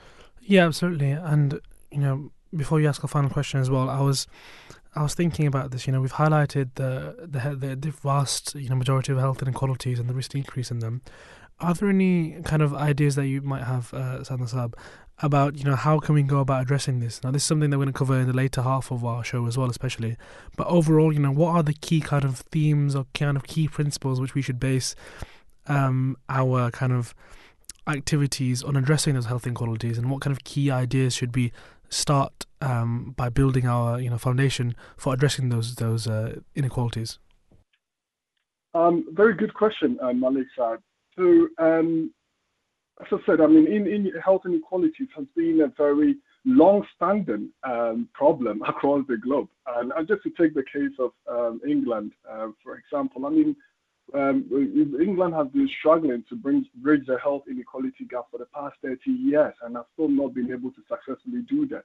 Yeah, 0.42 0.66
absolutely. 0.66 1.12
And, 1.12 1.60
you 1.90 2.00
know, 2.00 2.32
before 2.54 2.82
you 2.82 2.90
ask 2.90 3.04
a 3.04 3.08
final 3.08 3.30
question 3.30 3.62
as 3.62 3.70
well, 3.70 3.90
I 3.90 4.02
was 4.02 4.28
I 4.94 5.04
was 5.04 5.14
thinking 5.14 5.48
about 5.48 5.72
this. 5.72 5.88
You 5.88 5.94
know, 5.94 6.02
we've 6.02 6.14
highlighted 6.14 6.72
the 6.76 7.16
the 7.20 7.76
the 7.76 7.92
vast 7.92 8.56
you 8.56 8.70
know 8.70 8.76
majority 8.76 9.12
of 9.12 9.20
health 9.20 9.42
inequalities 9.42 10.00
and 10.00 10.10
the 10.10 10.14
recent 10.14 10.36
increase 10.36 10.72
in 10.72 10.80
them. 10.80 11.02
Are 11.60 11.74
there 11.74 11.90
any 11.90 12.42
kind 12.44 12.62
of 12.62 12.74
ideas 12.74 13.16
that 13.16 13.28
you 13.28 13.42
might 13.42 13.64
have, 13.64 13.94
uh, 13.94 14.24
Sab, 14.24 14.76
about 15.20 15.56
you 15.58 15.64
know 15.64 15.76
how 15.76 16.00
can 16.00 16.16
we 16.16 16.24
go 16.24 16.40
about 16.40 16.64
addressing 16.64 17.00
this? 17.00 17.24
Now, 17.24 17.32
this 17.32 17.44
is 17.44 17.48
something 17.48 17.70
that 17.70 17.78
we're 17.78 17.86
going 17.86 17.94
to 17.94 17.98
cover 17.98 18.20
in 18.20 18.28
the 18.28 18.34
later 18.34 18.64
half 18.64 18.92
of 18.92 19.06
our 19.06 19.24
show 19.24 19.46
as 19.46 19.58
well, 19.58 19.70
especially. 19.70 20.18
But 20.58 20.68
overall, 20.68 21.14
you 21.14 21.20
know, 21.20 21.32
what 21.32 21.52
are 21.52 21.64
the 21.64 21.74
key 21.74 22.02
kind 22.02 22.26
of 22.26 22.40
themes 22.40 22.96
or 22.96 23.06
kind 23.14 23.38
of 23.38 23.44
key 23.44 23.68
principles 23.68 24.20
which 24.20 24.34
we 24.34 24.42
should 24.42 24.60
base 24.60 24.96
um, 25.68 26.18
our 26.28 26.72
kind 26.72 26.92
of 26.92 27.14
activities 27.88 28.64
on 28.64 28.76
addressing 28.76 29.14
those 29.14 29.28
health 29.28 29.46
inequalities, 29.46 29.98
and 29.98 30.10
what 30.10 30.22
kind 30.22 30.36
of 30.36 30.44
key 30.44 30.70
ideas 30.72 31.14
should 31.14 31.36
we 31.36 31.52
start 31.90 32.46
um, 32.62 33.14
by 33.18 33.30
building 33.30 33.68
our 33.68 34.00
you 34.00 34.10
know 34.10 34.18
foundation 34.18 34.76
for 34.98 35.14
addressing 35.14 35.50
those 35.50 35.76
those 35.76 36.08
uh, 36.08 36.40
inequalities? 36.56 37.20
Um, 38.74 39.06
very 39.12 39.36
good 39.36 39.54
question, 39.54 39.98
uh, 40.02 40.14
Malik. 40.14 40.48
So, 40.56 41.48
um, 41.58 42.14
as 43.02 43.08
I 43.12 43.18
said, 43.26 43.42
I 43.42 43.48
mean, 43.48 43.68
in, 43.68 43.86
in 43.88 44.12
health 44.24 44.44
inequalities 44.46 45.10
has 45.16 45.26
been 45.36 45.62
a 45.62 45.68
very 45.78 46.16
long-standing 46.46 47.50
um, 47.64 48.08
problem 48.14 48.62
across 48.68 49.06
the 49.08 49.18
globe. 49.18 49.50
And, 49.68 49.92
and, 49.96 50.08
just 50.08 50.24
to 50.24 50.30
take 50.30 50.54
the 50.54 50.64
case 50.64 50.98
of 51.00 51.12
um, 51.30 51.62
England, 51.68 52.14
uh, 52.30 52.48
for 52.64 52.78
example, 52.78 53.26
I 53.26 53.30
mean, 53.30 53.56
um, 54.14 54.46
England 55.02 55.34
has 55.36 55.48
been 55.48 55.70
struggling 55.80 56.24
to 56.30 56.36
bring, 56.36 56.66
bridge 56.76 57.06
the 57.08 57.18
health 57.20 57.44
inequality 57.50 58.06
gap 58.10 58.26
for 58.32 58.38
the 58.38 58.48
past 58.54 58.76
30 58.84 59.00
years 59.12 59.54
and 59.64 59.76
has 59.76 59.86
still 59.94 60.10
not 60.10 60.34
been 60.34 60.52
able 60.52 60.72
to 60.72 60.82
successfully 60.90 61.44
do 61.50 61.66
that. 61.68 61.84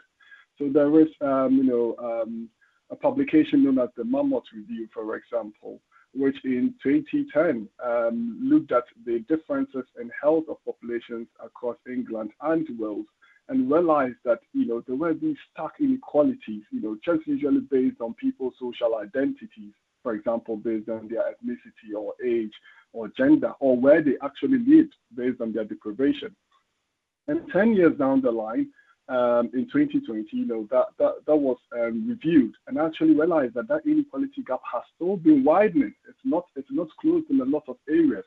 So 0.58 0.70
there 0.72 1.00
is, 1.00 1.08
um, 1.20 1.56
you 1.56 1.64
know, 1.64 1.96
um, 1.98 2.48
a 2.90 2.96
publication 2.96 3.64
known 3.64 3.78
as 3.78 3.88
the 3.96 4.04
Marmot 4.04 4.44
Review, 4.54 4.88
for 4.92 5.16
example, 5.16 5.80
which 6.14 6.36
in 6.44 6.74
2010 6.82 7.68
um, 7.84 8.38
looked 8.42 8.72
at 8.72 8.84
the 9.04 9.18
differences 9.28 9.84
in 10.00 10.10
health 10.22 10.44
of 10.48 10.56
populations 10.64 11.26
across 11.44 11.76
England 11.90 12.30
and 12.42 12.66
Wales 12.78 13.06
and 13.48 13.70
realized 13.70 14.16
that, 14.24 14.40
you 14.52 14.66
know, 14.66 14.82
there 14.86 14.96
were 14.96 15.14
these 15.14 15.36
stark 15.52 15.74
inequalities, 15.80 16.62
you 16.70 16.80
know, 16.80 16.96
just 17.04 17.26
usually 17.26 17.60
based 17.70 18.00
on 18.00 18.14
people's 18.14 18.54
social 18.58 18.96
identities 18.96 19.72
for 20.06 20.14
example, 20.14 20.56
based 20.56 20.88
on 20.88 21.08
their 21.08 21.22
ethnicity 21.22 21.92
or 21.98 22.14
age 22.24 22.52
or 22.92 23.08
gender 23.18 23.52
or 23.58 23.76
where 23.76 24.00
they 24.00 24.12
actually 24.22 24.58
lived 24.64 24.94
based 25.16 25.40
on 25.40 25.52
their 25.52 25.64
deprivation. 25.64 26.32
And 27.26 27.40
10 27.52 27.74
years 27.74 27.98
down 27.98 28.22
the 28.22 28.30
line, 28.30 28.68
um, 29.08 29.50
in 29.54 29.68
2020, 29.72 30.28
you 30.32 30.46
know, 30.46 30.66
that, 30.70 30.86
that, 30.98 31.24
that 31.26 31.36
was 31.36 31.58
um, 31.78 32.08
reviewed 32.08 32.54
and 32.66 32.78
actually 32.78 33.14
realized 33.14 33.54
that 33.54 33.68
that 33.68 33.86
inequality 33.86 34.42
gap 34.46 34.60
has 34.72 34.82
still 34.94 35.16
been 35.16 35.44
widening. 35.44 35.94
It's 36.08 36.18
not, 36.24 36.46
it's 36.56 36.68
not 36.70 36.88
closed 37.00 37.30
in 37.30 37.40
a 37.40 37.44
lot 37.44 37.64
of 37.68 37.76
areas. 37.88 38.24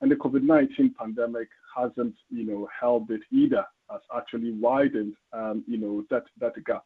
And 0.00 0.10
the 0.10 0.16
COVID-19 0.16 0.94
pandemic 0.96 1.48
hasn't, 1.76 2.14
you 2.30 2.44
know, 2.44 2.68
helped 2.78 3.10
it 3.10 3.22
either, 3.32 3.64
has 3.90 4.00
actually 4.14 4.52
widened, 4.52 5.14
um, 5.32 5.64
you 5.66 5.78
know, 5.78 6.04
that, 6.10 6.24
that 6.40 6.62
gap. 6.64 6.84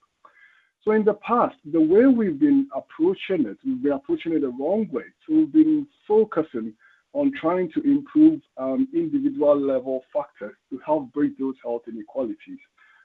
So 0.84 0.92
in 0.92 1.04
the 1.04 1.14
past, 1.14 1.56
the 1.70 1.80
way 1.80 2.06
we've 2.06 2.40
been 2.40 2.68
approaching 2.74 3.46
it, 3.46 3.58
we've 3.64 3.82
been 3.82 3.92
approaching 3.92 4.32
it 4.32 4.40
the 4.40 4.48
wrong 4.48 4.88
way. 4.90 5.04
So 5.26 5.34
we've 5.34 5.52
been 5.52 5.86
focusing 6.08 6.74
on 7.12 7.32
trying 7.40 7.70
to 7.72 7.82
improve 7.82 8.40
um, 8.56 8.88
individual 8.94 9.58
level 9.60 10.02
factors 10.12 10.54
to 10.70 10.80
help 10.84 11.12
break 11.12 11.38
those 11.38 11.54
health 11.62 11.82
inequalities. 11.86 12.58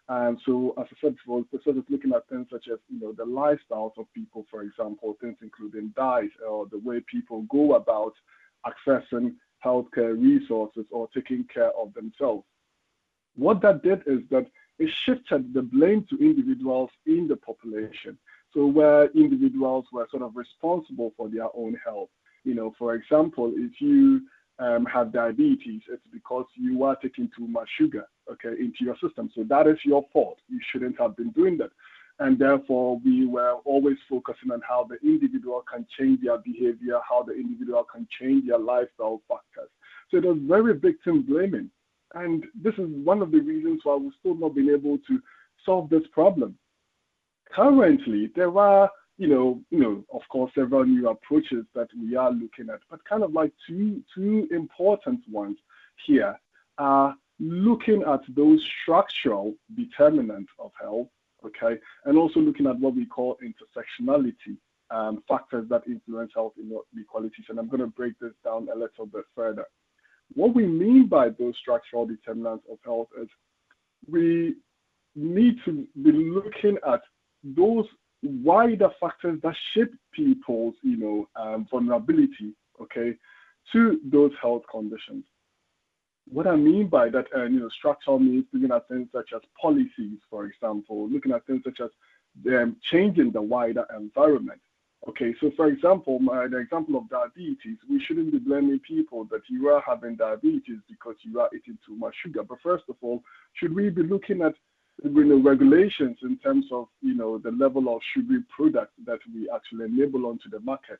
And 0.09 0.39
so, 0.45 0.73
as 0.79 0.85
I 0.89 0.95
said 1.01 1.15
before, 1.17 1.43
we're 1.51 1.61
sort 1.63 1.77
of 1.77 1.85
looking 1.89 2.13
at 2.13 2.27
things 2.29 2.47
such 2.49 2.67
as, 2.71 2.79
you 2.89 2.99
know, 2.99 3.11
the 3.11 3.25
lifestyles 3.25 3.91
of 3.97 4.05
people, 4.13 4.45
for 4.49 4.61
example, 4.61 5.17
things 5.19 5.37
including 5.41 5.93
diet 5.97 6.31
or 6.47 6.65
the 6.67 6.79
way 6.79 7.01
people 7.11 7.41
go 7.49 7.75
about 7.75 8.13
accessing 8.65 9.35
healthcare 9.63 10.19
resources 10.19 10.85
or 10.91 11.09
taking 11.13 11.43
care 11.53 11.71
of 11.71 11.93
themselves. 11.93 12.45
What 13.35 13.61
that 13.61 13.83
did 13.83 14.03
is 14.05 14.21
that 14.31 14.47
it 14.79 14.89
shifted 15.05 15.53
the 15.53 15.61
blame 15.61 16.05
to 16.09 16.17
individuals 16.17 16.89
in 17.05 17.27
the 17.27 17.35
population. 17.35 18.17
So 18.53 18.65
where 18.65 19.07
individuals 19.11 19.85
were 19.91 20.07
sort 20.09 20.23
of 20.23 20.35
responsible 20.35 21.13
for 21.17 21.29
their 21.29 21.47
own 21.55 21.77
health. 21.83 22.09
You 22.43 22.55
know, 22.55 22.73
for 22.77 22.95
example, 22.95 23.53
if 23.55 23.81
you 23.81 24.21
um, 24.59 24.85
have 24.85 25.11
diabetes, 25.11 25.81
it's 25.89 26.01
because 26.11 26.45
you 26.55 26.83
are 26.83 26.95
taking 26.95 27.29
too 27.37 27.47
much 27.47 27.69
sugar, 27.77 28.07
okay, 28.31 28.49
into 28.59 28.81
your 28.81 28.95
system. 29.01 29.29
So 29.35 29.43
that 29.49 29.67
is 29.67 29.77
your 29.83 30.05
fault. 30.11 30.37
You 30.49 30.59
shouldn't 30.71 30.99
have 30.99 31.15
been 31.15 31.31
doing 31.31 31.57
that. 31.57 31.71
And 32.19 32.39
therefore, 32.39 32.99
we 33.05 33.27
were 33.27 33.53
always 33.63 33.97
focusing 34.09 34.51
on 34.51 34.61
how 34.67 34.87
the 34.89 34.97
individual 35.07 35.63
can 35.71 35.85
change 35.99 36.21
their 36.23 36.39
behavior, 36.39 36.99
how 37.07 37.23
the 37.23 37.33
individual 37.33 37.85
can 37.91 38.07
change 38.19 38.47
their 38.47 38.57
lifestyle 38.57 39.21
factors. 39.27 39.69
So 40.09 40.17
it 40.17 40.23
was 40.23 40.37
very 40.41 40.77
victim 40.77 41.21
blaming. 41.21 41.69
And 42.15 42.45
this 42.55 42.73
is 42.75 42.87
one 43.03 43.21
of 43.21 43.31
the 43.31 43.39
reasons 43.39 43.81
why 43.83 43.95
we've 43.95 44.13
still 44.19 44.35
not 44.35 44.55
been 44.55 44.69
able 44.69 44.97
to 44.97 45.19
solve 45.65 45.89
this 45.89 46.03
problem. 46.11 46.57
Currently, 47.53 48.31
there 48.35 48.57
are, 48.57 48.89
you 49.17 49.27
know, 49.27 49.61
you 49.69 49.79
know, 49.79 50.03
of 50.11 50.21
course, 50.29 50.51
several 50.55 50.85
new 50.85 51.09
approaches 51.09 51.65
that 51.75 51.89
we 51.99 52.15
are 52.15 52.31
looking 52.31 52.69
at, 52.73 52.79
but 52.89 53.03
kind 53.05 53.23
of 53.23 53.33
like 53.33 53.51
two 53.67 54.01
two 54.15 54.47
important 54.51 55.21
ones 55.29 55.57
here 56.05 56.39
are 56.77 57.15
looking 57.39 58.03
at 58.03 58.21
those 58.35 58.65
structural 58.81 59.53
determinants 59.75 60.51
of 60.59 60.71
health, 60.79 61.07
okay, 61.45 61.79
and 62.05 62.17
also 62.17 62.39
looking 62.39 62.67
at 62.67 62.79
what 62.79 62.95
we 62.95 63.05
call 63.05 63.37
intersectionality 63.43 64.57
um, 64.89 65.23
factors 65.27 65.67
that 65.69 65.83
influence 65.87 66.31
health 66.33 66.53
inequalities. 66.93 67.45
And 67.49 67.59
I'm 67.59 67.67
going 67.67 67.81
to 67.81 67.87
break 67.87 68.17
this 68.19 68.33
down 68.43 68.69
a 68.73 68.77
little 68.77 69.05
bit 69.05 69.25
further. 69.35 69.65
What 70.33 70.55
we 70.55 70.65
mean 70.65 71.07
by 71.07 71.29
those 71.29 71.55
structural 71.57 72.05
determinants 72.05 72.65
of 72.71 72.79
health 72.83 73.09
is 73.21 73.27
we 74.09 74.55
need 75.15 75.57
to 75.65 75.87
be 76.01 76.11
looking 76.11 76.77
at 76.87 77.01
those 77.43 77.85
wider 78.23 78.89
factors 78.99 79.39
that 79.43 79.55
shape 79.73 79.93
people's, 80.11 80.75
you 80.81 80.97
know, 80.97 81.29
um, 81.35 81.67
vulnerability, 81.69 82.53
okay, 82.81 83.15
to 83.71 83.99
those 84.05 84.31
health 84.41 84.63
conditions. 84.69 85.23
What 86.29 86.47
I 86.47 86.55
mean 86.55 86.87
by 86.87 87.09
that, 87.09 87.27
uh, 87.35 87.43
you 87.45 87.59
know, 87.59 87.69
structural 87.69 88.19
means 88.19 88.45
looking 88.51 88.71
at 88.71 88.87
things 88.87 89.07
such 89.13 89.31
as 89.33 89.41
policies, 89.59 90.19
for 90.29 90.45
example, 90.45 91.09
looking 91.09 91.31
at 91.31 91.45
things 91.45 91.61
such 91.63 91.79
as 91.79 91.89
um, 92.47 92.75
changing 92.91 93.31
the 93.31 93.41
wider 93.41 93.85
environment. 93.95 94.61
Okay, 95.07 95.33
so 95.39 95.51
for 95.55 95.67
example, 95.67 96.19
my, 96.19 96.47
the 96.47 96.57
example 96.57 96.97
of 96.97 97.09
diabetes, 97.09 97.77
we 97.89 98.03
shouldn't 98.03 98.31
be 98.31 98.39
blaming 98.39 98.79
people 98.79 99.25
that 99.25 99.41
you 99.47 99.69
are 99.69 99.81
having 99.85 100.15
diabetes 100.15 100.79
because 100.89 101.15
you 101.21 101.39
are 101.39 101.49
eating 101.55 101.77
too 101.85 101.95
much 101.95 102.15
sugar. 102.21 102.43
But 102.43 102.57
first 102.61 102.83
of 102.89 102.95
all, 103.01 103.23
should 103.53 103.73
we 103.73 103.89
be 103.89 104.03
looking 104.03 104.41
at 104.41 104.53
you 105.03 105.23
know, 105.23 105.37
regulations 105.37 106.17
in 106.23 106.37
terms 106.39 106.65
of 106.71 106.87
you 107.01 107.15
know 107.15 107.37
the 107.37 107.51
level 107.51 107.95
of 107.95 108.01
sugary 108.13 108.43
products 108.53 108.93
that 109.05 109.19
we 109.33 109.49
actually 109.53 109.85
enable 109.85 110.25
onto 110.25 110.49
the 110.49 110.59
market? 110.59 110.99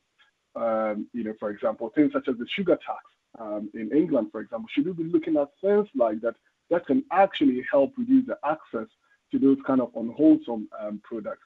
Um, 0.56 1.08
you 1.14 1.24
know, 1.24 1.34
for 1.40 1.50
example, 1.50 1.92
things 1.94 2.14
such 2.14 2.30
as 2.30 2.38
the 2.38 2.48
sugar 2.56 2.76
tax 2.76 3.04
um, 3.38 3.70
in 3.74 3.92
England, 3.96 4.30
for 4.32 4.42
example, 4.42 4.68
should 4.72 4.86
we 4.86 5.04
be 5.04 5.04
looking 5.04 5.38
at 5.38 5.50
things 5.62 5.88
like 5.96 6.22
that 6.22 6.36
that 6.70 6.86
can 6.86 7.04
actually 7.12 7.64
help 7.72 7.94
reduce 7.98 8.26
the 8.28 8.38
access 8.46 8.88
to 9.32 9.40
those 9.40 9.58
kind 9.66 9.82
of 9.82 9.92
unwholesome 9.96 10.68
um, 10.80 11.02
products? 11.04 11.44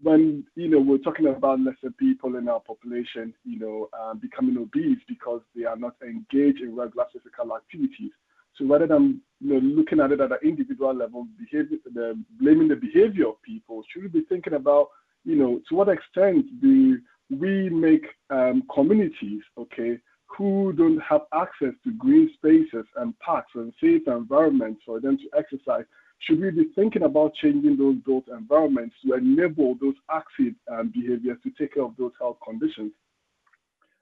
when 0.00 0.44
you 0.54 0.68
know 0.68 0.78
we're 0.78 0.98
talking 0.98 1.26
about 1.26 1.60
lesser 1.60 1.90
people 1.98 2.36
in 2.36 2.48
our 2.48 2.60
population, 2.60 3.34
you 3.44 3.58
know, 3.58 3.88
um, 3.98 4.18
becoming 4.18 4.56
obese 4.56 4.98
because 5.08 5.40
they 5.56 5.64
are 5.64 5.76
not 5.76 5.96
engaged 6.02 6.60
in 6.60 6.76
regular 6.76 7.06
physical 7.12 7.56
activities. 7.56 8.12
So 8.54 8.64
rather 8.64 8.86
than 8.86 9.20
you 9.40 9.54
know, 9.54 9.60
looking 9.60 10.00
at 10.00 10.12
it 10.12 10.20
at 10.20 10.32
an 10.32 10.38
individual 10.42 10.94
level, 10.94 11.26
behavior, 11.38 11.78
the, 11.92 12.20
blaming 12.40 12.68
the 12.68 12.76
behavior 12.76 13.28
of 13.28 13.42
people, 13.42 13.82
should 13.88 14.02
we 14.02 14.08
be 14.08 14.26
thinking 14.28 14.54
about, 14.54 14.88
you 15.24 15.36
know, 15.36 15.60
to 15.68 15.74
what 15.74 15.88
extent 15.88 16.46
do 16.60 16.98
we 17.30 17.68
make 17.68 18.06
um, 18.30 18.64
communities, 18.72 19.42
okay, 19.56 19.98
who 20.28 20.72
don't 20.72 21.00
have 21.00 21.22
access 21.34 21.74
to 21.84 21.92
green 21.98 22.30
spaces 22.34 22.86
and 22.96 23.18
parks 23.18 23.52
and 23.54 23.72
safe 23.80 24.02
environments 24.06 24.82
for 24.84 25.00
them 25.00 25.18
to 25.18 25.38
exercise, 25.38 25.84
should 26.20 26.40
we 26.40 26.50
be 26.50 26.68
thinking 26.74 27.02
about 27.02 27.34
changing 27.34 27.76
those 27.76 27.96
built 28.04 28.28
environments 28.28 28.94
to 29.04 29.14
enable 29.14 29.76
those 29.80 29.94
active 30.10 30.54
um, 30.70 30.88
behaviors 30.88 31.38
to 31.44 31.50
take 31.50 31.74
care 31.74 31.84
of 31.84 31.96
those 31.96 32.12
health 32.18 32.38
conditions? 32.44 32.92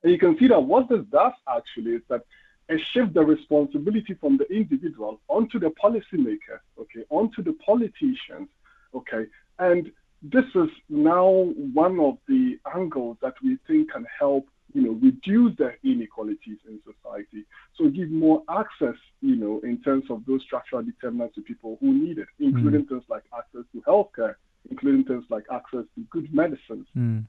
And 0.03 0.13
you 0.13 0.19
can 0.19 0.39
see 0.39 0.49
that 0.49 0.61
what 0.61 0.89
this 0.89 1.05
does 1.11 1.33
actually 1.49 1.93
is 1.93 2.03
that 2.09 2.23
it 2.69 2.81
shifts 2.93 3.15
the 3.15 3.23
responsibility 3.23 4.15
from 4.15 4.37
the 4.37 4.47
individual 4.53 5.21
onto 5.29 5.59
the 5.59 5.73
policymakers, 5.83 6.61
okay, 6.81 7.05
onto 7.11 7.43
the 7.43 7.53
politicians, 7.65 8.49
okay, 8.95 9.27
and 9.59 9.93
this 10.23 10.45
is 10.55 10.69
now 10.89 11.53
one 11.73 12.01
of 12.01 12.19
the 12.27 12.59
angles 12.75 13.17
that 13.23 13.35
we 13.43 13.59
think 13.67 13.93
can 13.93 14.07
help 14.19 14.47
you 14.73 14.83
know, 14.83 14.93
reduce 14.93 15.57
the 15.57 15.73
inequalities 15.85 16.59
in 16.69 16.81
society. 16.85 17.45
So 17.77 17.89
give 17.89 18.11
more 18.11 18.43
access, 18.51 18.97
you 19.21 19.37
know, 19.37 19.61
in 19.65 19.81
terms 19.83 20.05
of 20.11 20.25
those 20.27 20.43
structural 20.43 20.83
determinants 20.83 21.35
to 21.37 21.43
people 21.43 21.79
who 21.81 21.93
need 21.93 22.19
it, 22.19 22.29
including 22.39 22.85
mm. 22.85 22.89
things 22.89 23.05
like 23.09 23.25
access 23.37 23.63
to 23.73 23.81
healthcare, 23.83 24.35
including 24.71 25.05
things 25.05 25.25
like 25.31 25.45
access 25.53 25.85
to 25.95 26.01
good 26.11 26.33
medicines. 26.35 26.87
Mm. 26.97 27.25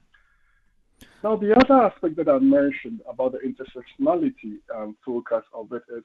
Now, 1.22 1.36
the 1.36 1.54
other 1.54 1.82
aspect 1.82 2.16
that 2.16 2.28
I 2.28 2.38
mentioned 2.38 3.00
about 3.08 3.32
the 3.32 3.38
intersectionality 3.38 4.58
um, 4.74 4.96
focus 5.04 5.44
of 5.54 5.72
it 5.72 5.82
is 5.96 6.02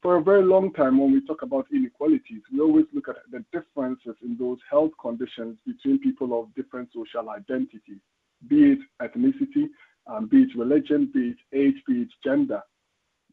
for 0.00 0.16
a 0.16 0.22
very 0.22 0.44
long 0.44 0.72
time, 0.72 0.98
when 0.98 1.12
we 1.12 1.26
talk 1.26 1.42
about 1.42 1.66
inequalities, 1.72 2.42
we 2.52 2.60
always 2.60 2.86
look 2.92 3.08
at 3.08 3.16
the 3.32 3.44
differences 3.52 4.14
in 4.22 4.36
those 4.38 4.58
health 4.70 4.92
conditions 5.00 5.56
between 5.66 5.98
people 5.98 6.38
of 6.38 6.54
different 6.54 6.88
social 6.94 7.30
identities, 7.30 7.98
be 8.46 8.72
it 8.72 8.78
ethnicity, 9.02 9.68
um, 10.08 10.26
be 10.26 10.42
it 10.42 10.56
religion, 10.56 11.10
be 11.12 11.34
it 11.34 11.56
age, 11.56 11.82
be 11.86 12.02
it 12.02 12.08
gender. 12.24 12.62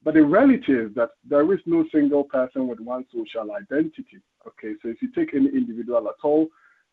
But 0.03 0.13
the 0.13 0.23
reality 0.23 0.73
is 0.73 0.93
that 0.95 1.11
there 1.28 1.51
is 1.53 1.59
no 1.65 1.86
single 1.91 2.23
person 2.26 2.67
with 2.67 2.80
one 2.80 3.05
social 3.13 3.51
identity. 3.55 4.21
Okay, 4.47 4.73
so 4.82 4.89
if 4.89 5.01
you 5.01 5.11
take 5.11 5.34
any 5.34 5.47
individual 5.47 6.07
at 6.07 6.23
all, 6.23 6.47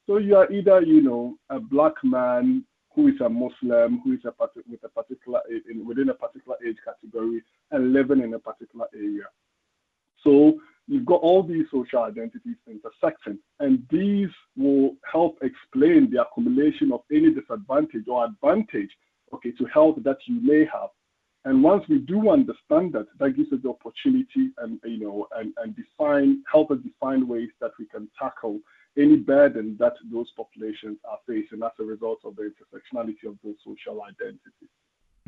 so 0.06 0.16
you 0.16 0.36
are 0.36 0.50
either, 0.50 0.80
you 0.80 1.02
know, 1.02 1.36
a 1.50 1.60
black 1.60 1.92
man 2.02 2.64
who 2.94 3.08
is 3.08 3.20
a 3.20 3.28
Muslim, 3.28 4.00
who 4.04 4.14
is 4.14 4.24
a 4.24 4.32
with 4.68 4.84
a 4.84 4.88
particular 4.88 5.40
in, 5.70 5.86
within 5.86 6.08
a 6.08 6.14
particular 6.14 6.56
age 6.66 6.76
category 6.84 7.42
and 7.70 7.92
living 7.92 8.22
in 8.22 8.34
a 8.34 8.38
particular 8.38 8.86
area. 8.94 9.24
So 10.24 10.58
you've 10.88 11.06
got 11.06 11.20
all 11.20 11.42
these 11.42 11.66
social 11.70 12.02
identities 12.02 12.56
intersecting, 12.66 13.38
and 13.60 13.84
these 13.90 14.28
will 14.56 14.96
help 15.10 15.38
explain 15.42 16.10
the 16.10 16.22
accumulation 16.22 16.92
of 16.92 17.00
any 17.10 17.32
disadvantage 17.32 18.06
or 18.08 18.24
advantage, 18.24 18.90
okay, 19.34 19.52
to 19.52 19.64
health 19.66 19.96
that 20.04 20.18
you 20.26 20.40
may 20.40 20.60
have. 20.60 20.90
And 21.44 21.62
once 21.62 21.84
we 21.88 21.98
do 21.98 22.30
understand 22.30 22.92
that, 22.92 23.06
that 23.18 23.36
gives 23.36 23.52
us 23.52 23.58
the 23.62 23.70
opportunity 23.70 24.50
and 24.58 24.78
you 24.84 25.00
know 25.00 25.26
and, 25.36 25.52
and 25.58 25.74
define 25.74 26.42
help 26.50 26.70
us 26.70 26.78
define 26.84 27.26
ways 27.26 27.50
that 27.60 27.72
we 27.78 27.86
can 27.86 28.08
tackle 28.18 28.60
any 28.96 29.16
burden 29.16 29.76
that 29.80 29.94
those 30.12 30.30
populations 30.36 30.98
are 31.08 31.18
facing 31.26 31.62
as 31.62 31.72
a 31.80 31.84
result 31.84 32.20
of 32.24 32.36
the 32.36 32.42
intersectionality 32.42 33.28
of 33.28 33.36
those 33.42 33.56
social 33.64 34.02
identities. 34.02 34.68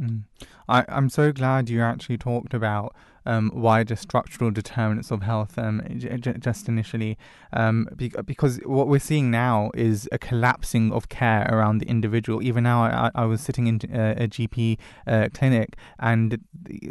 Mm. 0.01 0.25
I, 0.69 0.85
I'm 0.89 1.09
so 1.09 1.33
glad 1.33 1.71
you 1.71 1.81
actually 1.81 2.19
talked 2.19 2.53
about 2.53 2.95
um, 3.27 3.51
wider 3.55 3.97
structural 3.97 4.51
determinants 4.51 5.11
of 5.11 5.23
health 5.23 5.59
um, 5.59 5.83
j- 5.97 6.17
j- 6.19 6.35
just 6.39 6.69
initially, 6.69 7.17
um, 7.53 7.89
be- 7.97 8.13
because 8.25 8.59
what 8.65 8.89
we're 8.89 8.99
seeing 8.99 9.31
now 9.31 9.71
is 9.75 10.09
a 10.13 10.19
collapsing 10.19 10.93
of 10.93 11.09
care 11.09 11.49
around 11.51 11.79
the 11.79 11.87
individual. 11.87 12.43
Even 12.43 12.65
now, 12.65 12.83
I, 12.83 13.11
I 13.15 13.25
was 13.25 13.41
sitting 13.41 13.67
in 13.67 13.81
uh, 13.93 14.15
a 14.17 14.29
GP 14.29 14.79
uh, 15.07 15.29
clinic, 15.33 15.77
and 15.99 16.39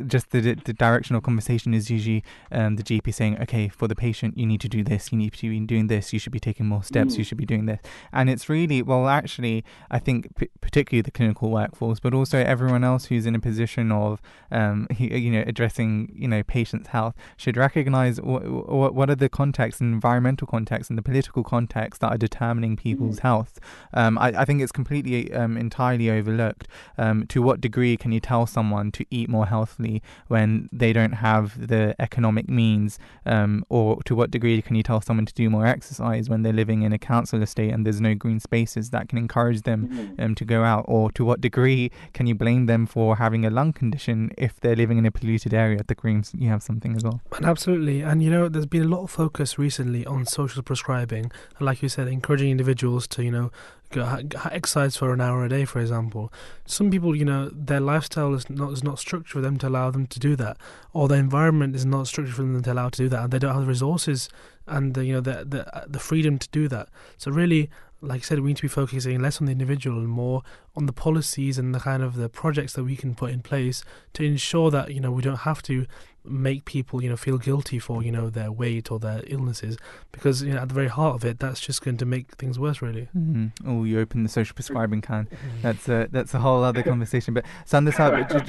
just 0.08 0.32
the, 0.32 0.42
the 0.42 0.74
of 1.16 1.24
conversation 1.24 1.74
is 1.74 1.90
usually 1.90 2.24
um, 2.52 2.76
the 2.76 2.84
GP 2.84 3.14
saying, 3.14 3.42
"Okay, 3.42 3.68
for 3.70 3.88
the 3.88 3.96
patient, 3.96 4.38
you 4.38 4.46
need 4.46 4.62
to 4.62 4.70
do 4.70 4.84
this. 4.84 5.12
You 5.12 5.18
need 5.18 5.34
to 5.34 5.50
be 5.50 5.60
doing 5.62 5.88
this. 5.88 6.14
You 6.14 6.20
should 6.20 6.34
be 6.34 6.40
taking 6.40 6.66
more 6.66 6.84
steps. 6.84 7.16
Mm. 7.16 7.18
You 7.20 7.24
should 7.24 7.38
be 7.38 7.46
doing 7.46 7.66
this." 7.66 7.80
And 8.12 8.30
it's 8.30 8.50
really 8.50 8.82
well, 8.82 9.08
actually, 9.08 9.64
I 9.92 10.00
think 10.00 10.36
p- 10.36 10.50
particularly 10.62 11.02
the 11.02 11.12
clinical 11.12 11.50
workforce, 11.52 12.00
but 12.00 12.14
also 12.14 12.40
everyone 12.40 12.84
else 12.84 13.06
who's 13.06 13.26
in 13.26 13.36
a 13.36 13.40
position 13.40 13.92
of, 13.92 14.22
um, 14.52 14.88
you 14.98 15.32
know, 15.32 15.44
addressing 15.46 16.12
you 16.24 16.30
know 16.34 16.42
patients' 16.44 16.88
health 16.88 17.16
should 17.38 17.58
recognize 17.58 18.20
what 18.22 18.94
what 19.00 19.10
are 19.10 19.16
the 19.16 19.30
contexts 19.30 19.80
and 19.82 19.94
environmental 19.94 20.48
contexts 20.48 20.90
and 20.90 20.98
the 20.98 21.04
political 21.12 21.44
contexts 21.44 22.00
that 22.02 22.12
are 22.16 22.18
determining 22.18 22.76
people's 22.76 23.18
mm 23.18 23.24
health. 23.24 23.60
Um, 23.94 24.18
I, 24.18 24.30
I 24.42 24.46
think 24.46 24.62
it's 24.62 24.72
completely 24.72 25.32
um, 25.34 25.56
entirely 25.56 26.10
overlooked. 26.10 26.68
Um, 26.98 27.26
to 27.28 27.42
what 27.42 27.62
degree 27.62 27.96
can 27.96 28.12
you 28.12 28.20
tell 28.20 28.46
someone 28.46 28.92
to 28.98 29.06
eat 29.10 29.30
more 29.30 29.46
healthily 29.46 30.02
when 30.28 30.70
they 30.72 30.92
don't 30.94 31.18
have 31.30 31.68
the 31.68 31.96
economic 32.00 32.50
means, 32.50 33.00
um, 33.26 33.66
or 33.70 34.02
to 34.04 34.16
what 34.16 34.32
degree 34.32 34.62
can 34.62 34.76
you 34.76 34.84
tell 34.84 35.02
someone 35.02 35.26
to 35.26 35.34
do 35.34 35.50
more 35.50 35.66
exercise 35.66 36.30
when 36.30 36.42
they're 36.44 36.60
living 36.64 36.82
in 36.82 36.92
a 36.92 36.98
council 36.98 37.42
estate 37.42 37.72
and 37.74 37.86
there's 37.86 38.02
no 38.02 38.14
green 38.14 38.40
spaces 38.40 38.90
that 38.90 39.10
can 39.10 39.18
encourage 39.18 39.62
them 39.62 39.82
mm 39.88 40.04
um, 40.24 40.36
to 40.36 40.46
go 40.46 40.64
out, 40.64 40.86
or 40.88 41.12
to 41.12 41.24
what 41.26 41.40
degree 41.42 41.92
can 42.14 42.28
you 42.28 42.36
blame 42.36 42.66
them 42.66 42.86
for 42.86 43.18
having 43.18 43.46
a 43.46 43.50
lung 43.50 43.74
condition 43.74 44.32
if 44.38 44.60
they're 44.60 44.76
living 44.76 44.98
in 44.98 45.06
a 45.06 45.12
polluted 45.12 45.54
area? 45.54 45.82
The 45.86 45.96
green 45.96 46.13
you 46.38 46.50
have 46.50 46.64
something 46.64 46.96
as 46.96 47.04
well. 47.04 47.22
And 47.36 47.46
absolutely, 47.46 48.02
and 48.02 48.22
you 48.22 48.30
know, 48.30 48.50
there's 48.50 48.66
been 48.66 48.84
a 48.84 48.88
lot 48.88 49.04
of 49.04 49.12
focus 49.12 49.58
recently 49.58 50.06
on 50.06 50.26
social 50.26 50.62
prescribing, 50.62 51.32
and 51.58 51.66
like 51.66 51.82
you 51.82 51.90
said, 51.90 52.08
encouraging 52.08 52.52
individuals 52.52 53.08
to 53.08 53.24
you 53.24 53.32
know 53.32 53.52
go, 53.94 54.20
exercise 54.52 54.98
for 54.98 55.14
an 55.14 55.22
hour 55.22 55.46
a 55.46 55.50
day, 55.50 55.66
for 55.66 55.80
example. 55.80 56.32
Some 56.66 56.92
people, 56.92 57.16
you 57.16 57.26
know, 57.26 57.50
their 57.50 57.80
lifestyle 57.80 58.34
is 58.34 58.50
not 58.50 58.72
is 58.74 58.84
not 58.84 59.00
structured 59.00 59.30
for 59.30 59.42
them 59.42 59.58
to 59.60 59.68
allow 59.68 59.92
them 59.92 60.08
to 60.08 60.20
do 60.20 60.36
that, 60.36 60.58
or 60.92 61.08
their 61.08 61.20
environment 61.20 61.76
is 61.76 61.86
not 61.86 62.08
structured 62.08 62.36
for 62.36 62.42
them 62.42 62.62
to 62.62 62.74
allow 62.74 62.90
to 62.90 62.98
do 63.04 63.10
that, 63.10 63.24
and 63.24 63.32
they 63.32 63.40
don't 63.40 63.54
have 63.54 63.62
the 63.62 63.68
resources 63.68 64.30
and 64.68 64.94
the, 64.94 65.06
you 65.06 65.14
know 65.14 65.22
the 65.22 65.46
the 65.46 65.78
uh, 65.78 65.86
the 65.88 66.00
freedom 66.00 66.38
to 66.40 66.50
do 66.50 66.68
that. 66.68 66.90
So 67.18 67.32
really, 67.32 67.70
like 68.04 68.22
I 68.22 68.24
said, 68.24 68.40
we 68.42 68.50
need 68.50 68.58
to 68.58 68.64
be 68.64 68.68
focusing 68.68 69.22
less 69.22 69.40
on 69.40 69.46
the 69.46 69.54
individual 69.54 70.00
and 70.00 70.10
more 70.10 70.44
on 70.76 70.86
the 70.86 70.94
policies 70.94 71.58
and 71.58 71.74
the 71.74 71.80
kind 71.80 72.04
of 72.04 72.16
the 72.16 72.28
projects 72.28 72.74
that 72.74 72.84
we 72.84 72.96
can 72.96 73.16
put 73.16 73.32
in 73.32 73.42
place 73.42 73.84
to 74.14 74.24
ensure 74.24 74.70
that 74.72 74.94
you 74.94 75.00
know 75.00 75.12
we 75.12 75.22
don't 75.22 75.38
have 75.38 75.62
to 75.64 75.86
make 76.26 76.66
people 76.66 77.04
you 77.04 77.10
know 77.10 77.18
feel 77.18 77.38
guilty 77.38 77.80
for 77.80 78.02
you 78.02 78.12
know 78.12 78.30
their 78.30 78.52
weight 78.52 78.92
or 78.92 79.00
their 79.00 79.22
illnesses 79.28 79.78
because 80.12 80.42
you 80.44 80.54
know 80.54 80.62
at 80.62 80.70
the 80.70 80.74
very 80.74 80.88
heart 80.88 81.16
of 81.16 81.26
it 81.26 81.40
that's 81.40 81.60
just 81.60 81.82
going 81.82 81.98
to 81.98 82.06
make 82.06 82.32
things 82.36 82.58
worse 82.58 82.82
really 82.82 83.10
mm-hmm. 83.16 83.48
oh 83.68 83.84
you 83.84 84.00
open 84.00 84.24
the 84.24 84.30
social 84.30 84.54
prescribing 84.54 85.02
can 85.02 85.26
mm-hmm. 85.26 85.62
that's 85.62 85.90
a 85.90 86.08
that's 86.12 86.34
a 86.34 86.40
whole 86.40 86.64
other 86.64 86.84
conversation 86.84 87.34
but 87.34 87.46
Sanders 87.66 87.96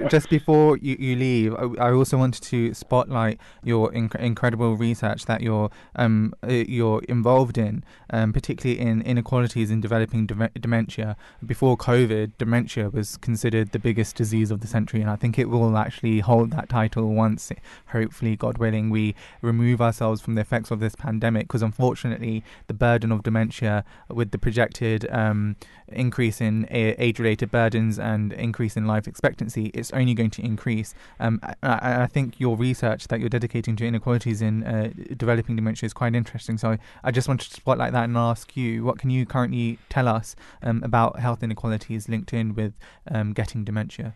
just 0.08 0.30
before 0.30 0.76
you, 0.78 0.96
you 0.98 1.16
leave 1.16 1.54
I, 1.54 1.88
I, 1.88 1.92
also 1.92 2.16
wanted 2.16 2.42
to 2.44 2.74
spotlight 2.74 3.40
your 3.62 3.90
inc- 3.92 4.14
incredible 4.16 4.76
research 4.76 5.26
that 5.26 5.40
you're 5.40 5.70
um 5.96 6.34
uh, 6.44 6.52
you're 6.52 7.02
involved 7.08 7.58
in 7.58 7.84
um, 8.10 8.32
particularly 8.32 8.80
in 8.80 9.02
inequalities 9.02 9.70
in 9.70 9.80
developing 9.80 10.26
de- 10.26 10.50
dementia 10.60 11.16
before 11.44 11.76
covid 11.76 12.32
dementia 12.38 12.90
was 12.90 13.16
considered 13.16 13.72
the 13.72 13.78
biggest 13.78 14.16
disease 14.16 14.50
of 14.50 14.60
the 14.60 14.66
century 14.66 15.00
and 15.00 15.10
I 15.10 15.16
think 15.16 15.38
it 15.38 15.48
will 15.48 15.76
actually 15.76 16.20
hold 16.20 16.50
that 16.52 16.68
title 16.68 17.08
once 17.14 17.50
hopefully, 17.88 18.36
God 18.36 18.58
willing, 18.58 18.90
we 18.90 19.14
remove 19.42 19.80
ourselves 19.80 20.20
from 20.20 20.34
the 20.34 20.40
effects 20.40 20.70
of 20.70 20.80
this 20.80 20.94
pandemic 20.94 21.48
because 21.48 21.62
unfortunately, 21.62 22.44
the 22.66 22.74
burden 22.74 23.12
of 23.12 23.22
dementia 23.22 23.84
with 24.08 24.30
the 24.30 24.38
projected 24.38 25.08
um, 25.10 25.56
increase 25.88 26.40
in 26.40 26.66
age 26.70 27.18
related 27.18 27.50
burdens 27.50 27.98
and 27.98 28.32
increase 28.32 28.76
in 28.76 28.86
life 28.86 29.06
expectancy, 29.06 29.70
it's 29.74 29.92
only 29.92 30.14
going 30.14 30.30
to 30.30 30.42
increase. 30.42 30.94
Um, 31.20 31.40
I, 31.62 32.02
I, 32.02 32.06
think 32.06 32.40
your 32.40 32.56
research 32.56 33.08
that 33.08 33.20
you're 33.20 33.28
dedicating 33.28 33.76
to 33.76 33.86
inequalities 33.86 34.42
in 34.42 34.64
uh, 34.64 34.90
developing 35.16 35.56
dementia 35.56 35.86
is 35.86 35.92
quite 35.92 36.14
interesting. 36.14 36.58
So 36.58 36.78
I 37.02 37.10
just 37.10 37.28
wanted 37.28 37.50
to 37.50 37.54
spotlight 37.54 37.92
that 37.92 38.04
and 38.04 38.16
ask 38.16 38.56
you 38.56 38.84
what 38.84 38.98
can 38.98 39.10
you 39.10 39.26
currently 39.26 39.78
tell 39.88 40.08
us 40.08 40.36
um, 40.62 40.82
about 40.82 41.18
health 41.18 41.42
inequalities 41.42 42.08
linked 42.08 42.32
in 42.32 42.54
with 42.54 42.74
um, 43.10 43.32
getting 43.32 43.64
dementia? 43.64 44.14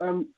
Um, 0.00 0.28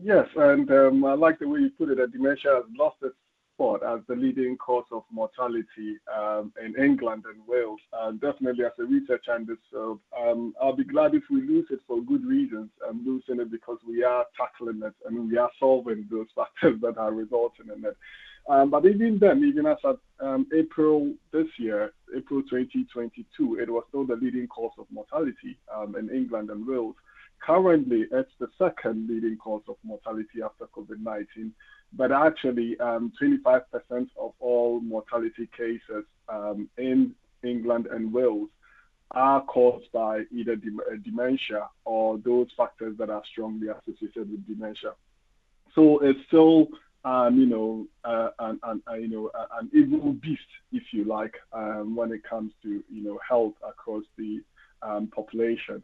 Yes, 0.00 0.26
and 0.36 0.70
um, 0.70 1.04
I 1.04 1.14
like 1.14 1.38
the 1.38 1.48
way 1.48 1.60
you 1.60 1.70
put 1.70 1.90
it 1.90 1.98
that 1.98 2.12
dementia 2.12 2.54
has 2.54 2.64
lost 2.78 2.96
its 3.02 3.14
spot 3.54 3.82
as 3.82 4.00
the 4.08 4.14
leading 4.14 4.56
cause 4.56 4.86
of 4.90 5.04
mortality 5.12 5.98
um, 6.14 6.52
in 6.64 6.74
England 6.82 7.24
and 7.26 7.40
Wales. 7.46 7.80
Uh, 7.92 8.12
definitely, 8.12 8.64
as 8.64 8.72
a 8.78 8.84
researcher 8.84 9.36
in 9.36 9.46
this 9.46 9.58
field, 9.70 10.00
um, 10.18 10.54
I'll 10.60 10.74
be 10.74 10.84
glad 10.84 11.14
if 11.14 11.24
we 11.30 11.42
lose 11.42 11.66
it 11.70 11.80
for 11.86 12.02
good 12.02 12.24
reasons. 12.24 12.70
I'm 12.88 13.04
losing 13.04 13.40
it 13.40 13.50
because 13.50 13.78
we 13.86 14.02
are 14.02 14.24
tackling 14.36 14.82
it 14.82 14.94
and 15.06 15.30
we 15.30 15.36
are 15.36 15.50
solving 15.60 16.06
those 16.10 16.28
factors 16.34 16.80
that 16.80 16.96
are 16.98 17.12
resulting 17.12 17.66
in 17.76 17.84
it. 17.84 17.96
Um, 18.48 18.70
but 18.70 18.84
even 18.86 19.18
then, 19.20 19.44
even 19.44 19.66
as 19.66 19.76
of 19.84 20.00
um, 20.20 20.46
April 20.52 21.12
this 21.32 21.46
year, 21.58 21.92
April 22.16 22.42
2022, 22.42 23.58
it 23.60 23.70
was 23.70 23.84
still 23.88 24.04
the 24.04 24.16
leading 24.16 24.48
cause 24.48 24.72
of 24.78 24.86
mortality 24.90 25.56
um, 25.72 25.94
in 25.96 26.10
England 26.10 26.50
and 26.50 26.66
Wales. 26.66 26.96
Currently, 27.42 28.06
it's 28.12 28.30
the 28.38 28.48
second 28.56 29.08
leading 29.08 29.36
cause 29.36 29.62
of 29.68 29.76
mortality 29.82 30.42
after 30.44 30.66
COVID 30.66 31.00
19, 31.00 31.52
but 31.92 32.12
actually, 32.12 32.78
um, 32.78 33.12
25% 33.20 33.62
of 34.18 34.32
all 34.38 34.80
mortality 34.80 35.48
cases 35.56 36.04
um, 36.28 36.68
in 36.78 37.14
England 37.42 37.88
and 37.90 38.12
Wales 38.12 38.48
are 39.10 39.42
caused 39.44 39.90
by 39.92 40.22
either 40.30 40.52
uh, 40.52 40.96
dementia 41.04 41.68
or 41.84 42.18
those 42.18 42.46
factors 42.56 42.96
that 42.98 43.10
are 43.10 43.22
strongly 43.30 43.68
associated 43.68 44.30
with 44.30 44.46
dementia. 44.46 44.92
So 45.74 45.98
it's 45.98 46.20
still, 46.28 46.68
um, 47.04 47.38
you 47.38 47.46
know, 47.46 47.86
uh, 48.04 48.28
an, 48.38 48.60
an, 48.62 48.82
uh, 48.88 48.94
you 48.94 49.08
know, 49.08 49.30
an 49.58 49.68
evil 49.74 50.12
beast, 50.12 50.40
if 50.70 50.84
you 50.92 51.04
like, 51.04 51.34
um, 51.52 51.96
when 51.96 52.12
it 52.12 52.22
comes 52.22 52.52
to, 52.62 52.82
you 52.88 53.02
know, 53.02 53.18
health 53.28 53.54
across 53.68 54.04
the 54.16 54.40
um, 54.82 55.08
population. 55.08 55.82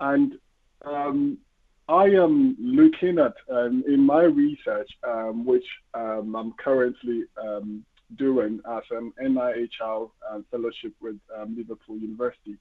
And 0.00 0.38
um, 0.86 1.38
I 1.88 2.04
am 2.04 2.56
looking 2.58 3.18
at, 3.18 3.34
um, 3.50 3.84
in 3.86 4.00
my 4.00 4.22
research, 4.22 4.90
um, 5.06 5.44
which 5.44 5.66
I'm 5.92 6.54
currently 6.58 7.24
doing 8.16 8.60
as 8.70 8.82
an 8.90 9.12
NIHR 9.22 10.10
uh, 10.30 10.38
fellowship 10.50 10.92
with 11.00 11.16
um, 11.36 11.56
Liverpool 11.56 11.98
University 11.98 12.56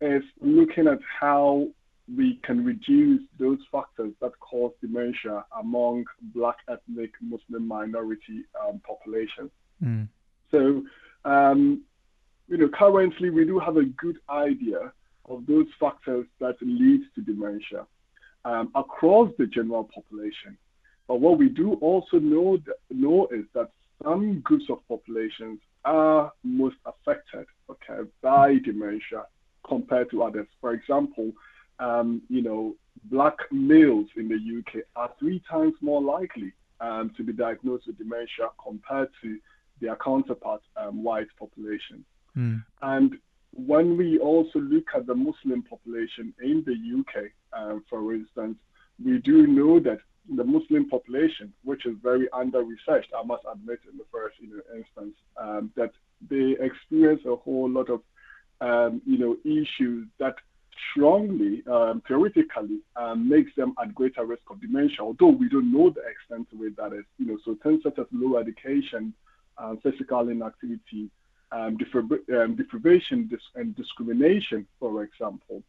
is 0.00 0.22
looking 0.40 0.86
at 0.86 0.98
how 1.20 1.68
we 2.16 2.40
can 2.42 2.64
reduce 2.64 3.22
those 3.38 3.58
factors 3.70 4.12
that 4.20 4.32
cause 4.40 4.72
dementia 4.80 5.44
among 5.60 6.04
Black 6.34 6.56
ethnic 6.68 7.10
Muslim 7.20 7.66
minority 7.66 8.44
um, 8.66 8.80
populations. 8.86 9.50
Mm. 9.82 10.08
So, 10.50 10.84
um, 11.24 11.82
you 12.48 12.56
know, 12.56 12.68
currently 12.68 13.30
we 13.30 13.44
do 13.44 13.58
have 13.58 13.76
a 13.76 13.84
good 13.84 14.18
idea 14.30 14.92
of 15.28 15.46
those 15.46 15.66
factors 15.78 16.26
that 16.40 16.56
lead 16.60 17.00
to 17.14 17.20
dementia 17.22 17.86
um, 18.44 18.70
across 18.74 19.30
the 19.38 19.46
general 19.46 19.84
population. 19.84 20.56
But 21.06 21.20
what 21.20 21.38
we 21.38 21.48
do 21.48 21.74
also 21.74 22.18
know, 22.18 22.58
know 22.90 23.28
is 23.30 23.44
that 23.54 23.70
some 24.02 24.40
groups 24.40 24.66
of 24.68 24.86
populations 24.88 25.58
are 25.84 26.32
most 26.44 26.76
affected, 26.84 27.46
okay, 27.70 28.08
by 28.22 28.56
dementia 28.64 29.24
compared 29.66 30.10
to 30.10 30.22
others. 30.22 30.46
For 30.60 30.72
example, 30.72 31.32
um, 31.78 32.22
you 32.28 32.42
know, 32.42 32.76
black 33.04 33.36
males 33.50 34.06
in 34.16 34.28
the 34.28 34.58
UK 34.58 34.84
are 34.96 35.10
three 35.18 35.42
times 35.50 35.74
more 35.80 36.02
likely 36.02 36.52
um, 36.80 37.10
to 37.16 37.22
be 37.22 37.32
diagnosed 37.32 37.86
with 37.86 37.98
dementia 37.98 38.48
compared 38.62 39.08
to 39.22 39.38
their 39.80 39.96
counterpart 39.96 40.62
um, 40.76 41.02
white 41.02 41.28
population. 41.38 42.04
Mm. 42.36 42.64
And 42.82 43.18
when 43.52 43.96
we 43.96 44.18
also 44.18 44.58
look 44.58 44.84
at 44.94 45.06
the 45.06 45.14
Muslim 45.14 45.62
population 45.62 46.32
in 46.42 46.64
the 46.66 47.00
UK, 47.00 47.30
um, 47.52 47.84
for 47.88 48.14
instance, 48.14 48.56
we 49.04 49.18
do 49.18 49.46
know 49.46 49.80
that 49.80 49.98
the 50.36 50.44
Muslim 50.44 50.88
population, 50.88 51.52
which 51.64 51.86
is 51.86 51.94
very 52.02 52.28
under-researched, 52.32 53.10
I 53.18 53.24
must 53.24 53.44
admit, 53.50 53.80
in 53.90 53.96
the 53.96 54.04
first 54.12 54.36
you 54.40 54.48
know, 54.48 54.76
instance, 54.76 55.14
um, 55.36 55.70
that 55.76 55.92
they 56.28 56.56
experience 56.60 57.22
a 57.26 57.36
whole 57.36 57.70
lot 57.70 57.88
of 57.88 58.02
um, 58.60 59.00
you 59.06 59.18
know 59.18 59.36
issues 59.44 60.08
that 60.18 60.34
strongly, 60.90 61.62
um, 61.70 62.02
theoretically, 62.06 62.80
um, 62.96 63.28
makes 63.28 63.50
them 63.56 63.74
at 63.80 63.94
greater 63.94 64.24
risk 64.24 64.42
of 64.50 64.60
dementia. 64.60 65.00
Although 65.00 65.28
we 65.28 65.48
don't 65.48 65.72
know 65.72 65.90
the 65.90 66.02
extent 66.02 66.50
to 66.50 66.56
which 66.56 66.76
that 66.76 66.92
is, 66.92 67.04
you 67.18 67.26
know, 67.26 67.38
so 67.44 67.56
things 67.62 67.82
such 67.82 67.98
as 67.98 68.06
low 68.12 68.38
education, 68.38 69.12
uh, 69.56 69.74
physical 69.82 70.28
inactivity, 70.28 71.10
um, 71.50 71.78
um, 72.34 72.56
deprivation, 72.56 73.30
and 73.54 73.76
discrimination, 73.76 74.66
for 74.78 75.02
example, 75.02 75.62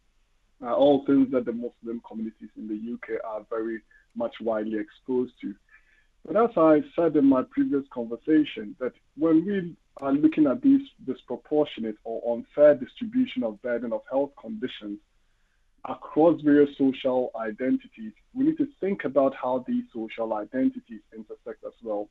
are 0.62 0.74
all 0.74 1.04
things 1.06 1.30
that 1.32 1.46
the 1.46 1.52
Muslim 1.52 2.02
communities 2.06 2.50
in 2.56 2.68
the 2.68 2.94
UK 2.94 3.20
are 3.24 3.44
very 3.48 3.80
much 4.14 4.34
widely 4.40 4.78
exposed 4.78 5.32
to. 5.40 5.54
But 6.26 6.36
as 6.36 6.50
I 6.56 6.82
said 6.94 7.16
in 7.16 7.24
my 7.24 7.42
previous 7.50 7.84
conversation, 7.92 8.76
that 8.78 8.92
when 9.16 9.44
we 9.46 9.74
are 9.98 10.12
looking 10.12 10.46
at 10.46 10.62
this 10.62 10.82
disproportionate 11.06 11.96
or 12.04 12.36
unfair 12.36 12.74
distribution 12.74 13.42
of 13.42 13.60
burden 13.62 13.92
of 13.92 14.02
health 14.10 14.32
conditions 14.40 14.98
across 15.88 16.40
various 16.42 16.76
social 16.76 17.30
identities, 17.36 18.12
we 18.34 18.44
need 18.44 18.58
to 18.58 18.68
think 18.80 19.04
about 19.04 19.34
how 19.34 19.64
these 19.66 19.84
social 19.94 20.34
identities 20.34 21.00
intersect 21.14 21.64
as 21.66 21.72
well. 21.82 22.08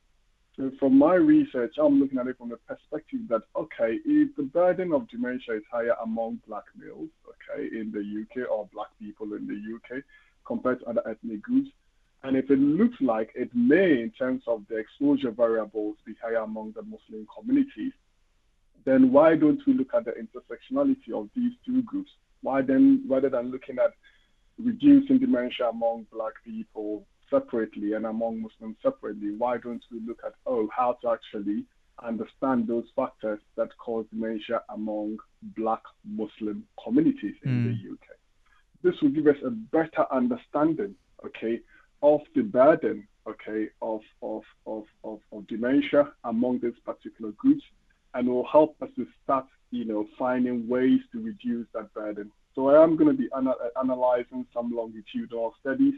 So 0.56 0.70
from 0.78 0.98
my 0.98 1.14
research, 1.14 1.74
I'm 1.78 2.00
looking 2.00 2.18
at 2.18 2.26
it 2.26 2.36
from 2.36 2.50
the 2.50 2.56
perspective 2.56 3.20
that, 3.28 3.42
okay, 3.56 3.98
if 4.04 4.34
the 4.36 4.42
burden 4.42 4.92
of 4.92 5.08
dementia 5.08 5.56
is 5.56 5.62
higher 5.70 5.94
among 6.02 6.40
black 6.46 6.64
males, 6.76 7.08
okay, 7.28 7.68
in 7.74 7.92
the 7.92 8.00
UK 8.00 8.50
or 8.50 8.68
black 8.72 8.88
people 8.98 9.34
in 9.34 9.46
the 9.46 9.76
UK 9.76 10.02
compared 10.46 10.80
to 10.80 10.86
other 10.86 11.02
ethnic 11.08 11.40
groups, 11.42 11.70
and 12.22 12.36
if 12.36 12.50
it 12.50 12.58
looks 12.58 12.96
like 13.00 13.30
it 13.34 13.48
may, 13.54 14.02
in 14.02 14.10
terms 14.10 14.42
of 14.46 14.62
the 14.68 14.76
exposure 14.76 15.30
variables, 15.30 15.96
be 16.04 16.14
higher 16.22 16.42
among 16.42 16.72
the 16.72 16.82
Muslim 16.82 17.26
communities, 17.34 17.92
then 18.84 19.12
why 19.12 19.36
don't 19.36 19.60
we 19.66 19.74
look 19.74 19.94
at 19.94 20.04
the 20.04 20.12
intersectionality 20.12 21.12
of 21.14 21.28
these 21.34 21.52
two 21.64 21.82
groups? 21.82 22.10
Why 22.42 22.62
then, 22.62 23.04
rather 23.08 23.30
than 23.30 23.50
looking 23.50 23.78
at 23.78 23.92
reducing 24.58 25.18
dementia 25.18 25.68
among 25.68 26.06
Black 26.12 26.34
people 26.44 27.06
separately 27.30 27.94
and 27.94 28.06
among 28.06 28.42
Muslims 28.42 28.76
separately, 28.82 29.32
why 29.36 29.58
don't 29.58 29.84
we 29.90 30.00
look 30.06 30.18
at, 30.26 30.34
oh, 30.46 30.68
how 30.76 30.98
to 31.02 31.10
actually 31.10 31.64
understand 32.02 32.66
those 32.66 32.84
factors 32.96 33.40
that 33.56 33.68
cause 33.78 34.06
dementia 34.12 34.62
among 34.70 35.18
Black 35.56 35.82
Muslim 36.04 36.64
communities 36.82 37.34
in 37.44 37.50
mm. 37.50 37.64
the 37.64 37.88
hmm. 37.88 37.94
UK? 37.94 38.00
This 38.82 38.94
will 39.02 39.10
give 39.10 39.26
us 39.26 39.36
a 39.44 39.50
better 39.50 40.06
understanding, 40.10 40.94
okay, 41.24 41.60
of 42.02 42.20
the 42.34 42.42
burden, 42.42 43.06
okay, 43.28 43.68
of, 43.82 44.00
of, 44.22 44.42
of, 44.66 44.84
of, 45.04 45.20
of 45.32 45.46
dementia 45.48 46.12
among 46.24 46.60
these 46.60 46.78
particular 46.84 47.32
groups 47.32 47.62
and 48.14 48.28
will 48.28 48.46
help 48.46 48.76
us 48.82 48.88
to 48.96 49.06
start, 49.22 49.46
you 49.70 49.84
know, 49.84 50.06
finding 50.18 50.66
ways 50.68 51.00
to 51.12 51.20
reduce 51.20 51.66
that 51.74 51.92
burden. 51.94 52.30
So 52.54 52.68
I 52.68 52.82
am 52.82 52.96
going 52.96 53.14
to 53.14 53.16
be 53.16 53.28
ana- 53.36 53.54
analyzing 53.80 54.46
some 54.52 54.72
longitudinal 54.74 55.54
studies 55.60 55.94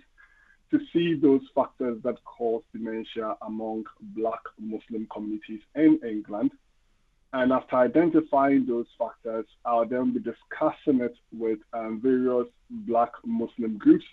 to 0.73 0.79
see 0.93 1.15
those 1.15 1.43
factors 1.55 1.99
that 2.03 2.17
cause 2.25 2.63
dementia 2.73 3.37
among 3.47 3.85
Black 4.17 4.41
Muslim 4.59 5.07
communities 5.13 5.61
in 5.75 6.01
England. 6.07 6.51
And 7.35 7.53
after 7.53 7.77
identifying 7.77 8.67
those 8.67 8.87
factors, 8.99 9.47
I'll 9.65 9.87
then 9.87 10.13
be 10.15 10.21
discussing 10.21 11.01
it 11.01 11.15
with 11.33 11.59
um, 11.73 12.01
various 12.03 12.49
Black 12.71 13.13
Muslim 13.25 13.79
groups 13.79 14.05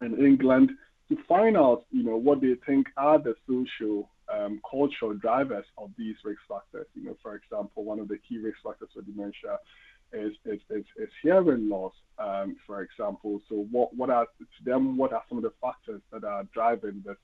in 0.00 0.24
England 0.24 0.70
to 1.08 1.16
find 1.28 1.56
out, 1.56 1.84
you 1.90 2.04
know, 2.04 2.16
what 2.16 2.40
they 2.40 2.54
think 2.66 2.86
are 2.96 3.18
the 3.18 3.34
social, 3.48 4.08
um, 4.32 4.60
cultural 4.68 5.14
drivers 5.14 5.66
of 5.78 5.90
these 5.98 6.16
risk 6.24 6.40
factors. 6.48 6.86
You 6.94 7.04
know, 7.06 7.16
for 7.22 7.34
example, 7.34 7.84
one 7.84 7.98
of 7.98 8.08
the 8.08 8.18
key 8.18 8.38
risk 8.38 8.58
factors 8.64 8.88
for 8.94 9.02
dementia 9.02 9.58
is 10.12 10.32
is, 10.44 10.60
is, 10.70 10.84
is 10.96 11.08
hearing 11.22 11.68
loss, 11.68 11.92
um, 12.18 12.56
for 12.66 12.82
example. 12.82 13.40
So, 13.48 13.66
what 13.70 13.94
what 13.96 14.10
are 14.10 14.26
to 14.26 14.64
them? 14.64 14.96
What 14.96 15.12
are 15.12 15.22
some 15.28 15.38
of 15.38 15.44
the 15.44 15.52
factors 15.60 16.00
that 16.12 16.24
are 16.24 16.44
driving 16.54 17.02
this? 17.04 17.16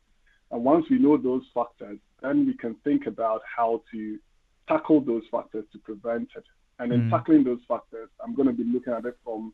And 0.51 0.65
once 0.65 0.87
we 0.91 0.99
know 0.99 1.17
those 1.17 1.45
factors, 1.53 1.99
then 2.23 2.47
we 2.47 2.57
can 2.57 2.75
think 2.85 3.07
about 3.07 3.43
how 3.57 3.83
to 3.93 4.19
tackle 4.67 5.01
those 5.01 5.25
factors 5.31 5.65
to 5.73 5.79
prevent 5.79 6.29
it. 6.37 6.45
And 6.79 6.93
in 6.93 7.03
mm. 7.03 7.11
tackling 7.11 7.45
those 7.45 7.61
factors, 7.67 8.09
I'm 8.23 8.35
going 8.35 8.49
to 8.49 8.55
be 8.55 8.65
looking 8.65 8.93
at 8.93 9.05
it 9.05 9.17
from 9.25 9.53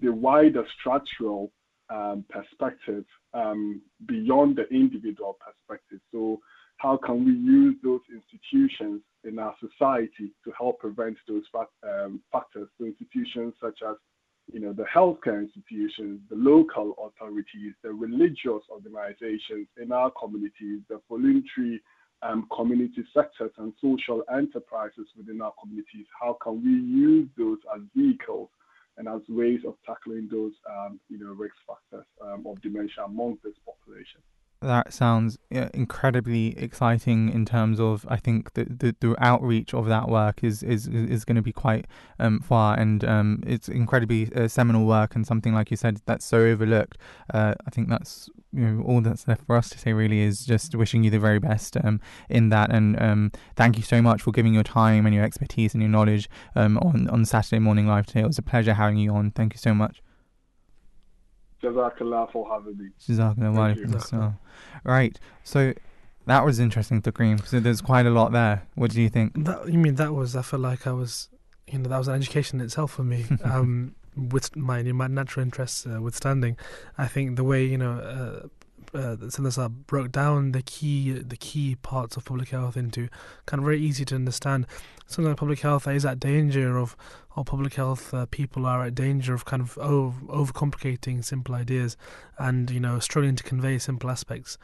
the 0.00 0.10
wider 0.10 0.64
structural 0.80 1.52
um, 1.90 2.24
perspective 2.28 3.04
um, 3.34 3.82
beyond 4.06 4.56
the 4.56 4.66
individual 4.74 5.36
perspective. 5.38 6.00
So, 6.10 6.40
how 6.76 6.96
can 6.96 7.24
we 7.24 7.32
use 7.32 7.76
those 7.82 8.00
institutions 8.12 9.02
in 9.24 9.38
our 9.38 9.54
society 9.60 10.32
to 10.44 10.52
help 10.58 10.80
prevent 10.80 11.16
those 11.28 11.44
um, 11.82 12.20
factors? 12.32 12.68
So, 12.78 12.84
institutions 12.84 13.54
such 13.60 13.80
as 13.88 13.96
you 14.52 14.60
know, 14.60 14.74
the 14.74 14.84
healthcare 14.84 15.40
institutions, 15.40 16.20
the 16.28 16.36
local 16.36 16.94
authorities, 16.98 17.72
the 17.82 17.90
religious 17.90 18.62
organizations 18.70 19.66
in 19.80 19.90
our 19.90 20.10
communities, 20.10 20.80
the 20.90 21.00
voluntary 21.08 21.80
um, 22.22 22.46
community 22.54 23.04
sectors 23.14 23.52
and 23.56 23.72
social 23.80 24.22
enterprises 24.34 25.06
within 25.16 25.40
our 25.40 25.52
communities. 25.60 26.06
How 26.20 26.36
can 26.42 26.62
we 26.62 26.70
use 26.70 27.28
those 27.38 27.58
as 27.74 27.80
vehicles 27.96 28.50
and 28.96 29.08
as 29.08 29.20
ways 29.28 29.60
of 29.66 29.74
tackling 29.86 30.28
those, 30.30 30.52
um, 30.70 31.00
you 31.08 31.18
know, 31.18 31.32
risk 31.32 31.54
factors 31.66 32.06
um, 32.22 32.46
of 32.46 32.60
dementia 32.62 33.04
among 33.04 33.38
this 33.42 33.54
population. 33.64 34.20
That 34.64 34.94
sounds 34.94 35.36
incredibly 35.50 36.58
exciting 36.58 37.28
in 37.30 37.44
terms 37.44 37.78
of 37.78 38.06
I 38.08 38.16
think 38.16 38.54
the, 38.54 38.64
the, 38.64 38.96
the 38.98 39.14
outreach 39.18 39.74
of 39.74 39.86
that 39.86 40.08
work 40.08 40.42
is 40.42 40.62
is, 40.62 40.88
is 40.88 41.24
going 41.24 41.36
to 41.36 41.42
be 41.42 41.52
quite 41.52 41.86
um, 42.18 42.40
far 42.40 42.78
and 42.78 43.04
um, 43.04 43.42
it's 43.46 43.68
incredibly 43.68 44.32
uh, 44.34 44.48
seminal 44.48 44.86
work 44.86 45.14
and 45.14 45.26
something 45.26 45.52
like 45.52 45.70
you 45.70 45.76
said 45.76 46.00
that's 46.06 46.24
so 46.24 46.38
overlooked. 46.38 46.96
Uh, 47.32 47.54
I 47.66 47.70
think 47.70 47.90
that's 47.90 48.30
you 48.52 48.66
know 48.66 48.82
all 48.84 49.00
that's 49.02 49.28
left 49.28 49.44
for 49.46 49.56
us 49.56 49.68
to 49.70 49.78
say 49.78 49.92
really 49.92 50.20
is 50.20 50.46
just 50.46 50.74
wishing 50.74 51.04
you 51.04 51.10
the 51.10 51.18
very 51.18 51.38
best 51.38 51.76
um, 51.84 52.00
in 52.30 52.48
that 52.48 52.72
and 52.72 53.00
um, 53.02 53.32
thank 53.56 53.76
you 53.76 53.82
so 53.82 54.00
much 54.00 54.22
for 54.22 54.32
giving 54.32 54.54
your 54.54 54.64
time 54.64 55.04
and 55.04 55.14
your 55.14 55.24
expertise 55.24 55.74
and 55.74 55.82
your 55.82 55.90
knowledge 55.90 56.28
um, 56.56 56.78
on 56.78 57.08
on 57.10 57.24
Saturday 57.24 57.58
morning 57.58 57.86
live 57.86 58.06
today. 58.06 58.20
It 58.20 58.26
was 58.26 58.38
a 58.38 58.42
pleasure 58.42 58.74
having 58.74 58.96
you 58.96 59.12
on. 59.14 59.30
Thank 59.30 59.52
you 59.52 59.58
so 59.58 59.74
much. 59.74 60.00
Jazakallah 61.64 62.30
for 62.30 62.48
having 62.48 62.78
me. 62.78 62.88
Jazakallah. 63.00 64.38
Right. 64.84 65.18
So 65.42 65.74
that 66.26 66.44
was 66.44 66.58
interesting, 66.58 67.02
Takreem. 67.02 67.46
So 67.46 67.60
there's 67.60 67.80
quite 67.80 68.06
a 68.06 68.10
lot 68.10 68.32
there. 68.32 68.66
What 68.74 68.90
do 68.90 69.00
you 69.00 69.08
think? 69.08 69.32
That, 69.44 69.68
you 69.68 69.78
mean 69.78 69.96
that 69.96 70.14
was? 70.14 70.36
I 70.36 70.42
felt 70.42 70.62
like 70.62 70.86
I 70.86 70.92
was 70.92 71.28
you 71.70 71.78
know 71.78 71.88
that 71.88 71.98
was 71.98 72.08
an 72.08 72.14
education 72.14 72.60
in 72.60 72.66
itself 72.66 72.92
for 72.92 73.04
me. 73.04 73.26
um, 73.44 73.94
with 74.16 74.54
my 74.54 74.82
my 74.82 75.08
natural 75.08 75.42
interests 75.42 75.86
uh, 75.86 76.00
withstanding, 76.00 76.56
I 76.96 77.08
think 77.08 77.36
the 77.36 77.44
way 77.44 77.64
you 77.64 77.78
know 77.78 77.92
uh, 77.92 78.48
uh, 78.94 79.16
Sundar 79.16 79.70
broke 79.86 80.12
down 80.12 80.52
the 80.52 80.62
key 80.62 81.12
the 81.12 81.36
key 81.36 81.76
parts 81.76 82.16
of 82.16 82.24
public 82.24 82.50
health 82.50 82.76
into 82.76 83.08
kind 83.46 83.60
of 83.60 83.64
very 83.64 83.80
easy 83.80 84.04
to 84.06 84.14
understand. 84.14 84.66
Something 85.06 85.30
like 85.30 85.36
public 85.36 85.60
health 85.60 85.86
is 85.86 86.06
at 86.06 86.18
danger 86.18 86.78
of, 86.78 86.96
or 87.36 87.44
public 87.44 87.74
health 87.74 88.14
uh, 88.14 88.24
people 88.26 88.64
are 88.64 88.84
at 88.84 88.94
danger 88.94 89.34
of 89.34 89.44
kind 89.44 89.60
of 89.60 89.76
over 89.78 90.18
overcomplicating 90.26 91.24
simple 91.24 91.54
ideas, 91.54 91.96
and 92.38 92.70
you 92.70 92.80
know 92.80 92.98
struggling 92.98 93.36
to 93.36 93.42
convey 93.42 93.78
simple 93.78 94.10
aspects. 94.10 94.56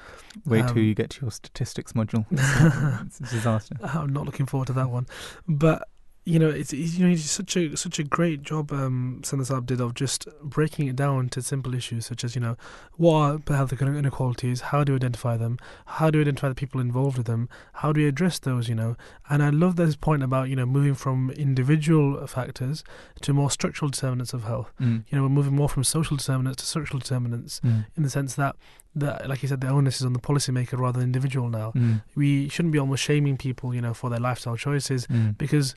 Wait 0.46 0.62
Um, 0.62 0.68
till 0.68 0.82
you 0.82 0.94
get 0.94 1.10
to 1.10 1.22
your 1.22 1.30
statistics 1.30 1.92
module. 1.92 2.24
it's 3.06 3.20
a 3.20 3.24
disaster. 3.24 3.76
I'm 3.82 4.12
not 4.12 4.24
looking 4.24 4.46
forward 4.46 4.68
to 4.68 4.72
that 4.74 4.90
one, 4.90 5.06
but 5.46 5.88
you 6.30 6.38
know, 6.38 6.48
it's, 6.48 6.72
it's 6.72 6.94
you 6.96 7.06
know, 7.06 7.12
it's 7.12 7.28
such 7.30 7.56
a 7.56 7.76
such 7.76 7.98
a 7.98 8.04
great 8.04 8.42
job 8.42 8.72
um, 8.72 9.20
did 9.66 9.80
of 9.80 9.94
just 9.94 10.28
breaking 10.42 10.86
it 10.88 10.96
down 10.96 11.28
to 11.30 11.42
simple 11.42 11.74
issues 11.74 12.06
such 12.06 12.22
as 12.24 12.34
you 12.34 12.40
know, 12.40 12.56
what 12.96 13.14
are 13.20 13.38
the 13.38 13.56
health 13.56 13.72
inequalities? 13.72 14.60
How 14.70 14.84
do 14.84 14.92
we 14.92 14.96
identify 14.96 15.36
them? 15.36 15.58
How 15.96 16.10
do 16.10 16.18
we 16.18 16.22
identify 16.22 16.48
the 16.48 16.54
people 16.54 16.80
involved 16.80 17.16
with 17.18 17.26
them? 17.26 17.48
How 17.80 17.92
do 17.92 18.00
we 18.00 18.06
address 18.06 18.38
those? 18.38 18.68
You 18.68 18.74
know, 18.74 18.96
and 19.28 19.42
I 19.42 19.50
love 19.50 19.76
this 19.76 19.96
point 19.96 20.22
about 20.22 20.48
you 20.48 20.56
know 20.56 20.66
moving 20.66 20.94
from 20.94 21.30
individual 21.32 22.26
factors 22.26 22.84
to 23.22 23.32
more 23.32 23.50
structural 23.50 23.90
determinants 23.90 24.32
of 24.32 24.44
health. 24.44 24.72
Mm. 24.80 25.04
You 25.08 25.16
know, 25.16 25.22
we're 25.24 25.28
moving 25.40 25.54
more 25.56 25.68
from 25.68 25.84
social 25.84 26.16
determinants 26.16 26.62
to 26.62 26.66
structural 26.66 27.00
determinants 27.00 27.60
Mm. 27.60 27.86
in 27.96 28.02
the 28.02 28.10
sense 28.10 28.34
that 28.36 28.56
that, 28.94 29.28
like 29.28 29.42
you 29.42 29.48
said, 29.48 29.60
the 29.60 29.68
onus 29.68 30.00
is 30.00 30.06
on 30.06 30.12
the 30.14 30.18
policymaker 30.18 30.76
rather 30.78 30.98
than 30.98 31.08
individual 31.08 31.48
now. 31.48 31.70
Mm. 31.76 32.02
We 32.16 32.48
shouldn't 32.48 32.72
be 32.72 32.78
almost 32.78 33.02
shaming 33.04 33.36
people, 33.36 33.72
you 33.74 33.80
know, 33.80 33.94
for 33.94 34.10
their 34.10 34.18
lifestyle 34.18 34.56
choices 34.56 35.06
Mm. 35.06 35.38
because 35.38 35.74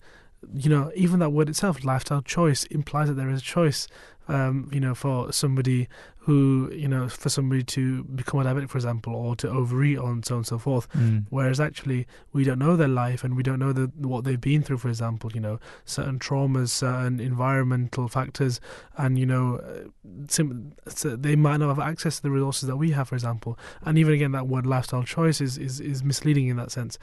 you 0.53 0.69
know 0.69 0.91
even 0.95 1.19
that 1.19 1.31
word 1.31 1.49
itself 1.49 1.83
lifestyle 1.83 2.21
choice 2.21 2.63
implies 2.65 3.07
that 3.07 3.15
there 3.15 3.29
is 3.29 3.39
a 3.39 3.43
choice 3.43 3.87
um, 4.27 4.69
you 4.71 4.79
know 4.79 4.95
for 4.95 5.31
somebody 5.33 5.87
who 6.19 6.71
you 6.73 6.87
know 6.87 7.09
for 7.09 7.27
somebody 7.27 7.61
to 7.63 8.05
become 8.05 8.39
a 8.39 8.43
diabetic 8.45 8.69
for 8.69 8.77
example 8.77 9.13
or 9.13 9.35
to 9.35 9.49
overeat 9.49 9.97
on 9.97 10.23
so 10.23 10.35
on 10.35 10.39
and 10.39 10.47
so 10.47 10.57
forth. 10.57 10.89
Mm. 10.93 11.25
whereas 11.29 11.59
actually 11.59 12.07
we 12.31 12.45
don't 12.45 12.59
know 12.59 12.77
their 12.77 12.87
life 12.87 13.25
and 13.25 13.35
we 13.35 13.43
don't 13.43 13.59
know 13.59 13.73
the, 13.73 13.91
what 13.97 14.23
they've 14.23 14.39
been 14.39 14.63
through 14.63 14.77
for 14.77 14.87
example 14.87 15.29
you 15.33 15.41
know 15.41 15.59
certain 15.83 16.19
traumas 16.19 16.69
certain 16.69 17.19
environmental 17.19 18.07
factors 18.07 18.61
and 18.97 19.19
you 19.19 19.25
know 19.25 19.57
uh, 19.57 19.89
sim- 20.29 20.73
so 20.87 21.15
they 21.17 21.35
might 21.35 21.57
not 21.57 21.67
have 21.67 21.79
access 21.79 22.17
to 22.17 22.23
the 22.23 22.31
resources 22.31 22.67
that 22.67 22.77
we 22.77 22.91
have 22.91 23.09
for 23.09 23.15
example. 23.15 23.57
And 23.85 23.97
even 23.97 24.13
again 24.13 24.31
that 24.31 24.47
word 24.47 24.65
lifestyle 24.65 25.03
choice 25.03 25.41
is, 25.41 25.57
is, 25.57 25.81
is 25.81 26.03
misleading 26.03 26.47
in 26.47 26.55
that 26.57 26.71
sense 26.71 26.97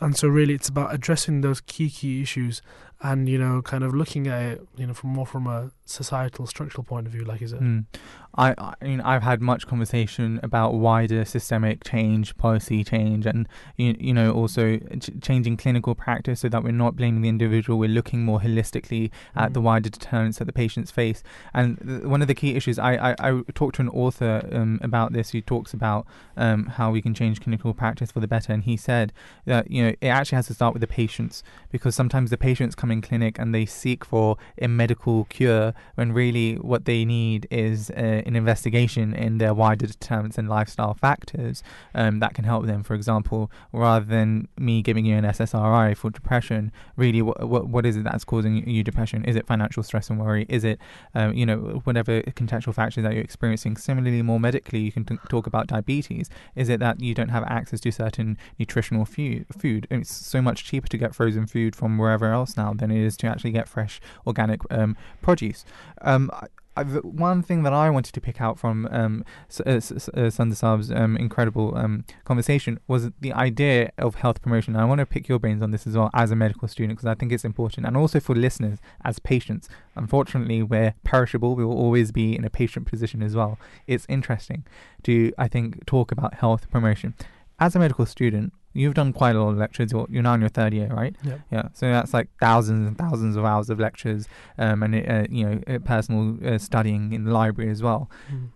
and 0.00 0.16
so 0.16 0.28
really 0.28 0.54
it's 0.54 0.68
about 0.68 0.94
addressing 0.94 1.40
those 1.40 1.60
key 1.60 1.90
key 1.90 2.22
issues 2.22 2.62
and 3.00 3.28
you 3.28 3.38
know 3.38 3.62
kind 3.62 3.84
of 3.84 3.94
looking 3.94 4.26
at 4.26 4.42
it 4.42 4.66
you 4.76 4.86
know 4.86 4.92
from 4.94 5.10
more 5.10 5.26
from 5.26 5.46
a 5.46 5.70
societal 5.84 6.46
structural 6.46 6.84
point 6.84 7.06
of 7.06 7.12
view 7.12 7.24
like 7.24 7.40
is 7.42 7.52
it 7.52 7.60
Mm. 7.60 7.86
I, 8.34 8.54
I 8.58 8.84
mean, 8.84 9.00
I've 9.00 9.22
had 9.24 9.40
much 9.40 9.66
conversation 9.66 10.38
about 10.44 10.74
wider 10.74 11.24
systemic 11.24 11.82
change, 11.82 12.36
policy 12.36 12.84
change, 12.84 13.26
and 13.26 13.48
you, 13.76 13.96
you 13.98 14.14
know 14.14 14.30
also 14.32 14.76
ch- 14.76 15.10
changing 15.20 15.56
clinical 15.56 15.96
practice 15.96 16.40
so 16.40 16.48
that 16.50 16.62
we're 16.62 16.70
not 16.70 16.94
blaming 16.94 17.22
the 17.22 17.28
individual. 17.28 17.80
We're 17.80 17.88
looking 17.88 18.24
more 18.24 18.38
holistically 18.38 19.10
at 19.34 19.50
Mm. 19.50 19.54
the 19.54 19.60
wider 19.60 19.88
deterrents 19.88 20.38
that 20.38 20.44
the 20.44 20.52
patients 20.52 20.92
face. 20.92 21.24
And 21.52 21.78
th- 21.84 22.02
one 22.02 22.22
of 22.22 22.28
the 22.28 22.34
key 22.34 22.54
issues, 22.54 22.78
I, 22.78 22.92
I, 23.10 23.14
I 23.18 23.42
talked 23.54 23.76
to 23.76 23.82
an 23.82 23.88
author 23.88 24.48
um, 24.52 24.78
about 24.82 25.12
this 25.14 25.30
who 25.30 25.40
talks 25.40 25.72
about 25.74 26.06
um, 26.36 26.66
how 26.66 26.92
we 26.92 27.02
can 27.02 27.14
change 27.14 27.40
clinical 27.40 27.74
practice 27.74 28.12
for 28.12 28.20
the 28.20 28.28
better, 28.28 28.52
and 28.52 28.62
he 28.62 28.76
said 28.76 29.12
that 29.46 29.68
you 29.68 29.82
know 29.82 29.94
it 30.00 30.06
actually 30.08 30.36
has 30.36 30.46
to 30.48 30.54
start 30.54 30.74
with 30.74 30.80
the 30.82 30.86
patients 30.86 31.42
because 31.72 31.96
sometimes 31.96 32.30
the 32.30 32.36
patients 32.38 32.76
come 32.76 32.87
in 32.90 33.00
clinic 33.00 33.38
and 33.38 33.54
they 33.54 33.66
seek 33.66 34.04
for 34.04 34.36
a 34.60 34.68
medical 34.68 35.24
cure 35.24 35.74
when 35.94 36.12
really 36.12 36.54
what 36.56 36.84
they 36.84 37.04
need 37.04 37.46
is 37.50 37.90
uh, 37.90 38.22
an 38.26 38.36
investigation 38.36 39.14
in 39.14 39.38
their 39.38 39.54
wider 39.54 39.86
determinants 39.86 40.38
and 40.38 40.48
lifestyle 40.48 40.94
factors 40.94 41.62
um, 41.94 42.20
that 42.20 42.34
can 42.34 42.44
help 42.44 42.66
them. 42.66 42.82
For 42.82 42.94
example, 42.94 43.50
rather 43.72 44.04
than 44.04 44.48
me 44.58 44.82
giving 44.82 45.04
you 45.04 45.16
an 45.16 45.24
SSRI 45.24 45.96
for 45.96 46.10
depression, 46.10 46.72
really, 46.96 47.22
what 47.22 47.68
what, 47.68 47.86
is 47.86 47.96
it 47.96 48.04
that's 48.04 48.24
causing 48.24 48.68
you 48.68 48.82
depression? 48.82 49.24
Is 49.24 49.36
it 49.36 49.46
financial 49.46 49.82
stress 49.82 50.10
and 50.10 50.18
worry? 50.18 50.46
Is 50.48 50.64
it, 50.64 50.78
um, 51.14 51.34
you 51.34 51.46
know, 51.46 51.80
whatever 51.84 52.22
contextual 52.22 52.74
factors 52.74 53.04
that 53.04 53.12
you're 53.12 53.22
experiencing? 53.22 53.76
Similarly, 53.76 54.22
more 54.22 54.40
medically, 54.40 54.80
you 54.80 54.92
can 54.92 55.04
t- 55.04 55.18
talk 55.28 55.46
about 55.46 55.66
diabetes. 55.68 56.28
Is 56.54 56.68
it 56.68 56.80
that 56.80 57.00
you 57.00 57.14
don't 57.14 57.28
have 57.30 57.44
access 57.44 57.80
to 57.80 57.92
certain 57.92 58.36
nutritional 58.58 59.04
fu- 59.04 59.44
food? 59.56 59.86
It's 59.90 60.14
so 60.14 60.42
much 60.42 60.64
cheaper 60.64 60.88
to 60.88 60.98
get 60.98 61.14
frozen 61.14 61.46
food 61.46 61.74
from 61.74 61.98
wherever 61.98 62.32
else 62.32 62.56
now 62.56 62.72
than 62.78 62.90
it 62.90 63.00
is 63.00 63.16
to 63.18 63.26
actually 63.26 63.52
get 63.52 63.68
fresh 63.68 64.00
organic 64.26 64.60
um, 64.70 64.96
produce. 65.22 65.64
Um, 66.02 66.30
I, 66.32 66.46
I've, 66.78 66.94
one 67.02 67.42
thing 67.42 67.64
that 67.64 67.72
I 67.72 67.90
wanted 67.90 68.14
to 68.14 68.20
pick 68.20 68.40
out 68.40 68.56
from 68.56 68.86
um, 68.92 69.24
S- 69.50 69.60
uh, 69.60 69.70
S- 69.70 70.08
S- 70.16 70.62
uh, 70.62 70.94
um, 70.94 71.16
incredible 71.16 71.76
um, 71.76 72.04
conversation 72.24 72.78
was 72.86 73.10
the 73.20 73.32
idea 73.32 73.90
of 73.98 74.14
health 74.14 74.40
promotion. 74.40 74.76
I 74.76 74.84
want 74.84 75.00
to 75.00 75.06
pick 75.06 75.28
your 75.28 75.40
brains 75.40 75.60
on 75.60 75.72
this 75.72 75.88
as 75.88 75.96
well 75.96 76.08
as 76.14 76.30
a 76.30 76.36
medical 76.36 76.68
student 76.68 76.96
because 76.96 77.08
I 77.08 77.16
think 77.16 77.32
it's 77.32 77.44
important, 77.44 77.84
and 77.84 77.96
also 77.96 78.20
for 78.20 78.36
listeners 78.36 78.78
as 79.04 79.18
patients. 79.18 79.68
Unfortunately, 79.96 80.62
we're 80.62 80.94
perishable. 81.02 81.56
We 81.56 81.64
will 81.64 81.76
always 81.76 82.12
be 82.12 82.36
in 82.36 82.44
a 82.44 82.50
patient 82.50 82.86
position 82.86 83.24
as 83.24 83.34
well. 83.34 83.58
It's 83.88 84.06
interesting 84.08 84.64
to, 85.02 85.32
I 85.36 85.48
think, 85.48 85.84
talk 85.84 86.12
about 86.12 86.34
health 86.34 86.70
promotion. 86.70 87.14
As 87.58 87.74
a 87.74 87.80
medical 87.80 88.06
student, 88.06 88.52
you've 88.72 88.94
done 88.94 89.12
quite 89.12 89.36
a 89.36 89.42
lot 89.42 89.50
of 89.50 89.58
lectures. 89.58 89.92
You're, 89.92 90.06
you're 90.10 90.22
now 90.22 90.34
in 90.34 90.40
your 90.40 90.48
third 90.50 90.72
year, 90.72 90.88
right? 90.88 91.14
yeah 91.22 91.38
Yeah, 91.50 91.68
so 91.72 91.90
that's 91.90 92.14
like 92.14 92.28
thousands 92.40 92.86
and 92.86 92.96
thousands 92.96 93.36
of 93.36 93.44
hours 93.44 93.70
of 93.70 93.80
lectures, 93.80 94.28
um, 94.58 94.82
and 94.82 94.94
uh, 94.94 95.26
you 95.30 95.44
know, 95.44 95.60
uh, 95.66 95.78
personal 95.78 96.36
uh, 96.46 96.58
studying 96.58 97.12
in 97.12 97.24
the 97.24 97.32
library 97.32 97.70
as 97.70 97.82
well. 97.82 98.10
Mm. 98.32 98.50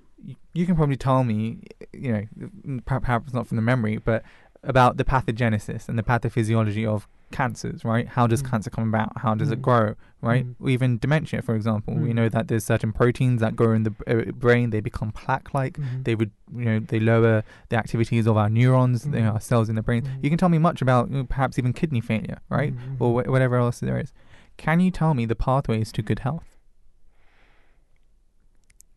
You 0.55 0.67
can 0.67 0.77
probably 0.77 0.97
tell 0.97 1.25
me, 1.25 1.63
you 1.93 2.29
know, 2.67 2.81
perhaps 2.85 3.33
not 3.33 3.47
from 3.49 3.57
the 3.57 3.63
memory, 3.63 3.97
but 3.97 4.23
about 4.63 4.97
the 4.97 5.05
pathogenesis 5.05 5.89
and 5.89 5.99
the 5.99 6.03
pathophysiology 6.03 6.87
of 6.87 7.09
cancers, 7.33 7.85
right? 7.85 8.07
How 8.07 8.27
does 8.27 8.43
Mm. 8.43 8.51
cancer 8.51 8.71
come 8.71 8.89
about? 8.89 9.13
How 9.19 9.35
does 9.35 9.51
it 9.51 9.59
Mm. 9.59 9.63
grow, 9.63 9.95
right? 10.21 10.47
Mm. 10.47 10.69
Even 10.71 10.99
dementia, 10.99 11.43
for 11.43 11.55
example, 11.57 11.95
we 11.95 12.11
Mm. 12.11 12.15
know 12.15 12.29
that 12.29 12.49
there's 12.49 12.65
certain 12.65 12.93
proteins 12.93 13.41
that 13.41 13.57
grow 13.57 13.73
in 13.73 13.83
the 13.83 13.91
b- 13.91 14.05
uh, 14.07 14.31
brain. 14.33 14.71
They 14.71 14.81
become 14.81 15.11
plaque-like. 15.13 15.79
Mhm. 15.79 16.05
They 16.05 16.15
would, 16.15 16.31
you 16.55 16.65
know, 16.65 16.79
they 16.79 17.01
lower 17.01 17.43
the 17.71 17.77
activities 17.77 18.27
of 18.27 18.37
our 18.37 18.49
neurons, 18.49 19.07
you 19.07 19.13
know, 19.13 19.19
Mm. 19.31 19.33
our 19.35 19.41
cells 19.41 19.69
in 19.69 19.75
the 19.75 19.83
brain. 19.83 20.03
Mm. 20.03 20.23
You 20.23 20.29
can 20.31 20.39
tell 20.39 20.49
me 20.49 20.59
much 20.59 20.81
about 20.83 21.11
you 21.11 21.17
know, 21.19 21.25
perhaps 21.25 21.59
even 21.59 21.73
kidney 21.73 22.01
failure, 22.01 22.39
right? 22.51 22.75
Mhm. 22.75 22.97
or 23.01 23.23
wh- 23.23 23.29
whatever 23.29 23.57
else 23.57 23.81
there 23.81 23.99
is. 23.99 24.13
Can 24.59 24.79
you 24.81 24.91
tell 24.91 25.15
me 25.15 25.25
the 25.27 25.35
pathways 25.35 25.91
to 25.93 26.03
good 26.03 26.21
health? 26.21 26.52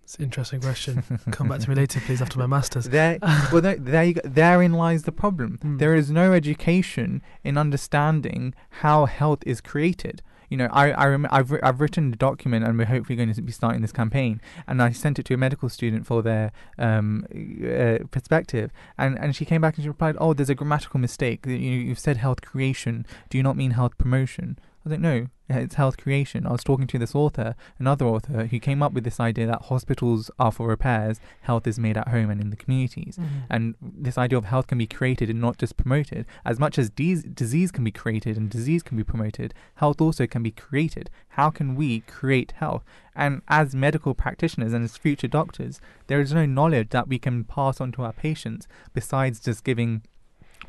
It's 0.06 0.16
an 0.16 0.24
interesting 0.24 0.62
question 0.62 1.02
come 1.32 1.48
back 1.50 1.60
to 1.60 1.68
me 1.68 1.76
later 1.84 2.00
please 2.00 2.22
after 2.22 2.38
my 2.38 2.46
masters 2.46 2.86
There, 2.86 3.18
well, 3.52 3.62
there, 3.62 3.76
there 3.76 4.04
you 4.04 4.14
go. 4.14 4.22
Therein 4.24 4.74
lies 4.74 5.04
the 5.04 5.12
problem. 5.12 5.58
Mm. 5.64 5.80
There 5.80 5.96
is 5.96 6.12
no 6.12 6.32
education 6.32 7.24
in 7.44 7.58
understanding 7.58 8.54
how 8.82 9.06
health 9.06 9.40
is 9.48 9.62
created. 9.62 10.22
You 10.50 10.58
know, 10.58 10.70
I, 10.72 10.92
I 10.92 11.08
rem- 11.08 11.28
I've, 11.32 11.52
I've 11.64 11.82
written 11.82 12.14
a 12.14 12.16
document, 12.16 12.66
and 12.66 12.78
we're 12.78 12.86
hopefully 12.86 13.16
going 13.16 13.34
to 13.34 13.42
be 13.42 13.52
starting 13.52 13.82
this 13.82 13.92
campaign. 13.92 14.40
And 14.68 14.80
I 14.80 14.92
sent 14.92 15.18
it 15.18 15.24
to 15.26 15.34
a 15.34 15.38
medical 15.38 15.70
student 15.70 16.06
for 16.06 16.22
their 16.22 16.52
um, 16.78 17.26
uh, 17.32 18.06
perspective, 18.12 18.72
and, 18.96 19.18
and 19.18 19.36
she 19.36 19.44
came 19.44 19.62
back 19.62 19.76
and 19.76 19.84
she 19.84 19.90
replied, 19.90 20.16
"Oh, 20.20 20.34
there's 20.36 20.52
a 20.52 20.56
grammatical 20.56 21.00
mistake. 21.00 21.48
You, 21.48 21.56
you've 21.56 22.00
said 22.00 22.18
health 22.18 22.42
creation. 22.44 23.08
Do 23.30 23.40
you 23.40 23.44
not 23.44 23.58
mean 23.58 23.72
health 23.72 23.98
promotion?" 23.98 24.60
I 24.86 24.92
like, 24.92 25.00
no, 25.00 25.28
it's 25.50 25.76
health 25.76 25.98
creation. 25.98 26.46
I 26.46 26.52
was 26.52 26.64
talking 26.64 26.86
to 26.88 27.00
this 27.00 27.16
author, 27.16 27.56
another 27.80 28.06
author, 28.06 28.46
who 28.46 28.60
came 28.60 28.84
up 28.84 28.94
with 28.94 29.04
this 29.04 29.20
idea 29.20 29.48
that 29.48 29.64
hospitals 29.64 30.30
are 30.38 30.52
for 30.52 30.68
repairs, 30.68 31.20
health 31.42 31.66
is 31.66 31.80
made 31.80 31.98
at 31.98 32.10
home 32.10 32.30
and 32.30 32.40
in 32.40 32.52
the 32.52 32.56
communities. 32.56 33.18
Mm-hmm. 33.18 33.40
And 33.50 33.76
this 33.82 34.18
idea 34.18 34.38
of 34.38 34.46
health 34.46 34.68
can 34.68 34.78
be 34.78 34.86
created 34.86 35.30
and 35.30 35.42
not 35.42 35.58
just 35.58 35.76
promoted. 35.76 36.28
As 36.46 36.60
much 36.60 36.78
as 36.78 36.92
dis- 36.92 37.24
disease 37.24 37.72
can 37.72 37.84
be 37.84 37.92
created 37.92 38.38
and 38.38 38.48
disease 38.48 38.84
can 38.84 38.96
be 38.96 39.04
promoted, 39.04 39.56
health 39.76 40.00
also 40.02 40.28
can 40.28 40.44
be 40.44 40.52
created. 40.52 41.10
How 41.30 41.50
can 41.50 41.74
we 41.76 42.02
create 42.02 42.54
health? 42.58 42.84
And 43.16 43.42
as 43.48 43.74
medical 43.74 44.14
practitioners 44.14 44.74
and 44.74 44.84
as 44.84 44.98
future 44.98 45.28
doctors, 45.28 45.82
there 46.08 46.22
is 46.22 46.32
no 46.32 46.46
knowledge 46.46 46.90
that 46.90 47.08
we 47.08 47.18
can 47.18 47.44
pass 47.44 47.82
on 47.82 47.92
to 47.94 48.04
our 48.04 48.14
patients 48.14 48.68
besides 48.94 49.40
just 49.40 49.64
giving 49.64 50.04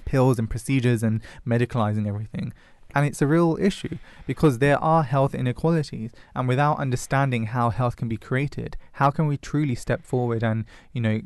pills 0.04 0.38
and 0.38 0.48
procedures 0.48 1.02
and 1.02 1.20
medicalizing 1.46 2.06
everything. 2.06 2.52
And 2.96 3.04
it's 3.04 3.20
a 3.20 3.26
real 3.26 3.58
issue 3.60 3.98
because 4.26 4.56
there 4.58 4.82
are 4.82 5.02
health 5.02 5.34
inequalities. 5.34 6.12
And 6.34 6.48
without 6.48 6.78
understanding 6.78 7.44
how 7.44 7.68
health 7.68 7.96
can 7.96 8.08
be 8.08 8.16
created, 8.16 8.78
how 8.92 9.10
can 9.10 9.26
we 9.26 9.36
truly 9.36 9.74
step 9.74 10.02
forward 10.02 10.42
and, 10.42 10.64
you 10.94 11.02
know, 11.02 11.20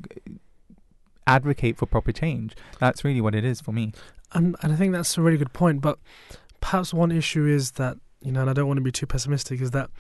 advocate 1.29 1.77
for 1.77 1.87
proper 1.87 2.11
change? 2.11 2.57
That's 2.81 3.05
really 3.05 3.21
what 3.21 3.37
it 3.37 3.45
is 3.45 3.61
for 3.61 3.71
me. 3.71 3.93
And 4.33 4.57
and 4.63 4.73
I 4.73 4.77
think 4.77 4.93
that's 4.93 5.17
a 5.17 5.23
really 5.23 5.37
good 5.37 5.53
point. 5.53 5.81
But 5.81 6.01
perhaps 6.61 6.93
one 6.93 7.13
issue 7.13 7.47
is 7.47 7.71
that 7.73 7.99
you 8.21 8.33
know, 8.33 8.41
and 8.41 8.51
I 8.51 8.53
don't 8.53 8.67
want 8.67 8.79
to 8.79 8.83
be 8.83 8.91
too 8.91 9.07
pessimistic, 9.07 9.61
is 9.61 9.71
that 9.71 9.91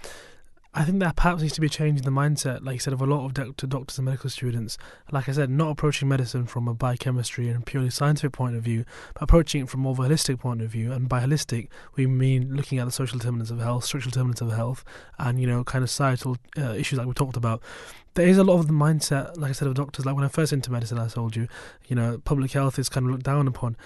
I 0.72 0.84
think 0.84 1.00
that 1.00 1.16
perhaps 1.16 1.42
needs 1.42 1.54
to 1.54 1.60
be 1.60 1.66
a 1.66 1.70
change 1.70 1.98
in 1.98 2.04
the 2.04 2.12
mindset, 2.12 2.64
like 2.64 2.74
you 2.74 2.78
said, 2.78 2.92
of 2.92 3.00
a 3.00 3.06
lot 3.06 3.26
of 3.26 3.34
doctor, 3.34 3.66
doctors 3.66 3.98
and 3.98 4.04
medical 4.04 4.30
students. 4.30 4.78
Like 5.10 5.28
I 5.28 5.32
said, 5.32 5.50
not 5.50 5.70
approaching 5.70 6.08
medicine 6.08 6.46
from 6.46 6.68
a 6.68 6.74
biochemistry 6.74 7.48
and 7.48 7.66
purely 7.66 7.90
scientific 7.90 8.30
point 8.30 8.54
of 8.54 8.62
view, 8.62 8.84
but 9.14 9.24
approaching 9.24 9.62
it 9.62 9.68
from 9.68 9.80
more 9.80 9.92
of 9.92 9.98
a 9.98 10.02
holistic 10.02 10.38
point 10.38 10.62
of 10.62 10.70
view. 10.70 10.92
And 10.92 11.08
by 11.08 11.20
holistic, 11.20 11.68
we 11.96 12.06
mean 12.06 12.54
looking 12.54 12.78
at 12.78 12.84
the 12.84 12.92
social 12.92 13.18
determinants 13.18 13.50
of 13.50 13.58
health, 13.58 13.84
structural 13.84 14.12
determinants 14.12 14.42
of 14.42 14.52
health, 14.52 14.84
and 15.18 15.40
you 15.40 15.46
know, 15.48 15.64
kind 15.64 15.82
of 15.82 15.90
societal 15.90 16.36
uh, 16.56 16.74
issues 16.74 16.98
like 16.98 17.08
we 17.08 17.14
talked 17.14 17.36
about. 17.36 17.60
There 18.14 18.28
is 18.28 18.38
a 18.38 18.44
lot 18.44 18.60
of 18.60 18.68
the 18.68 18.72
mindset, 18.72 19.36
like 19.38 19.50
I 19.50 19.52
said, 19.52 19.66
of 19.66 19.74
doctors. 19.74 20.06
Like 20.06 20.14
when 20.14 20.24
I 20.24 20.28
first 20.28 20.52
into 20.52 20.70
medicine, 20.70 20.98
I 20.98 21.08
told 21.08 21.34
you, 21.34 21.48
you 21.88 21.96
know, 21.96 22.18
public 22.18 22.52
health 22.52 22.78
is 22.78 22.88
kind 22.88 23.06
of 23.06 23.10
looked 23.10 23.24
down 23.24 23.48
upon, 23.48 23.76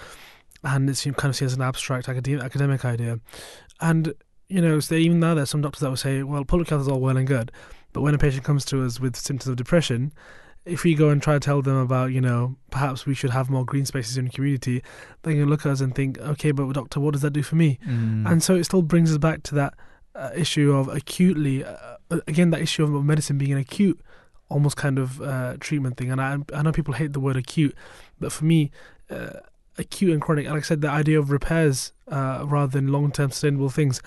and 0.62 0.90
it's 0.90 1.04
kind 1.04 1.30
of 1.30 1.36
seen 1.36 1.46
as 1.46 1.54
an 1.54 1.62
abstract 1.62 2.10
academic 2.10 2.84
idea, 2.84 3.20
and 3.80 4.12
you 4.54 4.60
know, 4.60 4.78
so 4.78 4.94
even 4.94 5.18
now 5.18 5.34
there's 5.34 5.50
some 5.50 5.62
doctors 5.62 5.80
that 5.80 5.88
will 5.88 5.96
say, 5.96 6.22
well, 6.22 6.44
public 6.44 6.68
health 6.68 6.82
is 6.82 6.88
all 6.88 7.00
well 7.00 7.16
and 7.16 7.26
good, 7.26 7.50
but 7.92 8.02
when 8.02 8.14
a 8.14 8.18
patient 8.18 8.44
comes 8.44 8.64
to 8.66 8.84
us 8.84 9.00
with 9.00 9.16
symptoms 9.16 9.48
of 9.48 9.56
depression, 9.56 10.12
if 10.64 10.84
we 10.84 10.94
go 10.94 11.08
and 11.08 11.20
try 11.20 11.34
to 11.34 11.40
tell 11.40 11.60
them 11.60 11.76
about, 11.76 12.12
you 12.12 12.20
know, 12.20 12.54
perhaps 12.70 13.04
we 13.04 13.14
should 13.14 13.30
have 13.30 13.50
more 13.50 13.64
green 13.64 13.84
spaces 13.84 14.16
in 14.16 14.26
the 14.26 14.30
community, 14.30 14.80
they 15.22 15.34
can 15.34 15.50
look 15.50 15.66
at 15.66 15.72
us 15.72 15.80
and 15.80 15.92
think, 15.92 16.18
okay, 16.18 16.52
but 16.52 16.72
doctor, 16.72 17.00
what 17.00 17.14
does 17.14 17.22
that 17.22 17.32
do 17.32 17.42
for 17.42 17.56
me? 17.56 17.80
Mm. 17.84 18.30
And 18.30 18.42
so 18.44 18.54
it 18.54 18.62
still 18.62 18.82
brings 18.82 19.10
us 19.10 19.18
back 19.18 19.42
to 19.42 19.56
that 19.56 19.74
uh, 20.14 20.30
issue 20.36 20.72
of 20.72 20.86
acutely, 20.86 21.64
uh, 21.64 21.96
again, 22.28 22.50
that 22.50 22.60
issue 22.60 22.84
of 22.84 23.04
medicine 23.04 23.36
being 23.36 23.52
an 23.52 23.58
acute, 23.58 24.00
almost 24.48 24.76
kind 24.76 25.00
of 25.00 25.20
uh, 25.20 25.56
treatment 25.58 25.96
thing. 25.96 26.12
And 26.12 26.20
I, 26.20 26.38
I 26.54 26.62
know 26.62 26.70
people 26.70 26.94
hate 26.94 27.12
the 27.12 27.18
word 27.18 27.36
acute, 27.36 27.74
but 28.20 28.30
for 28.30 28.44
me, 28.44 28.70
uh, 29.10 29.40
acute 29.78 30.12
and 30.12 30.22
chronic, 30.22 30.46
like 30.46 30.58
I 30.58 30.60
said, 30.60 30.80
the 30.80 30.90
idea 30.90 31.18
of 31.18 31.32
repairs 31.32 31.92
uh, 32.08 32.44
rather 32.46 32.70
than 32.70 32.92
long 32.92 33.10
term 33.10 33.30
sustainable 33.30 33.70
things. 33.70 34.00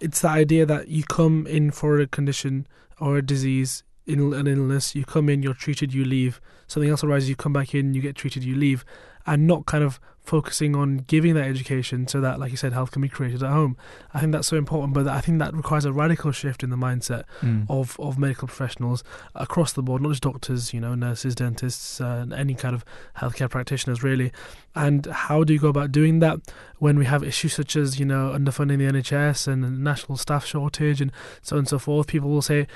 It's 0.00 0.20
the 0.20 0.28
idea 0.28 0.66
that 0.66 0.88
you 0.88 1.04
come 1.04 1.46
in 1.46 1.70
for 1.70 1.98
a 1.98 2.06
condition 2.06 2.66
or 3.00 3.16
a 3.16 3.22
disease, 3.22 3.82
in 4.06 4.32
an 4.32 4.46
illness, 4.46 4.94
you 4.94 5.04
come 5.04 5.28
in, 5.28 5.42
you're 5.42 5.54
treated, 5.54 5.92
you 5.92 6.04
leave. 6.04 6.40
Something 6.68 6.90
else 6.90 7.02
arises, 7.02 7.28
you 7.28 7.36
come 7.36 7.52
back 7.52 7.74
in, 7.74 7.92
you 7.92 8.00
get 8.00 8.14
treated, 8.14 8.44
you 8.44 8.54
leave, 8.54 8.84
and 9.26 9.46
not 9.46 9.66
kind 9.66 9.82
of 9.82 9.98
focusing 10.26 10.74
on 10.74 10.98
giving 11.06 11.34
that 11.34 11.44
education 11.46 12.06
so 12.08 12.20
that, 12.20 12.38
like 12.40 12.50
you 12.50 12.56
said, 12.56 12.72
health 12.72 12.90
can 12.90 13.00
be 13.00 13.08
created 13.08 13.42
at 13.42 13.50
home. 13.50 13.76
I 14.12 14.18
think 14.20 14.32
that's 14.32 14.48
so 14.48 14.56
important, 14.56 14.92
but 14.92 15.06
I 15.06 15.20
think 15.20 15.38
that 15.38 15.54
requires 15.54 15.84
a 15.84 15.92
radical 15.92 16.32
shift 16.32 16.62
in 16.62 16.70
the 16.70 16.76
mindset 16.76 17.22
Mm. 17.42 17.66
of, 17.70 17.98
of 18.00 18.18
medical 18.18 18.48
professionals 18.48 19.04
across 19.34 19.72
the 19.72 19.82
board, 19.82 20.02
not 20.02 20.10
just 20.10 20.22
doctors, 20.22 20.74
you 20.74 20.80
know, 20.80 20.94
nurses, 20.94 21.34
dentists, 21.36 22.00
uh, 22.00 22.26
any 22.34 22.54
kind 22.54 22.74
of 22.74 22.84
healthcare 23.18 23.48
practitioners, 23.48 24.02
really. 24.02 24.32
And 24.74 25.06
how 25.06 25.44
do 25.44 25.52
you 25.52 25.58
go 25.60 25.68
about 25.68 25.92
doing 25.92 26.18
that 26.18 26.38
when 26.78 26.98
we 26.98 27.04
have 27.06 27.22
issues 27.22 27.54
such 27.54 27.76
as, 27.76 27.98
you 28.00 28.04
know, 28.06 28.32
underfunding 28.36 28.78
the 28.78 28.86
NHS 28.86 29.46
and 29.46 29.82
national 29.84 30.18
staff 30.18 30.44
shortage 30.44 31.00
and 31.00 31.12
so 31.42 31.56
on 31.56 31.60
and 31.60 31.68
so 31.68 31.78
forth? 31.78 32.08
People 32.08 32.30
will 32.30 32.42
say, 32.42 32.66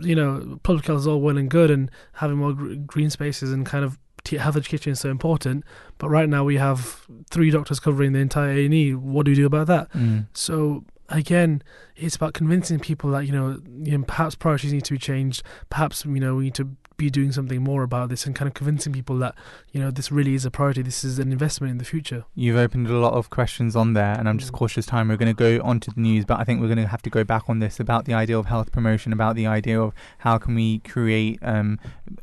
you 0.00 0.14
know, 0.14 0.58
public 0.62 0.86
health 0.86 1.00
is 1.00 1.06
all 1.08 1.20
well 1.20 1.36
and 1.36 1.50
good 1.50 1.70
and 1.70 1.90
having 2.14 2.36
more 2.38 2.52
gr- 2.52 2.74
green 2.86 3.10
spaces 3.10 3.50
and 3.52 3.66
kind 3.66 3.84
of 3.84 3.98
health 4.30 4.56
education 4.56 4.92
is 4.92 5.00
so 5.00 5.10
important. 5.10 5.64
But 5.98 6.08
right 6.08 6.28
now 6.28 6.44
we 6.44 6.56
have 6.56 7.06
three 7.30 7.50
doctors 7.50 7.80
covering 7.80 8.12
the 8.12 8.20
entire 8.20 8.50
A&E. 8.50 8.94
What 8.94 9.26
do 9.26 9.32
we 9.32 9.36
do 9.36 9.46
about 9.46 9.66
that? 9.68 9.92
Mm. 9.92 10.26
So 10.32 10.84
again, 11.08 11.62
it's 11.96 12.16
about 12.16 12.34
convincing 12.34 12.80
people 12.80 13.10
that 13.10 13.26
you 13.26 13.32
know, 13.32 13.60
you 13.82 13.98
know, 13.98 14.04
perhaps 14.04 14.34
priorities 14.34 14.72
need 14.72 14.84
to 14.84 14.92
be 14.92 14.98
changed. 14.98 15.42
Perhaps 15.70 16.04
you 16.04 16.20
know 16.20 16.36
we 16.36 16.44
need 16.44 16.54
to 16.54 16.70
be 17.02 17.10
doing 17.10 17.32
something 17.32 17.60
more 17.70 17.82
about 17.82 18.08
this, 18.08 18.26
and 18.26 18.34
kind 18.34 18.48
of 18.48 18.54
convincing 18.54 18.92
people 18.92 19.16
that 19.18 19.34
you 19.72 19.80
know 19.80 19.90
this 19.90 20.08
really 20.18 20.34
is 20.34 20.44
a 20.44 20.50
priority. 20.50 20.82
This 20.82 21.02
is 21.04 21.18
an 21.18 21.30
investment 21.32 21.70
in 21.70 21.78
the 21.78 21.84
future. 21.94 22.24
You've 22.34 22.56
opened 22.66 22.86
a 22.88 22.98
lot 23.06 23.14
of 23.14 23.30
questions 23.38 23.74
on 23.82 23.88
there, 23.94 24.14
and 24.18 24.28
I'm 24.28 24.38
just 24.38 24.52
Mm. 24.52 24.58
cautious 24.62 24.86
time. 24.86 25.08
We're 25.08 25.16
going 25.24 25.34
to 25.36 25.42
go 25.48 25.52
on 25.64 25.80
to 25.80 25.90
the 25.90 26.00
news, 26.00 26.24
but 26.24 26.38
I 26.40 26.44
think 26.44 26.60
we're 26.60 26.72
going 26.74 26.84
to 26.86 26.92
have 26.96 27.02
to 27.02 27.10
go 27.18 27.24
back 27.24 27.44
on 27.48 27.58
this 27.58 27.80
about 27.80 28.04
the 28.04 28.14
idea 28.14 28.38
of 28.38 28.46
health 28.46 28.70
promotion, 28.72 29.12
about 29.12 29.34
the 29.36 29.46
idea 29.46 29.80
of 29.80 29.92
how 30.18 30.38
can 30.38 30.54
we 30.54 30.78
create 30.80 31.38
um, 31.42 31.78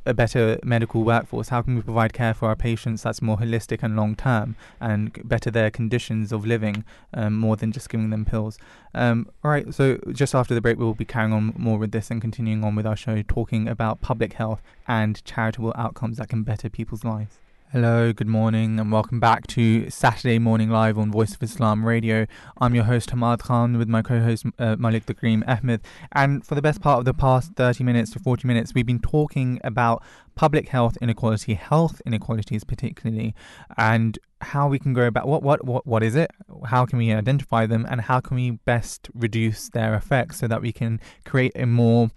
a 0.06 0.14
better 0.14 0.58
medical 0.64 1.04
workforce, 1.04 1.50
how 1.50 1.62
can 1.62 1.76
we 1.76 1.82
provide 1.82 2.14
care 2.14 2.34
for 2.34 2.48
our 2.50 2.56
patients 2.56 3.04
that's 3.04 3.22
more 3.22 3.38
holistic 3.38 3.84
and 3.84 3.96
long 3.96 4.16
term, 4.16 4.56
and 4.80 5.04
better 5.28 5.50
their 5.52 5.70
conditions 5.70 6.32
of 6.32 6.46
living 6.46 6.84
um, 7.14 7.34
more 7.36 7.56
than 7.56 7.72
just 7.72 7.90
giving 7.90 8.10
them 8.10 8.26
pills. 8.26 8.58
Um, 8.94 9.28
all 9.44 9.52
right, 9.52 9.74
so 9.74 9.98
just 10.12 10.34
after 10.34 10.54
the 10.56 10.62
break, 10.62 10.78
we'll 10.80 10.94
be 10.94 11.06
carrying 11.06 11.34
on 11.34 11.54
more 11.58 11.78
with 11.78 11.92
this 11.92 12.10
and 12.12 12.20
continuing 12.22 12.64
on 12.64 12.76
with 12.76 12.88
our 12.88 12.96
show, 12.96 13.22
talking 13.28 13.68
about 13.68 14.02
public 14.02 14.34
health 14.34 14.62
and 14.88 15.24
charitable 15.24 15.74
outcomes 15.76 16.18
that 16.18 16.30
can 16.30 16.44
better 16.44 16.70
people's 16.70 17.04
lives. 17.04 17.40
Hello, 17.72 18.12
good 18.12 18.26
morning, 18.26 18.80
and 18.80 18.92
welcome 18.92 19.20
back 19.20 19.46
to 19.46 19.92
Saturday 19.92 20.40
Morning 20.40 20.72
Live 20.72 20.98
on 20.98 21.12
Voice 21.12 21.36
of 21.36 21.44
Islam 21.44 21.86
Radio. 21.86 22.26
I'm 22.60 22.74
your 22.74 22.86
host 22.86 23.12
Hamad 23.12 23.42
Khan 23.42 23.78
with 23.78 23.88
my 23.88 24.02
co-host 24.02 24.48
uh, 24.58 24.76
Malik 24.80 25.06
Takreem 25.06 25.48
Ahmed, 25.48 25.82
and 26.12 26.44
for 26.44 26.56
the 26.56 26.64
best 26.64 26.82
part 26.82 26.98
of 26.98 27.06
the 27.06 27.14
past 27.14 27.54
30 27.54 27.84
minutes 27.84 28.10
to 28.14 28.20
40 28.20 28.48
minutes, 28.48 28.74
we've 28.74 28.88
been 28.88 28.98
talking 29.00 29.62
about 29.64 30.02
public 30.34 30.70
health 30.70 30.98
inequality, 31.00 31.54
health 31.54 32.02
inequalities 32.08 32.64
particularly, 32.64 33.36
and 33.78 34.18
how 34.42 34.68
we 34.68 34.80
can 34.80 34.94
go 34.94 35.06
about 35.06 35.28
what 35.28 35.44
what 35.44 35.64
what 35.64 35.86
what 35.86 36.02
is 36.02 36.16
it? 36.16 36.32
How 36.66 36.88
can 36.88 36.98
we 36.98 37.14
identify 37.14 37.68
them, 37.68 37.86
and 37.88 38.02
how 38.02 38.20
can 38.20 38.34
we 38.34 38.50
best 38.50 39.12
reduce 39.14 39.70
their 39.70 39.94
effects 39.94 40.40
so 40.40 40.48
that 40.48 40.64
we 40.64 40.72
can 40.72 41.00
create 41.24 41.52
a 41.54 41.68
more 41.68 42.10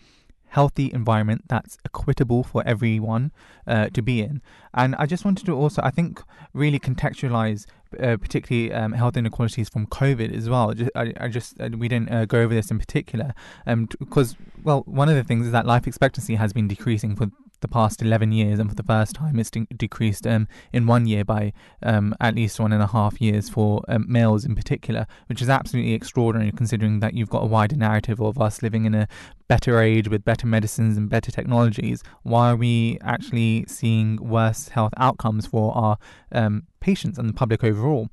healthy 0.53 0.91
environment 0.93 1.43
that's 1.49 1.79
equitable 1.87 2.43
for 2.45 2.63
everyone 2.67 3.33
uh, 3.67 3.89
to 3.89 4.03
be 4.03 4.21
in. 4.21 4.43
And 4.75 4.95
I 4.97 5.07
just 5.07 5.25
wanted 5.25 5.47
to 5.47 5.55
also, 5.55 5.81
I 5.83 5.91
think, 5.91 6.23
really 6.53 6.79
contextualize, 6.79 7.65
uh, 7.99 8.19
particularly 8.19 8.71
um, 8.71 8.93
health 8.93 9.17
inequalities 9.17 9.71
from 9.71 9.87
COVID 9.87 10.31
as 10.37 10.51
well. 10.51 10.75
I, 10.95 11.15
I 11.19 11.29
just 11.29 11.59
uh, 11.59 11.71
we 11.77 11.89
didn't 11.89 12.11
uh, 12.13 12.27
go 12.27 12.39
over 12.43 12.55
this 12.55 12.71
in 12.71 12.79
particular, 12.79 13.33
um, 13.67 13.89
because 13.99 14.37
well, 14.63 14.83
one 14.85 15.09
of 15.09 15.17
the 15.17 15.25
things 15.25 15.47
is 15.47 15.53
that 15.53 15.65
life 15.65 15.87
expectancy 15.87 16.35
has 16.35 16.53
been 16.53 16.69
decreasing 16.69 17.17
for 17.17 17.27
the 17.63 17.69
past 17.69 18.03
11 18.03 18.33
years, 18.33 18.59
and 18.59 18.69
for 18.69 18.77
the 18.77 18.83
first 18.83 19.15
time, 19.15 19.39
it's 19.39 19.51
de- 19.51 19.67
decreased 19.77 20.27
um, 20.27 20.47
in 20.73 20.87
one 20.87 21.07
year 21.07 21.25
by 21.25 21.53
um, 21.83 22.15
at 22.21 22.35
least 22.35 22.61
one 22.61 22.73
and 22.73 22.83
a 22.83 22.87
half 22.87 23.21
years 23.21 23.49
for 23.49 23.83
um, 23.89 24.05
males 24.09 24.45
in 24.45 24.55
particular, 24.55 25.07
which 25.29 25.41
is 25.41 25.49
absolutely 25.49 25.95
extraordinary 25.95 26.53
considering 26.53 27.01
that 27.01 27.15
you've 27.15 27.31
got 27.31 27.43
a 27.43 27.47
wider 27.47 27.77
narrative 27.77 28.21
of 28.21 28.41
us 28.41 28.63
living 28.63 28.85
in 28.85 28.95
a 28.95 29.09
better 29.49 29.81
age 29.81 30.09
with 30.09 30.25
better 30.25 30.47
medicines 30.47 30.97
and 30.97 31.09
better 31.09 31.33
technologies. 31.33 32.03
Why 32.23 32.51
are 32.51 32.57
we 32.57 32.99
actually 33.03 33.65
seeing 33.69 34.17
worse 34.17 34.69
health 34.69 34.93
outcomes 34.99 35.47
for 35.47 35.75
our 35.77 35.99
um, 36.33 36.65
patients 36.81 37.19
and 37.19 37.29
the 37.29 37.35
public 37.35 37.65
overall? 37.65 38.09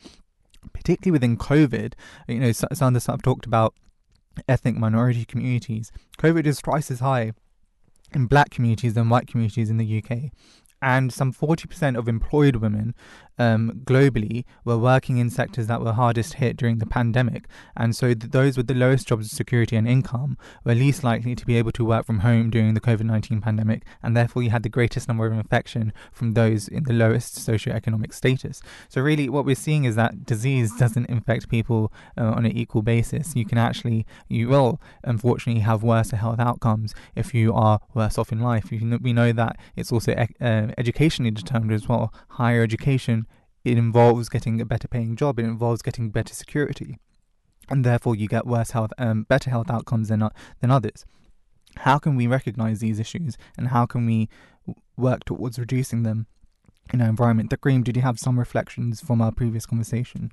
Particularly 0.73 1.11
within 1.11 1.37
COVID, 1.37 1.93
you 2.27 2.39
know, 2.39 2.51
Sanders 2.51 3.07
have 3.07 3.21
talked 3.21 3.45
about 3.45 3.73
ethnic 4.47 4.77
minority 4.77 5.25
communities. 5.25 5.91
COVID 6.17 6.45
is 6.45 6.61
twice 6.61 6.91
as 6.91 6.99
high 6.99 7.33
in 8.14 8.26
black 8.26 8.49
communities 8.49 8.93
than 8.93 9.10
white 9.10 9.28
communities 9.28 9.70
in 9.70 9.78
the 9.78 10.03
UK. 10.03 10.32
And 10.82 11.12
some 11.12 11.34
40% 11.34 11.97
of 11.97 12.07
employed 12.07 12.57
women 12.57 12.95
um, 13.39 13.81
globally 13.85 14.43
were 14.65 14.77
working 14.77 15.17
in 15.17 15.29
sectors 15.29 15.67
that 15.67 15.81
were 15.81 15.93
hardest 15.93 16.33
hit 16.35 16.57
during 16.57 16.77
the 16.77 16.85
pandemic. 16.85 17.45
And 17.75 17.95
so 17.95 18.13
th- 18.13 18.31
those 18.31 18.57
with 18.57 18.67
the 18.67 18.73
lowest 18.73 19.07
job 19.07 19.23
security 19.23 19.75
and 19.77 19.87
income 19.87 20.37
were 20.65 20.75
least 20.75 21.03
likely 21.03 21.35
to 21.35 21.45
be 21.45 21.55
able 21.55 21.71
to 21.71 21.85
work 21.85 22.05
from 22.05 22.19
home 22.19 22.49
during 22.49 22.73
the 22.73 22.81
COVID 22.81 23.03
19 23.05 23.41
pandemic. 23.41 23.83
And 24.03 24.15
therefore, 24.15 24.43
you 24.43 24.49
had 24.49 24.63
the 24.63 24.69
greatest 24.69 25.07
number 25.07 25.25
of 25.25 25.33
infection 25.33 25.93
from 26.11 26.33
those 26.33 26.67
in 26.67 26.83
the 26.83 26.93
lowest 26.93 27.35
socioeconomic 27.35 28.13
status. 28.13 28.61
So, 28.89 29.01
really, 29.01 29.29
what 29.29 29.45
we're 29.45 29.55
seeing 29.55 29.85
is 29.85 29.95
that 29.95 30.25
disease 30.25 30.75
doesn't 30.75 31.09
infect 31.09 31.49
people 31.49 31.93
uh, 32.17 32.25
on 32.25 32.45
an 32.45 32.51
equal 32.51 32.81
basis. 32.81 33.35
You 33.35 33.45
can 33.45 33.57
actually, 33.57 34.05
you 34.27 34.49
will 34.49 34.81
unfortunately 35.03 35.61
have 35.61 35.81
worse 35.81 36.11
health 36.11 36.39
outcomes 36.39 36.93
if 37.15 37.33
you 37.33 37.53
are 37.53 37.79
worse 37.93 38.17
off 38.17 38.31
in 38.31 38.39
life. 38.39 38.71
You 38.71 38.99
we 39.01 39.13
know 39.13 39.31
that 39.31 39.57
it's 39.75 39.91
also 39.91 40.11
ec- 40.11 40.35
uh, 40.41 40.67
educationally 40.77 41.31
determined 41.31 41.71
as 41.71 41.87
well. 41.87 42.13
Higher 42.29 42.63
education 42.63 43.27
it 43.64 43.78
involves 43.78 44.30
getting 44.30 44.62
a 44.62 44.66
better 44.66 44.88
paying 44.88 45.16
job. 45.16 45.39
It 45.39 45.45
involves 45.45 45.82
getting 45.82 46.10
better 46.10 46.34
security, 46.34 46.97
and 47.70 47.86
therefore 47.86 48.16
you 48.16 48.28
get 48.28 48.47
worse 48.47 48.72
health, 48.72 48.91
um, 48.97 49.24
better 49.24 49.49
health 49.49 49.70
outcomes 49.70 50.10
than 50.10 50.28
than 50.60 50.72
others. 50.72 51.05
How 51.78 51.99
can 51.99 52.16
we 52.16 52.28
recognize 52.28 52.80
these 52.80 52.99
issues, 52.99 53.38
and 53.57 53.70
how 53.70 53.86
can 53.86 54.05
we 54.05 54.30
work 54.97 55.24
towards 55.26 55.60
reducing 55.60 56.03
them 56.03 56.28
in 56.91 57.01
our 57.01 57.10
environment? 57.10 57.51
Takreem, 57.51 57.84
did 57.84 57.95
you 57.95 58.01
have 58.01 58.20
some 58.20 58.39
reflections 58.39 59.01
from 59.01 59.22
our 59.22 59.32
previous 59.32 59.66
conversation? 59.66 60.32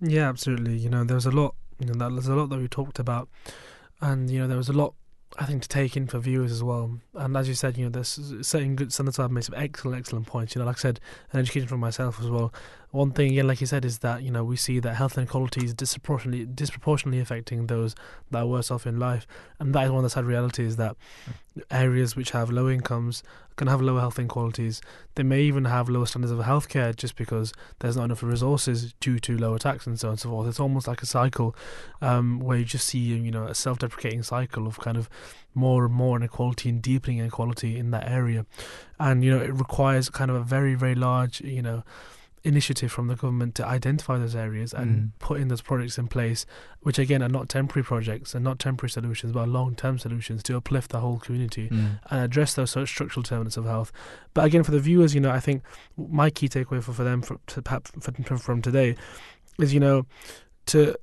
Yeah, 0.00 0.28
absolutely. 0.28 0.76
You 0.76 0.90
know, 0.90 1.04
there 1.04 1.14
was 1.14 1.26
a 1.26 1.30
lot. 1.30 1.54
You 1.78 1.86
know, 1.86 2.10
there's 2.10 2.28
a 2.28 2.34
lot 2.34 2.50
that 2.50 2.58
we 2.58 2.68
talked 2.68 2.98
about, 2.98 3.28
and 4.00 4.30
you 4.30 4.40
know, 4.40 4.48
there 4.48 4.56
was 4.56 4.68
a 4.68 4.72
lot 4.72 4.94
I 5.36 5.44
think 5.44 5.62
to 5.62 5.68
take 5.68 5.96
in 5.96 6.06
for 6.06 6.18
viewers 6.18 6.50
as 6.50 6.62
well. 6.62 7.00
And 7.14 7.36
as 7.36 7.48
you 7.48 7.54
said, 7.54 7.76
you 7.76 7.84
know, 7.84 7.90
there's 7.90 8.18
setting 8.42 8.76
good 8.76 8.92
standards. 8.92 9.18
I've 9.18 9.30
made 9.30 9.44
some 9.44 9.54
excellent, 9.56 9.98
excellent 9.98 10.26
points. 10.26 10.54
You 10.54 10.60
know, 10.60 10.66
like 10.66 10.78
I 10.78 10.80
said, 10.80 11.00
an 11.32 11.40
education 11.40 11.68
for 11.68 11.76
myself 11.76 12.18
as 12.20 12.30
well. 12.30 12.52
one 12.90 13.12
thing 13.12 13.32
again, 13.32 13.46
like 13.46 13.60
you 13.60 13.66
said, 13.66 13.84
is 13.84 13.98
that 13.98 14.22
you 14.22 14.30
know 14.30 14.42
we 14.42 14.56
see 14.56 14.80
that 14.80 14.94
health 14.94 15.18
inequality 15.18 15.64
is 15.64 15.74
disproportionately 15.74 16.46
disproportionately 16.46 17.20
affecting 17.20 17.66
those 17.66 17.94
that 18.30 18.38
are 18.38 18.46
worse 18.46 18.70
off 18.70 18.86
in 18.86 18.98
life, 18.98 19.26
and 19.58 19.74
that 19.74 19.84
is 19.84 19.90
one 19.90 19.98
of 19.98 20.04
the 20.04 20.10
sad 20.10 20.24
realities 20.24 20.76
that 20.76 20.96
hmm. 21.26 21.60
areas 21.70 22.16
which 22.16 22.30
have 22.30 22.50
low 22.50 22.68
incomes 22.68 23.22
can 23.58 23.66
have 23.66 23.82
lower 23.82 24.00
health 24.00 24.18
inequalities. 24.18 24.80
They 25.16 25.22
may 25.22 25.42
even 25.42 25.66
have 25.66 25.90
lower 25.90 26.06
standards 26.06 26.32
of 26.32 26.38
healthcare 26.38 26.96
just 26.96 27.16
because 27.16 27.52
there's 27.80 27.96
not 27.96 28.04
enough 28.04 28.22
resources 28.22 28.94
due 29.00 29.18
to 29.18 29.36
lower 29.36 29.58
tax 29.58 29.86
and 29.86 30.00
so 30.00 30.08
on 30.08 30.12
and 30.12 30.20
so 30.20 30.30
forth. 30.30 30.48
It's 30.48 30.60
almost 30.60 30.88
like 30.88 31.02
a 31.02 31.06
cycle 31.06 31.54
um, 32.00 32.38
where 32.38 32.56
you 32.56 32.64
just 32.64 32.86
see 32.86 33.00
you 33.00 33.30
know 33.30 33.44
a 33.44 33.54
self-deprecating 33.54 34.22
cycle 34.22 34.66
of 34.66 34.78
kind 34.78 34.96
of 34.96 35.10
more 35.54 35.84
and 35.84 35.94
more 35.94 36.16
inequality 36.16 36.68
and 36.70 36.80
deepening 36.80 37.18
inequality 37.18 37.76
in 37.78 37.90
that 37.90 38.08
area, 38.08 38.46
and 38.98 39.22
you 39.24 39.30
know 39.30 39.42
it 39.42 39.52
requires 39.52 40.08
kind 40.08 40.30
of 40.30 40.36
a 40.36 40.42
very 40.42 40.74
very 40.74 40.94
large 40.94 41.40
you 41.42 41.60
know 41.60 41.82
initiative 42.44 42.90
from 42.92 43.08
the 43.08 43.14
government 43.16 43.54
to 43.56 43.66
identify 43.66 44.16
those 44.18 44.34
areas 44.36 44.72
and 44.72 44.88
Mm. 44.90 45.10
put 45.18 45.40
in 45.40 45.48
those 45.48 45.60
projects 45.62 45.98
in 45.98 46.06
place, 46.08 46.46
which 46.80 46.98
again 46.98 47.22
are 47.22 47.28
not 47.28 47.48
temporary 47.48 47.84
projects 47.84 48.34
and 48.34 48.44
not 48.44 48.58
temporary 48.58 48.90
solutions, 48.90 49.32
but 49.32 49.48
long 49.48 49.74
term 49.74 49.98
solutions 49.98 50.42
to 50.44 50.56
uplift 50.56 50.90
the 50.92 51.00
whole 51.00 51.18
community 51.18 51.68
Mm. 51.68 52.00
and 52.10 52.20
address 52.24 52.54
those 52.54 52.70
sort 52.70 52.82
of 52.84 52.88
structural 52.88 53.22
determinants 53.22 53.56
of 53.56 53.64
health. 53.64 53.90
But 54.34 54.44
again, 54.44 54.62
for 54.62 54.70
the 54.70 54.80
viewers, 54.80 55.14
you 55.14 55.20
know, 55.20 55.30
I 55.30 55.40
think 55.40 55.62
my 55.96 56.30
key 56.30 56.48
takeaway 56.48 56.82
for, 56.82 56.92
for 56.92 57.04
them 57.04 57.22
for, 57.22 57.38
to, 57.48 57.62
perhaps 57.62 57.90
for, 58.00 58.36
from 58.38 58.62
today 58.62 58.94
is, 59.58 59.74
you 59.74 59.80
know, 59.80 60.06
to 60.66 60.94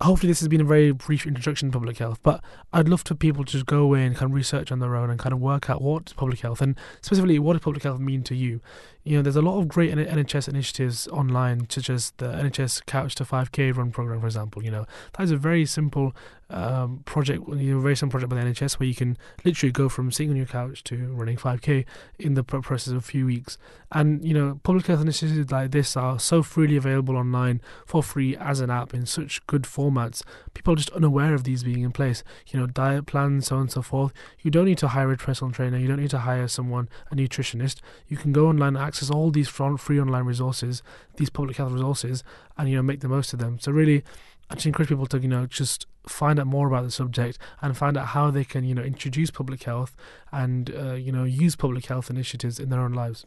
hopefully 0.00 0.30
this 0.30 0.40
has 0.40 0.48
been 0.48 0.60
a 0.60 0.64
very 0.64 0.90
brief 0.90 1.24
introduction 1.26 1.70
to 1.70 1.78
public 1.78 1.96
health, 1.98 2.18
but 2.22 2.42
I'd 2.72 2.88
love 2.88 3.02
for 3.06 3.14
people 3.14 3.44
to 3.44 3.52
just 3.52 3.64
go 3.64 3.78
away 3.78 4.04
and 4.04 4.14
kind 4.14 4.30
of 4.30 4.34
research 4.34 4.72
on 4.72 4.80
their 4.80 4.96
own 4.96 5.08
and 5.08 5.18
kind 5.18 5.32
of 5.32 5.38
work 5.40 5.70
out 5.70 5.80
what 5.80 6.12
public 6.16 6.40
health 6.40 6.60
and 6.60 6.76
specifically 7.00 7.38
what 7.38 7.52
does 7.54 7.62
public 7.62 7.84
health 7.84 8.00
mean 8.00 8.22
to 8.24 8.34
you. 8.34 8.60
You 9.04 9.16
know, 9.16 9.22
there's 9.22 9.36
a 9.36 9.42
lot 9.42 9.58
of 9.58 9.68
great 9.68 9.94
NHS 9.94 10.48
initiatives 10.48 11.06
online, 11.08 11.68
such 11.68 11.90
as 11.90 12.12
the 12.16 12.26
NHS 12.26 12.86
Couch 12.86 13.14
to 13.16 13.24
5K 13.24 13.76
run 13.76 13.90
program, 13.90 14.20
for 14.20 14.26
example. 14.26 14.64
You 14.64 14.70
know, 14.70 14.86
that 15.12 15.24
is 15.24 15.30
a 15.30 15.36
very 15.36 15.66
simple 15.66 16.14
um, 16.50 17.02
project, 17.04 17.42
you 17.48 17.74
know, 17.74 17.80
very 17.80 17.96
simple 17.96 18.18
project 18.18 18.30
by 18.30 18.42
the 18.42 18.50
NHS 18.50 18.78
where 18.78 18.86
you 18.86 18.94
can 18.94 19.16
literally 19.44 19.72
go 19.72 19.88
from 19.88 20.10
sitting 20.10 20.30
on 20.30 20.36
your 20.36 20.46
couch 20.46 20.84
to 20.84 21.12
running 21.12 21.36
5K 21.36 21.84
in 22.18 22.34
the 22.34 22.44
process 22.44 22.88
of 22.88 22.98
a 22.98 23.00
few 23.00 23.26
weeks. 23.26 23.58
And 23.92 24.24
you 24.24 24.34
know, 24.34 24.60
public 24.62 24.86
health 24.86 25.00
initiatives 25.00 25.50
like 25.50 25.70
this 25.70 25.96
are 25.96 26.18
so 26.18 26.42
freely 26.42 26.76
available 26.76 27.16
online 27.16 27.60
for 27.86 28.02
free 28.02 28.36
as 28.36 28.60
an 28.60 28.70
app 28.70 28.92
in 28.92 29.06
such 29.06 29.46
good 29.46 29.62
formats. 29.62 30.22
People 30.52 30.74
are 30.74 30.76
just 30.76 30.90
unaware 30.90 31.34
of 31.34 31.44
these 31.44 31.62
being 31.62 31.82
in 31.82 31.92
place. 31.92 32.24
You 32.48 32.60
know, 32.60 32.66
diet 32.66 33.06
plans, 33.06 33.46
so 33.46 33.56
on 33.56 33.62
and 33.62 33.72
so 33.72 33.82
forth. 33.82 34.12
You 34.40 34.50
don't 34.50 34.64
need 34.64 34.78
to 34.78 34.88
hire 34.88 35.12
a 35.12 35.16
personal 35.16 35.52
trainer. 35.52 35.78
You 35.78 35.88
don't 35.88 36.00
need 36.00 36.10
to 36.10 36.18
hire 36.18 36.48
someone, 36.48 36.88
a 37.10 37.14
nutritionist. 37.14 37.80
You 38.08 38.16
can 38.16 38.32
go 38.32 38.48
online 38.48 38.76
and 38.76 38.84
access 38.94 39.10
all 39.10 39.30
these 39.30 39.48
fr- 39.48 39.76
free 39.76 40.00
online 40.00 40.24
resources, 40.24 40.82
these 41.16 41.30
public 41.30 41.56
health 41.56 41.72
resources, 41.72 42.22
and 42.56 42.68
you 42.68 42.76
know 42.76 42.82
make 42.82 43.00
the 43.00 43.08
most 43.08 43.32
of 43.32 43.38
them. 43.40 43.58
So 43.58 43.72
really, 43.72 44.04
I 44.50 44.54
just 44.54 44.66
encourage 44.66 44.88
people 44.88 45.06
to 45.06 45.18
you 45.18 45.28
know 45.28 45.46
just 45.46 45.86
find 46.06 46.38
out 46.38 46.46
more 46.46 46.68
about 46.68 46.84
the 46.84 46.90
subject 46.90 47.38
and 47.60 47.76
find 47.76 47.96
out 47.96 48.08
how 48.08 48.30
they 48.30 48.44
can 48.44 48.64
you 48.64 48.74
know 48.74 48.82
introduce 48.82 49.30
public 49.30 49.64
health 49.64 49.96
and 50.32 50.70
uh, 50.70 50.92
you 50.92 51.10
know 51.10 51.24
use 51.24 51.56
public 51.56 51.86
health 51.86 52.08
initiatives 52.08 52.60
in 52.60 52.70
their 52.70 52.80
own 52.80 52.92
lives. 52.92 53.26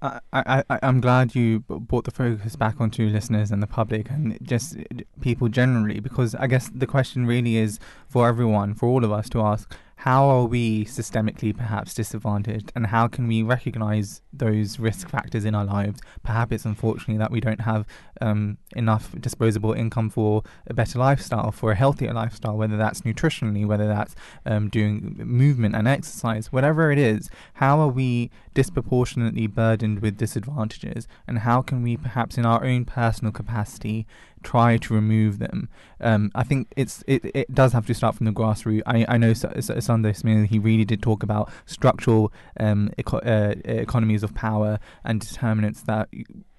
I, 0.00 0.20
I, 0.32 0.62
I'm 0.80 1.00
glad 1.00 1.34
you 1.34 1.58
brought 1.58 2.04
the 2.04 2.12
focus 2.12 2.54
back 2.54 2.80
onto 2.80 3.08
listeners 3.08 3.50
and 3.50 3.60
the 3.60 3.66
public 3.66 4.08
and 4.10 4.38
just 4.42 4.76
uh, 4.76 5.02
people 5.20 5.48
generally 5.48 5.98
because 5.98 6.36
I 6.36 6.46
guess 6.46 6.70
the 6.72 6.86
question 6.86 7.26
really 7.26 7.56
is 7.56 7.80
for 8.06 8.28
everyone, 8.28 8.74
for 8.74 8.88
all 8.88 9.04
of 9.04 9.10
us 9.10 9.28
to 9.30 9.40
ask 9.40 9.76
how 10.02 10.28
are 10.28 10.44
we 10.44 10.84
systemically 10.84 11.56
perhaps 11.56 11.92
disadvantaged 11.92 12.70
and 12.76 12.86
how 12.86 13.08
can 13.08 13.26
we 13.26 13.42
recognize 13.42 14.22
those 14.32 14.78
risk 14.78 15.08
factors 15.08 15.44
in 15.44 15.56
our 15.56 15.64
lives? 15.64 16.00
Perhaps 16.22 16.52
it's 16.52 16.64
unfortunately 16.64 17.18
that 17.18 17.32
we 17.32 17.40
don't 17.40 17.62
have 17.62 17.84
um, 18.20 18.58
enough 18.76 19.12
disposable 19.20 19.72
income 19.72 20.08
for 20.08 20.44
a 20.68 20.74
better 20.74 21.00
lifestyle, 21.00 21.50
for 21.50 21.72
a 21.72 21.74
healthier 21.74 22.12
lifestyle, 22.12 22.56
whether 22.56 22.76
that's 22.76 23.00
nutritionally, 23.00 23.66
whether 23.66 23.88
that's 23.88 24.14
um, 24.46 24.68
doing 24.68 25.16
movement 25.18 25.74
and 25.74 25.88
exercise, 25.88 26.52
whatever 26.52 26.92
it 26.92 26.98
is. 26.98 27.28
How 27.54 27.80
are 27.80 27.88
we 27.88 28.30
disproportionately 28.58 29.46
burdened 29.46 30.00
with 30.00 30.16
disadvantages, 30.16 31.06
and 31.28 31.38
how 31.38 31.62
can 31.62 31.80
we 31.80 31.96
perhaps 31.96 32.36
in 32.36 32.44
our 32.44 32.64
own 32.64 32.84
personal 32.84 33.32
capacity 33.32 34.04
try 34.42 34.76
to 34.76 34.92
remove 34.92 35.38
them? 35.38 35.68
Um, 36.00 36.32
I 36.34 36.42
think 36.42 36.66
it's 36.76 37.04
it, 37.06 37.24
it 37.36 37.54
does 37.54 37.72
have 37.72 37.86
to 37.86 37.94
start 37.94 38.16
from 38.16 38.26
the 38.26 38.32
grassroots. 38.32 38.82
I 38.84 39.06
I 39.08 39.16
know 39.16 39.32
Sunday 39.32 40.12
Smith 40.12 40.50
he 40.50 40.58
really 40.58 40.84
did 40.84 41.00
talk 41.00 41.22
about 41.22 41.52
structural 41.66 42.32
um, 42.58 42.90
eco- 42.98 43.18
uh, 43.18 43.54
economies 43.64 44.24
of 44.24 44.34
power 44.34 44.80
and 45.04 45.20
determinants 45.20 45.82
that 45.82 46.08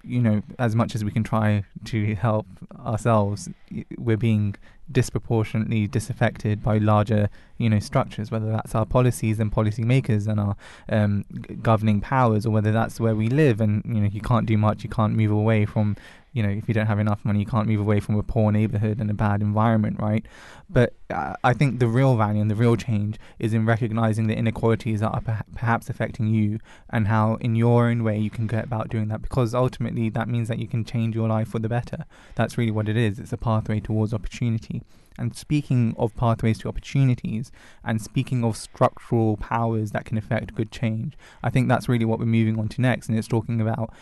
you 0.02 0.22
know 0.22 0.40
as 0.58 0.74
much 0.74 0.94
as 0.94 1.04
we 1.04 1.10
can 1.10 1.22
try 1.22 1.64
to 1.84 2.14
help 2.14 2.46
ourselves, 2.78 3.50
we're 3.98 4.16
being 4.16 4.54
disproportionately 4.92 5.86
disaffected 5.86 6.62
by 6.62 6.78
larger 6.78 7.28
you 7.58 7.68
know 7.68 7.78
structures 7.78 8.30
whether 8.30 8.50
that's 8.50 8.74
our 8.74 8.86
policies 8.86 9.38
and 9.38 9.52
policy 9.52 9.84
makers 9.84 10.26
and 10.26 10.40
our 10.40 10.56
um, 10.88 11.24
g- 11.48 11.54
governing 11.56 12.00
powers 12.00 12.46
or 12.46 12.50
whether 12.50 12.72
that's 12.72 12.98
where 12.98 13.14
we 13.14 13.28
live 13.28 13.60
and 13.60 13.82
you 13.84 14.00
know 14.00 14.08
you 14.08 14.20
can't 14.20 14.46
do 14.46 14.56
much 14.56 14.82
you 14.82 14.90
can't 14.90 15.14
move 15.14 15.30
away 15.30 15.64
from 15.64 15.96
you 16.32 16.42
know 16.42 16.48
if 16.48 16.68
you 16.68 16.74
don't 16.74 16.86
have 16.86 16.98
enough 16.98 17.24
money 17.24 17.40
you 17.40 17.46
can't 17.46 17.66
move 17.66 17.80
away 17.80 18.00
from 18.00 18.16
a 18.16 18.22
poor 18.22 18.52
neighborhood 18.52 19.00
and 19.00 19.10
a 19.10 19.14
bad 19.14 19.40
environment 19.40 19.98
right? 19.98 20.26
But 20.68 20.94
uh, 21.10 21.34
I 21.42 21.52
think 21.52 21.80
the 21.80 21.88
real 21.88 22.16
value 22.16 22.40
and 22.40 22.50
the 22.50 22.54
real 22.54 22.76
change 22.76 23.18
is 23.38 23.52
in 23.52 23.66
recognizing 23.66 24.28
the 24.28 24.36
inequalities 24.36 25.00
that 25.00 25.08
are 25.08 25.20
perha- 25.20 25.44
perhaps 25.54 25.90
affecting 25.90 26.28
you 26.28 26.60
and 26.90 27.08
how 27.08 27.34
in 27.36 27.56
your 27.56 27.88
own 27.88 28.04
way 28.04 28.18
you 28.18 28.30
can 28.30 28.46
go 28.46 28.60
about 28.60 28.88
doing 28.88 29.08
that 29.08 29.22
because 29.22 29.54
ultimately 29.54 30.08
that 30.10 30.28
means 30.28 30.48
that 30.48 30.58
you 30.58 30.68
can 30.68 30.84
change 30.84 31.16
your 31.16 31.28
life 31.28 31.48
for 31.48 31.58
the 31.58 31.68
better. 31.68 32.04
That's 32.36 32.56
really 32.56 32.70
what 32.70 32.88
it 32.88 32.96
is. 32.96 33.18
It's 33.18 33.32
a 33.32 33.36
pathway 33.36 33.80
towards 33.80 34.14
opportunity. 34.14 34.82
And 35.18 35.36
speaking 35.36 35.94
of 35.98 36.16
pathways 36.16 36.58
to 36.60 36.68
opportunities 36.68 37.52
and 37.84 38.00
speaking 38.00 38.42
of 38.42 38.56
structural 38.56 39.36
powers 39.36 39.90
that 39.90 40.06
can 40.06 40.16
affect 40.16 40.54
good 40.54 40.70
change, 40.70 41.16
I 41.42 41.50
think 41.50 41.68
that's 41.68 41.88
really 41.88 42.06
what 42.06 42.18
we're 42.18 42.24
moving 42.24 42.58
on 42.58 42.68
to 42.68 42.80
next. 42.80 43.08
And 43.08 43.18
it's 43.18 43.28
talking 43.28 43.60
about 43.60 43.92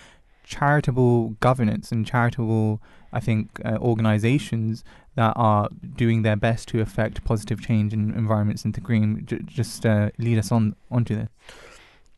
charitable 0.49 1.31
governance 1.41 1.93
and 1.93 2.07
charitable, 2.07 2.81
I 3.13 3.21
think, 3.21 3.61
uh, 3.65 3.77
organizations 3.81 4.83
that 5.15 5.33
are 5.37 5.69
doing 5.97 6.23
their 6.23 6.37
best 6.37 6.69
to 6.69 6.81
affect 6.81 7.25
positive 7.25 7.61
change 7.61 7.93
in 7.93 8.13
environments 8.15 8.65
Takreem. 8.65 9.25
J- 9.25 9.41
just 9.45 9.85
uh, 9.85 10.11
lead 10.19 10.39
us 10.39 10.51
on 10.51 10.75
onto 10.91 11.15
this. 11.15 11.29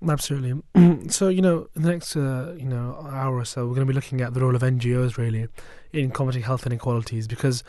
Absolutely. 0.08 0.62
so 1.08 1.28
you 1.28 1.42
know, 1.42 1.68
in 1.74 1.82
the 1.82 1.90
next 1.90 2.16
uh, 2.16 2.54
you 2.56 2.66
know 2.66 3.06
hour 3.10 3.36
or 3.36 3.44
so, 3.44 3.66
we're 3.66 3.74
going 3.74 3.86
to 3.86 3.92
be 3.92 3.94
looking 3.94 4.20
at 4.20 4.32
the 4.32 4.40
role 4.40 4.54
of 4.54 4.62
NGOs 4.62 5.16
really 5.16 5.48
in 5.92 6.10
combating 6.10 6.42
health 6.42 6.66
inequalities 6.66 7.26
because 7.26 7.64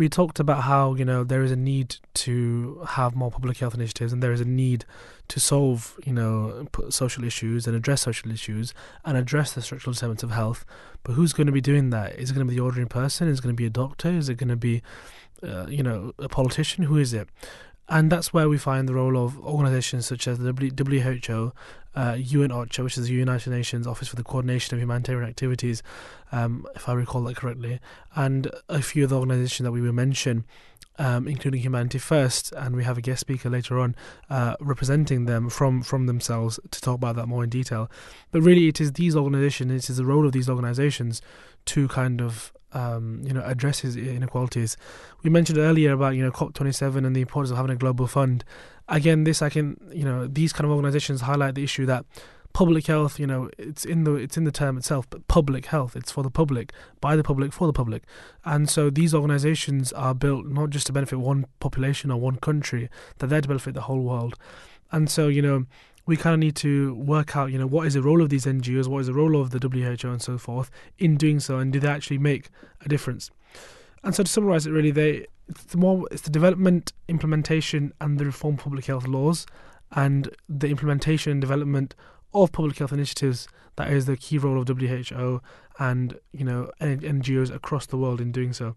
we 0.00 0.08
talked 0.08 0.40
about 0.40 0.62
how 0.62 0.94
you 0.94 1.04
know 1.04 1.22
there 1.22 1.42
is 1.42 1.52
a 1.52 1.56
need 1.56 1.96
to 2.14 2.82
have 2.88 3.14
more 3.14 3.30
public 3.30 3.58
health 3.58 3.74
initiatives 3.74 4.14
and 4.14 4.22
there 4.22 4.32
is 4.32 4.40
a 4.40 4.46
need 4.46 4.86
to 5.28 5.38
solve 5.38 5.98
you 6.06 6.12
know 6.14 6.66
social 6.88 7.22
issues 7.22 7.66
and 7.66 7.76
address 7.76 8.00
social 8.00 8.32
issues 8.32 8.72
and 9.04 9.18
address 9.18 9.52
the 9.52 9.60
structural 9.60 9.92
determinants 9.92 10.22
of 10.22 10.30
health. 10.30 10.64
But 11.02 11.12
who's 11.12 11.34
going 11.34 11.48
to 11.48 11.52
be 11.52 11.60
doing 11.60 11.90
that? 11.90 12.18
Is 12.18 12.30
it 12.30 12.34
going 12.34 12.46
to 12.46 12.50
be 12.50 12.56
the 12.56 12.62
ordinary 12.62 12.88
person? 12.88 13.28
Is 13.28 13.40
it 13.40 13.42
going 13.42 13.54
to 13.54 13.62
be 13.64 13.66
a 13.66 13.76
doctor? 13.84 14.08
Is 14.08 14.30
it 14.30 14.36
going 14.36 14.48
to 14.48 14.56
be 14.56 14.82
uh, 15.42 15.66
you 15.68 15.82
know 15.82 16.14
a 16.18 16.30
politician? 16.30 16.84
Who 16.84 16.96
is 16.96 17.12
it? 17.12 17.28
And 17.90 18.10
that's 18.10 18.32
where 18.32 18.48
we 18.48 18.56
find 18.56 18.88
the 18.88 18.94
role 18.94 19.18
of 19.18 19.36
organizations 19.40 20.06
such 20.06 20.28
as 20.28 20.38
the 20.38 20.52
WHO, 20.52 21.52
uh, 21.96 22.16
UN 22.16 22.50
OCHA, 22.50 22.84
which 22.84 22.96
is 22.96 23.08
the 23.08 23.12
United 23.12 23.50
Nations 23.50 23.84
Office 23.84 24.06
for 24.06 24.14
the 24.14 24.22
Coordination 24.22 24.76
of 24.76 24.80
Humanitarian 24.80 25.28
Activities, 25.28 25.82
um, 26.30 26.64
if 26.76 26.88
I 26.88 26.92
recall 26.92 27.24
that 27.24 27.36
correctly, 27.36 27.80
and 28.14 28.48
a 28.68 28.80
few 28.80 29.04
other 29.04 29.16
organizations 29.16 29.64
that 29.64 29.72
we 29.72 29.80
will 29.80 29.92
mention, 29.92 30.44
um, 31.00 31.26
including 31.26 31.62
Humanity 31.62 31.98
First, 31.98 32.52
and 32.52 32.76
we 32.76 32.84
have 32.84 32.96
a 32.96 33.00
guest 33.00 33.22
speaker 33.22 33.50
later 33.50 33.80
on 33.80 33.96
uh, 34.28 34.54
representing 34.60 35.24
them 35.24 35.50
from, 35.50 35.82
from 35.82 36.06
themselves 36.06 36.60
to 36.70 36.80
talk 36.80 36.94
about 36.94 37.16
that 37.16 37.26
more 37.26 37.42
in 37.42 37.50
detail. 37.50 37.90
But 38.30 38.42
really, 38.42 38.68
it 38.68 38.80
is 38.80 38.92
these 38.92 39.16
organizations, 39.16 39.72
it 39.72 39.90
is 39.90 39.96
the 39.96 40.06
role 40.06 40.26
of 40.26 40.32
these 40.32 40.48
organizations 40.48 41.20
to 41.66 41.88
kind 41.88 42.20
of 42.20 42.52
um, 42.72 43.22
you 43.24 43.32
know 43.32 43.42
addresses 43.44 43.96
inequalities. 43.96 44.76
We 45.22 45.30
mentioned 45.30 45.58
earlier 45.58 45.92
about 45.92 46.16
you 46.16 46.22
know 46.22 46.30
COP27 46.30 47.06
and 47.06 47.14
the 47.14 47.20
importance 47.20 47.50
of 47.50 47.56
having 47.56 47.72
a 47.72 47.76
global 47.76 48.06
fund. 48.06 48.44
Again, 48.88 49.24
this 49.24 49.42
I 49.42 49.50
can 49.50 49.76
you 49.92 50.04
know 50.04 50.26
these 50.26 50.52
kind 50.52 50.64
of 50.64 50.70
organizations 50.70 51.22
highlight 51.22 51.54
the 51.54 51.64
issue 51.64 51.86
that 51.86 52.04
public 52.52 52.86
health 52.88 53.18
you 53.18 53.26
know 53.26 53.48
it's 53.58 53.84
in 53.84 54.04
the 54.04 54.14
it's 54.14 54.36
in 54.36 54.44
the 54.44 54.50
term 54.50 54.76
itself 54.76 55.08
but 55.08 55.26
public 55.28 55.66
health 55.66 55.94
it's 55.94 56.10
for 56.10 56.22
the 56.22 56.30
public 56.30 56.72
by 57.00 57.14
the 57.14 57.22
public 57.22 57.52
for 57.52 57.66
the 57.66 57.72
public 57.72 58.02
and 58.44 58.68
so 58.68 58.90
these 58.90 59.14
organizations 59.14 59.92
are 59.92 60.14
built 60.14 60.46
not 60.46 60.70
just 60.70 60.86
to 60.86 60.92
benefit 60.92 61.20
one 61.20 61.46
population 61.60 62.10
or 62.10 62.20
one 62.20 62.36
country 62.36 62.90
they're 63.18 63.28
there 63.28 63.40
to 63.40 63.48
benefit 63.48 63.74
the 63.74 63.82
whole 63.82 64.00
world 64.00 64.34
and 64.90 65.08
so 65.08 65.28
you 65.28 65.40
know 65.40 65.64
we 66.06 66.16
kind 66.16 66.34
of 66.34 66.40
need 66.40 66.56
to 66.56 66.94
work 66.94 67.36
out, 67.36 67.52
you 67.52 67.58
know, 67.58 67.66
what 67.66 67.86
is 67.86 67.94
the 67.94 68.02
role 68.02 68.22
of 68.22 68.28
these 68.28 68.46
NGOs, 68.46 68.86
what 68.86 69.00
is 69.00 69.06
the 69.06 69.14
role 69.14 69.40
of 69.40 69.50
the 69.50 69.58
WHO 69.58 70.08
and 70.08 70.22
so 70.22 70.38
forth 70.38 70.70
in 70.98 71.16
doing 71.16 71.40
so, 71.40 71.58
and 71.58 71.72
do 71.72 71.80
they 71.80 71.88
actually 71.88 72.18
make 72.18 72.48
a 72.80 72.88
difference? 72.88 73.30
And 74.02 74.14
so 74.14 74.22
to 74.22 74.30
summarize 74.30 74.66
it, 74.66 74.70
really, 74.70 74.90
they 74.90 75.26
it's 75.48 75.64
the 75.64 75.76
more 75.76 76.06
it's 76.10 76.22
the 76.22 76.30
development, 76.30 76.92
implementation, 77.08 77.92
and 78.00 78.18
the 78.18 78.24
reform 78.24 78.54
of 78.54 78.60
public 78.60 78.86
health 78.86 79.06
laws, 79.06 79.46
and 79.92 80.34
the 80.48 80.68
implementation 80.68 81.32
and 81.32 81.40
development 81.40 81.94
of 82.32 82.52
public 82.52 82.78
health 82.78 82.92
initiatives. 82.92 83.48
That 83.76 83.90
is 83.90 84.06
the 84.06 84.16
key 84.16 84.38
role 84.38 84.60
of 84.60 84.68
WHO 84.68 85.40
and 85.78 86.18
you 86.32 86.44
know 86.44 86.70
NGOs 86.80 87.54
across 87.54 87.86
the 87.86 87.96
world 87.96 88.20
in 88.20 88.30
doing 88.30 88.52
so. 88.52 88.76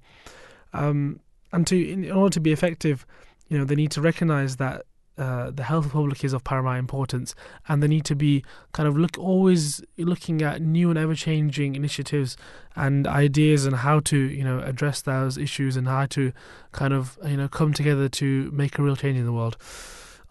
Um, 0.73 1.19
and 1.51 1.67
to 1.67 1.77
in 1.77 2.11
order 2.11 2.33
to 2.33 2.39
be 2.39 2.51
effective, 2.51 3.05
you 3.47 3.57
know 3.57 3.65
they 3.65 3.75
need 3.75 3.91
to 3.91 4.01
recognise 4.01 4.57
that 4.57 4.85
uh, 5.17 5.51
the 5.51 5.63
health 5.63 5.85
of 5.85 5.91
the 5.91 5.97
public 5.97 6.23
is 6.23 6.33
of 6.33 6.43
paramount 6.43 6.79
importance, 6.79 7.35
and 7.67 7.83
they 7.83 7.87
need 7.87 8.05
to 8.05 8.15
be 8.15 8.43
kind 8.71 8.87
of 8.87 8.97
look 8.97 9.17
always 9.17 9.81
looking 9.97 10.41
at 10.41 10.61
new 10.61 10.89
and 10.89 10.97
ever 10.97 11.13
changing 11.13 11.75
initiatives 11.75 12.35
and 12.75 13.05
ideas 13.05 13.65
and 13.65 13.77
how 13.77 13.99
to 13.99 14.17
you 14.17 14.43
know 14.43 14.59
address 14.59 15.01
those 15.01 15.37
issues 15.37 15.77
and 15.77 15.87
how 15.87 16.05
to 16.07 16.33
kind 16.71 16.93
of 16.93 17.17
you 17.25 17.37
know 17.37 17.47
come 17.47 17.73
together 17.73 18.09
to 18.09 18.49
make 18.51 18.79
a 18.79 18.83
real 18.83 18.95
change 18.95 19.17
in 19.17 19.25
the 19.25 19.33
world. 19.33 19.57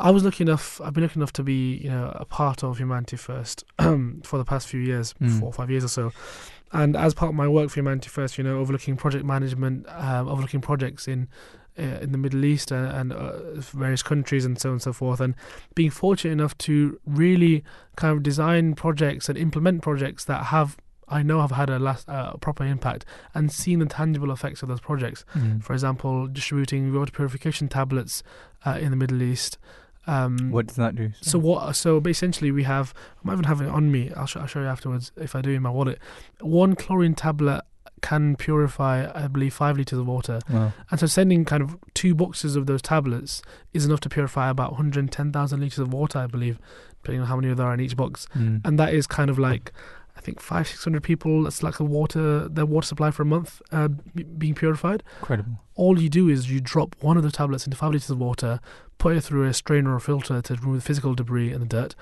I 0.03 0.11
was 0.11 0.25
lucky 0.25 0.43
enough. 0.43 0.81
I've 0.81 0.93
been 0.93 1.05
lucky 1.05 1.19
enough 1.19 1.33
to 1.35 1.45
be 1.45 1.77
you 1.77 1.89
know 1.89 2.13
a 2.17 2.25
part 2.25 2.65
of 2.65 2.79
Humanity 2.79 3.17
First 3.17 3.65
for 3.79 4.37
the 4.37 4.45
past 4.45 4.67
few 4.67 4.81
years, 4.81 5.15
mm. 5.15 5.39
four 5.39 5.49
or 5.49 5.53
five 5.53 5.71
years 5.71 5.85
or 5.85 5.89
so. 5.89 6.13
And 6.73 6.97
as 6.97 7.15
part 7.15 7.29
of 7.29 7.37
my 7.37 7.47
work 7.47 7.71
for 7.71 7.77
Humanity 7.77 8.09
First, 8.09 8.37
you 8.37 8.45
know, 8.45 8.59
overlooking 8.59 8.97
project 8.97 9.25
management, 9.25 9.87
um, 9.89 10.29
overlooking 10.29 10.61
projects 10.61 11.07
in 11.07 11.29
uh, 11.79 12.01
in 12.03 12.11
the 12.11 12.19
Middle 12.19 12.45
East 12.45 12.73
and, 12.73 12.87
and 12.87 13.13
uh, 13.13 13.55
various 13.55 14.03
countries 14.03 14.45
and 14.45 14.61
so 14.61 14.71
on 14.71 14.73
and 14.75 14.83
so 14.83 14.93
forth, 14.93 15.21
and 15.21 15.37
being 15.77 15.91
fortunate 15.91 16.33
enough 16.33 16.59
to 16.59 16.99
really 17.07 17.63
kind 17.95 18.17
of 18.17 18.25
design 18.25 18.75
projects 18.75 19.29
and 19.29 19.39
implement 19.39 19.83
projects 19.83 20.25
that 20.25 20.47
have 20.47 20.77
I 21.09 21.23
know 21.23 21.41
have 21.43 21.53
had 21.53 21.71
a 21.71 21.79
last 21.79 22.09
uh, 22.09 22.37
proper 22.39 22.65
impact 22.65 23.05
and 23.35 23.53
seen 23.53 23.79
the 23.79 23.87
tangible 23.87 24.33
effects 24.33 24.63
of 24.63 24.69
those 24.69 24.81
projects. 24.81 25.25
Mm. 25.35 25.63
For 25.63 25.75
example, 25.75 26.27
distributing 26.27 26.93
water 26.93 27.13
purification 27.13 27.69
tablets 27.69 28.23
uh, 28.65 28.79
in 28.81 28.91
the 28.91 28.97
Middle 28.97 29.23
East. 29.23 29.59
Um, 30.07 30.51
what 30.51 30.67
does 30.67 30.77
that 30.77 30.97
do? 30.97 31.13
So 31.21 31.39
what? 31.39 31.77
So 31.77 32.01
essentially, 32.05 32.51
we 32.51 32.65
have. 32.65 32.93
I 33.23 33.27
might 33.27 33.35
even 33.35 33.45
have 33.45 33.61
it 33.61 33.69
on 33.69 33.93
me. 33.93 34.11
I'll, 34.17 34.27
sh- 34.27 34.37
I'll 34.37 34.47
show 34.47 34.61
you 34.61 34.67
afterwards 34.67 35.13
if 35.17 35.35
I 35.35 35.41
do 35.43 35.51
in 35.51 35.63
my 35.63 35.71
wallet. 35.71 35.99
One 36.41 36.75
chlorine 36.75 37.15
tablet 37.15 37.63
can 38.03 38.37
purify, 38.37 39.11
I 39.15 39.29
believe, 39.29 39.55
five 39.55 39.79
liters 39.79 39.99
of 39.99 40.07
water. 40.07 40.41
Wow. 40.51 40.73
And 40.91 41.01
so 41.01 41.07
sending 41.07 41.45
kind 41.45 41.63
of 41.63 41.79
two 41.95 42.15
boxes 42.15 42.57
of 42.57 42.67
those 42.67 42.83
tablets 42.83 43.43
is 43.73 43.87
enough 43.87 44.01
to 44.01 44.09
purify 44.09 44.51
about 44.51 44.73
110,000 44.73 45.61
liters 45.61 45.79
of 45.79 45.93
water, 45.93 46.19
I 46.19 46.27
believe, 46.27 46.59
depending 47.03 47.23
on 47.23 47.29
how 47.29 47.37
many 47.37 47.55
there 47.55 47.67
are 47.67 47.73
in 47.73 47.81
each 47.81 47.97
box. 47.97 48.27
Mm. 48.35 48.61
And 48.67 48.79
that 48.79 48.93
is 48.93 49.07
kind 49.07 49.31
of 49.31 49.39
like, 49.39 49.73
I 50.17 50.21
think, 50.21 50.41
five, 50.41 50.69
600 50.69 51.03
people. 51.03 51.45
That's 51.45 51.63
like 51.63 51.79
the 51.79 51.85
water, 51.85 52.49
their 52.49 52.67
water 52.67 52.87
supply 52.87 53.13
for 53.13 53.23
a 53.23 53.27
month 53.27 53.63
uh, 53.71 53.89
being 54.37 54.55
purified. 54.55 55.05
Incredible. 55.21 55.61
All 55.77 56.01
you 56.01 56.11
do 56.11 56.29
is 56.29 56.51
you 56.51 56.61
drop 56.61 56.97
one 57.01 57.17
of 57.17 57.23
the 57.23 57.31
tablets 57.31 57.67
into 57.67 57.77
five 57.77 57.93
liters 57.93 58.11
of 58.11 58.19
water, 58.19 58.61
put 59.03 59.17
it 59.17 59.21
through 59.21 59.45
a 59.49 59.53
strainer 59.53 59.93
or 59.93 59.99
filter 59.99 60.41
to 60.41 60.55
remove 60.55 60.77
the 60.77 60.81
physical 60.81 61.13
debris 61.13 61.51
and 61.51 61.63
the 61.63 61.67
dirt 61.67 61.97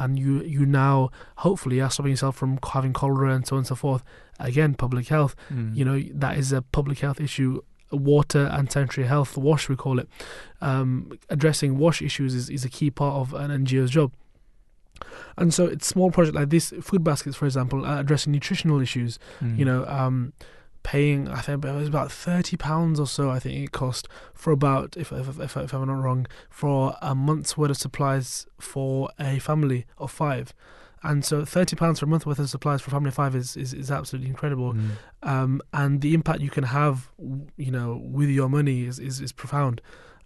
and 0.00 0.18
you 0.18 0.42
you 0.42 0.66
now 0.66 1.10
hopefully 1.36 1.80
are 1.80 1.90
stopping 1.90 2.10
yourself 2.10 2.34
from 2.34 2.58
having 2.72 2.92
cholera 2.92 3.32
and 3.32 3.46
so 3.46 3.54
on 3.54 3.58
and 3.58 3.66
so 3.68 3.76
forth. 3.76 4.02
Again, 4.40 4.74
public 4.74 5.08
health. 5.08 5.36
Mm. 5.52 5.76
You 5.76 5.84
know 5.84 6.02
that 6.14 6.38
is 6.38 6.50
a 6.52 6.62
public 6.62 6.98
health 6.98 7.20
issue. 7.20 7.60
Water 7.92 8.48
and 8.52 8.70
sanitary 8.70 9.06
health, 9.06 9.36
WASH 9.36 9.68
we 9.68 9.76
call 9.76 9.98
it. 9.98 10.08
Um, 10.60 11.12
addressing 11.28 11.76
WASH 11.76 12.02
issues 12.02 12.34
is, 12.34 12.48
is 12.48 12.64
a 12.64 12.68
key 12.68 12.90
part 12.90 13.14
of 13.14 13.34
an 13.34 13.50
NGO's 13.64 13.90
job. 13.90 14.12
And 15.36 15.52
so 15.52 15.66
it's 15.66 15.86
small 15.86 16.10
project 16.12 16.36
like 16.36 16.50
this, 16.50 16.72
food 16.80 17.02
baskets, 17.02 17.36
for 17.36 17.46
example, 17.46 17.84
addressing 17.84 18.32
nutritional 18.32 18.80
issues. 18.80 19.18
Mm. 19.40 19.58
You 19.58 19.64
know, 19.64 19.84
um, 19.86 20.32
paying 20.82 21.28
I 21.28 21.40
think 21.40 21.64
it 21.64 21.74
was 21.74 21.88
about 21.88 22.10
thirty 22.10 22.56
pounds 22.56 22.98
or 22.98 23.06
so 23.06 23.30
I 23.30 23.38
think 23.38 23.58
it 23.58 23.72
cost 23.72 24.08
for 24.34 24.52
about 24.52 24.96
if 24.96 25.12
if, 25.12 25.38
if, 25.38 25.56
if 25.56 25.72
I'm 25.74 25.86
not 25.86 26.02
wrong 26.02 26.26
for 26.48 26.96
a 27.02 27.14
month's 27.14 27.56
worth 27.56 27.70
of 27.70 27.76
supplies 27.76 28.46
for 28.58 29.10
a 29.18 29.38
family 29.38 29.86
of 29.98 30.10
five. 30.10 30.54
And 31.02 31.24
so 31.24 31.44
thirty 31.44 31.76
pounds 31.76 32.00
for 32.00 32.06
a 32.06 32.08
month 32.08 32.26
worth 32.26 32.38
of 32.38 32.50
supplies 32.50 32.82
for 32.82 32.90
a 32.90 32.92
family 32.92 33.08
of 33.08 33.14
five 33.14 33.34
is, 33.34 33.56
is, 33.56 33.72
is 33.72 33.90
absolutely 33.90 34.28
incredible. 34.28 34.74
Mm. 34.74 34.90
Um, 35.22 35.62
and 35.72 36.00
the 36.02 36.12
impact 36.12 36.40
you 36.40 36.50
can 36.50 36.64
have, 36.64 37.10
you 37.56 37.70
know, 37.70 38.00
with 38.04 38.28
your 38.28 38.50
money 38.50 38.84
is, 38.84 38.98
is, 38.98 39.20
is 39.20 39.32
profound 39.32 39.80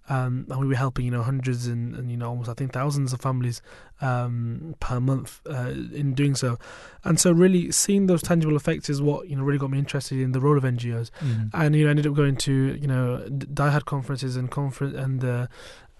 um, 0.09 0.47
and 0.51 0.61
we 0.61 0.67
were 0.67 0.75
helping 0.75 1.05
you 1.05 1.11
know 1.11 1.23
hundreds 1.23 1.67
and, 1.67 1.95
and 1.95 2.11
you 2.11 2.17
know 2.17 2.29
almost 2.29 2.49
I 2.49 2.55
think 2.55 2.73
thousands 2.73 3.13
of 3.13 3.21
families 3.21 3.63
um, 4.01 4.75
per 4.81 5.01
month 5.01 5.41
uh, 5.49 5.71
in 5.71 6.15
doing 6.15 6.35
so, 6.35 6.59
and 7.05 7.19
so 7.19 7.33
really 7.33 7.71
seeing 7.73 8.07
those 8.07 8.23
tangible 8.23 8.57
effects 8.57 8.91
is 8.91 9.01
what 9.01 9.29
you 9.29 9.37
know 9.37 9.43
really 9.43 9.59
got 9.59 9.71
me 9.71 9.79
interested 9.79 10.19
in 10.21 10.33
the 10.33 10.41
role 10.41 10.59
of 10.59 10.65
NGOs, 10.65 11.11
mm. 11.21 11.51
and 11.55 11.75
you 11.75 11.85
know 11.85 11.89
I 11.89 11.91
ended 11.91 12.07
up 12.07 12.15
going 12.15 12.37
to 12.37 12.79
you 12.81 12.87
know 12.87 13.27
DIHAD 13.29 13.85
conferences 13.85 14.37
and 14.37 14.51
conference 14.51 14.97
and 14.97 15.21
the. 15.21 15.49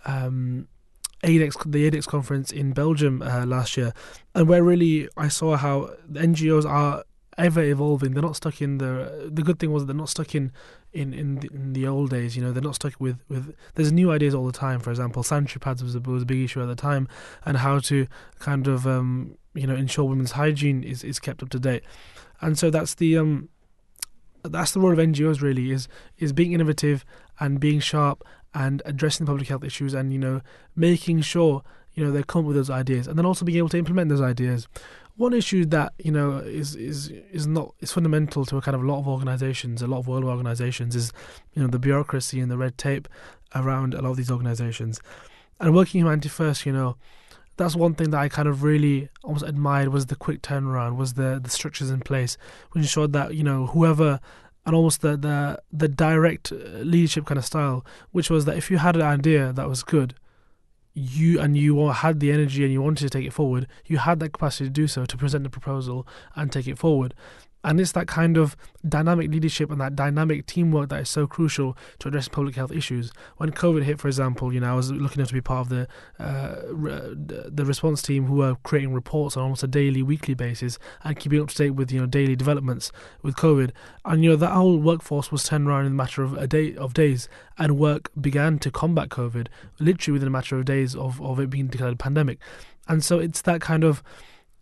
Um, 0.07 0.69
AidEx, 1.23 1.71
the 1.73 1.91
AidEx 1.91 2.07
conference 2.07 2.53
in 2.53 2.73
Belgium 2.73 3.23
uh, 3.23 3.47
last 3.47 3.79
year, 3.79 3.95
and 4.35 4.47
where 4.47 4.63
really 4.63 5.09
I 5.17 5.29
saw 5.29 5.57
how 5.57 5.95
the 6.07 6.21
NGOs 6.21 6.67
are 6.67 7.05
ever 7.39 7.63
evolving. 7.63 8.13
They're 8.13 8.23
not 8.23 8.37
stuck 8.37 8.61
in 8.61 8.79
the. 8.79 9.31
The 9.33 9.43
good 9.43 9.59
thing 9.59 9.73
was 9.73 9.87
they're 9.87 9.95
not 9.95 10.11
stuck 10.11 10.35
in 10.35 10.53
in 10.95 11.13
in 11.13 11.41
the, 11.41 11.51
in 11.53 11.73
the 11.73 11.87
old 11.87 12.11
days. 12.11 12.37
You 12.37 12.43
know, 12.43 12.53
they're 12.53 12.63
not 12.63 12.77
stuck 12.77 12.95
with 12.99 13.19
with. 13.29 13.55
There's 13.75 13.93
new 13.93 14.11
ideas 14.11 14.35
all 14.35 14.47
the 14.47 14.53
time. 14.53 14.81
For 14.81 14.91
example, 14.91 15.23
sanitary 15.23 15.61
pads 15.61 15.83
was 15.83 15.95
a, 15.95 16.01
was 16.01 16.23
a 16.23 16.27
big 16.27 16.41
issue 16.41 16.63
at 16.63 16.67
the 16.67 16.75
time, 16.75 17.09
and 17.45 17.59
how 17.59 17.81
to 17.81 18.07
kind 18.39 18.67
of 18.67 18.87
um, 18.87 19.37
you 19.55 19.67
know 19.67 19.75
ensure 19.75 20.05
women's 20.05 20.33
hygiene 20.33 20.83
is 20.83 21.05
is 21.05 21.19
kept 21.19 21.43
up 21.43 21.51
to 21.51 21.59
date. 21.59 21.83
And 22.41 22.59
so 22.59 22.71
that's 22.71 22.95
the 22.95 23.19
um 23.19 23.49
that's 24.43 24.73
the 24.73 24.81
role 24.81 24.93
of 24.93 24.99
NGOs 24.99 25.41
really 25.41 25.71
is 25.71 25.89
is 26.19 26.33
being 26.33 26.53
innovative 26.53 27.05
and 27.41 27.59
being 27.59 27.81
sharp 27.81 28.25
and 28.55 28.83
addressing 28.85 29.27
the 29.27 29.31
public 29.33 29.49
health 29.49 29.65
issues 29.65 29.95
and 29.95 30.13
you 30.13 30.19
know 30.19 30.41
making 30.77 31.21
sure 31.23 31.63
you 31.95 32.05
know 32.05 32.13
they 32.13 32.23
come 32.23 32.41
up 32.41 32.47
with 32.47 32.57
those 32.57 32.71
ideas 32.71 33.07
and 33.07 33.19
then 33.19 33.27
also 33.27 33.45
being 33.45 33.59
able 33.59 33.69
to 33.69 33.79
implement 33.79 34.09
those 34.09 34.21
ideas 34.21 34.69
one 35.17 35.33
issue 35.33 35.65
that 35.67 35.93
you 35.99 36.11
know 36.11 36.39
is 36.39 36.75
is 36.75 37.09
is 37.31 37.47
not 37.47 37.75
is 37.81 37.93
fundamental 37.93 38.45
to 38.47 38.57
a 38.57 38.63
kind 38.63 38.75
of 38.75 38.83
lot 38.83 38.99
of 38.99 39.09
organizations, 39.09 39.83
a 39.83 39.87
lot 39.87 39.99
of 39.99 40.09
world 40.09 40.25
organizations, 40.25 40.97
is 40.97 41.13
you 41.55 41.63
know 41.63 41.69
the 41.69 41.79
bureaucracy 41.79 42.41
and 42.41 42.51
the 42.51 42.59
red 42.59 42.77
tape 42.77 43.09
around 43.55 43.95
a 43.95 44.03
lot 44.03 44.11
of 44.11 44.17
these 44.17 44.31
organizations. 44.31 45.01
And 45.61 45.75
working 45.75 46.01
Humanity 46.01 46.29
First, 46.29 46.67
you 46.67 46.73
know, 46.73 46.97
that's 47.57 47.77
one 47.77 47.95
thing 47.95 48.11
that 48.11 48.19
I 48.19 48.29
kind 48.29 48.49
of 48.49 48.65
really 48.65 49.09
almost 49.23 49.45
admired 49.45 49.89
was 49.89 50.07
the 50.07 50.17
quick 50.17 50.43
turnaround, 50.43 50.97
was 50.97 51.15
the 51.15 51.41
the 51.43 51.51
structures 51.51 51.91
in 51.91 52.01
place, 52.01 52.37
which 52.73 52.83
ensured 52.83 53.13
that 53.13 53.35
you 53.35 53.45
know 53.45 53.67
whoever 53.67 54.21
and 54.67 54.75
almost 54.75 55.01
the 55.01 55.17
the 55.17 55.61
the 55.73 55.89
direct 55.89 56.51
uh, 56.51 56.57
leadership 56.79 57.27
kind 57.27 57.39
of 57.39 57.45
style, 57.45 57.85
which 58.11 58.31
was 58.31 58.47
that 58.47 58.57
if 58.57 58.71
you 58.71 58.79
had 58.79 58.97
an 58.97 59.03
idea 59.03 59.53
that 59.53 59.69
was 59.69 59.85
good, 59.85 60.15
you 60.95 61.41
and 61.41 61.57
you 61.57 61.89
had 61.89 62.21
the 62.21 62.31
energy 62.31 62.63
and 62.63 62.73
you 62.73 62.81
wanted 62.81 63.03
to 63.03 63.11
take 63.11 63.27
it 63.27 63.33
forward, 63.33 63.67
you 63.87 63.99
had 63.99 64.21
that 64.21 64.31
capacity 64.31 64.67
to 64.67 64.71
do 64.71 64.87
so 64.87 65.05
to 65.05 65.17
present 65.17 65.43
the 65.45 65.51
proposal 65.51 66.07
and 66.37 66.53
take 66.53 66.69
it 66.69 66.79
forward. 66.79 67.15
And 67.65 67.81
it's 67.81 67.93
that 67.93 68.07
kind 68.07 68.37
of 68.37 68.57
dynamic 68.87 69.31
leadership 69.31 69.71
and 69.71 69.81
that 69.81 69.97
dynamic 69.97 70.47
teamwork 70.47 70.91
that 70.91 71.01
is 71.01 71.09
so 71.09 71.27
crucial 71.27 71.77
to 71.99 72.09
address 72.09 72.29
public 72.29 72.55
health 72.57 72.71
issues. 72.71 73.11
When 73.39 73.51
COVID 73.53 73.83
hit, 73.83 73.99
for 73.99 74.09
example, 74.09 74.53
you 74.53 74.61
know, 74.61 74.73
I 74.73 74.75
was 74.75 74.93
looking 74.93 75.21
enough 75.21 75.29
to 75.29 75.35
be 75.35 75.41
part 75.41 75.67
of 75.67 75.69
the 75.71 75.89
uh, 76.23 76.57
the 77.51 77.65
response 77.65 78.03
team 78.03 78.27
who 78.27 78.43
are 78.43 78.57
creating 78.57 78.93
reports 78.93 79.37
on 79.37 79.45
almost 79.45 79.63
a 79.63 79.67
daily, 79.67 80.03
weekly 80.03 80.35
basis 80.35 80.79
and 81.03 81.19
keeping 81.19 81.41
up 81.41 81.49
to 81.49 81.57
date 81.57 81.71
with 81.71 81.91
you 81.91 82.01
know 82.01 82.07
daily 82.07 82.37
developments 82.37 82.93
with 83.23 83.35
COVID. 83.37 83.71
And 84.05 84.23
you 84.23 84.31
know 84.31 84.37
that 84.37 84.53
whole 84.53 84.77
workforce 84.77 85.33
was 85.33 85.43
turned 85.43 85.67
around 85.67 85.87
in 85.87 85.93
a 85.93 85.97
matter 85.97 86.23
of 86.23 86.37
a 86.37 86.47
day 86.47 86.77
of 86.77 86.93
days, 86.93 87.29
and 87.57 87.79
work 87.79 88.11
began 88.21 88.59
to 88.59 88.71
combat 88.71 89.09
COVID 89.09 89.49
literally 89.79 90.13
within 90.13 90.29
a 90.29 90.31
matter 90.31 90.59
of 90.59 90.67
days 90.67 90.95
of 90.95 91.21
of 91.23 91.41
it 91.41 91.49
being 91.49 91.69
declared 91.69 91.95
a 91.95 91.97
pandemic. 91.97 92.39
And 92.87 93.03
so 93.03 93.19
it's 93.19 93.41
that 93.43 93.61
kind 93.61 93.85
of 93.85 94.03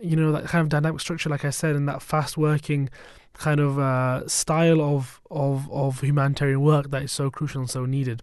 you 0.03 0.17
know 0.17 0.33
that 0.33 0.45
kind 0.45 0.63
of 0.63 0.69
dynamic 0.69 1.01
structure, 1.01 1.31
like 1.31 1.45
I 1.45 1.51
said, 1.51 1.77
and 1.77 1.89
that 1.89 2.03
fast 2.03 2.37
working 2.37 2.91
kind 3.35 3.61
of 3.61 3.79
uh, 3.79 4.27
style 4.29 4.81
of 4.81 5.21
of 5.31 5.71
of 5.71 6.01
humanitarian 6.01 6.61
work 6.61 6.91
that 6.91 7.03
is 7.03 7.13
so 7.13 7.31
crucial 7.31 7.61
and 7.61 7.71
so 7.71 7.87
needed. 7.87 8.23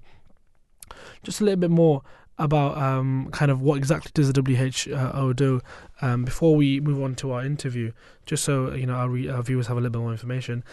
Just 1.23 1.41
a 1.41 1.43
little 1.43 1.59
bit 1.59 1.71
more 1.71 2.03
about 2.37 2.77
um, 2.77 3.29
kind 3.31 3.51
of 3.51 3.61
what 3.61 3.77
exactly 3.77 4.11
does 4.13 4.31
the 4.31 4.41
WHO 4.41 5.33
do 5.33 5.61
um, 6.01 6.23
before 6.23 6.55
we 6.55 6.79
move 6.79 7.03
on 7.03 7.13
to 7.15 7.31
our 7.31 7.45
interview, 7.45 7.91
just 8.25 8.43
so 8.43 8.73
you 8.73 8.85
know 8.85 8.93
our, 8.93 9.09
re- 9.09 9.29
our, 9.29 9.41
viewers 9.41 9.67
have 9.67 9.77
a 9.77 9.79
little 9.79 9.91
bit 9.91 9.99
more 9.99 10.11
information. 10.11 10.63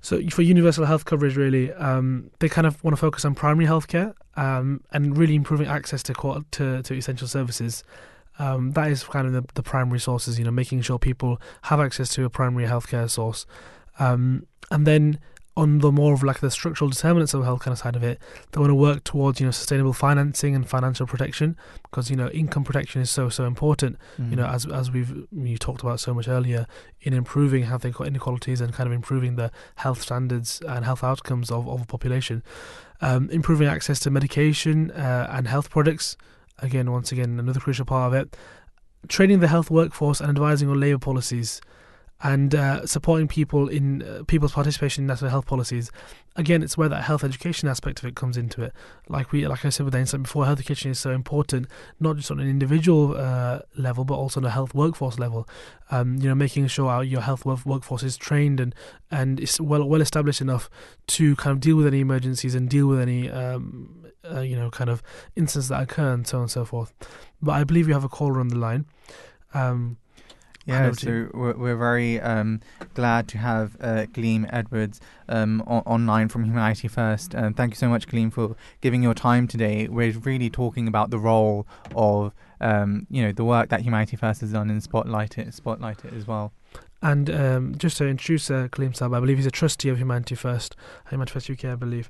So 0.00 0.20
for 0.30 0.42
universal 0.42 0.84
health 0.84 1.04
coverage, 1.04 1.36
really, 1.36 1.72
um, 1.74 2.30
they 2.40 2.48
kind 2.48 2.66
of 2.66 2.82
want 2.82 2.96
to 2.96 3.00
focus 3.00 3.24
on 3.24 3.36
primary 3.36 3.66
healthcare 3.66 4.14
um, 4.36 4.82
and 4.90 5.16
really 5.16 5.36
improving 5.36 5.68
access 5.68 6.02
to, 6.04 6.44
to 6.52 6.82
to 6.82 6.94
essential 6.94 7.28
services 7.28 7.84
um, 8.42 8.72
that 8.72 8.90
is 8.90 9.04
kind 9.04 9.26
of 9.28 9.32
the, 9.32 9.44
the, 9.54 9.62
primary 9.62 10.00
sources, 10.00 10.36
you 10.36 10.44
know, 10.44 10.50
making 10.50 10.82
sure 10.82 10.98
people 10.98 11.40
have 11.62 11.78
access 11.78 12.08
to 12.14 12.24
a 12.24 12.30
primary 12.30 12.66
healthcare 12.66 13.08
source. 13.08 13.46
Um, 14.00 14.46
and 14.70 14.84
then 14.84 15.20
on 15.56 15.78
the 15.78 15.92
more 15.92 16.12
of 16.12 16.24
like 16.24 16.40
the 16.40 16.50
structural 16.50 16.90
determinants 16.90 17.34
of 17.34 17.44
health 17.44 17.60
kind 17.60 17.72
of 17.72 17.78
side 17.78 17.94
of 17.94 18.02
it, 18.02 18.18
they 18.50 18.58
want 18.58 18.70
to 18.70 18.74
work 18.74 19.04
towards, 19.04 19.38
you 19.38 19.46
know, 19.46 19.52
sustainable 19.52 19.92
financing 19.92 20.56
and 20.56 20.68
financial 20.68 21.06
protection 21.06 21.56
because, 21.84 22.10
you 22.10 22.16
know, 22.16 22.28
income 22.30 22.64
protection 22.64 23.00
is 23.00 23.10
so, 23.10 23.28
so 23.28 23.44
important, 23.44 23.96
mm. 24.18 24.30
you 24.30 24.36
know, 24.36 24.46
mm. 24.46 24.52
as, 24.52 24.66
as 24.66 24.90
we've, 24.90 25.24
we 25.30 25.56
talked 25.56 25.82
about 25.82 26.00
so 26.00 26.12
much 26.12 26.26
earlier 26.26 26.66
in 27.02 27.12
improving 27.12 27.62
health 27.62 27.84
inequalities 27.84 28.60
and 28.60 28.72
kind 28.72 28.88
of 28.88 28.92
improving 28.92 29.36
the 29.36 29.52
health 29.76 30.02
standards 30.02 30.60
and 30.66 30.84
health 30.84 31.04
outcomes 31.04 31.48
of, 31.48 31.68
of 31.68 31.82
a 31.82 31.86
population. 31.86 32.42
Um, 33.00 33.30
improving 33.30 33.68
access 33.68 34.00
to 34.00 34.10
medication 34.10 34.90
uh, 34.92 35.28
and 35.30 35.46
health 35.46 35.70
products, 35.70 36.16
again, 36.58 36.90
once 36.90 37.12
again, 37.12 37.38
another 37.38 37.60
crucial 37.60 37.84
part 37.84 38.12
of 38.12 38.20
it. 38.20 38.36
training 39.08 39.40
the 39.40 39.48
health 39.48 39.70
workforce 39.70 40.20
and 40.20 40.30
advising 40.30 40.68
on 40.68 40.78
labour 40.78 40.98
policies 40.98 41.60
and 42.24 42.54
uh, 42.54 42.86
supporting 42.86 43.26
people 43.26 43.66
in 43.68 44.02
uh, 44.02 44.22
people's 44.28 44.52
participation 44.52 45.02
in 45.02 45.08
national 45.08 45.28
health 45.30 45.44
policies. 45.44 45.90
Again, 46.36 46.62
it's 46.62 46.78
where 46.78 46.88
that 46.88 47.02
health 47.02 47.24
education 47.24 47.68
aspect 47.68 47.98
of 47.98 48.04
it 48.04 48.14
comes 48.14 48.36
into 48.36 48.62
it. 48.62 48.72
Like 49.08 49.32
we, 49.32 49.44
like 49.48 49.64
I 49.64 49.70
said 49.70 49.84
with 49.84 49.92
the 49.92 49.98
insight 49.98 50.22
before, 50.22 50.46
health 50.46 50.60
education 50.60 50.92
is 50.92 51.00
so 51.00 51.10
important, 51.10 51.66
not 51.98 52.16
just 52.16 52.30
on 52.30 52.38
an 52.38 52.48
individual 52.48 53.16
uh, 53.16 53.60
level, 53.76 54.04
but 54.04 54.14
also 54.14 54.38
on 54.38 54.44
a 54.44 54.50
health 54.50 54.72
workforce 54.72 55.18
level. 55.18 55.48
Um, 55.90 56.16
you 56.18 56.28
know, 56.28 56.36
making 56.36 56.68
sure 56.68 56.88
our, 56.88 57.02
your 57.02 57.22
health 57.22 57.44
workforce 57.44 58.04
is 58.04 58.16
trained 58.16 58.60
and 58.60 58.72
and 59.10 59.40
is 59.40 59.60
well 59.60 59.84
well 59.84 60.00
established 60.00 60.40
enough 60.40 60.70
to 61.08 61.34
kind 61.36 61.52
of 61.52 61.60
deal 61.60 61.76
with 61.76 61.88
any 61.88 62.00
emergencies 62.00 62.54
and 62.54 62.68
deal 62.68 62.86
with 62.86 63.00
any 63.00 63.28
um, 63.28 64.06
uh, 64.30 64.40
you 64.40 64.56
know 64.56 64.70
kind 64.70 64.90
of 64.90 65.02
incidents 65.36 65.68
that 65.68 65.82
occur 65.82 66.12
and 66.12 66.26
so 66.26 66.38
on 66.38 66.42
and 66.42 66.50
so 66.50 66.64
forth. 66.64 66.92
But 67.40 67.52
I 67.52 67.64
believe 67.64 67.88
you 67.88 67.94
have 67.94 68.04
a 68.04 68.08
caller 68.08 68.40
on 68.40 68.48
the 68.48 68.58
line. 68.58 68.86
Um, 69.54 69.98
yeah, 70.64 70.92
so 70.92 71.28
we're, 71.34 71.54
we're 71.54 71.76
very 71.76 72.20
um, 72.20 72.60
glad 72.94 73.26
to 73.28 73.38
have 73.38 73.76
uh, 73.80 74.06
Kaleem 74.12 74.48
Edwards 74.52 75.00
um, 75.28 75.62
o- 75.66 75.82
online 75.86 76.28
from 76.28 76.44
Humanity 76.44 76.86
First. 76.86 77.34
And 77.34 77.56
thank 77.56 77.72
you 77.72 77.76
so 77.76 77.88
much, 77.88 78.06
Kaleem, 78.06 78.32
for 78.32 78.54
giving 78.80 79.02
your 79.02 79.14
time 79.14 79.48
today. 79.48 79.88
We're 79.88 80.12
really 80.20 80.50
talking 80.50 80.86
about 80.86 81.10
the 81.10 81.18
role 81.18 81.66
of 81.96 82.32
um, 82.60 83.08
you 83.10 83.22
know 83.22 83.32
the 83.32 83.44
work 83.44 83.70
that 83.70 83.80
Humanity 83.80 84.16
First 84.16 84.40
has 84.42 84.52
done 84.52 84.70
and 84.70 84.80
spotlight 84.82 85.36
it, 85.36 85.52
spotlight 85.52 86.04
it 86.04 86.14
as 86.14 86.28
well. 86.28 86.52
And 87.02 87.28
um, 87.30 87.74
just 87.76 87.96
to 87.96 88.06
introduce 88.06 88.48
uh, 88.48 88.68
Kaleem 88.70 88.96
Saab, 88.96 89.16
I 89.16 89.20
believe 89.20 89.38
he's 89.38 89.46
a 89.46 89.50
trustee 89.50 89.88
of 89.88 89.98
Humanity 89.98 90.36
First, 90.36 90.76
Humanity 91.10 91.32
First 91.32 91.50
UK, 91.50 91.64
I 91.64 91.74
believe. 91.74 92.08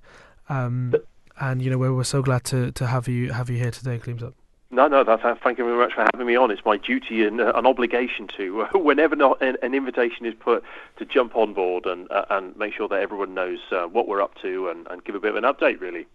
Um, 0.51 0.95
and 1.41 1.63
you 1.63 1.71
know 1.71 1.79
we're, 1.79 1.95
we're 1.95 2.05
so 2.05 2.23
glad 2.23 2.45
to, 2.45 2.73
to 2.73 2.87
have 2.87 3.09
you 3.09 3.33
have 3.33 3.51
you 3.51 3.59
here 3.59 3.71
today, 3.71 3.99
Kaleem 3.99 4.21
Saab. 4.21 4.35
No, 4.75 4.89
no, 4.89 5.05
that's, 5.05 5.23
uh, 5.23 5.35
thank 5.45 5.59
you 5.59 5.65
very 5.65 5.77
much 5.77 5.93
for 5.93 6.07
having 6.15 6.27
me 6.27 6.35
on. 6.35 6.51
It's 6.51 6.65
my 6.65 6.79
duty 6.79 7.27
and 7.27 7.43
uh, 7.43 7.53
an 7.55 7.67
obligation 7.67 8.27
to, 8.39 8.63
uh, 8.63 8.69
whenever 8.79 9.15
not 9.15 9.43
an, 9.43 9.57
an, 9.63 9.75
invitation 9.75 10.25
is 10.25 10.33
put, 10.41 10.65
to 10.97 11.05
jump 11.05 11.37
on 11.37 11.53
board 11.53 11.85
and 11.85 12.11
uh, 12.11 12.25
and 12.31 12.57
make 12.57 12.73
sure 12.73 12.89
that 12.89 13.01
everyone 13.01 13.35
knows 13.35 13.59
uh, 13.71 13.83
what 13.83 14.09
we're 14.09 14.23
up 14.23 14.35
to 14.41 14.69
and, 14.71 14.87
and 14.89 15.05
give 15.05 15.15
a 15.15 15.21
bit 15.21 15.37
of 15.37 15.37
an 15.37 15.45
update, 15.45 15.79
really. 15.81 16.07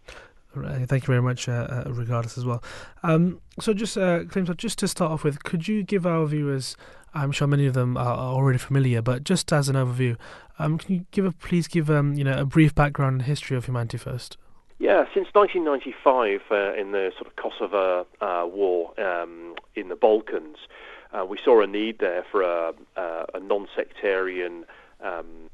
Right, 0.56 0.90
thank 0.90 1.04
you 1.04 1.08
very 1.08 1.22
much, 1.22 1.48
uh, 1.48 1.84
regardless 1.86 2.36
as 2.36 2.46
well. 2.46 2.64
Um, 3.04 3.42
so, 3.60 3.76
just 3.76 3.96
uh, 3.96 4.24
just 4.24 4.80
to 4.80 4.88
start 4.88 5.12
off 5.12 5.24
with, 5.24 5.44
could 5.44 5.68
you 5.68 5.84
give 5.84 6.08
our 6.08 6.26
viewers? 6.26 6.76
I'm 7.14 7.32
sure 7.32 7.48
many 7.48 7.68
of 7.68 7.76
them 7.76 7.96
are 7.96 8.18
already 8.18 8.58
familiar, 8.58 9.04
but 9.04 9.24
just 9.24 9.54
as 9.54 9.70
an 9.70 9.76
overview, 9.76 10.18
um, 10.58 10.80
can 10.80 10.96
you 10.96 11.06
give 11.12 11.26
a 11.26 11.32
please 11.32 11.68
give 11.68 11.92
um, 11.92 12.16
you 12.16 12.24
know 12.24 12.40
a 12.40 12.46
brief 12.46 12.74
background 12.74 13.22
and 13.22 13.22
history 13.24 13.56
of 13.56 13.66
Humanity 13.66 13.98
First? 13.98 14.38
Yeah, 14.80 15.06
since 15.14 15.28
1995, 15.34 16.42
uh, 16.52 16.74
in 16.80 16.92
the 16.92 17.12
sort 17.18 17.28
of 17.28 17.36
Kosovo 17.36 18.06
uh, 18.22 18.46
war 18.46 19.00
um, 19.00 19.56
in 19.76 19.90
the 19.90 19.96
Balkans, 19.96 20.58
uh, 21.12 21.26
we 21.26 21.40
saw 21.44 21.62
a 21.62 21.68
need 21.68 21.98
there 22.00 22.24
for 22.32 22.44
a, 22.44 22.74
a 22.96 23.40
non-sectarian 23.40 24.66
um, 25.02 25.50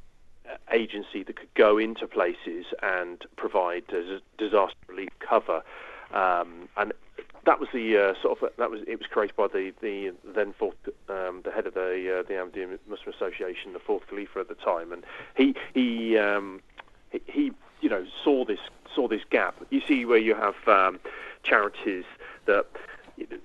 agency 0.74 1.24
that 1.24 1.38
could 1.38 1.54
go 1.56 1.78
into 1.78 2.08
places 2.08 2.66
and 2.82 3.24
provide 3.38 3.84
disaster 4.38 4.76
relief 4.88 5.10
cover. 5.20 5.64
Um, 6.14 6.68
and 6.76 6.92
that 7.46 7.60
was 7.60 7.70
the 7.74 7.98
uh, 7.98 8.22
sort 8.22 8.42
of 8.42 8.50
that 8.58 8.72
was 8.72 8.82
it 8.88 9.00
was 9.00 9.08
created 9.08 9.36
by 9.36 9.48
the 9.48 9.74
the 9.82 10.14
then 10.36 10.54
fourth 10.58 10.76
um, 11.10 11.42
the 11.44 11.52
head 11.52 11.68
of 11.68 11.74
the 11.74 12.20
uh, 12.20 12.24
the 12.28 12.34
Ahmadiyya 12.34 12.80
Muslim 12.88 13.14
Association, 13.14 13.74
the 13.74 13.80
fourth 13.80 14.08
Khalifa 14.08 14.40
at 14.40 14.48
the 14.48 14.56
time, 14.56 14.92
and 14.92 15.04
he 15.36 15.56
he 15.74 16.18
um, 16.18 16.62
he, 17.12 17.22
he 17.26 17.52
you 17.82 17.90
know 17.90 18.06
saw 18.24 18.46
this 18.46 18.60
saw 18.94 19.08
this 19.08 19.24
gap. 19.30 19.56
You 19.70 19.82
see 19.88 20.06
where 20.06 20.18
you 20.18 20.36
have 20.36 20.56
um, 20.68 21.00
charities 21.44 22.06
that, 22.46 22.66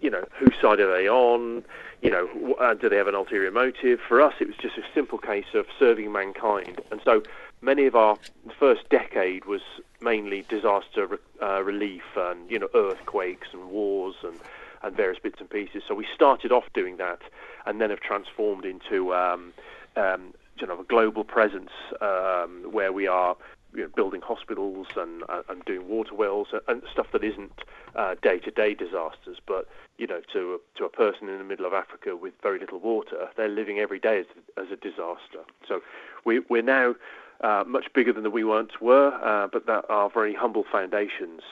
you 0.00 0.10
know, 0.10 0.24
whose 0.38 0.54
side 0.60 0.80
are 0.80 0.92
they 0.92 1.08
on? 1.08 1.64
You 2.02 2.10
know, 2.10 2.54
uh, 2.60 2.74
do 2.74 2.88
they 2.88 2.96
have 2.96 3.08
an 3.08 3.14
ulterior 3.14 3.50
motive? 3.50 4.00
For 4.06 4.20
us, 4.20 4.34
it 4.40 4.46
was 4.46 4.56
just 4.56 4.78
a 4.78 4.84
simple 4.94 5.18
case 5.18 5.54
of 5.54 5.66
serving 5.78 6.12
mankind, 6.12 6.80
and 6.90 7.00
so 7.04 7.22
many 7.60 7.86
of 7.86 7.96
our 7.96 8.16
first 8.58 8.88
decade 8.88 9.44
was 9.46 9.62
mainly 10.00 10.42
disaster 10.48 11.18
uh, 11.42 11.62
relief 11.62 12.04
and 12.16 12.48
you 12.50 12.58
know 12.58 12.68
earthquakes 12.74 13.48
and 13.52 13.70
wars 13.70 14.14
and 14.22 14.38
and 14.82 14.96
various 14.96 15.18
bits 15.20 15.40
and 15.40 15.50
pieces. 15.50 15.82
So 15.88 15.94
we 15.94 16.06
started 16.14 16.52
off 16.52 16.64
doing 16.72 16.98
that, 16.98 17.20
and 17.66 17.80
then 17.80 17.90
have 17.90 18.00
transformed 18.00 18.64
into 18.64 19.12
um, 19.14 19.52
um, 19.96 20.34
you 20.60 20.66
know 20.66 20.80
a 20.80 20.84
global 20.84 21.24
presence 21.24 21.70
um, 22.00 22.64
where 22.70 22.92
we 22.92 23.06
are 23.06 23.36
you 23.74 23.82
know, 23.82 23.88
building 23.94 24.20
hospitals 24.20 24.86
and, 24.96 25.22
uh, 25.28 25.42
and 25.48 25.64
doing 25.64 25.88
water 25.88 26.14
wells 26.14 26.48
and, 26.66 26.82
stuff 26.92 27.06
that 27.12 27.22
isn't 27.22 27.52
uh, 27.94 28.14
day-to-day 28.22 28.74
disasters, 28.74 29.38
but 29.46 29.66
you 29.98 30.06
know, 30.06 30.20
to 30.32 30.54
a, 30.54 30.78
to 30.78 30.84
a 30.84 30.88
person 30.88 31.28
in 31.28 31.38
the 31.38 31.44
middle 31.44 31.66
of 31.66 31.72
Africa 31.72 32.16
with 32.16 32.34
very 32.42 32.58
little 32.58 32.78
water, 32.78 33.28
they're 33.36 33.48
living 33.48 33.78
every 33.78 33.98
day 33.98 34.20
as, 34.20 34.26
as 34.56 34.72
a 34.72 34.76
disaster. 34.76 35.44
So 35.66 35.80
we, 36.24 36.40
we're 36.48 36.62
now 36.62 36.94
uh, 37.40 37.64
much 37.66 37.86
bigger 37.94 38.12
than 38.12 38.22
the 38.22 38.30
we 38.30 38.44
once 38.44 38.72
were, 38.80 39.12
uh, 39.22 39.48
but 39.52 39.66
that 39.66 39.84
our 39.88 40.10
very 40.10 40.34
humble 40.34 40.64
foundations 40.70 41.42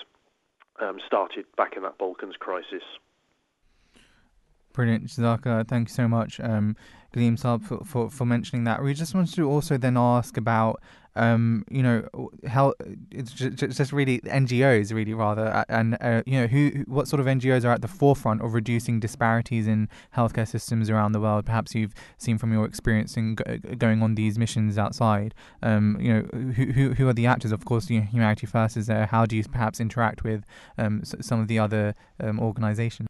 um, 0.81 0.99
started 1.07 1.45
back 1.57 1.77
in 1.77 1.83
that 1.83 1.99
Balkans 1.99 2.37
crisis. 2.39 2.83
Brilliant, 4.77 5.07
Zaka. 5.07 5.67
Thank 5.67 5.89
you 5.89 5.95
so 5.95 6.07
much, 6.07 6.39
um, 6.39 6.77
Kaleem 7.15 7.41
Saab, 7.41 7.65
for, 7.65 7.83
for, 7.83 8.11
for 8.11 8.27
mentioning 8.27 8.65
that. 8.65 8.83
We 8.83 8.93
just 8.93 9.15
wanted 9.15 9.35
to 9.37 9.49
also 9.51 9.79
then 9.79 9.97
ask 9.97 10.37
about 10.37 10.83
um, 11.15 11.65
you 11.71 11.83
know, 11.83 12.07
how 12.47 12.75
it's 13.11 13.33
just, 13.33 13.91
really 13.91 14.21
NGOs, 14.21 14.93
really 14.93 15.15
rather, 15.15 15.65
and 15.71 15.97
uh, 16.03 16.23
you 16.27 16.39
know, 16.39 16.47
who, 16.47 16.85
what 16.87 17.09
sort 17.09 17.21
of 17.21 17.27
NGOs 17.27 17.65
are 17.65 17.71
at 17.71 17.81
the 17.81 17.89
forefront 17.89 18.43
of 18.43 18.53
reducing 18.53 19.01
disparities 19.01 19.67
in 19.67 19.89
healthcare 20.15 20.47
systems 20.47 20.91
around 20.91 21.13
the 21.13 21.21
world? 21.21 21.47
Perhaps 21.47 21.75
you've 21.75 21.95
seen 22.19 22.37
from 22.37 22.53
your 22.53 22.67
experience 22.67 23.17
in 23.17 23.37
going 23.79 24.03
on 24.03 24.15
these 24.15 24.39
missions 24.39 24.77
outside. 24.77 25.35
Um, 25.63 25.97
you 25.99 26.13
know, 26.13 26.39
who, 26.53 26.67
who 26.67 26.93
who 26.93 27.09
are 27.09 27.15
the 27.15 27.27
actors? 27.27 27.51
Of 27.51 27.65
course, 27.65 27.89
you 27.89 28.01
know, 28.01 28.07
Humanity 28.07 28.47
First 28.47 28.77
is 28.77 28.87
there. 28.87 29.07
How 29.07 29.25
do 29.25 29.37
you 29.37 29.45
perhaps 29.45 29.81
interact 29.81 30.23
with 30.23 30.45
um, 30.77 31.03
some 31.03 31.41
of 31.41 31.49
the 31.49 31.59
other 31.59 31.95
um, 32.21 32.39
organisations? 32.39 33.09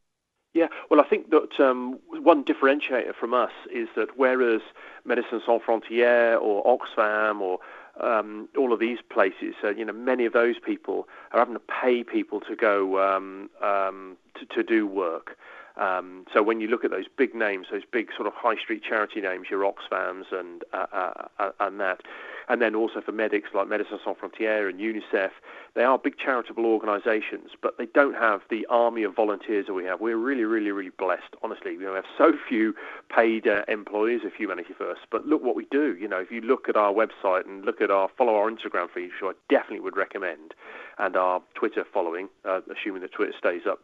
Yeah, 0.57 0.69
well, 0.89 1.03
I 1.03 1.05
think 1.05 1.29
that 1.33 1.61
um, 1.61 1.99
one 2.09 2.43
differentiator 2.43 3.15
from 3.15 3.35
us 3.35 3.53
is 3.71 3.89
that 3.95 4.17
whereas 4.17 4.63
Médecins 5.07 5.45
Sans 5.45 5.61
Frontières 5.61 6.41
or 6.41 6.65
Oxfam 6.65 7.43
or 7.43 7.59
um, 8.01 8.49
all 8.57 8.73
of 8.73 8.81
these 8.81 9.01
places, 9.11 9.55
uh, 9.63 9.73
you 9.73 9.85
know, 9.85 9.93
many 9.93 10.25
of 10.25 10.33
those 10.33 10.59
people 10.59 11.09
are 11.33 11.41
having 11.41 11.53
to 11.53 11.61
pay 11.61 12.03
people 12.03 12.41
to 12.41 12.57
go 12.57 12.99
um, 13.07 13.51
um, 13.63 14.17
to, 14.41 14.47
to 14.47 14.63
do 14.63 14.87
work. 14.87 15.37
Um, 15.77 16.25
so 16.33 16.43
when 16.43 16.63
you 16.63 16.69
look 16.69 16.87
at 16.87 16.91
those 16.91 17.05
big 17.19 17.35
names, 17.35 17.67
those 17.71 17.85
big 17.93 18.09
sort 18.17 18.27
of 18.27 18.33
high 18.33 18.57
street 18.57 18.83
charity 18.83 19.21
names, 19.21 19.49
your 19.51 19.61
Oxfams 19.61 20.33
and 20.33 20.65
uh, 20.73 20.87
uh, 20.91 21.29
uh 21.39 21.51
and 21.61 21.79
that, 21.81 22.01
and 22.49 22.63
then 22.63 22.75
also 22.75 23.01
for 23.01 23.13
medics 23.13 23.51
like 23.55 23.67
Médecins 23.67 24.03
Sans 24.05 24.17
Frontières 24.17 24.69
and 24.69 24.81
UNICEF, 24.81 25.31
they 25.75 25.83
are 25.83 25.99
big 25.99 26.17
charitable 26.19 26.65
organisations, 26.65 27.51
but 27.61 27.77
they 27.77 27.87
don't 27.87 28.15
have 28.15 28.41
the 28.51 28.67
army 28.71 29.03
of 29.03 29.15
volunteers 29.15 29.67
that 29.67 29.75
we 29.75 29.85
have. 29.85 30.01
We're 30.01 30.17
really, 30.17 30.45
really, 30.45 30.71
really 30.71 30.91
blessed. 30.91 31.35
Honestly, 31.43 31.77
we 31.77 31.85
have 31.85 32.05
so 32.17 32.33
few 32.49 32.75
paid 33.15 33.47
uh, 33.47 33.63
employees 33.69 34.23
of 34.25 34.33
Humanity 34.35 34.75
First. 34.77 35.03
But 35.11 35.27
look 35.27 35.43
what 35.43 35.57
we 35.57 35.67
do. 35.71 35.97
You 35.97 36.09
know, 36.09 36.19
if 36.19 36.31
you 36.31 36.41
look 36.41 36.69
at 36.69 36.77
our 36.77 36.93
website 36.93 37.47
and 37.47 37.65
look 37.65 37.81
at 37.81 37.91
our 37.91 38.09
follow 38.17 38.37
our 38.37 38.51
Instagram 38.51 38.89
feed, 38.91 39.11
which 39.21 39.23
I 39.23 39.33
definitely 39.53 39.81
would 39.81 39.97
recommend, 39.97 40.55
and 40.99 41.17
our 41.17 41.43
Twitter 41.55 41.85
following, 41.93 42.29
uh, 42.45 42.61
assuming 42.75 43.03
the 43.03 43.09
Twitter 43.09 43.35
stays 43.39 43.63
up 43.69 43.81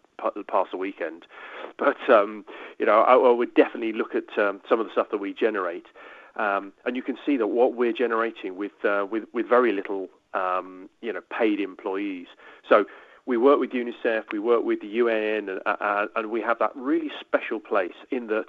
past 0.49 0.71
the 0.71 0.77
weekend. 0.77 1.27
But 1.79 2.09
um, 2.09 2.45
you 2.79 2.87
know, 2.87 3.03
I, 3.03 3.15
I, 3.15 3.31
would 3.31 3.55
definitely 3.55 3.93
look 3.93 4.15
at 4.15 4.39
um, 4.39 4.61
some 4.69 4.81
of 4.81 4.87
the 4.87 4.93
stuff 4.93 5.09
that 5.11 5.19
we 5.19 5.35
generate. 5.35 5.87
Um, 6.37 6.73
and 6.87 6.97
you 6.97 7.03
can 7.03 7.19
see 7.27 7.37
that 7.37 7.49
what 7.49 7.75
we're 7.75 7.93
generating 7.93 8.57
with 8.57 8.73
uh, 8.85 9.07
with 9.11 9.25
with 9.33 9.49
very 9.49 9.73
little 9.73 10.09
um, 10.35 10.89
you 11.01 11.13
know 11.13 11.21
paid 11.31 11.61
employees. 11.61 12.27
So 12.69 12.87
we 13.27 13.37
work 13.37 13.61
with 13.61 13.71
UNICEF, 13.71 14.25
we 14.33 14.39
work 14.39 14.65
with 14.65 14.81
the 14.81 14.89
UN, 14.89 15.49
and, 15.49 15.61
uh, 15.65 16.07
and 16.17 16.31
we 16.31 16.41
have 16.41 16.59
that 16.59 16.75
really 16.75 17.11
special 17.21 17.61
place 17.61 17.95
in 18.11 18.27
that 18.29 18.47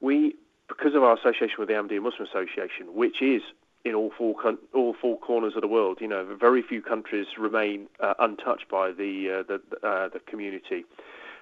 we, 0.00 0.34
because 0.68 0.94
of 0.94 1.02
our 1.02 1.16
association 1.16 1.56
with 1.58 1.68
the 1.68 1.74
Ahmadiyya 1.74 2.02
Muslim 2.02 2.26
Association, 2.28 2.94
which 2.94 3.22
is 3.22 3.42
in 3.84 3.94
all 3.94 4.10
four 4.16 4.34
all 4.74 4.94
four 5.00 5.18
corners 5.18 5.54
of 5.54 5.62
the 5.62 5.68
world, 5.68 5.98
you 6.00 6.08
know, 6.08 6.36
very 6.38 6.62
few 6.62 6.82
countries 6.82 7.26
remain 7.38 7.86
uh, 8.00 8.14
untouched 8.18 8.68
by 8.68 8.90
the 8.90 9.40
uh, 9.40 9.42
the, 9.46 9.86
uh, 9.86 10.08
the 10.08 10.20
community, 10.26 10.84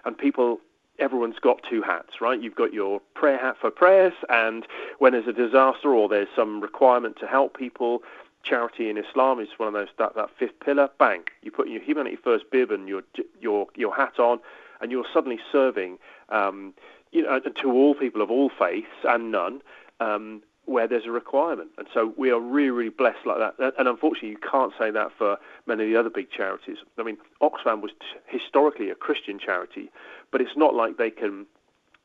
and 0.04 0.16
people 0.16 0.60
everyone's 0.98 1.38
got 1.38 1.62
two 1.68 1.82
hats, 1.82 2.20
right? 2.20 2.40
You've 2.40 2.54
got 2.54 2.72
your 2.72 3.00
prayer 3.14 3.38
hat 3.38 3.56
for 3.60 3.70
prayers, 3.70 4.14
and 4.28 4.66
when 4.98 5.12
there's 5.12 5.26
a 5.26 5.32
disaster 5.32 5.94
or 5.94 6.08
there's 6.08 6.28
some 6.34 6.60
requirement 6.60 7.16
to 7.20 7.26
help 7.26 7.56
people, 7.56 8.02
charity 8.42 8.88
in 8.88 8.96
Islam 8.96 9.40
is 9.40 9.48
one 9.56 9.68
of 9.68 9.74
those 9.74 9.88
that, 9.98 10.14
that 10.14 10.30
fifth 10.38 10.60
pillar. 10.60 10.88
Bang! 10.98 11.24
You 11.42 11.50
put 11.50 11.68
your 11.68 11.82
humanity 11.82 12.16
first 12.16 12.50
bib 12.50 12.70
and 12.70 12.88
your 12.88 13.02
your 13.40 13.66
your 13.74 13.94
hat 13.94 14.18
on, 14.18 14.40
and 14.80 14.90
you're 14.90 15.06
suddenly 15.12 15.38
serving, 15.50 15.98
um, 16.28 16.74
you 17.12 17.22
know, 17.22 17.38
to 17.40 17.72
all 17.72 17.94
people 17.94 18.22
of 18.22 18.30
all 18.30 18.50
faiths 18.50 18.88
and 19.04 19.30
none. 19.30 19.62
Um, 20.00 20.42
where 20.68 20.86
there's 20.86 21.06
a 21.06 21.10
requirement. 21.10 21.70
And 21.78 21.88
so 21.94 22.12
we 22.16 22.30
are 22.30 22.38
really, 22.38 22.70
really 22.70 22.90
blessed 22.90 23.24
like 23.24 23.38
that. 23.38 23.74
And 23.78 23.88
unfortunately, 23.88 24.28
you 24.28 24.38
can't 24.38 24.72
say 24.78 24.90
that 24.90 25.10
for 25.16 25.38
many 25.66 25.84
of 25.84 25.90
the 25.90 25.98
other 25.98 26.10
big 26.10 26.30
charities. 26.30 26.76
I 26.98 27.02
mean, 27.02 27.16
Oxfam 27.40 27.80
was 27.80 27.92
historically 28.26 28.90
a 28.90 28.94
Christian 28.94 29.38
charity, 29.38 29.90
but 30.30 30.42
it's 30.42 30.56
not 30.56 30.74
like 30.74 30.98
they 30.98 31.10
can 31.10 31.46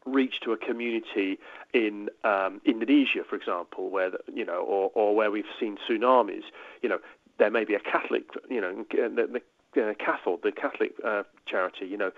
reach 0.06 0.40
to 0.42 0.54
a 0.54 0.58
community 0.58 1.40
in 1.74 2.10
um, 2.24 2.62
Indonesia, 2.66 3.24
for 3.30 3.36
example, 3.36 3.90
where 3.90 4.12
the, 4.12 4.20
you 4.34 4.46
know, 4.46 4.62
or, 4.62 4.92
or 4.94 5.14
where 5.16 5.30
we've 5.30 5.46
seen 5.60 5.78
tsunamis, 5.88 6.44
you 6.82 6.90
know, 6.90 7.00
there 7.40 7.52
may 7.52 7.66
be 7.66 7.74
a 7.74 7.80
Catholic, 7.80 8.24
you 8.50 8.62
know, 8.62 8.86
the, 8.92 9.42
the 9.74 9.90
uh, 9.90 9.94
Catholic, 9.96 10.42
the 10.44 10.52
Catholic 10.52 10.94
uh, 11.04 11.24
charity, 11.46 11.86
you 11.86 11.98
know, 11.98 12.12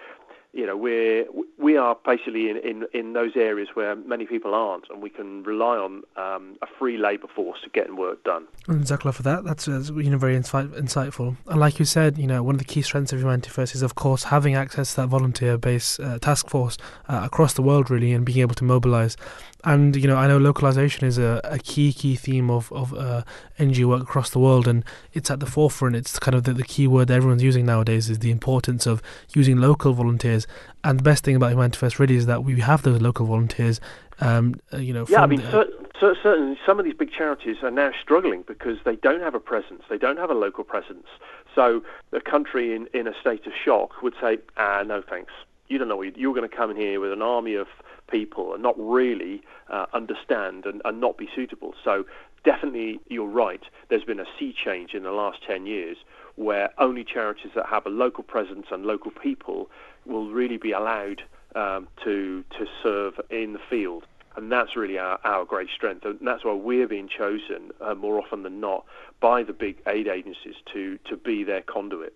you 0.56 0.66
know, 0.66 0.78
we're 0.78 1.26
we 1.58 1.76
are 1.76 1.98
basically 2.06 2.50
in, 2.50 2.58
in, 2.58 2.86
in 2.94 3.12
those 3.12 3.36
areas 3.36 3.68
where 3.74 3.94
many 3.96 4.26
people 4.26 4.56
aren't, 4.56 4.90
and 4.90 5.02
we 5.02 5.10
can 5.10 5.44
rely 5.44 5.76
on 5.76 6.04
um, 6.16 6.56
a 6.62 6.68
free 6.80 6.98
labour 6.98 7.28
force 7.28 7.60
to 7.66 7.70
get 7.70 7.94
work 7.94 8.24
done. 8.24 8.48
And 8.68 8.88
for 8.88 9.24
that. 9.24 9.44
That's, 9.44 9.68
you 9.68 10.10
know 10.10 10.18
very 10.18 10.36
insight, 10.38 10.72
insightful. 10.72 11.36
And 11.48 11.60
like 11.60 11.78
you 11.78 11.84
said, 11.84 12.18
you 12.18 12.26
know, 12.26 12.42
one 12.42 12.56
of 12.56 12.60
the 12.60 12.66
key 12.66 12.82
strengths 12.82 13.12
of 13.12 13.20
Humanity 13.20 13.50
First 13.50 13.76
is, 13.76 13.82
of 13.82 13.96
course, 13.96 14.24
having 14.24 14.56
access 14.56 14.92
to 14.96 15.02
that 15.02 15.08
volunteer-based 15.08 16.00
uh, 16.00 16.20
task 16.20 16.48
force 16.50 16.78
uh, 17.10 17.22
across 17.24 17.54
the 17.54 17.62
world, 17.62 17.92
really, 17.92 18.14
and 18.14 18.26
being 18.26 18.40
able 18.40 18.56
to 18.56 18.64
mobilise. 18.64 19.18
And 19.66 19.96
you 19.96 20.08
know, 20.08 20.16
I 20.16 20.28
know 20.28 20.38
localization 20.38 21.08
is 21.08 21.18
a, 21.18 21.42
a 21.44 21.58
key 21.58 21.92
key 21.92 22.16
theme 22.16 22.52
of 22.52 22.72
of 22.72 22.94
uh, 22.94 23.24
NGO 23.60 23.86
work 23.86 24.04
across 24.04 24.30
the 24.30 24.40
world, 24.40 24.68
and 24.68 24.86
it's 25.14 25.32
at 25.32 25.40
the 25.40 25.48
forefront. 25.48 25.96
It's 25.96 26.20
kind 26.20 26.36
of 26.36 26.44
the, 26.44 26.54
the 26.54 26.64
key 26.64 26.88
word 26.88 27.10
everyone's 27.10 27.42
using 27.42 27.66
nowadays 27.66 28.10
is 28.10 28.20
the 28.20 28.30
importance 28.30 28.86
of 28.86 29.02
using 29.34 29.58
local 29.58 29.94
volunteers. 29.94 30.46
And 30.84 31.00
the 31.00 31.04
best 31.04 31.24
thing 31.24 31.36
about 31.36 31.52
Humanity 31.52 31.78
First 31.78 32.00
really 32.00 32.16
is 32.16 32.28
that 32.28 32.44
we 32.44 32.60
have 32.60 32.84
those 32.84 33.02
local 33.02 33.26
volunteers. 33.26 33.82
Um, 34.22 34.56
uh, 34.72 34.78
you 34.78 34.94
know, 34.94 35.06
yeah, 35.10 35.24
I 35.24 35.26
mean, 35.26 35.42
cer- 35.42 35.68
cer- 36.00 36.16
certainly 36.22 36.58
some 36.64 36.80
of 36.80 36.86
these 36.86 36.94
big 36.94 37.12
charities 37.12 37.58
are 37.64 37.72
now 37.72 37.92
struggling 38.00 38.44
because 38.44 38.78
they 38.86 38.96
don't 38.96 39.22
have 39.22 39.34
a 39.34 39.40
presence. 39.40 39.82
They 39.90 39.98
don't 39.98 40.18
have 40.18 40.30
a 40.30 40.36
local 40.36 40.64
presence. 40.64 41.08
So 41.56 41.84
the 42.12 42.22
country 42.22 42.76
in, 42.76 42.88
in 42.94 43.08
a 43.08 43.14
state 43.20 43.48
of 43.48 43.54
shock 43.54 44.02
would 44.04 44.14
say, 44.22 44.38
ah, 44.58 44.84
no 44.86 45.02
thanks. 45.02 45.32
You 45.68 45.80
don't 45.80 45.88
know. 45.88 46.02
You're 46.02 46.36
going 46.36 46.48
to 46.48 46.56
come 46.56 46.70
in 46.70 46.78
here 46.78 47.00
with 47.00 47.12
an 47.12 47.24
army 47.24 47.56
of 47.56 47.68
people 48.08 48.54
and 48.54 48.64
not 48.64 48.76
really 48.78 49.42
uh, 49.70 49.86
understand 49.94 50.66
and, 50.66 50.82
and 50.86 51.02
not 51.02 51.18
be 51.18 51.30
suitable. 51.36 51.74
So 51.84 52.06
definitely, 52.44 53.00
you're 53.10 53.28
right. 53.28 53.64
There's 53.90 54.04
been 54.04 54.20
a 54.20 54.26
sea 54.38 54.54
change 54.54 54.94
in 54.94 55.04
the 55.04 55.12
last 55.12 55.40
10 55.48 55.66
years 55.66 55.98
where 56.36 56.70
only 56.78 57.04
charities 57.04 57.52
that 57.56 57.66
have 57.68 57.86
a 57.86 57.90
local 57.90 58.24
presence 58.24 58.68
and 58.72 58.86
local 58.86 59.12
people 59.12 59.70
will 60.06 60.30
really 60.30 60.58
be 60.58 60.72
allowed 60.72 61.24
um, 61.56 61.88
to 62.04 62.44
to 62.52 62.66
serve 62.84 63.14
in 63.30 63.54
the 63.54 63.60
field. 63.70 64.06
And 64.36 64.52
that's 64.52 64.76
really 64.76 64.98
our, 64.98 65.18
our 65.24 65.46
great 65.46 65.70
strength. 65.74 66.04
And 66.04 66.20
that's 66.22 66.44
why 66.44 66.54
we're 66.54 66.88
being 66.88 67.08
chosen 67.08 67.72
uh, 67.80 67.96
more 67.96 68.20
often 68.20 68.44
than 68.44 68.60
not 68.60 68.86
by 69.22 69.44
the 69.44 69.54
big 69.54 69.82
aid 69.88 70.08
agencies 70.08 70.56
to, 70.74 71.00
to 71.10 71.16
be 71.16 71.46
their 71.46 71.62
conduit. 71.62 72.14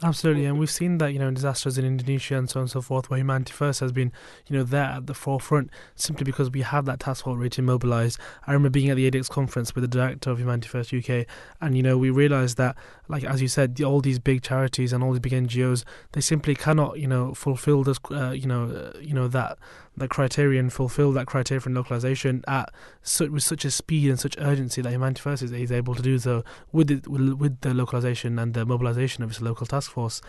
Absolutely, 0.00 0.44
and 0.44 0.60
we've 0.60 0.70
seen 0.70 0.98
that 0.98 1.12
you 1.12 1.18
know 1.18 1.26
in 1.26 1.34
disasters 1.34 1.76
in 1.76 1.84
Indonesia 1.84 2.36
and 2.36 2.48
so 2.48 2.60
on 2.60 2.62
and 2.62 2.70
so 2.70 2.80
forth, 2.80 3.10
where 3.10 3.18
Humanity 3.18 3.52
First 3.52 3.80
has 3.80 3.90
been 3.90 4.12
you 4.46 4.56
know 4.56 4.62
there 4.62 4.84
at 4.84 5.06
the 5.08 5.14
forefront 5.14 5.70
simply 5.96 6.22
because 6.24 6.50
we 6.50 6.60
have 6.60 6.84
that 6.84 7.00
task 7.00 7.24
force 7.24 7.36
ready 7.36 7.50
to 7.50 7.62
mobilise. 7.62 8.16
I 8.46 8.52
remember 8.52 8.70
being 8.70 8.90
at 8.90 8.96
the 8.96 9.10
AidEx 9.10 9.28
conference 9.28 9.74
with 9.74 9.82
the 9.82 9.88
director 9.88 10.30
of 10.30 10.38
Humanity 10.38 10.68
First 10.68 10.94
UK, 10.94 11.26
and 11.60 11.76
you 11.76 11.82
know 11.82 11.98
we 11.98 12.10
realised 12.10 12.58
that, 12.58 12.76
like 13.08 13.24
as 13.24 13.42
you 13.42 13.48
said, 13.48 13.80
all 13.82 14.00
these 14.00 14.20
big 14.20 14.42
charities 14.42 14.92
and 14.92 15.02
all 15.02 15.12
these 15.12 15.20
big 15.20 15.32
NGOs, 15.32 15.82
they 16.12 16.20
simply 16.20 16.54
cannot 16.54 17.00
you 17.00 17.08
know 17.08 17.34
fulfil 17.34 17.82
this 17.82 17.98
uh, 18.12 18.30
you 18.30 18.46
know 18.46 18.92
uh, 18.94 18.98
you 19.00 19.14
know 19.14 19.26
that 19.26 19.58
that 19.98 20.10
criterion, 20.10 20.70
fulfill 20.70 21.12
that 21.12 21.26
criteria 21.26 21.60
for 21.60 21.70
localization 21.70 22.44
at 22.46 22.72
su- 23.02 23.30
with 23.30 23.42
such 23.42 23.64
a 23.64 23.70
speed 23.70 24.10
and 24.10 24.18
such 24.18 24.36
urgency 24.38 24.82
that 24.82 24.90
Humanity 24.90 25.20
First 25.20 25.42
is, 25.42 25.52
is 25.52 25.72
able 25.72 25.94
to 25.94 26.02
do 26.02 26.18
so 26.18 26.44
with 26.72 26.90
it, 26.90 27.06
with 27.08 27.60
the 27.60 27.74
localization 27.74 28.38
and 28.38 28.54
the 28.54 28.64
mobilization 28.64 29.22
of 29.24 29.30
its 29.30 29.40
local 29.40 29.66
task 29.66 29.90
force 29.90 30.20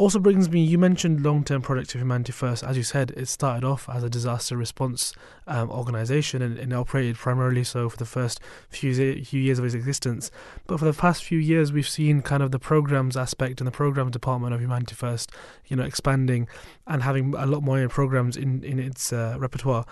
also 0.00 0.18
brings 0.18 0.48
me 0.48 0.64
you 0.64 0.78
mentioned 0.78 1.22
long-term 1.22 1.60
project 1.60 1.94
of 1.94 2.00
humanity 2.00 2.32
first. 2.32 2.64
As 2.64 2.74
you 2.74 2.82
said 2.82 3.10
it 3.18 3.28
started 3.28 3.66
off 3.66 3.86
as 3.90 4.02
a 4.02 4.08
disaster 4.08 4.56
response 4.56 5.12
um, 5.46 5.70
organization 5.70 6.40
and, 6.40 6.58
and, 6.58 6.72
operated 6.72 7.16
primarily 7.16 7.64
so 7.64 7.90
for 7.90 7.98
the 7.98 8.06
first 8.06 8.40
few, 8.70 8.94
few 9.22 9.40
years 9.42 9.58
of 9.58 9.66
its 9.66 9.74
existence. 9.74 10.30
But 10.66 10.78
for 10.78 10.86
the 10.86 10.94
past 10.94 11.22
few 11.22 11.38
years 11.38 11.70
we've 11.70 11.88
seen 11.88 12.22
kind 12.22 12.42
of 12.42 12.50
the 12.50 12.58
programs 12.58 13.14
aspect 13.14 13.60
and 13.60 13.66
the 13.66 13.72
program 13.72 14.10
department 14.10 14.54
of 14.54 14.60
humanity 14.60 14.94
first 14.94 15.32
you 15.66 15.76
know 15.76 15.82
expanding 15.82 16.48
and 16.86 17.02
having 17.02 17.34
a 17.34 17.44
lot 17.44 17.62
more 17.62 17.86
programs 17.90 18.38
in 18.38 18.64
in 18.64 18.78
its 18.78 19.12
uh, 19.12 19.36
repertoire. 19.38 19.84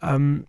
Um, 0.00 0.46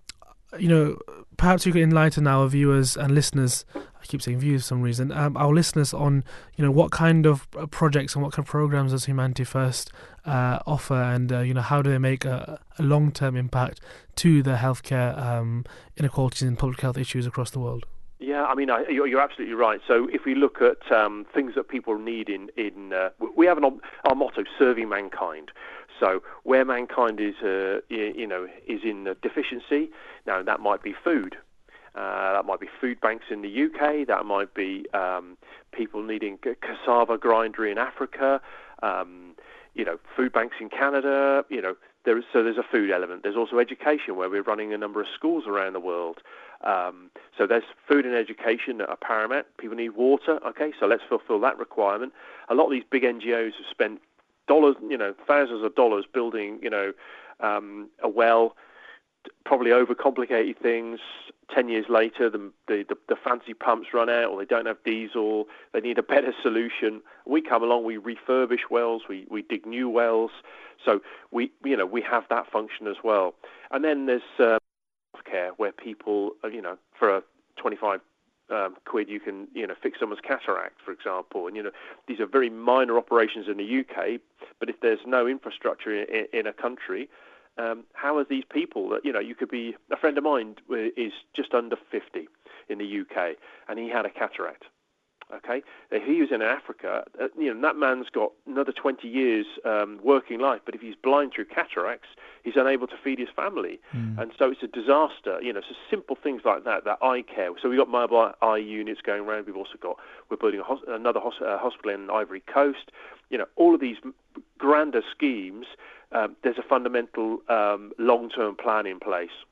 you 0.60 0.70
know 0.70 0.98
perhaps 1.38 1.66
you 1.66 1.72
could 1.72 1.82
enlighten 1.82 2.28
our 2.28 2.48
viewers 2.48 2.96
and 2.96 3.16
listeners 3.16 3.66
keep 4.08 4.22
saying 4.22 4.40
views 4.40 4.64
for 4.64 4.68
some 4.68 4.82
reason 4.82 5.12
um, 5.12 5.36
our 5.38 5.54
listeners 5.54 5.94
on 5.94 6.24
you 6.56 6.66
know 6.66 6.72
what 6.72 6.92
kind 6.92 7.26
of 7.26 7.48
uh, 7.58 7.66
projects 7.68 8.16
and 8.16 8.24
what 8.24 8.34
kind 8.34 8.46
of 8.46 8.50
programs 8.50 8.92
does 8.92 9.06
Humanity 9.06 9.44
First 9.44 9.92
uh, 10.26 10.60
offer 10.66 11.02
and 11.02 11.32
uh, 11.32 11.40
you 11.40 11.54
know 11.54 11.62
how 11.62 11.82
do 11.82 11.90
they 11.90 11.98
make 11.98 12.26
a, 12.26 12.60
a 12.78 12.84
long-term 12.84 13.36
impact 13.36 13.80
to 14.18 14.42
the 14.42 14.56
healthcare 14.56 15.18
um, 15.18 15.66
inequalities 15.96 16.44
and 16.44 16.58
public 16.58 16.82
health 16.82 16.98
issues 16.98 17.26
across 17.26 17.52
the 17.52 17.60
world 17.60 17.86
yeah, 18.20 18.46
I 18.46 18.56
mean, 18.56 18.72
I, 18.72 18.84
you're, 18.90 19.06
you're, 19.06 19.22
absolutely 19.22 19.54
right. 19.54 19.80
So 19.88 20.10
if 20.12 20.26
we 20.26 20.34
look 20.34 20.60
at 20.60 20.92
um, 20.92 21.28
things 21.34 21.54
that 21.54 21.68
people 21.68 22.00
need 22.00 22.30
in, 22.30 22.50
in 22.58 22.92
uh, 22.92 23.10
we 23.36 23.46
have 23.46 23.60
an, 23.60 23.80
our 24.06 24.16
motto, 24.16 24.44
serving 24.58 24.90
mankind. 24.90 25.52
So 26.00 26.24
where 26.44 26.66
mankind 26.66 27.20
is, 27.20 27.36
uh, 27.44 27.82
you 27.90 28.28
know, 28.28 28.48
is 28.68 28.82
in 28.84 29.16
deficiency, 29.22 29.92
now 30.26 30.42
that 30.44 30.60
might 30.60 30.82
be 30.82 30.94
food. 30.94 31.38
Uh, 31.98 32.34
that 32.34 32.46
might 32.46 32.60
be 32.60 32.68
food 32.80 33.02
banks 33.02 33.26
in 33.32 33.42
the 33.42 33.64
UK. 33.64 34.06
That 34.08 34.26
might 34.26 34.54
be 34.54 34.86
um, 34.94 35.38
people 35.72 36.04
needing 36.04 36.38
cassava 36.38 37.18
grindery 37.18 37.72
in 37.72 37.80
Africa. 37.80 38.40
Um, 38.84 39.36
you 39.74 39.84
know, 39.84 39.98
food 40.16 40.32
banks 40.32 40.58
in 40.60 40.70
Canada. 40.70 41.44
You 41.50 41.62
know, 41.62 41.76
there 42.06 42.18
is, 42.18 42.24
so 42.32 42.44
there's 42.44 42.58
a 42.58 42.66
food 42.72 42.92
element. 42.92 43.24
There's 43.24 43.36
also 43.36 43.58
education, 43.58 44.16
where 44.16 44.30
we're 44.30 44.44
running 44.44 44.74
a 44.74 44.78
number 44.78 45.02
of 45.02 45.08
schools 45.14 45.46
around 45.48 45.74
the 45.74 45.80
world. 45.80 46.20
Um, 46.64 47.10
so 47.36 47.48
there's 47.48 47.64
food 47.88 48.06
and 48.06 48.16
education 48.16 48.78
that 48.78 48.90
are 48.90 48.98
paramount. 48.98 49.48
People 49.58 49.78
need 49.78 49.90
water. 49.90 50.40
Okay, 50.46 50.74
so 50.80 50.86
let's 50.86 51.04
fulfil 51.10 51.40
that 51.42 51.58
requirement. 51.58 52.14
A 52.50 52.54
lot 52.54 52.66
of 52.66 52.72
these 52.72 52.86
big 52.90 53.04
NGOs 53.04 53.54
have 53.58 53.66
spent 53.72 54.02
dollars, 54.48 54.76
you 54.88 54.98
know, 54.98 55.16
thousands 55.28 55.64
of 55.64 55.76
dollars 55.76 56.06
building, 56.12 56.60
you 56.62 56.70
know, 56.70 56.94
um, 57.40 57.90
a 58.02 58.10
well, 58.10 58.56
probably 59.48 59.72
overcomplicated 59.72 60.58
things. 60.58 61.00
Ten 61.54 61.70
years 61.70 61.86
later, 61.90 62.30
the, 62.30 62.52
the, 62.68 62.84
the 63.08 63.16
fancy 63.16 63.54
pumps 63.54 63.88
run 63.94 64.10
out, 64.10 64.26
or 64.26 64.38
they 64.38 64.46
don't 64.46 64.66
have 64.66 64.84
diesel. 64.84 65.46
They 65.74 65.80
need 65.80 65.98
a 65.98 66.04
better 66.04 66.34
solution. 66.44 67.02
We 67.26 67.42
come 67.42 67.64
along, 67.64 67.86
we 67.86 67.98
refurbish 67.98 68.70
wells, 68.70 69.04
we 69.08 69.26
we 69.32 69.44
dig 69.44 69.66
new 69.66 69.88
wells. 69.88 70.32
So 70.84 71.00
we 71.32 71.52
you 71.64 71.78
know 71.78 71.86
we 71.86 72.02
have 72.02 72.26
that 72.30 72.52
function 72.52 72.88
as 72.88 72.98
well. 73.04 73.34
And 73.72 73.84
then 73.84 74.06
there's 74.08 74.22
uh, 74.40 74.58
care 75.30 75.52
where 75.58 75.72
people, 75.72 76.32
uh, 76.44 76.50
you 76.50 76.62
know, 76.62 76.78
for 76.98 77.16
a 77.16 77.24
25 77.58 78.02
um, 78.50 78.76
quid 78.86 79.10
you 79.10 79.20
can 79.20 79.48
you 79.54 79.68
know 79.68 79.76
fix 79.82 80.00
someone's 80.00 80.22
cataract, 80.22 80.82
for 80.84 80.92
example. 80.92 81.48
And 81.48 81.56
you 81.56 81.64
know 81.64 81.72
these 82.08 82.20
are 82.20 82.26
very 82.26 82.50
minor 82.50 82.98
operations 82.98 83.48
in 83.50 83.58
the 83.58 83.80
UK, 83.80 84.20
but 84.60 84.70
if 84.70 84.80
there's 84.82 85.00
no 85.06 85.28
infrastructure 85.28 86.04
in, 86.04 86.28
in 86.34 86.48
a 86.48 86.54
country, 86.54 87.10
um, 87.58 87.84
how 87.94 88.18
are 88.18 88.24
these 88.24 88.44
people 88.52 88.90
that 88.90 89.04
you 89.04 89.12
know 89.12 89.20
you 89.20 89.36
could 89.36 89.50
be 89.50 89.76
a 89.92 89.98
friend 89.98 90.18
of 90.18 90.24
mine 90.24 90.56
is 90.70 91.14
just 91.36 91.54
under 91.54 91.76
50 91.92 92.28
in 92.70 92.78
the 92.78 93.02
UK, 93.02 93.36
and 93.68 93.80
he 93.80 93.90
had 93.90 94.06
a 94.06 94.10
cataract. 94.10 94.66
Okay, 95.34 95.62
if 95.92 96.04
he 96.04 96.22
was 96.22 96.32
in 96.32 96.42
Africa, 96.42 97.04
uh, 97.22 97.28
you 97.38 97.54
know 97.54 97.62
that 97.62 97.76
man's 97.76 98.08
got 98.10 98.32
another 98.46 98.72
20 98.72 99.10
years 99.10 99.46
um, 99.66 100.00
working 100.02 100.40
life. 100.40 100.62
But 100.66 100.74
if 100.74 100.80
he's 100.80 100.96
blind 100.96 101.34
through 101.34 101.46
cataracts, 101.46 102.08
he's 102.44 102.56
unable 102.56 102.88
to 102.88 102.96
feed 103.04 103.20
his 103.20 103.28
family, 103.36 103.82
mm. 103.94 104.18
and 104.18 104.32
so 104.40 104.52
it's 104.52 104.64
a 104.64 104.68
disaster. 104.68 105.42
You 105.42 105.52
know, 105.52 105.60
so 105.68 105.76
simple 105.90 106.16
things 106.16 106.44
like 106.46 106.64
that, 106.64 106.86
that 106.86 107.00
eye 107.02 107.24
care. 107.24 107.50
So 107.62 107.68
we've 107.68 107.78
got 107.78 107.90
mobile 107.90 108.32
eye 108.42 108.58
units 108.58 109.02
going 109.02 109.24
around. 109.24 109.48
We've 109.48 109.58
also 109.58 109.78
got 109.82 109.98
we're 110.30 110.38
building 110.38 110.62
hos- 110.66 110.84
another 110.88 111.20
hos- 111.20 111.42
uh, 111.46 111.58
hospital 111.58 111.92
in 111.92 112.10
Ivory 112.10 112.42
Coast. 112.42 112.92
You 113.30 113.40
know, 113.40 113.48
all 113.58 113.76
of 113.76 113.82
these 113.82 113.98
grander 114.58 115.02
schemes. 115.12 115.66
Um, 116.14 116.38
there's 116.42 116.58
a 116.58 116.64
fundamental 116.64 117.40
um, 117.50 117.92
long-term 118.00 118.56
plan 118.56 118.86
in 118.86 118.98
place. 118.98 119.44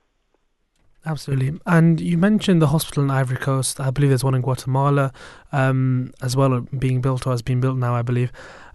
Absolutely. 1.05 1.59
And 1.65 2.01
you 2.01 2.17
mentioned 2.17 2.61
the 2.61 2.67
hospital 2.67 3.03
in 3.03 3.11
Ivory 3.11 3.37
Coast. 3.37 3.79
I 3.79 3.91
believe 3.91 4.09
there's 4.09 4.23
one 4.23 4.33
in 4.33 4.41
Guatemala 4.41 5.13
um, 5.51 6.11
as 6.21 6.35
well, 6.35 6.61
being 6.61 7.01
built 7.01 7.27
or 7.27 7.31
has 7.31 7.41
been 7.41 7.61
built 7.61 7.77
now, 7.77 7.95
I 7.95 8.01
believe. 8.01 8.31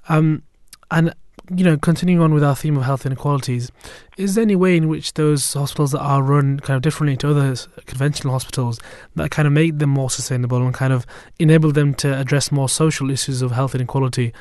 Um, 0.08 0.44
and, 0.92 1.12
you 1.54 1.64
know, 1.64 1.76
continuing 1.76 2.22
on 2.22 2.32
with 2.32 2.44
our 2.44 2.54
theme 2.54 2.76
of 2.76 2.84
health 2.84 3.04
inequalities, 3.04 3.72
is 4.16 4.36
there 4.36 4.42
any 4.42 4.54
way 4.54 4.76
in 4.76 4.88
which 4.88 5.14
those 5.14 5.52
hospitals 5.52 5.90
that 5.90 6.00
are 6.00 6.22
run 6.22 6.60
kind 6.60 6.76
of 6.76 6.82
differently 6.82 7.16
to 7.16 7.30
other 7.30 7.56
conventional 7.86 8.32
hospitals 8.32 8.78
that 9.16 9.32
kind 9.32 9.46
of 9.48 9.52
make 9.52 9.78
them 9.78 9.90
more 9.90 10.10
sustainable 10.10 10.64
and 10.64 10.72
kind 10.72 10.92
of 10.92 11.06
enable 11.40 11.72
them 11.72 11.94
to 11.94 12.16
address 12.16 12.52
more 12.52 12.68
social 12.68 13.10
issues 13.10 13.42
of 13.42 13.50
health 13.50 13.74
inequality 13.74 14.32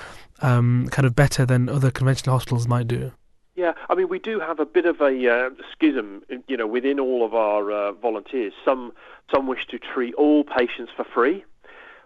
um, 0.41 0.87
kind 0.91 1.07
of 1.07 1.15
better 1.15 1.45
than 1.45 1.69
other 1.69 1.89
conventional 1.89 2.35
hospitals 2.35 2.67
might 2.67 2.87
do? 2.87 3.11
Yeah, 3.59 3.73
I 3.89 3.95
mean, 3.95 4.07
we 4.07 4.19
do 4.19 4.39
have 4.39 4.61
a 4.61 4.65
bit 4.65 4.85
of 4.85 5.01
a 5.01 5.29
uh, 5.29 5.49
schism, 5.73 6.23
you 6.47 6.55
know, 6.55 6.65
within 6.65 6.97
all 6.97 7.25
of 7.25 7.33
our 7.33 7.69
uh, 7.69 7.91
volunteers. 7.91 8.53
Some 8.63 8.93
some 9.35 9.47
wish 9.47 9.67
to 9.67 9.77
treat 9.77 10.13
all 10.13 10.45
patients 10.45 10.93
for 10.95 11.03
free, 11.03 11.43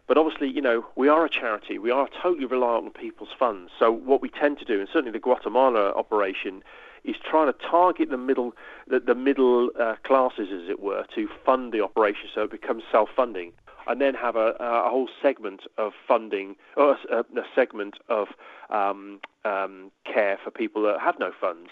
but 0.08 0.18
obviously, 0.18 0.50
you 0.50 0.62
know, 0.62 0.84
we 0.96 1.10
are 1.10 1.26
a 1.26 1.30
charity. 1.30 1.78
We 1.78 1.92
are 1.92 2.10
totally 2.24 2.48
reliant 2.48 2.86
on 2.86 2.92
people's 2.94 3.30
funds. 3.38 3.72
So 3.78 3.92
what 3.92 4.20
we 4.20 4.30
tend 4.30 4.58
to 4.60 4.66
do, 4.66 4.80
and 4.80 4.90
certainly 4.92 5.12
the 5.12 5.20
Guatemala 5.20 5.92
operation, 5.92 6.64
is 7.04 7.18
trying 7.24 7.54
to 7.54 7.60
target 7.60 8.10
the 8.10 8.18
middle 8.18 8.56
the, 8.88 9.00
the 9.00 9.14
middle 9.14 9.70
uh, 9.80 9.98
classes, 10.04 10.48
as 10.52 10.68
it 10.68 10.80
were, 10.80 11.06
to 11.14 11.30
fund 11.46 11.72
the 11.72 11.82
operation 11.82 12.30
so 12.34 12.46
it 12.46 12.52
becomes 12.52 12.82
self-funding, 12.92 13.54
and 13.88 14.02
then 14.02 14.14
have 14.14 14.36
a, 14.36 14.56
a 14.60 14.90
whole 14.90 15.10
segment 15.22 15.62
of 15.78 15.94
funding 16.08 16.56
or 16.78 16.98
a, 17.12 17.20
a 17.20 17.44
segment 17.56 17.96
of 18.10 18.30
um, 18.70 19.20
um, 19.46 19.92
care 20.06 20.38
for 20.44 20.52
people 20.52 20.82
that 20.84 21.00
have 21.00 21.20
no 21.20 21.32
funds. 21.40 21.70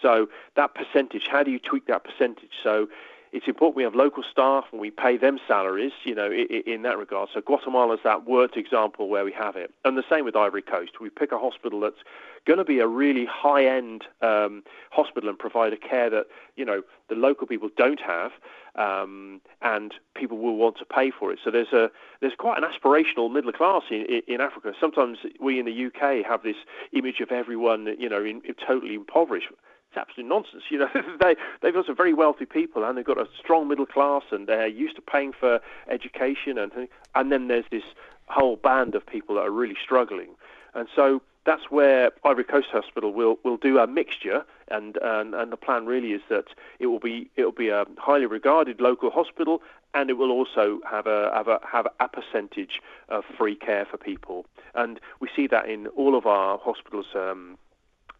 So 0.00 0.28
that 0.56 0.74
percentage, 0.74 1.26
how 1.30 1.42
do 1.42 1.50
you 1.50 1.58
tweak 1.58 1.86
that 1.86 2.04
percentage? 2.04 2.52
So 2.62 2.88
it's 3.32 3.46
important 3.46 3.76
we 3.76 3.82
have 3.84 3.94
local 3.94 4.22
staff 4.30 4.64
and 4.72 4.80
we 4.80 4.90
pay 4.90 5.16
them 5.16 5.38
salaries, 5.46 5.92
you 6.04 6.14
know, 6.14 6.30
in, 6.30 6.62
in 6.66 6.82
that 6.82 6.98
regard. 6.98 7.28
So 7.32 7.40
Guatemala 7.40 7.94
is 7.94 8.00
that 8.04 8.26
worked 8.26 8.56
example 8.56 9.08
where 9.08 9.24
we 9.24 9.32
have 9.32 9.56
it. 9.56 9.72
And 9.84 9.96
the 9.96 10.04
same 10.10 10.24
with 10.24 10.34
Ivory 10.34 10.62
Coast. 10.62 11.00
We 11.00 11.10
pick 11.10 11.30
a 11.32 11.38
hospital 11.38 11.80
that's 11.80 12.02
going 12.46 12.58
to 12.58 12.64
be 12.64 12.80
a 12.80 12.86
really 12.86 13.26
high-end 13.26 14.04
um, 14.22 14.62
hospital 14.90 15.28
and 15.28 15.38
provide 15.38 15.72
a 15.72 15.76
care 15.76 16.10
that, 16.10 16.26
you 16.56 16.64
know, 16.64 16.82
the 17.08 17.14
local 17.14 17.46
people 17.46 17.68
don't 17.76 18.00
have 18.00 18.32
um, 18.74 19.40
and 19.62 19.94
people 20.14 20.38
will 20.38 20.56
want 20.56 20.78
to 20.78 20.84
pay 20.84 21.10
for 21.10 21.32
it. 21.32 21.38
So 21.44 21.50
there's 21.50 21.72
a 21.72 21.90
there's 22.20 22.34
quite 22.38 22.62
an 22.62 22.68
aspirational 22.68 23.32
middle 23.32 23.52
class 23.52 23.82
in, 23.90 24.22
in 24.26 24.40
Africa. 24.40 24.72
Sometimes 24.80 25.18
we 25.40 25.58
in 25.58 25.66
the 25.66 25.86
UK 25.86 26.24
have 26.26 26.42
this 26.42 26.56
image 26.92 27.20
of 27.20 27.30
everyone, 27.30 27.94
you 27.98 28.08
know, 28.08 28.22
in, 28.22 28.42
in 28.44 28.54
totally 28.66 28.94
impoverished 28.94 29.48
it's 29.90 29.98
absolute 29.98 30.28
nonsense. 30.28 30.64
You 30.70 30.78
know, 30.78 30.88
they 31.20 31.36
they've 31.60 31.74
got 31.74 31.86
some 31.86 31.96
very 31.96 32.14
wealthy 32.14 32.46
people, 32.46 32.84
and 32.84 32.96
they've 32.96 33.04
got 33.04 33.18
a 33.18 33.28
strong 33.38 33.68
middle 33.68 33.86
class, 33.86 34.22
and 34.30 34.46
they're 34.46 34.66
used 34.66 34.96
to 34.96 35.02
paying 35.02 35.32
for 35.32 35.60
education, 35.88 36.58
and 36.58 36.88
and 37.14 37.32
then 37.32 37.48
there's 37.48 37.64
this 37.70 37.84
whole 38.28 38.56
band 38.56 38.94
of 38.94 39.04
people 39.04 39.34
that 39.34 39.42
are 39.42 39.50
really 39.50 39.76
struggling, 39.82 40.30
and 40.74 40.88
so 40.94 41.20
that's 41.44 41.70
where 41.70 42.10
Ivory 42.24 42.44
Coast 42.44 42.68
Hospital 42.70 43.12
will 43.12 43.38
will 43.44 43.56
do 43.56 43.78
a 43.78 43.86
mixture, 43.86 44.44
and 44.68 44.96
and, 45.02 45.34
and 45.34 45.50
the 45.50 45.56
plan 45.56 45.86
really 45.86 46.12
is 46.12 46.22
that 46.28 46.46
it 46.78 46.86
will 46.86 47.00
be 47.00 47.28
it 47.36 47.44
will 47.44 47.52
be 47.52 47.68
a 47.68 47.84
highly 47.98 48.26
regarded 48.26 48.80
local 48.80 49.10
hospital, 49.10 49.60
and 49.94 50.10
it 50.10 50.14
will 50.14 50.30
also 50.30 50.80
have 50.88 51.06
a 51.06 51.30
have 51.34 51.48
a 51.48 51.60
have 51.66 51.88
a 51.98 52.08
percentage 52.08 52.80
of 53.08 53.24
free 53.36 53.56
care 53.56 53.84
for 53.84 53.96
people, 53.96 54.46
and 54.74 55.00
we 55.18 55.28
see 55.34 55.48
that 55.48 55.68
in 55.68 55.88
all 55.88 56.16
of 56.16 56.26
our 56.26 56.58
hospitals. 56.58 57.06
Um, 57.14 57.58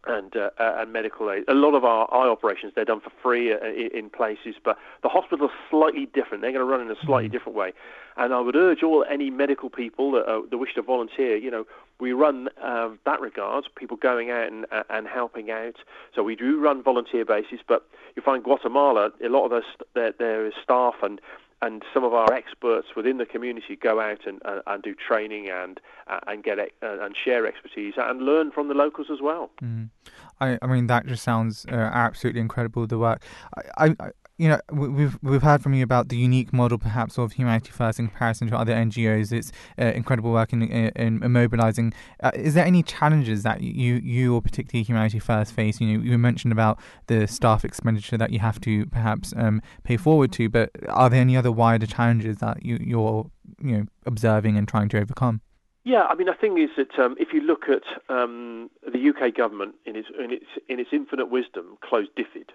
and 0.07 0.35
uh, 0.35 0.49
and 0.57 0.91
medical 0.91 1.31
aid. 1.31 1.43
A 1.47 1.53
lot 1.53 1.75
of 1.75 1.83
our 1.83 2.11
eye 2.13 2.27
operations 2.27 2.73
they're 2.75 2.85
done 2.85 3.01
for 3.01 3.11
free 3.21 3.53
uh, 3.53 3.57
in 3.59 4.09
places, 4.09 4.55
but 4.63 4.77
the 5.03 5.09
hospital's 5.09 5.51
slightly 5.69 6.07
different. 6.07 6.41
They're 6.41 6.51
going 6.51 6.65
to 6.65 6.71
run 6.71 6.81
in 6.81 6.89
a 6.89 6.99
slightly 7.05 7.29
mm. 7.29 7.31
different 7.31 7.57
way. 7.57 7.73
And 8.17 8.33
I 8.33 8.39
would 8.41 8.55
urge 8.55 8.83
all 8.83 9.05
any 9.09 9.29
medical 9.29 9.69
people 9.69 10.11
that, 10.11 10.25
uh, 10.25 10.41
that 10.49 10.57
wish 10.57 10.73
to 10.75 10.81
volunteer. 10.81 11.37
You 11.37 11.51
know, 11.51 11.67
we 11.99 12.13
run 12.13 12.49
uh, 12.61 12.89
that 13.05 13.21
regard, 13.21 13.65
people 13.75 13.95
going 13.95 14.31
out 14.31 14.51
and, 14.51 14.65
uh, 14.71 14.83
and 14.89 15.07
helping 15.07 15.51
out. 15.51 15.75
So 16.13 16.23
we 16.23 16.35
do 16.35 16.59
run 16.59 16.83
volunteer 16.83 17.23
bases, 17.23 17.59
but 17.65 17.87
you 18.15 18.21
find 18.21 18.43
Guatemala, 18.43 19.11
a 19.23 19.29
lot 19.29 19.45
of 19.45 19.53
us, 19.53 19.63
there, 19.93 20.13
there 20.17 20.45
is 20.45 20.53
staff 20.61 20.95
and 21.03 21.21
and 21.61 21.83
some 21.93 22.03
of 22.03 22.13
our 22.13 22.33
experts 22.33 22.89
within 22.95 23.17
the 23.17 23.25
community 23.25 23.75
go 23.75 23.99
out 23.99 24.25
and, 24.25 24.41
uh, 24.45 24.61
and 24.67 24.81
do 24.81 24.95
training 24.95 25.49
and 25.49 25.79
uh, 26.07 26.19
and 26.27 26.43
get 26.43 26.59
uh, 26.59 26.65
and 26.81 27.15
share 27.15 27.45
expertise 27.45 27.93
and 27.97 28.21
learn 28.21 28.51
from 28.51 28.67
the 28.67 28.73
locals 28.73 29.07
as 29.11 29.19
well. 29.21 29.51
Mm. 29.61 29.89
I, 30.39 30.57
I 30.61 30.67
mean 30.67 30.87
that 30.87 31.05
just 31.05 31.23
sounds 31.23 31.65
uh, 31.71 31.75
absolutely 31.75 32.41
incredible. 32.41 32.87
The 32.87 32.97
work 32.97 33.23
I, 33.77 33.95
I 33.99 34.11
you 34.41 34.49
know, 34.49 34.59
we've 34.71 35.19
we've 35.21 35.43
heard 35.43 35.61
from 35.61 35.75
you 35.75 35.83
about 35.83 36.09
the 36.09 36.17
unique 36.17 36.51
model, 36.51 36.79
perhaps, 36.79 37.19
of 37.19 37.33
Humanity 37.33 37.69
First 37.69 37.99
in 37.99 38.07
comparison 38.07 38.47
to 38.47 38.57
other 38.57 38.73
NGOs. 38.73 39.31
It's 39.31 39.51
uh, 39.79 39.85
incredible 39.93 40.31
work 40.31 40.51
in, 40.51 40.63
in, 40.63 41.21
in 41.21 41.31
mobilizing. 41.31 41.93
Uh, 42.23 42.31
is 42.33 42.55
there 42.55 42.65
any 42.65 42.81
challenges 42.81 43.43
that 43.43 43.61
you 43.61 44.01
you 44.03 44.33
or 44.33 44.41
particularly 44.41 44.83
Humanity 44.83 45.19
First 45.19 45.53
face? 45.53 45.79
You 45.79 45.95
know, 45.95 46.03
you 46.03 46.17
mentioned 46.17 46.51
about 46.51 46.79
the 47.05 47.27
staff 47.27 47.63
expenditure 47.63 48.17
that 48.17 48.31
you 48.31 48.39
have 48.39 48.59
to 48.61 48.87
perhaps 48.87 49.31
um, 49.37 49.61
pay 49.83 49.95
forward 49.95 50.31
to, 50.33 50.49
but 50.49 50.71
are 50.89 51.11
there 51.11 51.21
any 51.21 51.37
other 51.37 51.51
wider 51.51 51.85
challenges 51.85 52.37
that 52.37 52.65
you 52.65 52.79
you're 52.81 53.29
you 53.61 53.77
know 53.77 53.85
observing 54.07 54.57
and 54.57 54.67
trying 54.67 54.89
to 54.89 54.99
overcome? 54.99 55.41
Yeah, 55.83 56.03
I 56.03 56.15
mean, 56.15 56.27
the 56.27 56.33
thing 56.33 56.57
is 56.57 56.69
that 56.77 56.97
um, 56.99 57.15
if 57.19 57.29
you 57.31 57.41
look 57.41 57.65
at 57.69 57.83
um, 58.09 58.71
the 58.91 59.09
UK 59.09 59.35
government 59.35 59.75
in 59.85 59.95
its, 59.95 60.07
in 60.17 60.31
its 60.31 60.45
in 60.67 60.79
its 60.79 60.89
infinite 60.91 61.29
wisdom, 61.29 61.77
closed 61.81 62.09
DFID, 62.17 62.49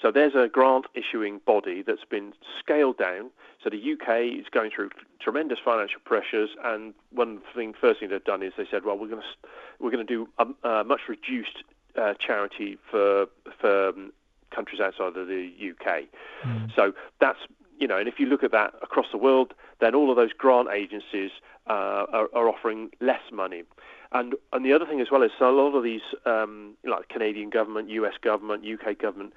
so 0.00 0.10
there's 0.10 0.34
a 0.34 0.48
grant 0.48 0.86
issuing 0.94 1.40
body 1.44 1.82
that's 1.82 2.04
been 2.04 2.32
scaled 2.58 2.98
down. 2.98 3.30
So 3.62 3.70
the 3.70 3.92
UK 3.92 4.40
is 4.40 4.46
going 4.50 4.70
through 4.74 4.90
tremendous 5.20 5.58
financial 5.64 6.00
pressures, 6.04 6.50
and 6.64 6.94
one 7.12 7.40
thing, 7.54 7.74
first 7.80 8.00
thing 8.00 8.10
they've 8.10 8.24
done 8.24 8.42
is 8.42 8.52
they 8.56 8.66
said, 8.70 8.84
well, 8.84 8.98
we're 8.98 9.08
going 9.08 9.22
to 9.22 9.48
we're 9.78 9.90
going 9.90 10.04
to 10.04 10.12
do 10.12 10.28
a, 10.38 10.68
a 10.68 10.84
much 10.84 11.02
reduced 11.08 11.62
uh, 11.96 12.14
charity 12.14 12.78
for 12.90 13.26
for 13.60 13.90
um, 13.90 14.12
countries 14.50 14.80
outside 14.80 15.16
of 15.16 15.28
the 15.28 15.50
UK. 15.70 16.04
Mm. 16.44 16.74
So 16.74 16.92
that's 17.20 17.38
you 17.78 17.88
know, 17.88 17.98
and 17.98 18.08
if 18.08 18.18
you 18.18 18.26
look 18.26 18.44
at 18.44 18.52
that 18.52 18.74
across 18.82 19.06
the 19.10 19.18
world, 19.18 19.54
then 19.80 19.94
all 19.94 20.10
of 20.10 20.16
those 20.16 20.32
grant 20.32 20.68
agencies 20.72 21.30
uh, 21.68 22.06
are, 22.12 22.28
are, 22.32 22.48
offering 22.48 22.90
less 23.00 23.22
money. 23.32 23.64
And 24.12 24.34
and 24.52 24.64
the 24.64 24.72
other 24.72 24.86
thing 24.86 25.00
as 25.00 25.10
well 25.10 25.22
is 25.22 25.30
so 25.38 25.50
a 25.50 25.56
lot 25.56 25.76
of 25.76 25.82
these, 25.82 26.02
um, 26.26 26.76
like 26.84 27.08
Canadian 27.08 27.50
government, 27.50 27.88
US 27.90 28.14
government, 28.22 28.64
UK 28.64 28.98
government, 28.98 29.32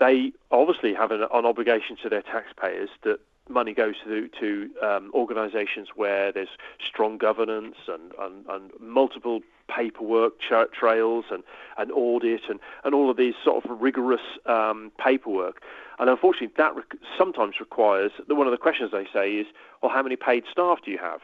they 0.00 0.32
obviously 0.50 0.94
have 0.94 1.10
an, 1.10 1.22
an 1.22 1.46
obligation 1.46 1.96
to 2.02 2.08
their 2.08 2.22
taxpayers 2.22 2.90
that 3.02 3.20
money 3.48 3.72
goes 3.72 3.94
to 4.04 4.28
to 4.40 4.70
um, 4.82 5.10
organisations 5.14 5.88
where 5.96 6.30
there's 6.32 6.48
strong 6.84 7.16
governance 7.18 7.76
and, 7.88 8.12
and, 8.20 8.44
and 8.48 8.70
multiple 8.78 9.40
paperwork 9.68 10.40
tra- 10.40 10.68
trails 10.68 11.26
and, 11.30 11.42
and 11.76 11.92
audit 11.92 12.42
and, 12.48 12.58
and 12.84 12.94
all 12.94 13.10
of 13.10 13.16
these 13.16 13.34
sort 13.44 13.64
of 13.64 13.80
rigorous 13.80 14.20
um, 14.46 14.90
paperwork. 14.98 15.62
And 15.98 16.08
unfortunately, 16.08 16.54
that 16.56 16.74
re- 16.74 16.82
sometimes 17.16 17.60
requires 17.60 18.12
that 18.26 18.34
one 18.34 18.46
of 18.46 18.50
the 18.50 18.58
questions 18.58 18.92
they 18.92 19.06
say 19.12 19.32
is, 19.32 19.46
well, 19.82 19.92
how 19.92 20.02
many 20.02 20.16
paid 20.16 20.44
staff 20.50 20.78
do 20.84 20.90
you 20.90 20.98
have? 20.98 21.20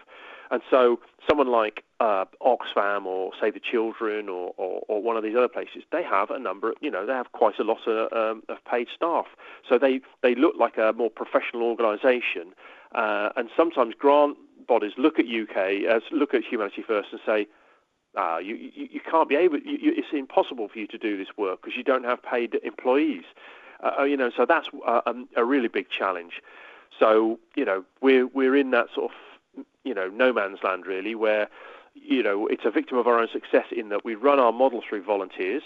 And 0.51 0.63
so 0.71 1.01
someone 1.29 1.49
like 1.49 1.85
uh, 2.01 2.25
Oxfam 2.43 3.07
or 3.07 3.33
Save 3.41 3.55
the 3.55 3.61
Children 3.61 4.29
or, 4.29 4.53
or, 4.57 4.83
or, 4.89 5.03
one 5.03 5.17
of 5.17 5.23
these 5.23 5.37
other 5.37 5.49
places, 5.49 5.83
they 5.91 6.03
have 6.03 6.31
a 6.31 6.39
number, 6.39 6.75
you 6.81 6.91
know, 6.91 7.07
they 7.07 7.13
have 7.13 7.33
quite 7.33 7.59
a 7.59 7.65
lot 7.65 7.87
of, 7.87 8.13
um, 8.13 8.43
of 8.49 8.59
paid 8.71 8.89
staff. 8.95 9.27
So 9.69 9.79
they, 9.79 10.01
they 10.23 10.35
look 10.35 10.55
like 10.59 10.77
a 10.77 10.93
more 10.93 11.11
professional 11.11 11.63
organisation. 11.63 12.53
Uh, 12.95 13.31
and 13.37 13.49
sometimes 13.57 13.95
grant 13.99 14.37
bodies 14.67 14.93
look 14.97 15.19
at 15.19 15.27
UK, 15.27 15.91
uh, 15.91 16.01
look 16.11 16.35
at 16.35 16.43
Humanity 16.45 16.83
First 16.87 17.09
and 17.13 17.21
say, 17.25 17.47
ah, 18.17 18.39
you, 18.39 18.55
you, 18.57 18.89
you 18.93 19.01
can't 19.01 19.29
be 19.29 19.37
able, 19.37 19.59
you, 19.59 19.93
it's 19.97 20.09
impossible 20.13 20.69
for 20.69 20.79
you 20.79 20.87
to 20.89 20.99
do 20.99 21.17
this 21.17 21.29
work 21.37 21.63
because 21.63 21.77
you 21.77 21.85
don't 21.85 22.05
have 22.05 22.23
paid 22.23 22.59
employees. 22.63 23.25
Uh, 23.83 24.01
uh 24.01 24.05
you 24.05 24.17
know, 24.17 24.31
so 24.37 24.45
that's 24.47 24.69
a, 24.87 25.15
a 25.37 25.45
really 25.45 25.69
big 25.69 25.89
challenge. 25.91 26.43
So, 26.99 27.41
you 27.57 27.65
know, 27.65 27.85
we're, 28.01 28.27
we're 28.29 28.57
in 28.57 28.71
that 28.71 28.87
sort 28.95 29.11
of 29.11 29.17
you 29.85 29.95
know 29.95 30.09
no 30.09 30.33
man's 30.33 30.59
land 30.63 30.87
really, 30.87 31.15
where 31.15 31.49
you 31.95 32.23
know 32.23 32.47
it's 32.47 32.65
a 32.65 32.71
victim 32.71 32.99
of 32.99 33.07
our 33.07 33.19
own 33.19 33.29
success 33.33 33.67
in 33.75 33.89
that 33.91 34.05
we 34.05 34.15
run 34.15 34.39
our 34.39 34.53
model 34.53 34.83
through 34.89 35.03
volunteers. 35.03 35.63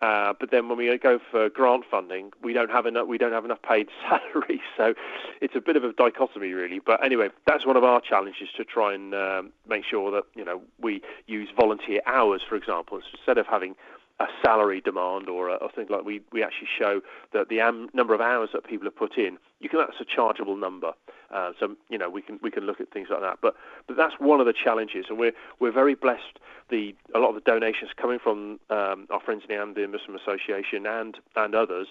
Uh, 0.00 0.32
but 0.38 0.52
then 0.52 0.68
when 0.68 0.78
we 0.78 0.96
go 0.96 1.18
for 1.28 1.48
grant 1.48 1.82
funding, 1.90 2.30
we 2.40 2.52
don't 2.52 2.70
have 2.70 2.86
enough. 2.86 3.08
We 3.08 3.18
don't 3.18 3.32
have 3.32 3.44
enough 3.44 3.62
paid 3.62 3.88
salaries, 4.08 4.60
so 4.76 4.94
it's 5.40 5.56
a 5.56 5.60
bit 5.60 5.76
of 5.76 5.82
a 5.82 5.92
dichotomy, 5.92 6.52
really. 6.52 6.78
But 6.78 7.04
anyway, 7.04 7.30
that's 7.46 7.66
one 7.66 7.76
of 7.76 7.82
our 7.82 8.00
challenges 8.00 8.48
to 8.56 8.64
try 8.64 8.94
and 8.94 9.12
um, 9.12 9.52
make 9.68 9.84
sure 9.84 10.12
that 10.12 10.24
you 10.36 10.44
know 10.44 10.62
we 10.80 11.02
use 11.26 11.48
volunteer 11.58 12.00
hours, 12.06 12.42
for 12.48 12.54
example, 12.54 13.00
instead 13.12 13.38
of 13.38 13.46
having 13.46 13.74
a 14.20 14.26
salary 14.44 14.80
demand 14.80 15.28
or 15.28 15.48
a, 15.48 15.58
like 15.88 16.04
we 16.04 16.20
we 16.32 16.42
actually 16.42 16.68
show 16.78 17.00
that 17.32 17.48
the 17.48 17.60
am, 17.60 17.88
number 17.92 18.14
of 18.14 18.20
hours 18.20 18.50
that 18.52 18.64
people 18.64 18.84
have 18.84 18.96
put 18.96 19.16
in, 19.18 19.36
you 19.58 19.68
can 19.68 19.80
that's 19.80 20.00
a 20.00 20.04
chargeable 20.04 20.56
number. 20.56 20.92
Uh, 21.32 21.52
so 21.60 21.76
you 21.90 21.98
know 21.98 22.08
we 22.08 22.22
can 22.22 22.38
we 22.42 22.50
can 22.50 22.64
look 22.64 22.80
at 22.80 22.90
things 22.90 23.08
like 23.10 23.20
that. 23.20 23.38
But 23.42 23.54
but 23.86 23.96
that's 23.96 24.14
one 24.18 24.40
of 24.40 24.46
the 24.46 24.52
challenges, 24.52 25.06
and 25.08 25.18
we're 25.18 25.32
we're 25.60 25.72
very 25.72 25.94
blessed. 25.94 26.38
The 26.70 26.94
a 27.14 27.18
lot 27.18 27.30
of 27.30 27.34
the 27.34 27.40
donations 27.40 27.90
coming 27.96 28.18
from 28.18 28.60
um, 28.70 29.06
our 29.10 29.20
friends 29.20 29.42
in 29.48 29.56
the 29.56 29.62
Ahmadiyya 29.62 29.90
Muslim 29.90 30.16
Association 30.16 30.86
and 30.86 31.18
and 31.36 31.54
others. 31.54 31.88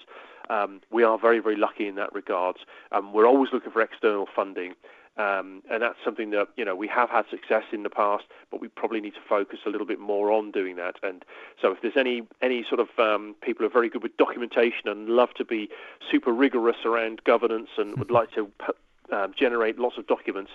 Um, 0.50 0.80
we 0.90 1.04
are 1.04 1.18
very 1.18 1.38
very 1.40 1.56
lucky 1.56 1.86
in 1.86 1.94
that 1.96 2.12
regard. 2.14 2.56
Um, 2.92 3.12
we're 3.12 3.26
always 3.26 3.52
looking 3.52 3.70
for 3.70 3.80
external 3.80 4.26
funding. 4.34 4.74
Um, 5.18 5.64
and 5.68 5.82
that's 5.82 5.98
something 6.04 6.30
that 6.30 6.46
you 6.56 6.64
know 6.64 6.76
we 6.76 6.86
have 6.86 7.10
had 7.10 7.24
success 7.28 7.64
in 7.72 7.82
the 7.82 7.90
past, 7.90 8.24
but 8.52 8.60
we 8.60 8.68
probably 8.68 9.00
need 9.00 9.14
to 9.14 9.20
focus 9.28 9.58
a 9.66 9.68
little 9.68 9.86
bit 9.86 9.98
more 9.98 10.30
on 10.30 10.52
doing 10.52 10.76
that. 10.76 10.94
And 11.02 11.24
so, 11.60 11.72
if 11.72 11.82
there's 11.82 11.96
any 11.96 12.22
any 12.40 12.64
sort 12.68 12.80
of 12.80 12.86
um, 13.00 13.34
people 13.42 13.64
who 13.64 13.66
are 13.66 13.72
very 13.72 13.88
good 13.88 14.04
with 14.04 14.16
documentation 14.16 14.86
and 14.86 15.08
love 15.08 15.34
to 15.34 15.44
be 15.44 15.70
super 16.08 16.32
rigorous 16.32 16.84
around 16.84 17.24
governance 17.24 17.70
and 17.76 17.98
would 17.98 18.12
like 18.12 18.30
to 18.32 18.48
um, 19.12 19.32
generate 19.36 19.78
lots 19.78 19.98
of 19.98 20.06
documents, 20.06 20.50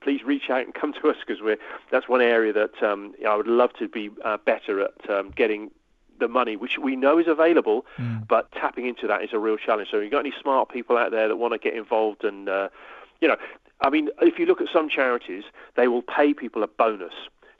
please 0.00 0.22
reach 0.24 0.50
out 0.50 0.64
and 0.64 0.74
come 0.80 0.92
to 0.94 1.08
us 1.08 1.16
because 1.26 1.42
we're 1.42 1.58
that's 1.90 2.08
one 2.08 2.20
area 2.20 2.52
that 2.52 2.82
um, 2.82 3.14
I 3.26 3.36
would 3.36 3.46
love 3.46 3.72
to 3.74 3.88
be 3.88 4.10
uh, 4.24 4.38
better 4.38 4.80
at 4.80 5.10
um, 5.10 5.30
getting 5.30 5.70
the 6.18 6.28
money, 6.28 6.54
which 6.56 6.78
we 6.78 6.96
know 6.96 7.18
is 7.18 7.26
available, 7.26 7.86
mm. 7.96 8.26
but 8.28 8.52
tapping 8.52 8.86
into 8.86 9.06
that 9.06 9.22
is 9.22 9.30
a 9.32 9.38
real 9.38 9.56
challenge. 9.56 9.88
So, 9.90 9.98
you've 9.98 10.12
got 10.12 10.20
any 10.20 10.34
smart 10.40 10.68
people 10.68 10.96
out 10.98 11.10
there 11.10 11.28
that 11.28 11.36
want 11.36 11.52
to 11.54 11.58
get 11.58 11.74
involved 11.74 12.24
and 12.24 12.48
uh, 12.48 12.68
you 13.20 13.28
know, 13.28 13.36
I 13.80 13.90
mean, 13.90 14.10
if 14.20 14.38
you 14.38 14.46
look 14.46 14.60
at 14.60 14.68
some 14.72 14.88
charities, 14.88 15.44
they 15.76 15.88
will 15.88 16.02
pay 16.02 16.34
people 16.34 16.62
a 16.62 16.66
bonus. 16.66 17.14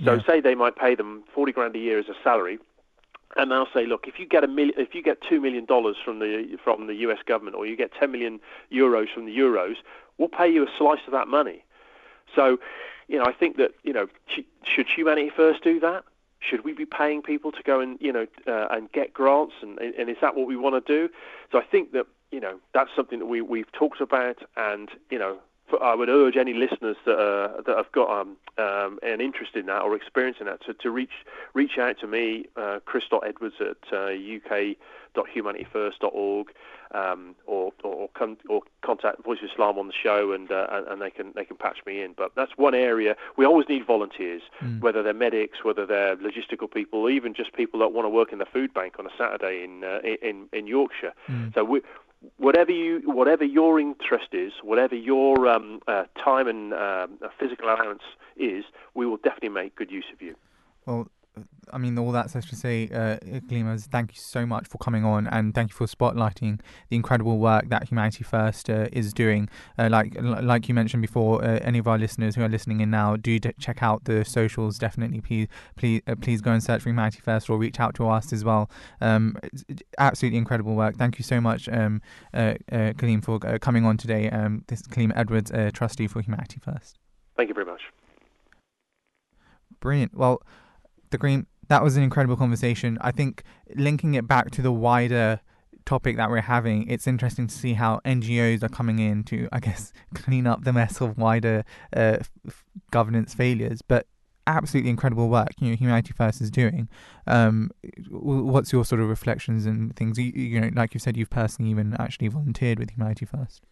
So, 0.05 0.15
yeah. 0.15 0.23
say 0.27 0.41
they 0.41 0.55
might 0.55 0.77
pay 0.77 0.95
them 0.95 1.25
forty 1.35 1.53
grand 1.53 1.77
a 1.77 1.79
year 1.79 1.99
as 1.99 2.09
a 2.09 2.15
salary, 2.25 2.59
and 3.37 3.51
they'll 3.51 3.69
say, 3.73 3.87
look, 3.87 4.07
if 4.09 4.19
you 4.19 4.27
get 4.27 4.45
a 4.45 4.49
million, 4.49 4.75
if 4.79 4.95
you 4.95 5.03
get 5.03 5.19
two 5.29 5.41
million 5.41 5.65
dollars 5.65 5.97
from 6.05 6.19
the 6.19 6.59
from 6.63 6.87
the 6.87 6.95
U.S. 6.97 7.19
government, 7.27 7.57
or 7.57 7.67
you 7.67 7.77
get 7.77 7.93
10 7.93 8.11
million 8.11 8.41
euros 8.73 9.13
from 9.13 9.27
the 9.27 9.37
euros, 9.37 9.77
we'll 10.19 10.29
pay 10.29 10.49
you 10.49 10.65
a 10.65 10.71
slice 10.77 11.01
of 11.07 11.13
that 11.13 11.29
money. 11.29 11.65
So, 12.35 12.59
you 13.09 13.19
know, 13.19 13.25
I 13.25 13.33
think 13.33 13.57
that 13.59 13.73
you 13.83 13.93
know, 13.93 14.09
should 14.65 14.87
Humanity 14.89 15.31
First 15.35 15.63
do 15.63 15.79
that? 15.81 16.05
Should 16.41 16.65
we 16.65 16.73
be 16.73 16.87
paying 16.87 17.23
people 17.23 17.53
to 17.53 17.63
go 17.63 17.81
and 17.81 17.99
you 18.01 18.13
know 18.13 18.27
uh, 18.47 18.69
and 18.71 18.91
get 18.93 19.13
grants, 19.13 19.55
and, 19.63 19.79
and 19.79 20.09
is 20.09 20.17
that 20.21 20.35
what 20.35 20.47
we 20.47 20.57
want 20.57 20.85
to 20.85 20.93
do? 20.93 21.13
So 21.53 21.59
I 21.59 21.65
think 21.65 21.93
that 21.93 22.07
you 22.33 22.41
know 22.41 22.59
that's 22.75 22.91
something 22.97 23.19
that 23.21 23.27
we 23.27 23.41
we've 23.41 23.71
talked 23.73 24.01
about, 24.01 24.39
and 24.57 24.91
you 25.11 25.19
know 25.19 25.39
I 25.79 25.95
would 25.95 26.09
urge 26.09 26.37
any 26.37 26.55
listeners 26.55 26.97
that 27.05 27.19
uh, 27.19 27.61
that 27.63 27.77
have 27.77 27.93
got 27.93 28.11
um, 28.11 28.37
um, 28.59 28.99
an 29.03 29.21
interest 29.21 29.55
in 29.55 29.67
that 29.67 29.83
or 29.83 29.95
experience 29.95 30.39
in 30.41 30.47
that 30.47 30.65
to, 30.65 30.75
to 30.75 30.91
reach 30.91 31.13
reach 31.55 31.79
out 31.79 31.99
to 32.01 32.07
me, 32.07 32.47
uh, 32.57 32.81
Chris.edwards 32.85 33.57
at 33.61 33.77
uh, 33.93 34.11
uk.humanityfirst.org, 34.11 36.49
um, 36.93 37.35
or 37.47 37.73
or, 37.83 38.09
con- 38.15 38.37
or 38.49 38.63
contact 38.83 39.23
Voice 39.25 39.39
of 39.43 39.51
Islam 39.51 39.79
on 39.79 39.87
the 39.87 39.93
show, 39.93 40.33
and, 40.33 40.51
uh, 40.51 40.67
and, 40.71 40.89
and 40.89 41.03
they 41.03 41.11
can 41.11 41.33
they 41.35 41.45
can 41.45 41.57
patch 41.57 41.79
me 41.87 42.03
in. 42.03 42.15
But 42.17 42.33
that's 42.35 42.53
one 42.57 42.75
area 42.75 43.17
we 43.37 43.45
always 43.45 43.69
need 43.69 43.87
volunteers, 43.87 44.43
mm. 44.61 44.81
whether 44.81 45.03
they're 45.03 45.15
medics, 45.15 45.65
whether 45.65 45.87
they're 45.87 46.17
logistical 46.17 46.71
people, 46.71 47.09
even 47.09 47.35
just 47.35 47.53
people 47.53 47.81
that 47.81 47.93
want 47.93 48.07
to 48.07 48.11
work 48.11 48.33
in 48.33 48.39
the 48.39 48.47
food 48.47 48.75
bank 48.75 48.97
on 48.99 49.07
a 49.07 49.11
Saturday 49.17 49.65
in 49.65 49.85
uh, 49.85 50.01
in 50.23 50.49
in 50.53 50.67
Yorkshire. 50.67 51.15
Mm. 51.29 51.55
So 51.55 51.65
we 51.65 51.81
whatever 52.37 52.73
you 52.73 53.03
whatever 53.05 53.45
your 53.45 53.81
interest 53.81 54.29
is, 54.33 54.53
whatever 54.63 54.95
your 54.95 55.47
um, 55.49 55.81
uh, 55.89 56.05
time 56.23 56.49
and 56.49 56.75
um, 56.75 57.19
physical 57.39 57.67
allowance 57.67 58.03
is, 58.37 58.65
we 58.95 59.07
will 59.07 59.17
definitely 59.19 59.49
make 59.51 59.77
good 59.77 59.91
use 59.91 60.07
of 60.13 60.21
you. 60.21 60.35
Well, 60.87 61.09
I 61.73 61.79
mean, 61.79 61.97
all 61.99 62.13
that's 62.13 62.33
to 62.33 62.57
say, 62.57 62.89
uh, 62.93 63.17
thank 63.91 64.15
you 64.15 64.21
so 64.21 64.47
much 64.47 64.67
for 64.67 64.79
coming 64.79 65.05
on 65.05 65.27
and 65.27 65.55
thank 65.55 65.71
you 65.71 65.75
for 65.75 65.87
spotlighting 65.87 66.61
the 66.89 66.97
incredible 66.97 67.39
work 67.39 67.69
that 67.69 67.89
Humanity 67.89 68.25
First 68.25 68.69
uh, 68.69 68.89
is 68.93 69.13
doing. 69.13 69.49
Uh, 69.79 69.89
like 69.91 70.17
like 70.21 70.69
you 70.69 70.75
mentioned 70.75 71.03
before, 71.03 71.45
uh, 71.45 71.59
any 71.63 71.79
of 71.79 71.87
our 71.87 71.99
listeners 71.99 72.35
who 72.35 72.43
are 72.43 72.49
listening 72.49 72.81
in 72.81 72.91
now, 72.91 73.17
do 73.17 73.39
check 73.39 73.83
out 73.83 74.05
the 74.05 74.25
socials. 74.25 74.79
Definitely, 74.79 75.21
please 75.21 75.49
please 75.77 76.03
uh, 76.07 76.15
please 76.21 76.41
go 76.41 76.53
and 76.53 76.63
search 76.63 76.83
for 76.83 76.89
Humanity 76.89 77.21
First 77.21 77.49
or 77.51 77.59
reach 77.59 77.81
out 77.81 77.95
to 77.97 78.09
us 78.09 78.33
as 78.33 78.45
well. 78.45 78.71
Um, 79.01 79.37
absolutely 79.99 80.39
incredible 80.39 80.75
work. 80.75 80.97
Thank 80.97 81.19
you 81.19 81.25
so 81.25 81.41
much, 81.41 81.69
um, 81.69 82.01
uh, 82.35 82.55
Kaleem, 82.71 83.23
for 83.23 83.39
coming 83.59 83.85
on 83.85 83.97
today. 83.97 84.31
Um, 84.31 84.65
this 84.69 84.81
is 84.81 84.89
Kaleem 84.89 85.13
Edwards, 85.15 85.53
trustee 85.73 86.07
for 86.07 86.21
Humanity 86.21 86.61
First. 86.61 86.99
Thank 87.37 87.49
you 87.49 87.55
very 87.55 87.67
much. 87.67 87.81
Brilliant. 89.81 90.15
Well 90.15 90.43
Takreem 91.11 91.47
that 91.71 91.85
was 91.85 91.97
an 91.97 92.03
incredible 92.03 92.37
conversation. 92.37 92.99
I 93.01 93.13
think 93.13 93.45
linking 93.77 94.15
it 94.15 94.27
back 94.27 94.51
to 94.53 94.63
the 94.63 94.73
wider 94.73 95.41
topic 95.87 96.17
that 96.17 96.29
we're 96.29 96.41
having, 96.41 96.89
it's 96.91 97.07
interesting 97.07 97.47
to 97.47 97.55
see 97.55 97.75
how 97.75 98.01
NGOs 98.05 98.65
are 98.65 98.69
coming 98.69 98.99
in 98.99 99.23
to, 99.25 99.49
I 99.53 99.61
guess, 99.61 99.93
clean 100.15 100.49
up 100.49 100.65
the 100.65 100.73
mess 100.73 101.01
of 101.01 101.17
wider 101.17 101.65
uh, 101.97 102.19
f- 102.47 102.65
governance 102.91 103.35
failures. 103.35 103.83
But 103.83 104.09
absolutely 104.49 104.91
incredible 104.91 105.29
work, 105.29 105.53
you 105.61 105.71
know, 105.71 105.77
Humanity 105.77 106.13
First 106.13 106.41
is 106.41 106.51
doing. 106.51 106.89
Um, 107.29 107.71
what's 108.11 108.73
your 108.73 108.85
sort 108.85 109.01
of 109.01 109.09
reflections 109.09 109.65
and 109.65 109.95
things? 109.95 110.19
You, 110.19 110.33
you 110.35 110.61
know, 110.61 110.71
like 110.75 110.93
you 110.93 110.99
said, 110.99 111.17
you've 111.17 111.31
personally 111.31 111.71
even 111.71 111.95
actually 112.01 112.29
volunteered 112.29 112.81
with 112.81 112.91
Humanity 112.91 113.27
First. 113.27 113.63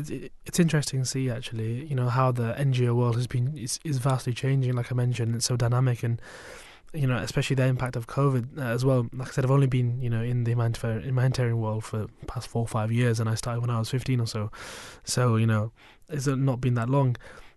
It's 0.00 0.60
interesting 0.60 1.00
to 1.00 1.06
see 1.06 1.30
actually, 1.30 1.84
you 1.86 1.94
know, 1.94 2.08
how 2.08 2.30
the 2.30 2.54
NGO 2.54 2.94
world 2.94 3.16
has 3.16 3.26
been 3.26 3.56
is, 3.56 3.80
is 3.84 3.98
vastly 3.98 4.32
changing. 4.32 4.74
Like 4.74 4.92
I 4.92 4.94
mentioned, 4.94 5.34
it's 5.34 5.46
so 5.46 5.56
dynamic 5.56 6.02
and 6.02 6.20
you 6.94 7.06
know, 7.06 7.16
especially 7.18 7.56
the 7.56 7.66
impact 7.66 7.96
of 7.96 8.06
COVID 8.06 8.58
uh, 8.58 8.62
as 8.62 8.84
well. 8.84 9.08
Like 9.12 9.28
I 9.28 9.30
said, 9.32 9.44
I've 9.44 9.50
only 9.50 9.66
been, 9.66 10.00
you 10.00 10.08
know, 10.08 10.22
in 10.22 10.44
the 10.44 10.52
humanitarian 10.52 11.60
world 11.60 11.84
for 11.84 12.06
past 12.26 12.48
four 12.48 12.62
or 12.62 12.68
five 12.68 12.90
years, 12.90 13.20
and 13.20 13.28
I 13.28 13.34
started 13.34 13.60
when 13.60 13.70
I 13.70 13.78
was 13.78 13.90
15 13.90 14.20
or 14.20 14.26
so. 14.26 14.50
So, 15.04 15.36
you 15.36 15.46
know, 15.46 15.72
it's 16.08 16.26
not 16.26 16.60
been 16.60 16.74
that 16.74 16.88
long. 16.88 17.16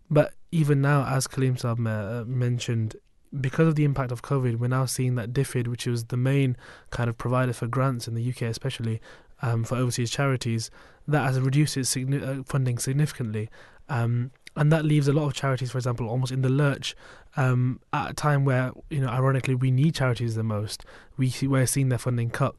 But 0.10 0.34
even 0.52 0.82
now, 0.82 1.06
as 1.06 1.28
Kaleem 1.28 1.58
Saab 1.58 1.80
uh, 1.88 2.26
mentioned, 2.26 2.98
because 3.40 3.70
of 3.70 3.76
the 3.76 3.86
impact 3.86 4.12
of 4.12 4.22
COVID, 4.22 4.58
we're 4.58 4.68
now 4.68 4.86
seeing 4.86 5.16
that 5.16 5.32
DFID, 5.32 5.68
which 5.70 5.86
was 5.86 6.06
the 6.06 6.18
main 6.18 6.58
kind 6.90 7.10
of 7.10 7.18
provider 7.18 7.54
for 7.54 7.68
grants 7.68 8.10
in 8.10 8.16
the 8.16 8.30
UK, 8.30 8.42
especially 8.44 9.00
um, 9.42 9.64
for 9.64 9.76
overseas 9.76 10.12
charities, 10.12 10.72
that 11.08 11.24
has 11.24 11.40
reduced 11.40 11.78
its 11.78 11.96
uh, 11.96 12.42
funding 12.46 12.78
significantly. 12.78 13.50
Um, 13.90 14.32
and 14.56 14.72
that 14.72 14.84
leaves 14.84 15.08
a 15.08 15.14
lot 15.14 15.28
of 15.28 15.34
charities, 15.34 15.72
for 15.72 15.78
example, 15.78 16.08
almost 16.08 16.32
in 16.32 16.42
the 16.42 16.50
lurch 16.50 16.96
um, 17.38 17.80
at 17.94 18.12
a 18.12 18.14
time 18.14 18.44
where, 18.44 18.72
you 18.90 19.00
know, 19.00 19.08
ironically, 19.08 19.56
we 19.56 19.72
need 19.72 19.96
charities 19.96 20.36
the 20.36 20.44
most. 20.44 20.86
We 21.18 21.30
see, 21.30 21.48
we're 21.48 21.66
seeing 21.66 21.90
their 21.90 22.00
funding 22.00 22.30
cut. 22.30 22.56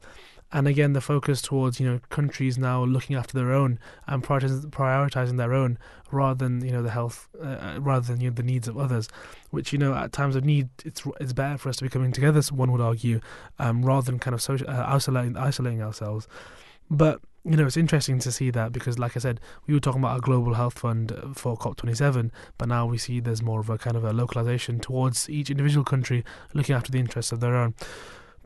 And 0.53 0.67
again, 0.67 0.93
the 0.93 1.01
focus 1.01 1.41
towards 1.41 1.79
you 1.79 1.87
know 1.89 1.99
countries 2.09 2.59
now 2.59 2.83
looking 2.83 3.15
after 3.15 3.33
their 3.33 3.51
own 3.51 3.79
and 4.05 4.23
prioritizing 4.23 5.37
their 5.37 5.51
own 5.51 5.79
rather 6.11 6.45
than 6.45 6.63
you 6.63 6.71
know 6.71 6.83
the 6.83 6.91
health, 6.91 7.27
uh, 7.43 7.47
uh, 7.47 7.77
rather 7.79 8.05
than 8.05 8.21
you 8.21 8.29
know, 8.29 8.35
the 8.35 8.43
needs 8.43 8.67
of 8.67 8.77
others. 8.77 9.09
Which 9.49 9.73
you 9.73 9.79
know 9.79 9.95
at 9.95 10.11
times 10.11 10.35
of 10.35 10.45
need, 10.45 10.69
it's 10.85 11.01
it's 11.19 11.33
better 11.33 11.57
for 11.57 11.69
us 11.69 11.77
to 11.77 11.83
be 11.83 11.89
coming 11.89 12.11
together. 12.11 12.39
One 12.51 12.71
would 12.71 12.81
argue, 12.81 13.19
um, 13.57 13.83
rather 13.83 14.05
than 14.05 14.19
kind 14.19 14.35
of 14.35 14.43
social, 14.43 14.69
uh, 14.69 14.85
isolating 14.87 15.35
isolating 15.37 15.81
ourselves. 15.81 16.27
But 16.93 17.21
you 17.43 17.57
know, 17.57 17.65
it's 17.65 17.75
interesting 17.75 18.19
to 18.19 18.31
see 18.31 18.51
that 18.51 18.71
because, 18.71 18.97
like 18.97 19.17
I 19.17 19.19
said, 19.19 19.41
we 19.67 19.73
were 19.73 19.79
talking 19.79 20.01
about 20.01 20.17
a 20.17 20.21
global 20.21 20.53
health 20.53 20.79
fund 20.79 21.11
for 21.33 21.57
COP27, 21.57 22.31
but 22.57 22.69
now 22.69 22.85
we 22.85 22.97
see 22.97 23.19
there's 23.19 23.41
more 23.41 23.59
of 23.59 23.69
a 23.69 23.77
kind 23.77 23.97
of 23.97 24.05
a 24.05 24.13
localization 24.13 24.79
towards 24.79 25.29
each 25.29 25.49
individual 25.49 25.83
country 25.83 26.23
looking 26.53 26.73
after 26.73 26.89
the 26.89 26.99
interests 26.99 27.33
of 27.33 27.41
their 27.41 27.55
own. 27.55 27.73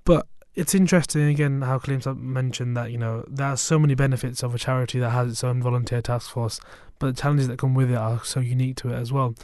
But 0.04 0.28
it's 0.56 0.74
interesting 0.74 1.30
again 1.30 1.62
how 1.62 1.78
Kaleem 1.78 2.18
mentioned 2.18 2.76
that 2.76 2.92
you 2.92 2.98
know 2.98 3.24
there 3.28 3.48
are 3.48 3.58
so 3.58 3.78
many 3.78 3.94
benefits 3.94 4.42
of 4.42 4.56
a 4.56 4.58
charity 4.58 4.98
that 5.00 5.12
has 5.12 5.32
its 5.32 5.44
own 5.44 5.62
volunteer 5.62 6.02
task 6.02 6.32
force, 6.32 6.60
but 6.98 7.16
the 7.16 7.22
challenges 7.22 7.48
that 7.50 7.60
come 7.60 7.76
with 7.76 7.92
it 7.92 7.98
are 7.98 8.24
so 8.24 8.40
unique 8.40 8.78
to 8.78 8.90
it 8.90 8.96
as 8.96 9.12
well. 9.12 9.36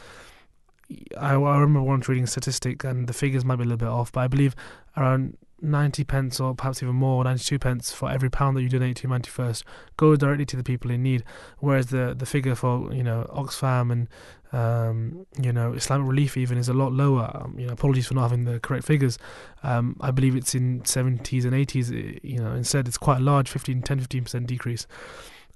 I, 1.16 1.34
I 1.34 1.58
remember 1.58 1.82
once 1.82 2.08
reading 2.08 2.24
a 2.24 2.26
statistic, 2.26 2.82
and 2.82 3.06
the 3.06 3.12
figures 3.12 3.44
might 3.44 3.56
be 3.56 3.62
a 3.62 3.66
little 3.66 3.76
bit 3.76 3.88
off, 3.88 4.10
but 4.10 4.20
I 4.22 4.26
believe 4.26 4.56
around 4.96 5.36
90 5.60 6.04
pence 6.04 6.40
or 6.40 6.54
perhaps 6.54 6.82
even 6.82 6.94
more, 6.94 7.24
92 7.24 7.58
pence 7.58 7.92
for 7.92 8.10
every 8.10 8.30
pound 8.30 8.56
that 8.56 8.62
you 8.62 8.68
donate 8.68 8.96
to 8.96 9.02
Humanity 9.02 9.30
First 9.30 9.64
goes 9.96 10.18
directly 10.18 10.44
to 10.46 10.56
the 10.56 10.64
people 10.64 10.90
in 10.90 11.02
need. 11.02 11.24
Whereas 11.58 11.86
the, 11.86 12.14
the 12.16 12.26
figure 12.26 12.54
for, 12.54 12.92
you 12.92 13.02
know, 13.02 13.28
Oxfam 13.34 13.90
and, 13.90 14.08
um, 14.52 15.26
you 15.40 15.52
know, 15.52 15.72
Islamic 15.72 16.08
Relief 16.08 16.36
even 16.36 16.58
is 16.58 16.68
a 16.68 16.74
lot 16.74 16.92
lower. 16.92 17.30
Um, 17.34 17.58
you 17.58 17.66
know, 17.66 17.72
apologies 17.72 18.06
for 18.06 18.14
not 18.14 18.22
having 18.22 18.44
the 18.44 18.60
correct 18.60 18.84
figures. 18.84 19.18
Um, 19.62 19.96
I 20.00 20.10
believe 20.10 20.36
it's 20.36 20.54
in 20.54 20.82
70s 20.82 21.44
and 21.44 21.52
80s. 21.52 22.20
You 22.22 22.38
know, 22.38 22.52
instead 22.52 22.86
it's 22.86 22.98
quite 22.98 23.18
a 23.18 23.22
large 23.24 23.48
15, 23.48 23.82
10, 23.82 24.00
15% 24.00 24.46
decrease. 24.46 24.86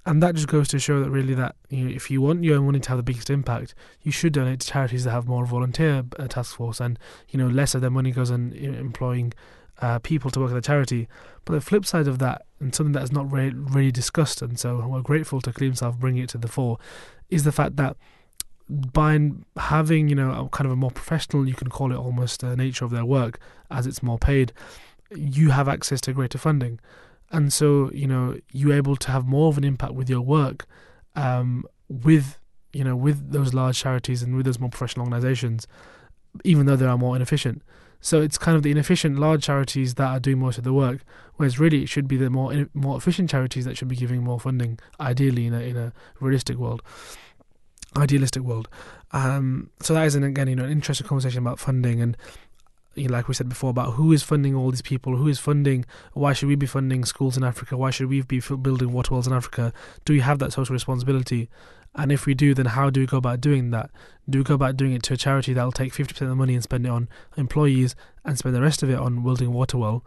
And 0.05 0.23
that 0.23 0.35
just 0.35 0.47
goes 0.47 0.67
to 0.69 0.79
show 0.79 1.01
that 1.01 1.09
really 1.09 1.33
that 1.35 1.55
you 1.69 1.85
know, 1.85 1.91
if 1.93 2.09
you 2.09 2.21
want 2.21 2.43
your 2.43 2.57
own 2.57 2.65
money 2.65 2.79
to 2.79 2.89
have 2.89 2.97
the 2.97 3.03
biggest 3.03 3.29
impact, 3.29 3.75
you 4.01 4.11
should 4.11 4.33
donate 4.33 4.61
to 4.61 4.67
charities 4.67 5.03
that 5.03 5.11
have 5.11 5.27
more 5.27 5.45
volunteer 5.45 6.03
uh, 6.17 6.27
task 6.27 6.55
force, 6.55 6.79
and 6.79 6.97
you 7.29 7.37
know 7.37 7.47
less 7.47 7.75
of 7.75 7.81
their 7.81 7.89
money 7.89 8.11
goes 8.11 8.31
on 8.31 8.53
employing 8.53 9.33
uh, 9.81 9.99
people 9.99 10.29
to 10.31 10.39
work 10.39 10.51
at 10.51 10.55
the 10.55 10.61
charity. 10.61 11.07
But 11.45 11.53
the 11.53 11.61
flip 11.61 11.85
side 11.85 12.07
of 12.07 12.19
that, 12.19 12.45
and 12.59 12.73
something 12.73 12.93
that 12.93 13.03
is 13.03 13.11
not 13.11 13.31
really, 13.31 13.53
really 13.53 13.91
discussed, 13.91 14.41
and 14.41 14.59
so 14.59 14.85
we're 14.87 15.01
grateful 15.01 15.41
to 15.41 15.51
Kaleem 15.51 15.77
Saab 15.77 15.99
bringing 15.99 16.23
it 16.23 16.29
to 16.29 16.37
the 16.37 16.47
fore, 16.47 16.77
is 17.29 17.43
the 17.43 17.51
fact 17.51 17.75
that 17.77 17.95
by 18.69 19.31
having 19.57 20.09
you 20.09 20.15
know 20.15 20.31
a 20.31 20.49
kind 20.49 20.65
of 20.65 20.71
a 20.71 20.75
more 20.75 20.91
professional, 20.91 21.47
you 21.47 21.55
can 21.55 21.69
call 21.69 21.91
it 21.91 21.95
almost 21.95 22.43
uh, 22.43 22.55
nature 22.55 22.85
of 22.85 22.91
their 22.91 23.05
work, 23.05 23.39
as 23.71 23.87
it's 23.87 24.03
more 24.03 24.19
paid, 24.19 24.53
you 25.15 25.49
have 25.51 25.67
access 25.67 26.01
to 26.01 26.13
greater 26.13 26.37
funding, 26.37 26.79
and 27.31 27.51
so 27.51 27.89
you 27.93 28.07
know 28.07 28.37
you're 28.51 28.73
able 28.73 28.95
to 28.95 29.11
have 29.11 29.25
more 29.25 29.49
of 29.49 29.57
an 29.57 29.63
impact 29.63 29.93
with 29.93 30.09
your 30.09 30.21
work, 30.21 30.65
um, 31.15 31.65
with 31.87 32.37
you 32.73 32.83
know 32.83 32.95
with 32.95 33.31
those 33.31 33.53
large 33.53 33.79
charities 33.79 34.21
and 34.21 34.35
with 34.35 34.45
those 34.45 34.59
more 34.59 34.69
professional 34.69 35.05
organisations, 35.05 35.65
even 36.43 36.65
though 36.65 36.75
they 36.75 36.85
are 36.85 36.97
more 36.97 37.15
inefficient. 37.15 37.63
So 38.01 38.21
it's 38.21 38.37
kind 38.37 38.55
of 38.55 38.63
the 38.63 38.71
inefficient 38.71 39.19
large 39.19 39.43
charities 39.43 39.95
that 39.95 40.07
are 40.07 40.19
doing 40.19 40.39
most 40.39 40.57
of 40.57 40.63
the 40.63 40.73
work, 40.73 41.01
whereas 41.35 41.59
really 41.59 41.83
it 41.83 41.89
should 41.89 42.07
be 42.07 42.17
the 42.17 42.29
more 42.29 42.67
more 42.73 42.97
efficient 42.97 43.29
charities 43.29 43.65
that 43.65 43.77
should 43.77 43.89
be 43.89 43.95
giving 43.95 44.23
more 44.23 44.39
funding, 44.39 44.79
ideally 44.99 45.47
in 45.47 45.53
a 45.53 45.59
in 45.59 45.77
a 45.77 45.93
realistic 46.19 46.57
world, 46.57 46.81
idealistic 47.97 48.43
world. 48.43 48.69
Um, 49.11 49.69
so 49.81 49.93
that 49.93 50.05
is 50.05 50.15
an, 50.15 50.23
again 50.23 50.47
you 50.47 50.55
know 50.55 50.65
an 50.65 50.71
interesting 50.71 51.07
conversation 51.07 51.39
about 51.39 51.59
funding 51.59 52.01
and. 52.01 52.17
You 52.95 53.07
like 53.07 53.29
we 53.29 53.33
said 53.33 53.47
before 53.47 53.69
about 53.69 53.93
who 53.93 54.11
is 54.11 54.23
funding 54.23 54.55
all 54.55 54.71
these 54.71 54.81
people, 54.81 55.15
who 55.15 55.27
is 55.27 55.39
funding, 55.39 55.85
why 56.13 56.33
should 56.33 56.49
we 56.49 56.55
be 56.55 56.65
funding 56.65 57.05
schools 57.05 57.37
in 57.37 57.43
Africa? 57.43 57.77
Why 57.77 57.91
should 57.91 58.09
we 58.09 58.23
be 58.23 58.41
building 58.41 58.91
water 58.91 59.13
wells 59.13 59.27
in 59.27 59.31
Africa? 59.31 59.71
Do 60.03 60.11
we 60.11 60.19
have 60.19 60.39
that 60.39 60.51
social 60.51 60.73
responsibility? 60.73 61.49
And 61.95 62.11
if 62.11 62.25
we 62.25 62.33
do, 62.33 62.53
then 62.53 62.67
how 62.67 62.89
do 62.89 62.99
we 62.99 63.05
go 63.05 63.17
about 63.17 63.41
doing 63.41 63.71
that? 63.71 63.89
Do 64.29 64.39
we 64.39 64.43
go 64.43 64.53
about 64.53 64.77
doing 64.77 64.93
it 64.93 65.03
to 65.03 65.13
a 65.13 65.17
charity 65.17 65.53
that 65.53 65.63
will 65.63 65.71
take 65.71 65.93
50% 65.93 66.21
of 66.21 66.29
the 66.29 66.35
money 66.35 66.53
and 66.53 66.63
spend 66.63 66.85
it 66.85 66.89
on 66.89 67.09
employees 67.35 67.95
and 68.23 68.37
spend 68.37 68.55
the 68.55 68.61
rest 68.61 68.83
of 68.83 68.89
it 68.89 68.99
on 68.99 69.23
building 69.23 69.47
a 69.47 69.51
water 69.51 69.77
well? 69.77 70.05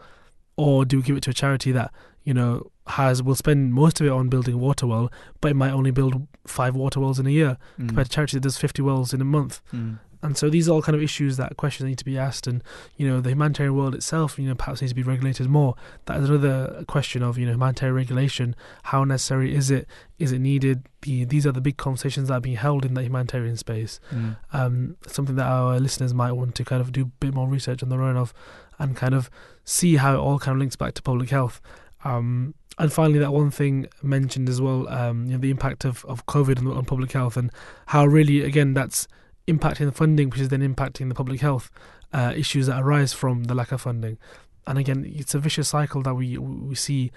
Or 0.56 0.84
do 0.84 0.98
we 0.98 1.02
give 1.02 1.16
it 1.16 1.22
to 1.24 1.30
a 1.30 1.34
charity 1.34 1.72
that, 1.72 1.92
you 2.24 2.34
know, 2.34 2.70
has 2.86 3.22
will 3.22 3.34
spend 3.34 3.72
most 3.74 4.00
of 4.00 4.06
it 4.06 4.10
on 4.10 4.28
building 4.28 4.54
a 4.54 4.58
water 4.58 4.86
well, 4.86 5.10
but 5.40 5.50
it 5.50 5.54
might 5.54 5.72
only 5.72 5.90
build 5.90 6.26
five 6.46 6.74
water 6.74 7.00
wells 7.00 7.18
in 7.18 7.26
a 7.26 7.30
year 7.30 7.58
mm. 7.78 7.88
compared 7.88 8.08
to 8.08 8.12
a 8.12 8.14
charity 8.14 8.36
that 8.36 8.42
does 8.42 8.58
50 8.58 8.82
wells 8.82 9.12
in 9.12 9.20
a 9.20 9.24
month? 9.24 9.60
Mm. 9.72 9.98
And 10.22 10.36
so 10.36 10.48
these 10.48 10.68
are 10.68 10.72
all 10.72 10.82
kind 10.82 10.94
of 10.94 11.02
issues 11.02 11.36
that 11.36 11.56
questions 11.56 11.88
need 11.88 11.98
to 11.98 12.04
be 12.04 12.16
asked, 12.16 12.46
and 12.46 12.62
you 12.96 13.08
know 13.08 13.20
the 13.20 13.30
humanitarian 13.30 13.76
world 13.76 13.94
itself, 13.94 14.38
you 14.38 14.48
know, 14.48 14.54
perhaps 14.54 14.80
needs 14.80 14.92
to 14.92 14.94
be 14.94 15.02
regulated 15.02 15.48
more. 15.48 15.74
That 16.06 16.20
is 16.20 16.28
another 16.28 16.84
question 16.86 17.22
of 17.22 17.38
you 17.38 17.46
know 17.46 17.52
humanitarian 17.52 17.96
regulation. 17.96 18.54
How 18.84 19.02
necessary 19.04 19.54
is 19.54 19.70
it? 19.70 19.88
Is 20.18 20.30
it 20.30 20.38
needed? 20.38 20.86
The, 21.02 21.24
these 21.24 21.46
are 21.46 21.52
the 21.52 21.60
big 21.60 21.76
conversations 21.76 22.28
that 22.28 22.34
are 22.34 22.40
being 22.40 22.56
held 22.56 22.84
in 22.84 22.94
the 22.94 23.02
humanitarian 23.02 23.56
space. 23.56 23.98
Mm. 24.12 24.36
Um, 24.52 24.96
something 25.08 25.34
that 25.34 25.46
our 25.46 25.80
listeners 25.80 26.14
might 26.14 26.32
want 26.32 26.54
to 26.54 26.64
kind 26.64 26.80
of 26.80 26.92
do 26.92 27.02
a 27.02 27.06
bit 27.06 27.34
more 27.34 27.48
research 27.48 27.82
on 27.82 27.88
their 27.88 28.02
own 28.02 28.16
of, 28.16 28.32
and 28.78 28.96
kind 28.96 29.14
of 29.14 29.28
see 29.64 29.96
how 29.96 30.14
it 30.14 30.18
all 30.18 30.38
kind 30.38 30.54
of 30.54 30.60
links 30.60 30.76
back 30.76 30.94
to 30.94 31.02
public 31.02 31.30
health. 31.30 31.60
Um, 32.04 32.54
and 32.78 32.92
finally, 32.92 33.18
that 33.18 33.32
one 33.32 33.50
thing 33.50 33.86
mentioned 34.02 34.48
as 34.48 34.60
well, 34.60 34.88
um, 34.88 35.26
you 35.26 35.32
know, 35.32 35.38
the 35.38 35.50
impact 35.50 35.84
of, 35.84 36.04
of 36.06 36.26
COVID 36.26 36.58
on, 36.58 36.68
on 36.68 36.84
public 36.84 37.12
health 37.12 37.36
and 37.36 37.50
how 37.86 38.06
really, 38.06 38.42
again, 38.42 38.72
that's 38.74 39.06
impacting 39.48 39.86
the 39.86 39.92
funding, 39.92 40.30
which 40.30 40.40
is 40.40 40.48
then 40.48 40.60
impacting 40.60 41.08
the 41.08 41.14
public 41.14 41.40
health 41.40 41.70
uh, 42.12 42.32
issues 42.36 42.66
that 42.66 42.80
arise 42.80 43.12
from 43.12 43.44
the 43.44 43.54
lack 43.54 43.72
of 43.72 43.80
funding. 43.82 44.18
And 44.66 44.78
again, 44.78 45.10
it's 45.16 45.34
a 45.34 45.38
vicious 45.38 45.68
cycle 45.68 46.02
that 46.02 46.14
we 46.14 46.38
we 46.38 46.74
see. 46.74 47.10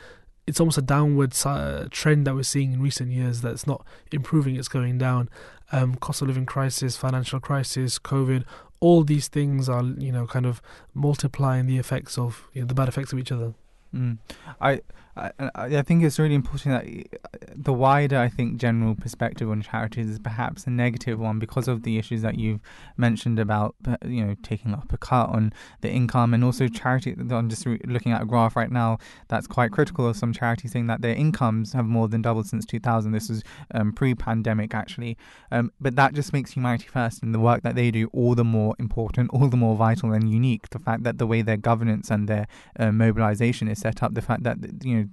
It's 0.48 0.60
almost 0.60 0.78
a 0.78 0.82
downward 0.82 1.34
uh, 1.44 1.86
trend 1.90 2.28
that 2.28 2.36
we're 2.36 2.44
seeing 2.44 2.74
in 2.74 2.82
recent 2.82 3.12
years. 3.12 3.42
That's 3.42 3.68
not 3.68 3.86
improving; 4.12 4.56
it's 4.56 4.68
going 4.68 4.98
down. 4.98 5.30
Um, 5.72 5.96
cost 5.96 6.22
of 6.22 6.28
living 6.28 6.46
crisis, 6.46 6.98
financial 6.98 7.40
crisis, 7.40 8.00
COVID. 8.00 8.44
All 8.80 9.04
these 9.04 9.28
things 9.28 9.68
are, 9.68 9.84
you 9.84 10.12
know, 10.12 10.28
kind 10.28 10.46
of 10.46 10.62
multiplying 10.94 11.66
the 11.66 11.78
effects 11.78 12.18
of 12.18 12.48
you 12.54 12.62
know, 12.62 12.68
the 12.68 12.76
bad 12.76 12.88
effects 12.88 13.14
of 13.14 13.20
each 13.20 13.32
other. 13.32 13.54
Mm. 13.94 14.18
I 14.60 14.82
I, 15.18 15.32
I 15.56 15.82
think 15.82 16.04
it's 16.04 16.20
really 16.20 16.36
important 16.36 16.76
that 16.76 17.20
the 17.56 17.72
wider, 17.72 18.18
I 18.18 18.28
think, 18.28 18.58
general 18.58 18.96
perspective 18.96 19.50
on 19.50 19.62
charities 19.62 20.10
is 20.10 20.20
perhaps 20.20 20.68
a 20.68 20.70
negative 20.70 21.20
one 21.20 21.40
because 21.40 21.68
of 21.68 21.84
the 21.84 21.98
issues 21.98 22.22
that 22.22 22.38
you've 22.38 22.60
mentioned 22.98 23.40
about, 23.40 23.76
you 24.06 24.26
know, 24.26 24.36
taking 24.44 24.74
up 24.74 24.92
a 24.92 24.98
cut 24.98 25.30
on 25.30 25.54
the 25.82 25.90
income 25.90 26.34
and 26.34 26.44
also 26.44 26.68
charity. 26.68 27.16
I'm 27.18 27.50
just 27.50 27.66
looking 27.66 28.12
at 28.12 28.22
a 28.22 28.26
graph 28.26 28.56
right 28.58 28.72
now 28.72 28.98
that's 29.30 29.48
quite 29.48 29.72
critical 29.72 30.08
of 30.08 30.18
some 30.18 30.34
charities 30.34 30.74
saying 30.74 30.88
that 30.88 31.02
their 31.02 31.16
incomes 31.16 31.72
have 31.74 31.86
more 31.86 32.10
than 32.10 32.22
doubled 32.22 32.48
since 32.48 32.66
2000. 32.66 33.14
This 33.14 33.30
is 33.30 33.42
um, 33.74 33.94
pre-pandemic 33.94 34.74
actually, 34.74 35.18
um, 35.52 35.72
but 35.80 35.96
that 35.96 36.14
just 36.14 36.34
makes 36.34 36.52
Humanity 36.52 36.88
First 36.88 37.24
and 37.24 37.34
the 37.34 37.40
work 37.40 37.64
that 37.64 37.76
they 37.76 37.90
do 37.90 38.10
all 38.12 38.36
the 38.36 38.44
more 38.44 38.76
important, 38.80 39.30
all 39.32 39.48
the 39.48 39.58
more 39.58 39.76
vital 39.76 40.12
and 40.12 40.30
unique. 40.30 40.70
The 40.72 40.80
fact 40.80 41.04
that 41.04 41.18
the 41.20 41.28
way 41.28 41.42
their 41.42 41.58
governance 41.58 42.12
and 42.12 42.28
their 42.28 42.48
uh, 42.78 42.92
mobilization 42.92 43.70
is 43.70 43.80
set 43.80 44.04
up, 44.04 44.14
the 44.14 44.22
fact 44.22 44.44
that 44.44 44.58
you 44.84 44.98
know 44.98 45.05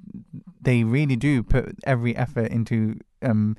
they 0.61 0.85
really 0.85 1.17
do 1.17 1.43
put 1.43 1.77
every 1.85 2.17
effort 2.17 2.51
into 2.51 2.99
um, 3.23 3.57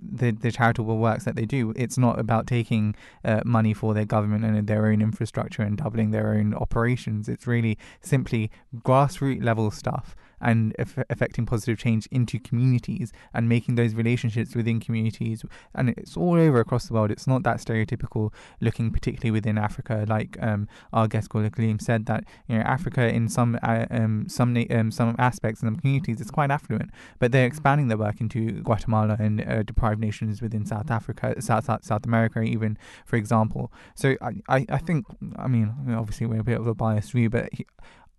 the 0.00 0.32
the 0.32 0.50
charitable 0.50 0.98
works 0.98 1.24
that 1.24 1.36
they 1.36 1.44
do. 1.44 1.72
It's 1.76 1.98
not 1.98 2.18
about 2.18 2.46
taking 2.46 2.94
uh, 3.24 3.40
money 3.44 3.74
for 3.74 3.94
their 3.94 4.04
government 4.04 4.44
and 4.44 4.66
their 4.66 4.86
own 4.86 5.00
infrastructure 5.00 5.62
and 5.62 5.76
doubling 5.76 6.10
their 6.10 6.34
own 6.34 6.54
operations. 6.54 7.28
It's 7.28 7.46
really 7.46 7.78
simply 8.00 8.50
grassroots 8.84 9.42
level 9.42 9.70
stuff 9.70 10.16
and 10.42 10.74
affecting 11.08 11.46
positive 11.46 11.78
change 11.78 12.06
into 12.10 12.38
communities 12.38 13.12
and 13.32 13.48
making 13.48 13.76
those 13.76 13.94
relationships 13.94 14.54
within 14.54 14.80
communities. 14.80 15.44
And 15.74 15.90
it's 15.90 16.16
all 16.16 16.34
over 16.34 16.60
across 16.60 16.86
the 16.86 16.94
world. 16.94 17.10
It's 17.10 17.26
not 17.26 17.42
that 17.44 17.58
stereotypical 17.58 18.32
looking, 18.60 18.90
particularly 18.90 19.30
within 19.30 19.56
Africa. 19.58 20.04
Like 20.08 20.36
um, 20.42 20.68
our 20.92 21.08
guest 21.08 21.30
Gula 21.30 21.50
Kaleem 21.50 21.80
said 21.80 22.06
that 22.06 22.24
you 22.48 22.56
know 22.58 22.62
Africa 22.62 23.08
in 23.08 23.28
some 23.28 23.58
uh, 23.62 23.86
um, 23.90 24.28
some 24.28 24.56
um, 24.70 24.90
some 24.90 25.14
aspects 25.18 25.62
and 25.62 25.68
some 25.68 25.76
communities 25.76 26.20
is 26.20 26.30
quite 26.30 26.50
affluent, 26.50 26.90
but 27.18 27.32
they're 27.32 27.46
expanding 27.46 27.88
their 27.88 27.98
work 27.98 28.20
into 28.20 28.62
Guatemala 28.62 29.16
and 29.18 29.40
uh, 29.48 29.62
deprived 29.62 30.00
nations 30.00 30.42
within 30.42 30.66
South 30.66 30.90
Africa, 30.90 31.40
South, 31.40 31.64
South 31.64 31.84
South 31.84 32.04
America, 32.04 32.40
even 32.40 32.76
for 33.06 33.16
example. 33.16 33.72
So 33.94 34.16
I, 34.20 34.32
I, 34.48 34.66
I 34.68 34.78
think 34.78 35.06
I 35.36 35.48
mean 35.48 35.74
obviously 35.90 36.26
we're 36.26 36.40
a 36.40 36.44
bit 36.44 36.58
of 36.58 36.66
a 36.66 36.74
biased 36.74 37.12
view, 37.12 37.30
but 37.30 37.48
he, 37.52 37.66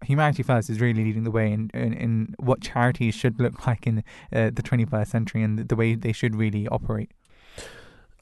Humanity 0.05 0.43
First 0.43 0.69
is 0.69 0.80
really 0.80 1.03
leading 1.03 1.23
the 1.23 1.31
way 1.31 1.51
in, 1.51 1.69
in, 1.73 1.93
in 1.93 2.35
what 2.39 2.61
charities 2.61 3.15
should 3.15 3.39
look 3.39 3.65
like 3.65 3.88
in 3.88 3.99
uh, 4.31 4.51
the 4.53 4.61
21st 4.63 5.07
century 5.07 5.43
and 5.43 5.67
the, 5.67 5.75
way 5.75 5.95
they 5.95 6.11
should 6.11 6.35
really 6.35 6.67
operate. 6.67 7.11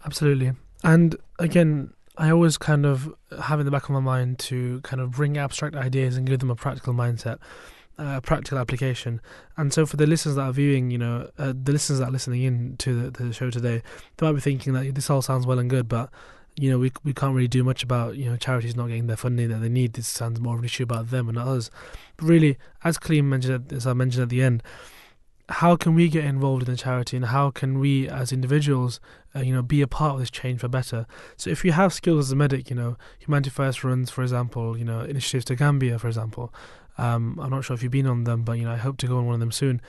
Absolutely. 0.05 0.53
And 0.83 1.15
again, 1.39 1.93
I 2.17 2.29
always 2.31 2.57
kind 2.57 2.85
of 2.85 3.13
have 3.41 3.59
in 3.59 3.65
the 3.65 3.71
back 3.71 3.83
of 3.83 3.91
my 3.91 3.99
mind 3.99 4.39
to 4.39 4.81
kind 4.81 5.01
of 5.01 5.11
bring 5.11 5.37
abstract 5.37 5.75
ideas 5.75 6.17
and 6.17 6.27
give 6.27 6.39
them 6.39 6.49
a 6.49 6.55
practical 6.55 6.93
mindset, 6.93 7.37
a 7.97 8.03
uh, 8.03 8.19
practical 8.19 8.57
application. 8.57 9.21
And 9.57 9.73
so, 9.73 9.85
for 9.85 9.97
the 9.97 10.07
listeners 10.07 10.35
that 10.35 10.41
are 10.41 10.51
viewing, 10.51 10.91
you 10.91 10.97
know, 10.97 11.29
uh, 11.37 11.53
the 11.55 11.71
listeners 11.71 11.99
that 11.99 12.09
are 12.09 12.11
listening 12.11 12.43
in 12.43 12.77
to 12.77 13.09
the, 13.09 13.23
the 13.23 13.33
show 13.33 13.49
today, 13.49 13.81
they 14.17 14.25
might 14.25 14.33
be 14.33 14.41
thinking 14.41 14.73
that 14.73 14.93
this 14.95 15.09
all 15.09 15.21
sounds 15.21 15.45
well 15.45 15.59
and 15.59 15.69
good, 15.69 15.87
but 15.87 16.09
you 16.55 16.69
know, 16.69 16.79
we 16.79 16.91
we 17.03 17.13
can't 17.13 17.35
really 17.35 17.47
do 17.47 17.63
much 17.63 17.83
about 17.83 18.17
you 18.17 18.29
know 18.29 18.37
charities 18.37 18.75
not 18.75 18.87
getting 18.87 19.07
their 19.07 19.17
funding 19.17 19.49
that 19.49 19.61
they 19.61 19.69
need. 19.69 19.93
This 19.93 20.07
sounds 20.07 20.39
more 20.39 20.55
of 20.55 20.59
an 20.59 20.65
issue 20.65 20.83
about 20.83 21.09
them 21.09 21.27
and 21.27 21.37
not 21.37 21.47
us. 21.47 21.69
But 22.17 22.25
really, 22.27 22.57
as 22.83 22.97
Kaleem 22.97 23.25
mentioned, 23.25 23.71
as 23.71 23.87
I 23.87 23.93
mentioned 23.93 24.23
at 24.23 24.29
the 24.29 24.43
end, 24.43 24.61
how 25.49 25.75
can 25.75 25.95
we 25.95 26.07
get 26.07 26.25
involved 26.25 26.67
in 26.67 26.71
the 26.71 26.77
charity, 26.77 27.17
and 27.17 27.27
how 27.27 27.51
can 27.51 27.79
we 27.79 28.07
as 28.07 28.31
individuals, 28.31 28.99
uh, 29.35 29.39
you 29.39 29.53
know, 29.53 29.61
be 29.61 29.81
a 29.81 29.87
part 29.87 30.13
of 30.13 30.19
this 30.19 30.31
change 30.31 30.59
for 30.59 30.67
better? 30.67 31.05
So 31.37 31.49
if 31.49 31.65
you 31.65 31.71
have 31.71 31.93
skills 31.93 32.27
as 32.27 32.31
a 32.31 32.35
medic, 32.35 32.69
you 32.69 32.75
know, 32.75 32.97
Humanity 33.19 33.49
First 33.49 33.83
runs, 33.83 34.09
for 34.09 34.21
example, 34.21 34.77
you 34.77 34.85
know, 34.85 35.01
initiatives 35.01 35.45
to 35.45 35.55
Gambia, 35.55 35.99
for 35.99 36.07
example. 36.07 36.53
Um, 36.97 37.39
I'm 37.41 37.49
not 37.49 37.63
sure 37.63 37.73
if 37.73 37.83
you've 37.83 37.91
been 37.91 38.05
on 38.05 38.25
them, 38.25 38.43
but 38.43 38.53
you 38.53 38.65
know, 38.65 38.71
I 38.71 38.77
hope 38.77 38.97
to 38.97 39.07
go 39.07 39.17
on 39.17 39.25
one 39.25 39.35
of 39.35 39.39
them 39.39 39.51
soon. 39.51 39.81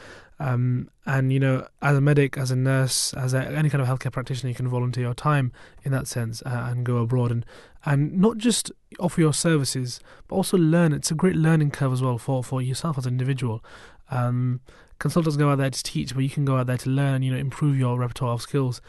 Um, 0.42 0.88
and 1.06 1.32
you 1.32 1.38
know, 1.38 1.68
as 1.82 1.96
a 1.96 2.00
medic, 2.00 2.36
as 2.36 2.50
a 2.50 2.56
nurse, 2.56 3.14
as 3.14 3.32
a, 3.32 3.46
any 3.46 3.70
kind 3.70 3.80
of 3.80 3.86
healthcare 3.86 4.10
practitioner, 4.10 4.48
you 4.48 4.56
can 4.56 4.66
volunteer 4.66 5.04
your 5.04 5.14
time 5.14 5.52
in 5.84 5.92
that 5.92 6.08
sense 6.08 6.42
uh, 6.44 6.66
and 6.68 6.84
go 6.84 6.96
abroad 6.96 7.30
and 7.30 7.46
and 7.84 8.20
not 8.20 8.38
just 8.38 8.72
offer 8.98 9.20
your 9.20 9.32
services, 9.32 10.00
but 10.26 10.34
also 10.34 10.58
learn. 10.58 10.92
It's 10.92 11.12
a 11.12 11.14
great 11.14 11.36
learning 11.36 11.70
curve 11.70 11.92
as 11.92 12.02
well 12.02 12.18
for 12.18 12.42
for 12.42 12.60
yourself 12.60 12.98
as 12.98 13.06
an 13.06 13.14
individual. 13.14 13.64
Um, 14.10 14.60
consultants 14.98 15.36
go 15.36 15.48
out 15.48 15.58
there 15.58 15.70
to 15.70 15.82
teach, 15.82 16.12
but 16.12 16.24
you 16.24 16.30
can 16.30 16.44
go 16.44 16.56
out 16.56 16.66
there 16.66 16.78
to 16.78 16.90
learn. 16.90 17.22
You 17.22 17.30
know, 17.32 17.38
improve 17.38 17.78
your 17.78 17.96
repertoire 17.96 18.32
of 18.32 18.42
skills 18.42 18.80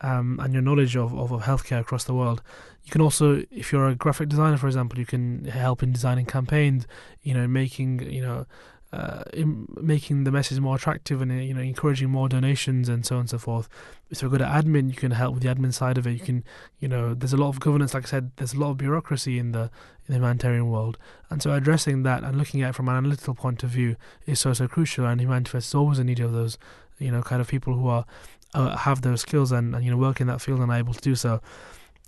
um, 0.00 0.40
and 0.42 0.54
your 0.54 0.62
knowledge 0.62 0.96
of, 0.96 1.12
of, 1.14 1.30
of 1.30 1.42
healthcare 1.42 1.80
across 1.80 2.04
the 2.04 2.14
world. 2.14 2.42
You 2.84 2.90
can 2.90 3.02
also, 3.02 3.44
if 3.50 3.70
you're 3.70 3.88
a 3.88 3.94
graphic 3.94 4.30
designer, 4.30 4.56
for 4.56 4.66
example, 4.66 4.98
you 4.98 5.06
can 5.06 5.44
help 5.44 5.82
in 5.82 5.92
designing 5.92 6.24
campaigns. 6.24 6.86
You 7.22 7.34
know, 7.34 7.46
making 7.46 8.10
you 8.10 8.22
know 8.22 8.46
uh, 8.92 9.22
in 9.32 9.66
making 9.80 10.24
the 10.24 10.30
message 10.30 10.60
more 10.60 10.76
attractive 10.76 11.22
and 11.22 11.42
you 11.42 11.54
know 11.54 11.62
encouraging 11.62 12.10
more 12.10 12.28
donations 12.28 12.90
and 12.90 13.06
so 13.06 13.16
on 13.16 13.20
and 13.20 13.30
so 13.30 13.38
forth. 13.38 13.68
If 14.10 14.20
you're 14.20 14.30
good 14.30 14.42
at 14.42 14.64
admin, 14.64 14.90
you 14.90 14.96
can 14.96 15.12
help 15.12 15.32
with 15.34 15.42
the 15.42 15.48
admin 15.48 15.72
side 15.72 15.96
of 15.96 16.06
it. 16.06 16.12
You 16.12 16.20
can, 16.20 16.44
you 16.78 16.88
know, 16.88 17.14
there's 17.14 17.32
a 17.32 17.38
lot 17.38 17.48
of 17.48 17.60
governance. 17.60 17.94
Like 17.94 18.04
I 18.04 18.08
said, 18.08 18.32
there's 18.36 18.52
a 18.52 18.58
lot 18.58 18.72
of 18.72 18.76
bureaucracy 18.76 19.38
in 19.38 19.52
the 19.52 19.70
in 20.06 20.08
the 20.08 20.14
humanitarian 20.14 20.68
world, 20.68 20.98
and 21.30 21.42
so 21.42 21.52
addressing 21.54 22.02
that 22.02 22.22
and 22.22 22.36
looking 22.36 22.60
at 22.60 22.70
it 22.70 22.74
from 22.74 22.88
an 22.88 22.96
analytical 22.96 23.34
point 23.34 23.62
of 23.62 23.70
view 23.70 23.96
is 24.26 24.40
so 24.40 24.52
so 24.52 24.68
crucial. 24.68 25.06
And 25.06 25.20
Humanity 25.20 25.56
is 25.56 25.74
always 25.74 25.98
in 25.98 26.06
need 26.08 26.20
of 26.20 26.32
those, 26.32 26.58
you 26.98 27.10
know, 27.10 27.22
kind 27.22 27.40
of 27.40 27.48
people 27.48 27.74
who 27.74 27.88
are 27.88 28.04
uh, 28.52 28.76
have 28.76 29.00
those 29.00 29.22
skills 29.22 29.52
and, 29.52 29.74
and 29.74 29.84
you 29.84 29.90
know 29.90 29.96
work 29.96 30.20
in 30.20 30.26
that 30.26 30.42
field 30.42 30.60
and 30.60 30.70
are 30.70 30.78
able 30.78 30.92
to 30.92 31.00
do 31.00 31.14
so. 31.14 31.40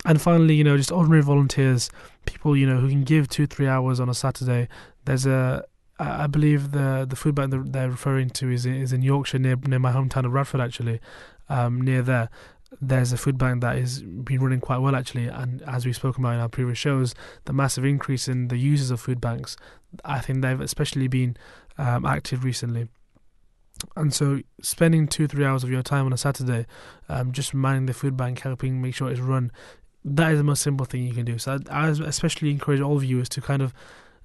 And 0.05 0.20
finally, 0.20 0.55
you 0.55 0.65
know, 0.65 0.77
just 0.77 0.93
ordinary 0.93 1.23
volunteers, 1.23 1.89
people 2.27 2.55
you 2.55 2.66
know 2.66 2.77
who 2.77 2.90
can 2.90 3.05
give 3.05 3.28
two 3.28 3.47
three 3.47 3.69
hours 3.69 4.01
on 4.01 4.11
a 4.11 4.15
Saturday. 4.15 4.69
There's 5.06 5.24
a 5.24 5.65
I 5.98 6.26
believe 6.26 6.72
the 6.72 7.06
the 7.08 7.16
food 7.16 7.34
bank 7.34 7.54
they're 7.72 7.90
referring 7.90 8.30
to 8.30 8.50
is 8.50 8.66
is 8.66 8.92
in 8.92 9.02
Yorkshire 9.02 9.38
near 9.38 9.56
near 9.56 9.78
my 9.78 9.92
hometown 9.92 10.24
of 10.24 10.32
Bradford 10.32 10.60
actually, 10.60 11.00
um, 11.48 11.80
near 11.80 12.02
there. 12.02 12.30
There's 12.80 13.12
a 13.12 13.16
food 13.16 13.38
bank 13.38 13.60
that 13.60 13.78
has 13.78 14.02
been 14.02 14.40
running 14.40 14.60
quite 14.60 14.78
well 14.78 14.96
actually, 14.96 15.28
and 15.28 15.62
as 15.62 15.86
we've 15.86 15.94
spoken 15.94 16.24
about 16.24 16.34
in 16.34 16.40
our 16.40 16.48
previous 16.48 16.78
shows, 16.78 17.14
the 17.44 17.52
massive 17.52 17.84
increase 17.84 18.26
in 18.26 18.48
the 18.48 18.56
users 18.56 18.90
of 18.90 19.00
food 19.00 19.20
banks, 19.20 19.56
I 20.04 20.18
think 20.18 20.42
they've 20.42 20.60
especially 20.60 21.06
been 21.06 21.36
um, 21.78 22.04
active 22.04 22.42
recently. 22.42 22.88
And 23.96 24.12
so, 24.12 24.40
spending 24.60 25.06
two 25.06 25.28
three 25.28 25.44
hours 25.44 25.62
of 25.62 25.70
your 25.70 25.82
time 25.82 26.06
on 26.06 26.12
a 26.12 26.16
Saturday, 26.16 26.66
um, 27.08 27.30
just 27.30 27.54
manning 27.54 27.86
the 27.86 27.94
food 27.94 28.16
bank, 28.16 28.40
helping 28.40 28.82
make 28.82 28.96
sure 28.96 29.08
it's 29.08 29.20
run, 29.20 29.52
that 30.04 30.32
is 30.32 30.38
the 30.38 30.44
most 30.44 30.62
simple 30.62 30.84
thing 30.84 31.02
you 31.02 31.14
can 31.14 31.24
do. 31.24 31.38
So 31.38 31.58
I, 31.70 31.86
I 31.86 31.88
especially 31.88 32.50
encourage 32.50 32.80
all 32.80 32.98
viewers 32.98 33.28
to 33.30 33.40
kind 33.40 33.62
of 33.62 33.72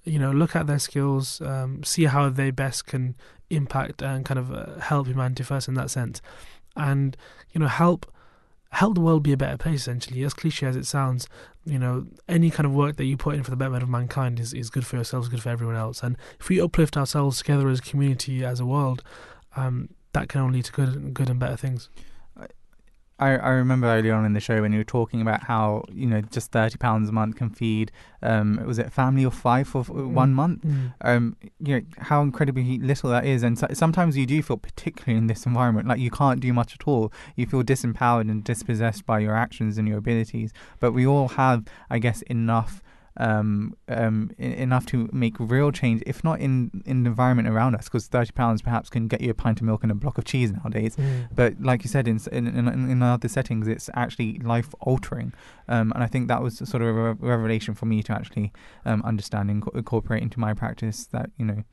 you 0.04 0.20
know, 0.20 0.32
look 0.32 0.56
at 0.56 0.68
their 0.68 0.80
skills, 0.80 1.42
um, 1.42 1.84
see 1.84 2.06
how 2.06 2.30
they 2.30 2.52
best 2.52 2.86
can 2.86 3.16
impact 3.50 4.02
and 4.02 4.26
kind 4.26 4.40
of 4.40 4.52
uh, 4.52 4.80
help 4.80 5.08
humanity 5.08 5.44
first 5.44 5.68
in 5.68 5.74
that 5.76 5.90
sense, 5.90 6.22
and 6.76 7.18
you 7.52 7.60
know, 7.60 7.68
help 7.68 8.12
help 8.72 8.94
the 8.94 9.02
world 9.02 9.24
be 9.24 9.34
a 9.34 9.38
better 9.38 9.58
place. 9.58 9.82
Essentially, 9.82 10.24
as 10.24 10.34
cliche 10.34 10.68
as 10.68 10.76
it 10.76 10.86
sounds, 10.86 11.28
you 11.66 11.80
know, 11.80 12.08
any 12.28 12.50
kind 12.50 12.66
of 12.66 12.74
work 12.74 12.96
that 12.98 13.06
you 13.06 13.18
put 13.18 13.36
in 13.36 13.44
for 13.44 13.50
the 13.50 13.58
betterment 13.58 13.84
of 13.84 13.90
mankind 13.90 14.40
is 14.40 14.54
is 14.54 14.70
good 14.70 14.86
for 14.86 14.96
yourselves, 14.96 15.30
good 15.30 15.42
for 15.42 15.50
everyone 15.50 15.76
else. 15.76 16.04
And 16.04 16.18
if 16.40 16.50
we 16.50 16.62
uplift 16.62 16.98
ourselves 16.98 17.40
together 17.40 17.70
as 17.70 17.80
a 17.80 17.84
community, 17.84 18.44
as 18.46 18.60
a 18.60 18.66
world, 18.66 19.04
um, 19.56 19.90
that 20.14 20.30
can 20.30 20.42
only 20.42 20.58
lead 20.58 20.66
to 20.66 20.72
good, 20.72 21.14
good 21.14 21.30
and 21.30 21.40
better 21.40 21.58
things. 21.58 21.90
I, 23.20 23.36
I 23.36 23.50
remember 23.50 23.88
earlier 23.88 24.14
on 24.14 24.26
in 24.26 24.34
the 24.34 24.40
show 24.40 24.62
when 24.62 24.72
you 24.72 24.80
were 24.80 24.84
talking 24.86 25.22
about 25.22 25.44
how 25.44 25.84
you 25.92 26.08
know 26.08 26.22
just 26.22 26.52
thirty 26.52 26.78
pounds 26.78 27.10
a 27.10 27.12
month 27.12 27.36
can 27.36 27.50
feed 27.50 27.92
um 28.24 28.62
was 28.66 28.80
it 28.80 28.88
a 28.88 28.90
family 28.90 29.24
of 29.24 29.34
five 29.34 29.68
for 29.68 29.84
mm. 29.84 30.12
one 30.12 30.34
month 30.34 30.64
mm. 30.64 30.92
um 31.02 31.36
you 31.60 31.76
know 31.76 31.86
how 31.98 32.22
incredibly 32.22 32.80
little 32.80 33.10
that 33.10 33.26
is 33.26 33.44
and 33.44 33.60
so, 33.60 33.68
sometimes 33.74 34.18
you 34.18 34.26
do 34.26 34.42
feel 34.42 34.58
particularly 34.58 35.18
in 35.18 35.28
this 35.28 35.46
environment 35.46 35.88
like 35.88 36.00
you 36.00 36.12
can't 36.12 36.40
do 36.40 36.54
much 36.54 36.74
at 36.74 36.88
all 36.88 37.12
you 37.36 37.46
feel 37.46 37.64
disempowered 37.64 38.30
and 38.30 38.44
dispossessed 38.44 39.06
by 39.06 39.20
your 39.20 39.36
actions 39.36 39.78
and 39.78 39.88
your 39.88 39.98
abilities 39.98 40.52
but 40.80 40.94
we 40.94 41.06
all 41.06 41.30
have 41.30 41.66
I 41.90 42.00
guess 42.00 42.22
enough 42.24 42.82
um, 43.18 43.76
um, 43.88 44.32
enough 44.38 44.86
to 44.88 45.10
make 45.12 45.36
real 45.40 45.72
change, 45.72 46.02
if 46.06 46.24
not 46.24 46.40
in, 46.40 46.84
in 46.86 47.04
the 47.04 47.10
environment 47.10 47.48
around 47.48 47.76
us, 47.76 47.86
because 47.86 48.08
thirty 48.08 48.32
pounds 48.32 48.62
perhaps 48.62 48.90
can 48.90 49.08
get 49.08 49.22
you 49.22 49.30
a 49.32 49.34
pint 49.34 49.60
of 49.60 49.66
milk 49.66 49.84
and 49.84 49.92
a 49.92 49.96
block 49.96 50.18
of 50.18 50.26
cheese 50.26 50.52
nowadays. 50.52 50.96
Mm. 50.96 51.30
But 51.34 51.62
like 51.62 51.84
you 51.84 51.90
said, 51.90 52.08
in, 52.08 52.20
in 52.32 52.48
in, 52.48 52.90
in 52.90 53.02
other 53.02 53.28
settings, 53.28 53.68
it's 53.68 53.90
actually 53.94 54.40
life 54.40 54.74
altering. 54.82 55.34
Um, 55.68 55.92
and 55.94 56.04
I 56.04 56.08
think 56.08 56.28
that 56.28 56.42
was 56.42 56.58
sort 56.58 56.82
of 56.82 56.96
a 56.96 57.14
revelation 57.16 57.76
for 57.76 57.86
me 57.86 58.02
to 58.04 58.14
actually 58.14 58.52
um, 58.86 59.02
understand 59.04 59.50
and 59.50 59.64
incorporate 59.74 60.24
into 60.24 60.40
my 60.40 60.54
practice 60.54 61.06
that 61.08 61.30
you 61.38 61.46
know 61.46 61.64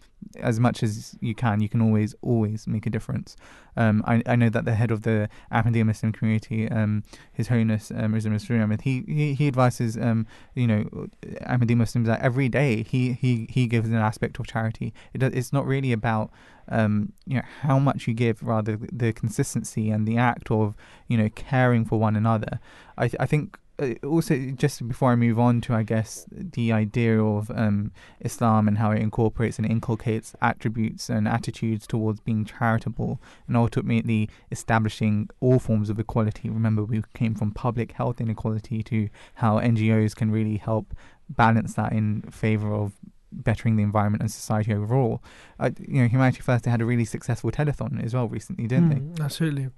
as 0.40 0.60
much 0.60 0.82
as 0.82 1.16
you 1.20 1.34
can, 1.34 1.60
you 1.60 1.68
can 1.68 1.80
always, 1.80 2.14
always 2.22 2.66
make 2.66 2.86
a 2.86 2.90
difference. 2.90 3.36
Um, 3.76 4.02
I, 4.06 4.22
I 4.26 4.36
know 4.36 4.48
that 4.48 4.64
the 4.64 4.74
head 4.74 4.90
of 4.90 5.02
the 5.02 5.28
Ahmadiyya 5.52 5.86
Muslim 5.86 6.12
community, 6.12 6.68
um, 6.70 7.02
His 7.32 7.48
Holiness 7.48 7.92
um, 7.94 8.12
Mirza 8.12 8.28
Masroor 8.28 8.62
Ahmad, 8.62 8.82
he, 8.82 9.04
he, 9.06 9.34
he 9.34 9.48
advises, 9.48 9.96
um, 9.96 10.26
you 10.54 10.66
know, 10.66 11.08
Ahmadiyya 11.42 11.76
Muslims 11.76 12.06
that 12.06 12.20
every 12.20 12.48
day 12.48 12.82
he, 12.82 13.12
he, 13.12 13.46
he 13.50 13.66
gives 13.66 13.88
an 13.88 13.96
aspect 13.96 14.38
of 14.38 14.46
charity. 14.46 14.94
It 15.12 15.22
it's 15.22 15.52
not 15.52 15.66
really 15.66 15.92
about, 15.92 16.30
um, 16.68 17.12
you 17.26 17.36
know, 17.36 17.42
how 17.60 17.78
much 17.78 18.06
you 18.06 18.14
give, 18.14 18.42
rather 18.42 18.78
the 18.92 19.12
consistency 19.12 19.90
and 19.90 20.06
the 20.06 20.16
act 20.16 20.50
of, 20.50 20.74
you 21.08 21.16
know, 21.16 21.28
caring 21.34 21.84
for 21.84 21.98
one 21.98 22.16
another. 22.16 22.60
I, 22.96 23.08
th- 23.08 23.20
I 23.20 23.26
think 23.26 23.58
also 24.04 24.36
just 24.56 24.86
before 24.88 25.12
I 25.12 25.16
move 25.16 25.38
on 25.38 25.60
to 25.62 25.74
I 25.74 25.82
guess 25.82 26.26
the 26.30 26.72
idea 26.72 27.22
of 27.22 27.50
um, 27.50 27.92
Islam 28.20 28.68
and 28.68 28.78
how 28.78 28.90
it 28.90 29.00
incorporates 29.00 29.58
and 29.58 29.66
inculcates 29.68 30.34
attributes 30.40 31.10
and 31.10 31.28
attitudes 31.28 31.86
towards 31.86 32.20
being 32.20 32.44
charitable 32.44 33.20
and 33.46 33.56
ultimately 33.56 34.30
establishing 34.50 35.28
all 35.40 35.58
forms 35.58 35.90
of 35.90 35.98
equality. 35.98 36.48
Remember, 36.48 36.84
we 36.84 37.02
came 37.14 37.34
from 37.34 37.52
public 37.52 37.92
health 37.92 38.20
inequality 38.20 38.82
to 38.84 39.08
how 39.34 39.58
NGOs 39.58 40.14
can 40.16 40.30
really 40.30 40.56
help 40.56 40.94
balance 41.28 41.74
that 41.74 41.92
in 41.92 42.22
favor 42.22 42.72
of 42.72 42.92
bettering 43.32 43.76
the 43.76 43.82
environment 43.82 44.22
and 44.22 44.30
society 44.30 44.72
overall. 44.72 45.22
Uh, 45.60 45.70
you 45.78 46.00
know, 46.00 46.08
Humanity 46.08 46.40
First 46.40 46.64
they 46.64 46.70
had 46.70 46.80
a 46.80 46.86
really 46.86 47.04
successful 47.04 47.50
telethon 47.50 48.02
as 48.02 48.14
well 48.14 48.28
recently, 48.28 48.66
didn't 48.66 48.90
mm, 48.90 49.16
they? 49.16 49.24
Absolutely. 49.24 49.68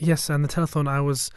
Yes, 0.00 0.28
and 0.28 0.44
the 0.44 0.48
telethon 0.48 0.88
I 0.88 1.00
was 1.00 1.30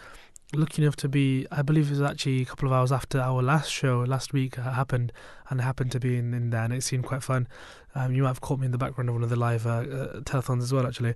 lucky 0.57 0.81
enough 0.81 0.95
to 0.97 1.09
be, 1.09 1.45
I 1.51 1.61
believe 1.61 1.87
it 1.87 1.91
was 1.91 2.01
actually 2.01 2.41
a 2.41 2.45
couple 2.45 2.67
of 2.67 2.73
hours 2.73 2.91
after 2.91 3.19
our 3.19 3.41
last 3.41 3.71
show 3.71 3.99
last 4.01 4.33
week 4.33 4.55
happened, 4.55 5.11
and 5.49 5.61
I 5.61 5.63
happened 5.63 5.91
to 5.91 5.99
be 5.99 6.17
in, 6.17 6.33
in 6.33 6.49
there, 6.49 6.63
and 6.63 6.73
it 6.73 6.83
seemed 6.83 7.05
quite 7.05 7.23
fun. 7.23 7.47
Um, 7.93 8.13
you 8.13 8.23
might 8.23 8.29
have 8.29 8.41
caught 8.41 8.59
me 8.59 8.65
in 8.65 8.71
the 8.71 8.77
background 8.77 9.09
of 9.09 9.15
one 9.15 9.23
of 9.23 9.29
the 9.29 9.35
live 9.35 9.65
uh, 9.65 9.69
uh, 9.69 10.19
telethons 10.21 10.63
as 10.63 10.73
well, 10.73 10.85
actually. 10.85 11.15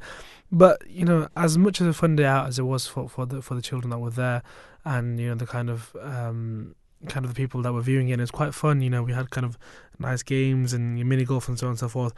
But 0.51 0.81
you 0.89 1.05
know, 1.05 1.27
as 1.35 1.57
much 1.57 1.81
as 1.81 1.87
a 1.87 1.93
fun 1.93 2.15
day 2.15 2.25
out 2.25 2.47
as 2.47 2.57
it 2.59 2.63
was 2.63 2.87
for 2.87 3.09
for 3.09 3.25
the 3.25 3.41
for 3.41 3.55
the 3.55 3.61
children 3.61 3.89
that 3.89 3.99
were 3.99 4.09
there, 4.09 4.43
and 4.85 5.19
you 5.19 5.29
know 5.29 5.35
the 5.35 5.47
kind 5.47 5.69
of 5.69 5.95
um, 6.01 6.75
kind 7.07 7.25
of 7.25 7.33
the 7.33 7.35
people 7.35 7.61
that 7.61 7.73
were 7.73 7.81
viewing 7.81 8.09
it, 8.09 8.19
it 8.19 8.21
was 8.21 8.31
quite 8.31 8.53
fun. 8.53 8.81
You 8.81 8.89
know, 8.89 9.03
we 9.03 9.13
had 9.13 9.29
kind 9.29 9.45
of 9.45 9.57
nice 9.99 10.23
games 10.23 10.73
and 10.73 11.03
mini 11.07 11.25
golf 11.25 11.47
and 11.47 11.59
so 11.59 11.67
on 11.67 11.71
and 11.71 11.79
so 11.79 11.89
forth. 11.89 12.13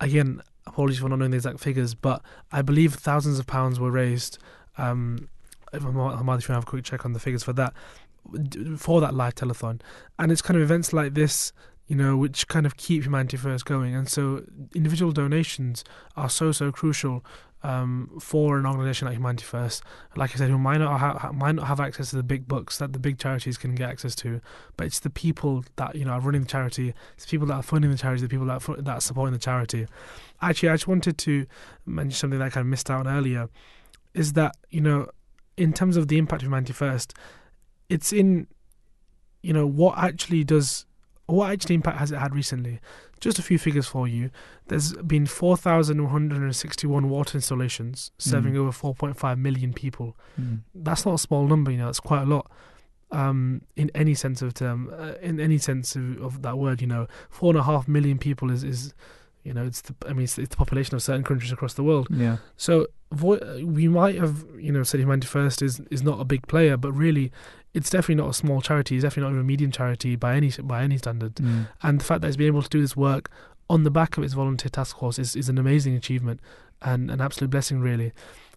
Again, 0.00 0.42
apologies 0.66 0.98
for 0.98 1.08
not 1.08 1.18
knowing 1.18 1.30
the 1.30 1.36
exact 1.36 1.60
figures, 1.60 1.94
but 1.94 2.22
I 2.52 2.62
believe 2.62 2.94
thousands 2.94 3.38
of 3.38 3.46
pounds 3.46 3.78
were 3.78 3.90
raised. 3.90 4.38
Um, 4.76 5.28
I'm 5.82 6.28
if 6.38 6.48
you 6.48 6.54
have 6.54 6.64
a 6.64 6.66
quick 6.66 6.84
check 6.84 7.04
on 7.04 7.12
the 7.12 7.20
figures 7.20 7.42
for 7.42 7.52
that 7.54 7.74
for 8.78 9.00
that 9.00 9.14
live 9.14 9.34
telethon, 9.34 9.80
and 10.18 10.32
it's 10.32 10.42
kind 10.42 10.56
of 10.56 10.62
events 10.62 10.92
like 10.92 11.14
this, 11.14 11.52
you 11.86 11.96
know, 11.96 12.16
which 12.16 12.48
kind 12.48 12.66
of 12.66 12.76
keep 12.76 13.04
humanity 13.04 13.36
first 13.36 13.64
going. 13.64 13.94
And 13.94 14.08
so 14.08 14.44
individual 14.74 15.12
donations 15.12 15.84
are 16.16 16.30
so 16.30 16.52
so 16.52 16.72
crucial 16.72 17.24
um, 17.64 18.10
for 18.20 18.58
an 18.58 18.66
organisation 18.66 19.06
like 19.08 19.16
Humanity 19.16 19.44
First. 19.44 19.82
Like 20.16 20.32
I 20.34 20.36
said, 20.36 20.50
who 20.50 20.58
might 20.58 20.78
not 20.78 21.00
have, 21.00 21.34
might 21.34 21.54
not 21.54 21.66
have 21.66 21.80
access 21.80 22.10
to 22.10 22.16
the 22.16 22.22
big 22.22 22.46
books 22.46 22.78
that 22.78 22.92
the 22.92 22.98
big 22.98 23.18
charities 23.18 23.56
can 23.56 23.74
get 23.74 23.88
access 23.88 24.14
to, 24.16 24.40
but 24.76 24.86
it's 24.86 25.00
the 25.00 25.10
people 25.10 25.64
that 25.76 25.96
you 25.96 26.04
know 26.04 26.12
are 26.12 26.20
running 26.20 26.42
the 26.42 26.46
charity, 26.46 26.94
it's 27.14 27.24
the 27.24 27.30
people 27.30 27.46
that 27.48 27.54
are 27.54 27.62
funding 27.62 27.90
the 27.90 27.96
charity, 27.96 28.22
the 28.22 28.28
people 28.28 28.46
that 28.46 28.68
are, 28.68 28.76
that 28.76 28.92
are 28.92 29.00
supporting 29.00 29.32
the 29.32 29.38
charity. 29.38 29.86
Actually, 30.42 30.68
I 30.68 30.74
just 30.74 30.86
wanted 30.86 31.16
to 31.18 31.46
mention 31.86 32.12
something 32.12 32.38
that 32.38 32.44
I 32.44 32.50
kind 32.50 32.66
of 32.66 32.68
missed 32.68 32.90
out 32.90 33.06
on 33.06 33.08
earlier, 33.08 33.48
is 34.12 34.34
that 34.34 34.56
you 34.70 34.82
know 34.82 35.08
in 35.56 35.72
terms 35.72 35.96
of 35.96 36.08
the 36.08 36.18
impact 36.18 36.42
of 36.42 36.46
Humanity 36.46 36.72
First, 36.72 37.14
it's 37.88 38.12
in, 38.12 38.46
you 39.42 39.52
know, 39.52 39.66
what 39.66 39.98
actually 39.98 40.44
does, 40.44 40.86
what 41.26 41.50
actually 41.50 41.74
impact 41.76 41.98
has 41.98 42.12
it 42.12 42.18
had 42.18 42.34
recently? 42.34 42.80
Just 43.20 43.38
a 43.38 43.42
few 43.42 43.58
figures 43.58 43.86
for 43.86 44.06
you. 44.08 44.30
There's 44.68 44.92
been 44.94 45.26
4,161 45.26 47.08
water 47.08 47.38
installations 47.38 48.10
serving 48.18 48.54
mm. 48.54 48.58
over 48.58 48.70
4.5 48.70 49.38
million 49.38 49.72
people. 49.72 50.16
Mm. 50.40 50.60
That's 50.74 51.06
not 51.06 51.14
a 51.14 51.18
small 51.18 51.46
number, 51.46 51.70
you 51.70 51.78
know, 51.78 51.86
that's 51.86 52.00
quite 52.00 52.22
a 52.22 52.26
lot. 52.26 52.50
Um, 53.10 53.62
in 53.76 53.90
any 53.94 54.14
sense 54.14 54.42
of 54.42 54.54
term, 54.54 54.92
uh, 54.92 55.12
in 55.22 55.38
any 55.38 55.58
sense 55.58 55.94
of, 55.94 56.20
of, 56.20 56.42
that 56.42 56.58
word, 56.58 56.80
you 56.80 56.88
know, 56.88 57.06
four 57.30 57.50
and 57.50 57.58
a 57.58 57.62
half 57.62 57.86
million 57.86 58.18
people 58.18 58.50
is, 58.50 58.64
is 58.64 58.92
you 59.44 59.52
know, 59.52 59.64
it's 59.64 59.82
the 59.82 59.94
I 60.06 60.12
mean, 60.12 60.24
it's, 60.24 60.38
it's 60.38 60.50
the 60.50 60.56
population 60.56 60.94
of 60.94 61.02
certain 61.02 61.22
countries 61.22 61.52
across 61.52 61.74
the 61.74 61.82
world. 61.82 62.08
Yeah. 62.10 62.38
So 62.56 62.86
we 63.22 63.86
might 63.86 64.16
have 64.16 64.44
you 64.58 64.72
know 64.72 64.82
said 64.82 65.00
Humanity 65.00 65.28
First 65.28 65.62
is 65.62 65.80
is 65.90 66.02
not 66.02 66.20
a 66.20 66.24
big 66.24 66.46
player, 66.48 66.76
but 66.76 66.92
really, 66.92 67.30
it's 67.74 67.90
definitely 67.90 68.16
not 68.16 68.30
a 68.30 68.34
small 68.34 68.60
charity. 68.60 68.96
It's 68.96 69.04
definitely 69.04 69.28
not 69.28 69.34
even 69.34 69.40
a 69.40 69.44
medium 69.44 69.70
charity 69.70 70.16
by 70.16 70.34
any 70.34 70.50
by 70.62 70.82
any 70.82 70.98
standard. 70.98 71.36
Mm. 71.36 71.68
And 71.82 72.00
the 72.00 72.04
fact 72.04 72.22
that 72.22 72.28
it's 72.28 72.36
been 72.36 72.48
able 72.48 72.62
to 72.62 72.68
do 72.68 72.80
this 72.80 72.96
work 72.96 73.30
on 73.70 73.84
the 73.84 73.90
back 73.90 74.16
of 74.16 74.24
its 74.24 74.34
volunteer 74.34 74.68
task 74.68 74.98
force 74.98 75.18
is, 75.18 75.34
is 75.36 75.48
an 75.48 75.58
amazing 75.58 75.94
achievement 75.94 76.40
and 76.82 77.10
an 77.10 77.20
absolute 77.20 77.50
blessing, 77.50 77.80
really. 77.80 78.12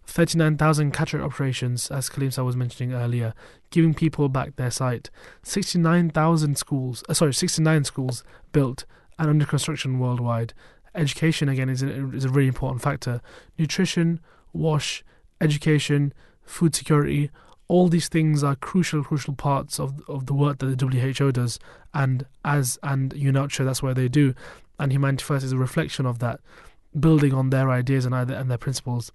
39,000 0.06 0.90
cataract 0.92 1.24
operations, 1.24 1.90
as 1.90 2.08
Kaleem 2.08 2.42
was 2.42 2.56
mentioning 2.56 2.94
earlier, 2.94 3.34
giving 3.70 3.92
people 3.92 4.28
back 4.28 4.56
their 4.56 4.70
sight. 4.70 5.10
69,000 5.42 6.56
schools, 6.56 7.04
uh, 7.08 7.14
sorry, 7.14 7.34
69 7.34 7.84
schools 7.84 8.24
built 8.52 8.84
and 9.18 9.28
under 9.28 9.44
construction 9.44 9.98
worldwide 9.98 10.54
education 10.94 11.48
again 11.48 11.68
is 11.68 11.82
a, 11.82 12.14
is 12.14 12.24
a 12.24 12.28
really 12.28 12.48
important 12.48 12.82
factor. 12.82 13.20
Nutrition, 13.58 14.20
wash, 14.52 15.04
education, 15.40 16.12
food 16.42 16.74
security, 16.74 17.30
all 17.68 17.88
these 17.88 18.08
things 18.08 18.42
are 18.42 18.56
crucial, 18.56 19.04
crucial 19.04 19.34
parts 19.34 19.78
of 19.78 20.02
of 20.08 20.26
the 20.26 20.34
work 20.34 20.58
that 20.58 20.78
the 20.78 20.86
WHO 20.86 21.32
does, 21.32 21.58
and 21.92 22.24
as 22.44 22.78
and 22.82 23.14
UNOCHA, 23.14 23.64
that's 23.64 23.82
where 23.82 23.94
they 23.94 24.08
do, 24.08 24.34
and 24.78 24.92
Humanity 24.92 25.22
First 25.24 25.44
is 25.44 25.52
a 25.52 25.58
reflection 25.58 26.06
of 26.06 26.18
that, 26.20 26.40
building 26.98 27.34
on 27.34 27.50
their 27.50 27.70
ideas 27.70 28.06
and 28.06 28.14
and 28.14 28.50
their 28.50 28.58
principles 28.58 29.12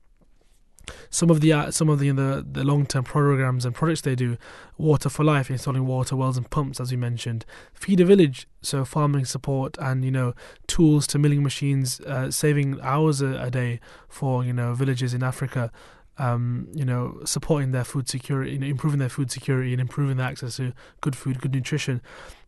some 1.09 1.29
of 1.29 1.41
the 1.41 1.53
uh, 1.53 1.71
some 1.71 1.89
of 1.89 1.99
the 1.99 2.11
the, 2.11 2.45
the 2.49 2.63
long 2.63 2.85
term 2.85 3.03
programs 3.03 3.65
and 3.65 3.73
projects 3.73 4.01
they 4.01 4.15
do, 4.15 4.37
Water 4.77 5.09
for 5.09 5.23
Life, 5.23 5.49
installing 5.49 5.85
water 5.85 6.15
wells 6.15 6.37
and 6.37 6.49
pumps, 6.49 6.79
as 6.79 6.91
we 6.91 6.97
mentioned, 6.97 7.45
Feed 7.73 7.99
a 7.99 8.05
Village, 8.05 8.47
so 8.61 8.83
farming 8.85 9.25
support 9.25 9.77
and 9.79 10.03
you 10.03 10.11
know 10.11 10.33
tools 10.67 11.07
to 11.07 11.19
milling 11.19 11.43
machines, 11.43 11.99
uh, 12.01 12.31
saving 12.31 12.79
hours 12.81 13.21
a, 13.21 13.39
a, 13.41 13.51
day 13.51 13.79
for 14.09 14.43
you 14.43 14.53
know 14.53 14.73
villages 14.73 15.13
in 15.13 15.23
Africa. 15.23 15.71
Um, 16.19 16.67
you 16.75 16.85
know, 16.85 17.21
supporting 17.25 17.71
their 17.71 17.83
food 17.83 18.07
security, 18.07 18.51
you 18.51 18.59
know, 18.59 18.67
improving 18.67 18.99
their 18.99 19.09
food 19.09 19.31
security 19.31 19.71
and 19.71 19.81
improving 19.81 20.17
their 20.17 20.27
access 20.27 20.57
to 20.57 20.71
good 21.01 21.15
food, 21.15 21.41
good 21.41 21.55
nutrition, 21.55 22.03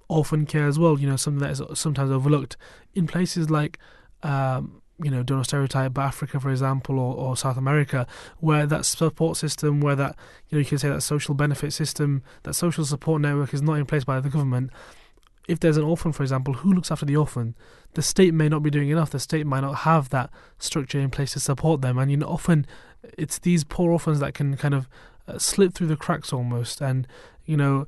orphan 0.07 0.45
care 0.45 0.67
as 0.67 0.77
well. 0.77 0.99
You 0.99 1.09
know, 1.09 1.15
something 1.15 1.41
that 1.41 1.49
is 1.49 1.63
sometimes 1.73 2.11
overlooked 2.11 2.57
in 2.93 3.07
places 3.07 3.49
like 3.49 3.79
um, 4.21 4.83
you 5.03 5.11
know, 5.11 5.23
don't 5.23 5.43
stereotype 5.43 5.93
but 5.93 6.01
Africa, 6.01 6.39
for 6.39 6.49
example, 6.49 6.99
or, 6.99 7.15
or 7.15 7.37
South 7.37 7.57
America, 7.57 8.07
where 8.39 8.65
that 8.65 8.85
support 8.85 9.37
system, 9.37 9.81
where 9.81 9.95
that, 9.95 10.15
you 10.49 10.55
know, 10.55 10.59
you 10.59 10.65
can 10.65 10.77
say 10.77 10.89
that 10.89 11.01
social 11.01 11.35
benefit 11.35 11.73
system, 11.73 12.23
that 12.43 12.53
social 12.53 12.85
support 12.85 13.21
network 13.21 13.53
is 13.53 13.61
not 13.61 13.73
in 13.73 13.85
place 13.85 14.05
by 14.05 14.19
the 14.19 14.29
government. 14.29 14.71
If 15.47 15.59
there's 15.59 15.77
an 15.77 15.83
orphan, 15.83 16.11
for 16.11 16.23
example, 16.23 16.53
who 16.55 16.73
looks 16.73 16.91
after 16.91 17.05
the 17.05 17.17
orphan? 17.17 17.55
The 17.93 18.01
state 18.01 18.33
may 18.33 18.49
not 18.49 18.63
be 18.63 18.71
doing 18.71 18.89
enough. 18.89 19.11
The 19.11 19.19
state 19.19 19.45
might 19.45 19.59
not 19.59 19.79
have 19.79 20.09
that 20.09 20.29
structure 20.57 20.99
in 20.99 21.11
place 21.11 21.33
to 21.33 21.39
support 21.39 21.81
them. 21.81 21.97
And, 21.97 22.09
you 22.09 22.17
know, 22.17 22.27
often 22.27 22.65
it's 23.17 23.37
these 23.39 23.63
poor 23.63 23.91
orphans 23.91 24.19
that 24.21 24.33
can 24.33 24.57
kind 24.57 24.73
of 24.73 24.87
uh, 25.27 25.37
slip 25.37 25.73
through 25.73 25.87
the 25.87 25.95
cracks 25.95 26.33
almost. 26.33 26.81
And, 26.81 27.07
you 27.45 27.57
know, 27.57 27.87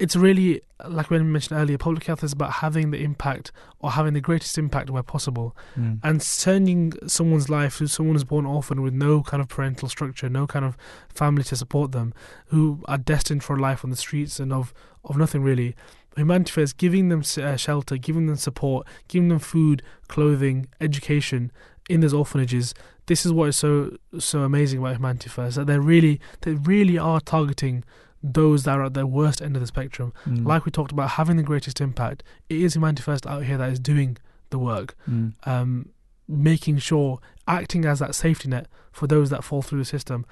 it's 0.00 0.16
really 0.16 0.60
like 0.88 1.10
we 1.10 1.18
mentioned 1.18 1.58
earlier 1.58 1.76
public 1.76 2.04
health 2.04 2.22
is 2.22 2.32
about 2.32 2.52
having 2.54 2.92
the 2.92 3.02
impact 3.02 3.50
or 3.80 3.90
having 3.90 4.14
the 4.14 4.20
greatest 4.20 4.56
impact 4.56 4.90
where 4.90 5.02
possible. 5.02 5.56
Mm. 5.76 5.98
and 6.02 6.20
turning 6.40 6.92
someone's 7.06 7.48
life 7.48 7.78
who 7.78 7.86
someone 7.86 8.16
is 8.16 8.24
born 8.24 8.46
orphan 8.46 8.82
with 8.82 8.94
no 8.94 9.22
kind 9.22 9.40
of 9.40 9.48
parental 9.48 9.88
structure 9.88 10.28
no 10.28 10.46
kind 10.46 10.64
of 10.64 10.76
family 11.08 11.42
to 11.44 11.56
support 11.56 11.92
them 11.92 12.14
who 12.46 12.82
are 12.86 12.98
destined 12.98 13.42
for 13.42 13.56
a 13.56 13.60
life 13.60 13.84
on 13.84 13.90
the 13.90 13.96
streets 13.96 14.38
and 14.40 14.52
of 14.52 14.72
of 15.04 15.16
nothing 15.16 15.42
really. 15.42 15.74
Humanity 16.16 16.50
first 16.50 16.78
giving 16.78 17.10
them 17.10 17.22
uh, 17.40 17.56
shelter 17.56 17.96
giving 17.96 18.26
them 18.26 18.36
support 18.36 18.86
giving 19.06 19.28
them 19.28 19.38
food 19.38 19.82
clothing 20.08 20.66
education 20.80 21.52
in 21.88 22.00
those 22.00 22.12
orphanages. 22.12 22.74
This 23.06 23.24
is 23.24 23.32
what 23.32 23.50
is 23.50 23.56
so 23.56 23.96
so 24.18 24.40
amazing 24.40 24.80
about 24.80 24.96
Humanity 24.96 25.28
First 25.28 25.56
that 25.56 25.66
they 25.66 25.78
really 25.78 26.20
they 26.40 26.54
really 26.54 26.98
are 26.98 27.20
targeting 27.20 27.84
those 28.22 28.64
that 28.64 28.78
are 28.78 28.84
at 28.84 28.94
the 28.94 29.06
worst 29.06 29.40
end 29.40 29.56
of 29.56 29.60
the 29.60 29.66
spectrum. 29.66 30.12
Mm. 30.26 30.46
Like 30.46 30.64
we 30.64 30.70
talked 30.72 30.92
about, 30.92 31.10
having 31.10 31.36
the 31.36 31.42
greatest 31.42 31.80
impact. 31.80 32.22
It 32.48 32.60
is 32.60 32.74
Humanity 32.74 33.02
First 33.02 33.26
out 33.26 33.44
here 33.44 33.56
that 33.58 33.70
is 33.70 33.78
doing 33.78 34.16
the 34.50 34.58
work, 34.58 34.96
Mm. 35.08 35.34
um, 35.46 35.88
making 36.26 36.78
sure, 36.78 37.20
acting 37.46 37.84
as 37.84 37.98
that 38.00 38.14
safety 38.14 38.48
net 38.48 38.66
for 38.92 39.06
those 39.06 39.30
that 39.30 39.44
fall 39.44 39.62
through 39.62 39.78
the 39.78 39.84
system. 39.84 40.26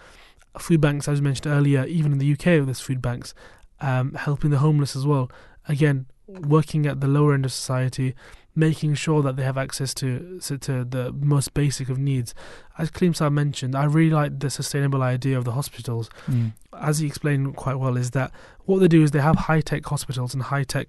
Food 0.59 0.81
banks, 0.81 1.07
as 1.07 1.21
mentioned 1.21 1.47
earlier, 1.47 1.85
even 1.85 2.13
in 2.13 2.19
the 2.19 2.33
UK, 2.33 2.65
there's 2.65 2.81
food 2.81 3.01
banks, 3.03 3.35
um, 3.81 4.15
helping 4.15 4.51
the 4.51 4.59
homeless 4.59 4.97
as 4.97 5.07
well. 5.07 5.31
Again, 5.69 6.07
working 6.27 6.87
at 6.87 7.01
the 7.01 7.07
lower 7.07 7.35
end 7.35 7.45
of 7.45 7.53
society, 7.53 8.15
making 8.57 8.95
sure 8.95 9.23
that 9.23 9.37
they 9.37 9.45
have 9.45 9.59
access 9.59 9.95
to 9.95 10.41
to, 10.41 10.59
to 10.59 10.85
the 10.85 11.13
most 11.13 11.55
basic 11.55 11.89
of 11.89 11.99
needs. 11.99 12.35
As 12.79 12.91
Kaleem 12.91 13.11
Saab 13.11 13.33
mentioned, 13.33 13.77
I 13.77 13.85
really 13.85 14.11
like 14.11 14.41
the 14.41 14.51
sustainable 14.51 15.03
idea 15.03 15.39
of 15.39 15.45
the 15.45 15.53
hospitals. 15.53 16.11
Mm. 16.27 16.53
As 16.81 16.99
he 16.99 17.07
explained 17.07 17.55
quite 17.55 17.77
well, 17.77 17.97
is 17.97 18.11
that 18.13 18.33
what 18.65 18.81
they 18.81 18.89
do 18.89 19.03
is 19.03 19.13
they 19.13 19.21
have 19.21 19.37
high 19.37 19.61
tech 19.61 19.85
hospitals 19.87 20.35
and 20.35 20.43
high 20.43 20.65
tech 20.65 20.89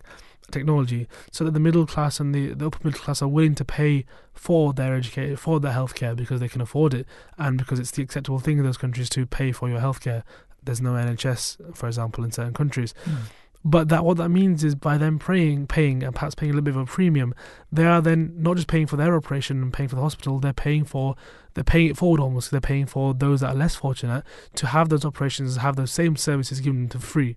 technology, 0.50 1.08
so 1.32 1.44
that 1.44 1.52
the 1.52 1.60
middle 1.60 1.86
class 1.86 2.22
and 2.22 2.34
the, 2.34 2.54
the 2.54 2.68
upper 2.68 2.80
middle 2.84 3.00
class 3.00 3.22
are 3.22 3.28
willing 3.28 3.56
to 3.56 3.66
pay 3.66 4.06
for 4.34 4.72
their 4.74 4.96
education, 4.96 5.36
for 5.36 5.60
their 5.60 5.74
healthcare 5.74 6.16
because 6.16 6.40
they 6.40 6.48
can 6.48 6.62
afford 6.62 6.94
it, 6.94 7.06
and 7.38 7.58
because 7.58 7.80
it's 7.80 7.92
the 7.92 8.02
acceptable 8.02 8.40
thing 8.40 8.58
in 8.58 8.64
those 8.64 8.78
countries 8.78 9.10
to 9.10 9.26
pay 9.26 9.52
for 9.52 9.70
your 9.70 9.80
healthcare. 9.80 10.24
There's 10.64 10.82
no 10.82 10.92
NHS, 10.92 11.76
for 11.76 11.88
example, 11.88 12.24
in 12.24 12.32
certain 12.32 12.54
countries. 12.54 12.94
Mm. 13.06 13.18
But 13.66 13.90
that 13.90 14.06
what 14.06 14.18
that 14.18 14.30
means 14.30 14.64
is 14.64 14.76
by 14.76 14.98
them 14.98 15.20
paying, 15.20 15.68
paying, 15.68 16.04
and 16.04 16.16
perhaps 16.16 16.36
paying 16.36 16.52
a 16.52 16.54
little 16.54 16.64
bit 16.64 16.76
of 16.76 16.82
a 16.82 16.86
premium, 16.86 17.34
they 17.72 17.86
are 17.86 18.02
then 18.02 18.34
not 18.38 18.56
just 18.56 18.68
paying 18.68 18.88
for 18.88 18.96
their 18.96 19.16
operation 19.16 19.62
and 19.62 19.74
paying 19.74 19.90
for 19.90 19.96
the 19.96 20.02
hospital. 20.02 20.40
They're 20.40 20.54
paying 20.54 20.86
for, 20.86 21.16
they're 21.54 21.64
paying 21.64 21.90
it 21.90 21.98
forward 21.98 22.22
almost. 22.22 22.52
They're 22.52 22.62
paying 22.62 22.86
for 22.86 23.14
those 23.14 23.42
that 23.42 23.50
are 23.50 23.56
less 23.56 23.76
fortunate 23.76 24.24
to 24.56 24.68
have 24.68 24.90
those 24.90 25.04
operations, 25.04 25.58
have 25.58 25.76
those 25.76 25.92
same 25.92 26.16
services 26.16 26.62
given 26.62 26.88
to 26.90 27.00
free. 27.00 27.36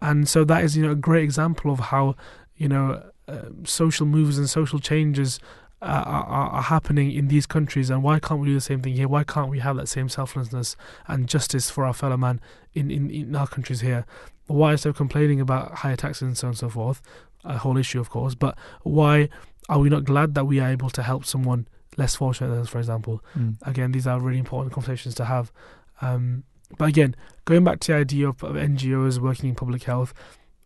And 0.00 0.28
so 0.28 0.44
that 0.44 0.64
is, 0.64 0.76
you 0.76 0.84
know, 0.84 0.92
a 0.92 0.96
great 0.96 1.24
example 1.24 1.70
of 1.70 1.78
how, 1.78 2.16
you 2.56 2.68
know, 2.68 3.02
uh, 3.28 3.50
social 3.64 4.06
moves 4.06 4.38
and 4.38 4.50
social 4.50 4.78
changes 4.78 5.38
are, 5.80 6.04
are, 6.04 6.48
are 6.50 6.62
happening 6.62 7.12
in 7.12 7.28
these 7.28 7.46
countries. 7.46 7.90
And 7.90 8.02
why 8.02 8.18
can't 8.18 8.40
we 8.40 8.48
do 8.48 8.54
the 8.54 8.60
same 8.60 8.82
thing 8.82 8.94
here? 8.94 9.08
Why 9.08 9.24
can't 9.24 9.50
we 9.50 9.60
have 9.60 9.76
that 9.76 9.88
same 9.88 10.08
selflessness 10.08 10.76
and 11.06 11.28
justice 11.28 11.70
for 11.70 11.84
our 11.84 11.94
fellow 11.94 12.16
man 12.16 12.40
in, 12.72 12.90
in, 12.90 13.10
in 13.10 13.36
our 13.36 13.46
countries 13.46 13.82
here? 13.82 14.04
Why 14.46 14.72
instead 14.72 14.90
of 14.90 14.96
complaining 14.96 15.40
about 15.40 15.72
higher 15.76 15.96
taxes 15.96 16.22
and 16.22 16.36
so 16.36 16.48
on 16.48 16.50
and 16.50 16.58
so 16.58 16.68
forth, 16.68 17.00
a 17.44 17.58
whole 17.58 17.76
issue, 17.76 18.00
of 18.00 18.10
course, 18.10 18.34
but 18.34 18.56
why 18.82 19.28
are 19.68 19.78
we 19.78 19.88
not 19.88 20.04
glad 20.04 20.34
that 20.34 20.44
we 20.44 20.60
are 20.60 20.68
able 20.68 20.90
to 20.90 21.02
help 21.02 21.24
someone 21.24 21.66
less 21.96 22.14
fortunate 22.14 22.48
than 22.48 22.60
us, 22.60 22.68
for 22.68 22.78
example? 22.78 23.22
Mm. 23.38 23.56
Again, 23.62 23.92
these 23.92 24.06
are 24.06 24.20
really 24.20 24.38
important 24.38 24.72
conversations 24.72 25.14
to 25.16 25.24
have. 25.24 25.52
Um, 26.00 26.44
but 26.76 26.88
again, 26.88 27.14
going 27.44 27.64
back 27.64 27.80
to 27.80 27.92
the 27.92 27.98
idea 27.98 28.28
of, 28.28 28.42
of 28.42 28.56
NGOs 28.56 29.18
working 29.18 29.50
in 29.50 29.54
public 29.54 29.84
health, 29.84 30.12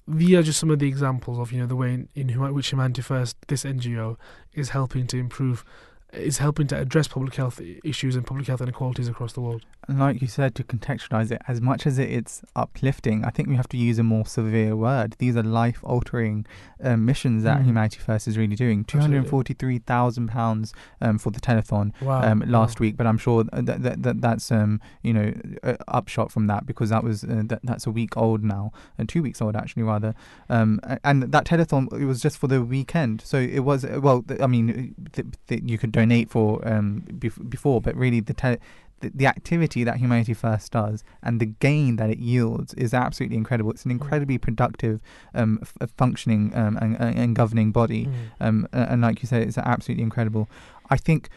these 0.07 0.35
are 0.35 0.43
just 0.43 0.59
some 0.59 0.71
of 0.71 0.79
the 0.79 0.89
examples 0.89 1.39
of 1.39 1.53
you 1.53 1.61
know 1.61 1.67
the 1.67 1.77
way 1.77 1.93
in, 1.93 2.09
in 2.15 2.55
which 2.55 2.69
Humanity 2.71 3.03
First, 3.03 3.37
this 3.49 3.65
NGO, 3.65 4.17
is 4.55 4.71
helping 4.71 5.07
to 5.09 5.19
improve, 5.19 5.65
is 6.13 6.39
helping 6.39 6.67
to 6.69 6.79
address 6.79 7.09
public 7.09 7.35
health 7.35 7.61
issues 7.85 8.17
and 8.17 8.27
public 8.27 8.47
health 8.47 8.63
inequalities 8.63 9.09
across 9.09 9.35
the 9.35 9.43
world. 9.43 9.65
Like 9.89 10.21
you 10.21 10.29
said, 10.29 10.55
to 10.57 10.65
contextualize 10.65 11.31
it, 11.31 11.41
as 11.49 11.61
much 11.63 11.87
as 11.87 11.99
it, 11.99 12.11
it's 12.11 12.43
uplifting, 12.55 13.25
I 13.25 13.31
think 13.31 13.49
we 13.49 13.57
have 13.57 13.69
to 13.71 13.79
use 13.79 13.99
a 13.99 14.03
more 14.03 14.27
severe 14.27 14.77
word. 14.77 15.17
These 15.19 15.35
are 15.37 15.43
life 15.43 15.79
altering 15.83 16.45
um, 16.83 17.05
missions 17.07 17.43
that 17.45 17.61
Mm. 17.61 17.65
Humanity 17.65 17.99
First 17.99 18.29
is 18.29 18.37
really 18.37 18.55
doing. 18.55 18.85
£243,000 18.85 20.73
um, 21.01 21.19
for 21.19 21.31
the 21.31 21.41
telethon 21.41 21.93
Wow. 22.03 22.23
um, 22.23 22.45
last 22.47 22.81
week, 22.81 22.97
but 22.97 23.07
I'm 23.07 23.19
sure 23.19 23.45
that, 23.45 23.83
that, 23.83 24.03
that 24.03 24.21
that's 24.21 24.51
um, 24.53 24.81
you 25.03 25.13
know 25.13 25.33
uh, 25.63 25.75
upshot 25.89 26.31
from 26.31 26.47
that 26.49 26.67
because 26.67 26.91
that 26.91 27.03
was 27.05 27.25
uh, 27.25 27.43
that, 27.47 27.61
that's 27.65 27.87
a 27.87 27.91
week 27.91 28.17
old 28.17 28.45
now, 28.45 28.73
and 28.97 29.09
two 29.09 29.23
weeks 29.23 29.41
old 29.41 29.57
actually 29.57 29.83
rather. 29.85 30.15
Um, 30.49 30.81
and 31.05 31.23
that 31.33 31.45
telethon 31.47 31.93
it 32.01 32.05
was 32.05 32.21
just 32.21 32.39
for 32.39 32.47
the 32.47 32.63
weekend, 32.63 33.21
so 33.23 33.39
it 33.39 33.61
was 33.61 33.85
uh, 33.85 34.01
well. 34.03 34.25
I 34.41 34.47
mean, 34.47 34.95
th- 35.13 35.29
th- 35.47 35.63
you 35.65 35.79
could 35.79 35.93
donate 35.93 36.31
for 36.31 36.67
um, 36.69 37.05
bef- 37.11 37.49
before, 37.49 37.81
but 37.81 37.95
really 37.97 38.21
the 38.21 38.35
te- 38.35 38.59
the, 39.01 39.11
the 39.15 39.27
activity 39.27 39.85
that 39.85 39.97
Humanity 39.99 40.35
First 40.35 40.73
does 40.73 41.05
and 41.23 41.41
the 41.41 41.47
gain 41.47 41.97
that 41.97 42.11
it 42.11 42.19
yields 42.19 42.75
is 42.75 42.93
absolutely 42.93 43.37
incredible. 43.37 43.71
It's 43.71 43.85
an 43.85 43.91
incredibly 43.91 44.39
productive, 44.39 45.01
um, 45.35 45.59
f- 45.63 45.75
uh, 45.81 45.87
functioning 45.97 46.53
um, 46.55 46.77
and, 46.81 46.97
and 47.01 47.19
and 47.19 47.37
governing 47.37 47.71
body 47.73 48.07
Mm. 48.07 48.15
um, 48.41 48.69
and 48.73 49.01
like 49.03 49.23
you 49.23 49.27
said, 49.29 49.43
it's 49.43 49.59
absolutely 49.59 50.03
incredible. 50.03 50.49
I 50.91 50.97
think, 50.97 51.29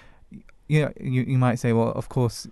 you 0.72 0.84
know, 0.84 0.94
you, 1.02 1.24
you 1.24 1.38
might 1.38 1.56
say, 1.56 1.74
well, 1.74 1.90
of 1.90 2.08
course, 2.08 2.48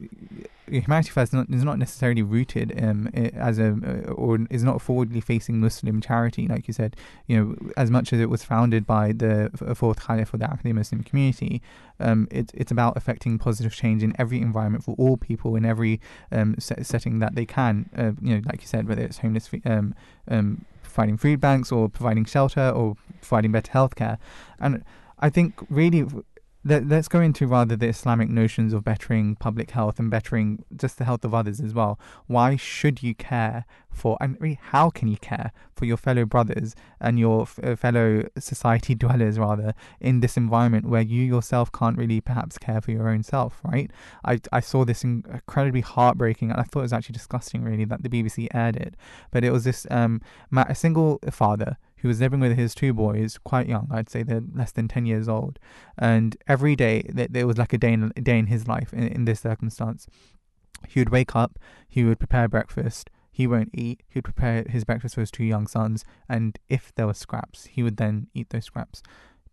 Humanity 0.67 1.09
First 1.09 1.29
is 1.29 1.33
not, 1.33 1.49
is 1.49 1.63
not 1.63 1.79
necessarily 1.79 2.21
rooted 2.21 2.77
um, 2.83 3.07
as 3.13 3.57
a 3.59 3.69
uh, 3.69 4.11
or 4.11 4.39
is 4.49 4.61
not 4.61 4.81
forwardly 4.81 5.21
facing 5.21 5.61
Muslim 5.61 6.01
charity, 6.01 6.45
like 6.45 6.67
you 6.67 6.73
said. 6.73 6.97
You 7.27 7.37
know, 7.37 7.71
as 7.77 7.89
much 7.89 8.11
as 8.11 8.19
it 8.19 8.29
was 8.29 8.43
founded 8.43 8.85
by 8.85 9.13
the 9.13 9.49
fourth 9.73 10.05
Caliph 10.05 10.33
of 10.33 10.41
the 10.41 10.47
Ahmadi 10.47 10.73
Muslim 10.73 11.01
community, 11.01 11.61
um, 12.01 12.27
it's 12.29 12.51
it's 12.53 12.71
about 12.73 12.97
affecting 12.97 13.39
positive 13.39 13.73
change 13.73 14.03
in 14.03 14.13
every 14.19 14.41
environment 14.41 14.83
for 14.83 14.95
all 14.97 15.15
people 15.15 15.55
in 15.55 15.63
every 15.63 16.01
um, 16.29 16.55
set, 16.59 16.85
setting 16.85 17.19
that 17.19 17.35
they 17.35 17.45
can. 17.45 17.89
Uh, 17.97 18.11
you 18.21 18.35
know, 18.35 18.41
like 18.47 18.59
you 18.59 18.67
said, 18.67 18.85
whether 18.85 19.01
it's 19.01 19.19
homeless, 19.19 19.49
um, 19.63 19.95
um, 20.27 20.65
providing 20.83 21.15
food 21.15 21.39
banks 21.39 21.71
or 21.71 21.87
providing 21.87 22.25
shelter 22.25 22.69
or 22.69 22.97
providing 23.21 23.53
better 23.53 23.71
healthcare, 23.71 24.17
and 24.59 24.83
I 25.19 25.29
think 25.29 25.53
really. 25.69 26.05
Let, 26.65 26.87
let's 26.87 27.07
go 27.07 27.21
into 27.21 27.47
rather 27.47 27.77
the 27.77 27.87
Islamic 27.87 28.29
notions 28.29 28.73
of 28.73 28.83
bettering 28.83 29.35
public 29.35 29.71
health 29.71 29.97
and 29.97 30.11
bettering 30.11 30.65
just 30.75 30.97
the 30.97 31.05
health 31.05 31.23
of 31.23 31.33
others 31.33 31.61
as 31.61 31.73
well. 31.73 31.97
Why 32.27 32.57
should 32.57 33.01
you 33.01 33.15
care 33.15 33.65
for, 33.89 34.17
and 34.19 34.35
really, 34.41 34.59
how 34.61 34.89
can 34.89 35.07
you 35.07 35.15
care 35.15 35.53
for 35.73 35.85
your 35.85 35.95
fellow 35.95 36.25
brothers 36.25 36.75
and 36.99 37.17
your 37.17 37.43
f- 37.43 37.59
uh, 37.63 37.75
fellow 37.77 38.27
society 38.37 38.93
dwellers, 39.03 39.39
rather, 39.39 39.73
in 40.01 40.19
this 40.19 40.35
environment 40.35 40.85
where 40.85 41.01
you 41.01 41.23
yourself 41.23 41.71
can't 41.71 41.97
really 41.97 42.19
perhaps 42.19 42.57
care 42.57 42.81
for 42.81 42.91
your 42.91 43.07
own 43.07 43.23
self, 43.23 43.61
right? 43.63 43.89
I, 44.25 44.39
I 44.51 44.59
saw 44.59 44.83
this 44.83 45.03
incredibly 45.05 45.81
heartbreaking, 45.81 46.51
and 46.51 46.59
I 46.59 46.63
thought 46.63 46.79
it 46.79 46.83
was 46.83 46.93
actually 46.93 47.13
disgusting, 47.13 47.63
really, 47.63 47.85
that 47.85 48.03
the 48.03 48.09
BBC 48.09 48.47
aired 48.53 48.75
it. 48.75 48.95
But 49.31 49.45
it 49.45 49.51
was 49.51 49.63
this 49.63 49.87
um, 49.89 50.21
a 50.53 50.75
single 50.75 51.19
father 51.31 51.77
who 52.01 52.07
was 52.07 52.19
living 52.19 52.39
with 52.39 52.57
his 52.57 52.73
two 52.73 52.93
boys, 52.93 53.37
quite 53.43 53.67
young, 53.67 53.87
I'd 53.91 54.09
say 54.09 54.23
they're 54.23 54.43
less 54.53 54.71
than 54.71 54.87
10 54.87 55.05
years 55.05 55.27
old. 55.27 55.59
And 55.97 56.37
every 56.47 56.75
day, 56.75 57.01
th- 57.03 57.29
there 57.31 57.47
was 57.47 57.57
like 57.57 57.73
a 57.73 57.77
day 57.77 57.93
in, 57.93 58.11
a 58.15 58.21
day 58.21 58.37
in 58.37 58.47
his 58.47 58.67
life 58.67 58.93
in, 58.93 59.07
in 59.07 59.25
this 59.25 59.41
circumstance. 59.41 60.07
He 60.87 60.99
would 60.99 61.09
wake 61.09 61.35
up, 61.35 61.59
he 61.87 62.03
would 62.03 62.19
prepare 62.19 62.47
breakfast, 62.47 63.09
he 63.31 63.47
won't 63.47 63.71
eat, 63.73 64.01
he 64.07 64.17
would 64.17 64.23
prepare 64.23 64.65
his 64.69 64.85
breakfast 64.85 65.15
for 65.15 65.21
his 65.21 65.31
two 65.31 65.43
young 65.43 65.67
sons, 65.67 66.05
and 66.27 66.57
if 66.69 66.93
there 66.95 67.07
were 67.07 67.13
scraps, 67.13 67.65
he 67.65 67.83
would 67.83 67.97
then 67.97 68.27
eat 68.33 68.49
those 68.49 68.65
scraps. 68.65 69.03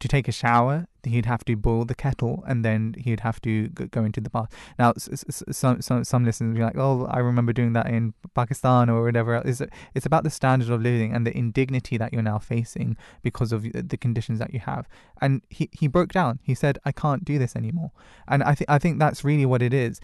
To 0.01 0.09
take 0.09 0.28
a 0.28 0.32
shower, 0.32 0.89
he'd 1.05 1.24
have 1.24 1.43
to 1.47 1.56
boil 1.56 1.86
the 1.86 1.94
kettle, 1.94 2.44
and 2.47 2.62
then 2.62 2.94
he'd 2.98 3.20
have 3.20 3.40
to 3.43 3.68
go 3.68 4.05
into 4.05 4.20
the 4.20 4.28
bath. 4.28 4.51
Now, 4.78 4.93
some 4.97 5.81
some 5.81 6.05
some 6.05 6.24
listeners 6.24 6.48
will 6.48 6.59
be 6.59 6.62
like, 6.62 6.77
"Oh, 6.77 7.06
I 7.06 7.20
remember 7.20 7.55
doing 7.55 7.73
that 7.73 7.89
in 7.89 8.12
Pakistan 8.35 8.90
or 8.90 9.02
whatever." 9.02 9.35
else." 9.35 9.47
It's 9.47 9.73
it's 9.94 10.05
about 10.05 10.24
the 10.24 10.31
standard 10.31 10.68
of 10.68 10.82
living 10.82 11.14
and 11.14 11.27
the 11.27 11.36
indignity 11.36 11.97
that 11.97 12.12
you're 12.12 12.23
now 12.23 12.39
facing 12.39 12.97
because 13.23 13.52
of 13.52 13.62
the 13.73 13.97
conditions 13.97 14.39
that 14.39 14.52
you 14.52 14.60
have. 14.60 14.86
And 15.23 15.43
he 15.48 15.70
he 15.73 15.86
broke 15.86 16.12
down. 16.12 16.40
He 16.43 16.55
said, 16.55 16.78
"I 16.85 16.93
can't 16.93 17.24
do 17.24 17.39
this 17.39 17.56
anymore." 17.56 17.93
And 18.28 18.43
I 18.43 18.55
think 18.55 18.68
I 18.68 18.78
think 18.78 18.98
that's 18.98 19.24
really 19.24 19.47
what 19.47 19.62
it 19.62 19.73
is. 19.73 20.01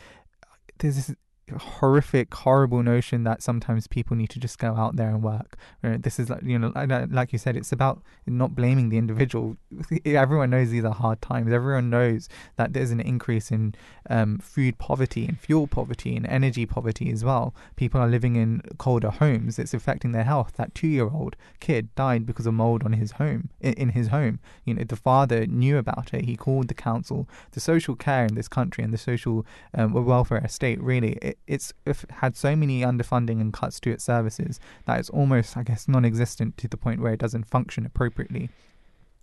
There's 0.78 0.96
this 0.96 1.14
horrific, 1.50 2.32
horrible 2.32 2.82
notion 2.82 3.24
that 3.24 3.42
sometimes 3.42 3.86
people 3.86 4.16
need 4.16 4.30
to 4.30 4.38
just 4.38 4.58
go 4.58 4.74
out 4.74 4.96
there 4.96 5.08
and 5.08 5.22
work. 5.22 5.56
This 5.82 6.18
is 6.18 6.30
like 6.30 6.42
you 6.42 6.58
know, 6.58 6.72
like- 6.74 7.32
you 7.32 7.38
said, 7.38 7.56
it's 7.56 7.72
about 7.72 8.02
not 8.26 8.54
blaming 8.54 8.88
the 8.90 8.98
individual. 8.98 9.56
Everyone 10.04 10.50
knows 10.50 10.70
these 10.70 10.84
are 10.84 10.92
hard 10.92 11.22
times. 11.22 11.52
Everyone 11.52 11.88
knows 11.88 12.28
that 12.56 12.72
there's 12.72 12.90
an 12.90 13.00
increase 13.00 13.50
in 13.50 13.74
um, 14.10 14.38
food 14.38 14.78
poverty 14.78 15.24
and 15.26 15.38
fuel 15.38 15.66
poverty 15.66 16.14
and 16.14 16.26
energy 16.26 16.66
poverty 16.66 17.10
as 17.10 17.24
well. 17.24 17.54
People 17.76 18.00
are 18.00 18.08
living 18.08 18.36
in 18.36 18.62
colder 18.78 19.10
homes. 19.10 19.58
It's 19.58 19.72
affecting 19.72 20.12
their 20.12 20.24
health. 20.24 20.52
That 20.56 20.74
two-year-old 20.74 21.36
kid 21.60 21.94
died 21.94 22.26
because 22.26 22.46
of 22.46 22.54
mold 22.54 22.82
on 22.82 22.92
his 22.92 23.12
home. 23.12 23.48
In, 23.60 23.72
in 23.74 23.88
his 23.90 24.08
home, 24.08 24.40
you 24.64 24.74
know, 24.74 24.84
the 24.84 24.96
father 24.96 25.46
knew 25.46 25.78
about 25.78 26.12
it. 26.12 26.24
He 26.26 26.36
called 26.36 26.68
the 26.68 26.74
council. 26.74 27.28
The 27.52 27.60
social 27.60 27.96
care 27.96 28.24
in 28.26 28.34
this 28.34 28.48
country 28.48 28.84
and 28.84 28.92
the 28.92 28.98
social 28.98 29.46
um, 29.74 29.92
welfare 29.92 30.44
estate 30.44 30.80
really 30.82 31.12
it, 31.22 31.38
it's 31.46 31.72
had 32.10 32.36
so 32.36 32.54
many 32.54 32.82
underfunding 32.82 33.40
and 33.40 33.52
cuts 33.52 33.80
to 33.80 33.90
its 33.90 34.04
services 34.04 34.60
that 34.86 34.98
it's 34.98 35.10
almost 35.10 35.56
I 35.56 35.62
guess 35.62 35.88
non-existent 35.88 36.56
to 36.58 36.68
the 36.68 36.76
point 36.76 37.00
where 37.00 37.12
it 37.12 37.20
doesn't 37.20 37.44
function 37.44 37.84
appropriately. 37.84 38.50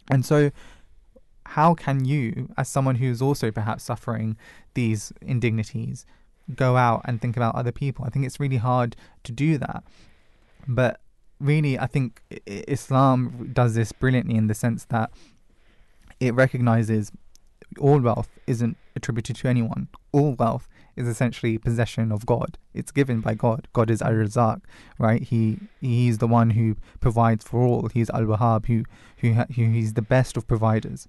And 0.10 0.26
so 0.26 0.52
how 1.46 1.74
can 1.74 2.06
you 2.06 2.50
as 2.58 2.68
someone 2.68 2.96
who's 2.96 3.22
also 3.22 3.52
perhaps 3.52 3.84
suffering 3.84 4.38
these 4.74 5.12
indignities 5.22 6.06
go 6.56 6.78
out 6.78 7.02
and 7.06 7.22
think 7.22 7.38
about 7.38 7.56
other 7.56 7.72
people? 7.72 8.06
I 8.06 8.10
think 8.10 8.26
it's 8.26 8.40
really 8.40 8.58
hard 8.58 8.96
to 9.24 9.32
do 9.32 9.58
that. 9.58 9.84
But 10.68 11.00
really 11.40 11.80
I 11.80 11.88
think 11.88 12.22
Islam 12.46 13.52
does 13.54 13.76
this 13.76 13.92
brilliantly 13.92 14.36
in 14.36 14.48
the 14.48 14.54
sense 14.54 14.86
that 14.86 15.10
it 16.20 16.34
recognizes 16.34 17.12
all 17.80 18.00
wealth 18.00 18.30
isn't 18.46 18.78
attributed 18.96 19.38
to 19.38 19.48
anyone. 19.48 19.88
all 20.12 20.34
wealth 20.34 20.68
is 21.00 21.08
essentially 21.08 21.58
possession 21.58 22.12
of 22.12 22.26
God. 22.26 22.58
It's 22.74 22.92
given 22.92 23.22
by 23.22 23.34
God. 23.34 23.68
God 23.72 23.90
is 23.90 24.02
Ar-Razzaq, 24.02 24.62
right? 24.98 25.22
He 25.22 25.58
he's 25.80 26.18
the 26.18 26.28
one 26.28 26.52
who 26.52 26.76
provides 27.00 27.46
for 27.46 27.62
all. 27.62 27.88
He's 27.88 28.10
Al-Wahhab, 28.10 28.66
who 28.66 28.84
who, 29.18 29.34
who 29.34 29.72
he's 29.72 29.94
the 29.94 30.02
best 30.02 30.36
of 30.36 30.48
providers. 30.48 31.08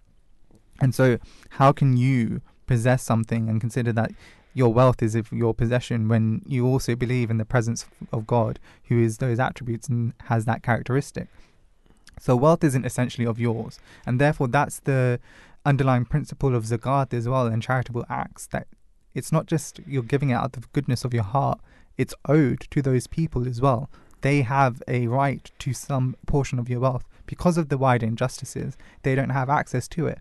And 0.81 0.95
so, 0.95 1.19
how 1.51 1.73
can 1.73 1.97
you 1.97 2.41
possess 2.67 3.03
something 3.03 3.49
and 3.49 3.61
consider 3.61 3.93
that 3.93 4.13
your 4.55 4.73
wealth 4.73 5.03
is 5.03 5.15
of 5.15 5.33
your 5.33 5.55
possession 5.55 6.09
when 6.09 6.43
you 6.47 6.67
also 6.67 6.95
believe 6.95 7.31
in 7.31 7.39
the 7.39 7.45
presence 7.45 7.87
of 8.13 8.27
God, 8.27 8.59
who 8.85 8.99
is 9.01 9.19
those 9.19 9.39
attributes 9.39 9.89
and 9.89 10.13
has 10.25 10.45
that 10.45 10.63
characteristic? 10.63 11.29
So, 12.21 12.37
wealth 12.37 12.63
isn't 12.63 12.87
essentially 12.87 13.27
of 13.27 13.41
yours, 13.41 13.81
and 14.07 14.21
therefore, 14.21 14.47
that's 14.49 14.79
the 14.81 15.19
underlying 15.67 16.05
principle 16.07 16.55
of 16.55 16.65
zakat 16.65 17.13
as 17.13 17.29
well 17.29 17.47
and 17.47 17.63
charitable 17.63 18.07
acts 18.09 18.47
that 18.47 18.67
it's 19.15 19.33
not 19.33 19.47
just 19.47 19.81
you're 19.87 20.03
giving 20.03 20.31
it 20.31 20.35
out 20.35 20.47
of 20.47 20.53
the 20.53 20.69
goodness 20.73 21.05
of 21.05 21.15
your 21.15 21.23
heart, 21.23 21.61
it's 21.97 22.15
owed 22.27 22.61
to 22.71 22.83
those 22.83 23.07
people 23.07 23.47
as 23.47 23.61
well. 23.61 23.91
They 24.23 24.43
have 24.43 24.83
a 24.87 25.07
right 25.07 25.51
to 25.61 25.73
some 25.73 26.17
portion 26.27 26.59
of 26.59 26.69
your 26.69 26.81
wealth. 26.81 27.05
Because 27.27 27.57
of 27.57 27.69
the 27.69 27.79
wider 27.79 28.07
injustices, 28.07 28.77
they 29.03 29.15
don't 29.15 29.31
have 29.31 29.49
access 29.49 29.87
to 29.89 30.07
it. 30.07 30.19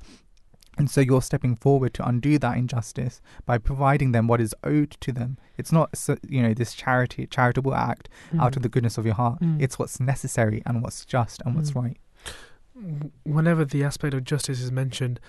And 0.78 0.90
so 0.90 1.02
you're 1.02 1.22
stepping 1.22 1.58
forward 1.58 1.94
to 1.96 2.08
undo 2.08 2.40
that 2.40 2.58
injustice 2.58 3.22
by 3.46 3.58
providing 3.58 4.14
them 4.14 4.28
what 4.28 4.40
is 4.40 4.56
owed 4.64 4.92
to 5.02 5.12
them. 5.12 5.38
It's 5.58 5.74
not, 5.74 5.94
you 6.28 6.42
know, 6.42 6.54
this 6.54 6.74
charity, 6.74 7.28
charitable 7.28 7.76
act 7.76 8.08
mm. 8.34 8.42
out 8.42 8.56
of 8.56 8.62
the 8.62 8.70
goodness 8.70 8.98
of 8.98 9.06
your 9.06 9.16
heart. 9.16 9.42
Mm. 9.42 9.62
It's 9.62 9.78
what's 9.78 10.00
necessary 10.00 10.62
and 10.66 10.82
what's 10.82 11.04
just 11.04 11.42
and 11.46 11.56
what's 11.56 11.72
mm. 11.72 11.84
right. 11.84 11.98
Whenever 13.24 13.66
the 13.66 13.84
aspect 13.84 14.14
of 14.14 14.24
justice 14.24 14.62
is 14.62 14.72
mentioned, 14.72 15.20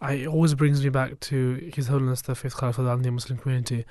I, 0.00 0.12
it 0.14 0.26
always 0.28 0.54
brings 0.54 0.82
me 0.82 0.90
back 0.90 1.18
to 1.20 1.70
His 1.74 1.88
Holiness 1.88 2.22
the 2.22 2.34
Fifth 2.34 2.56
Caliph 2.56 2.78
of 2.78 3.02
the 3.02 3.10
Muslim 3.10 3.38
community 3.38 3.84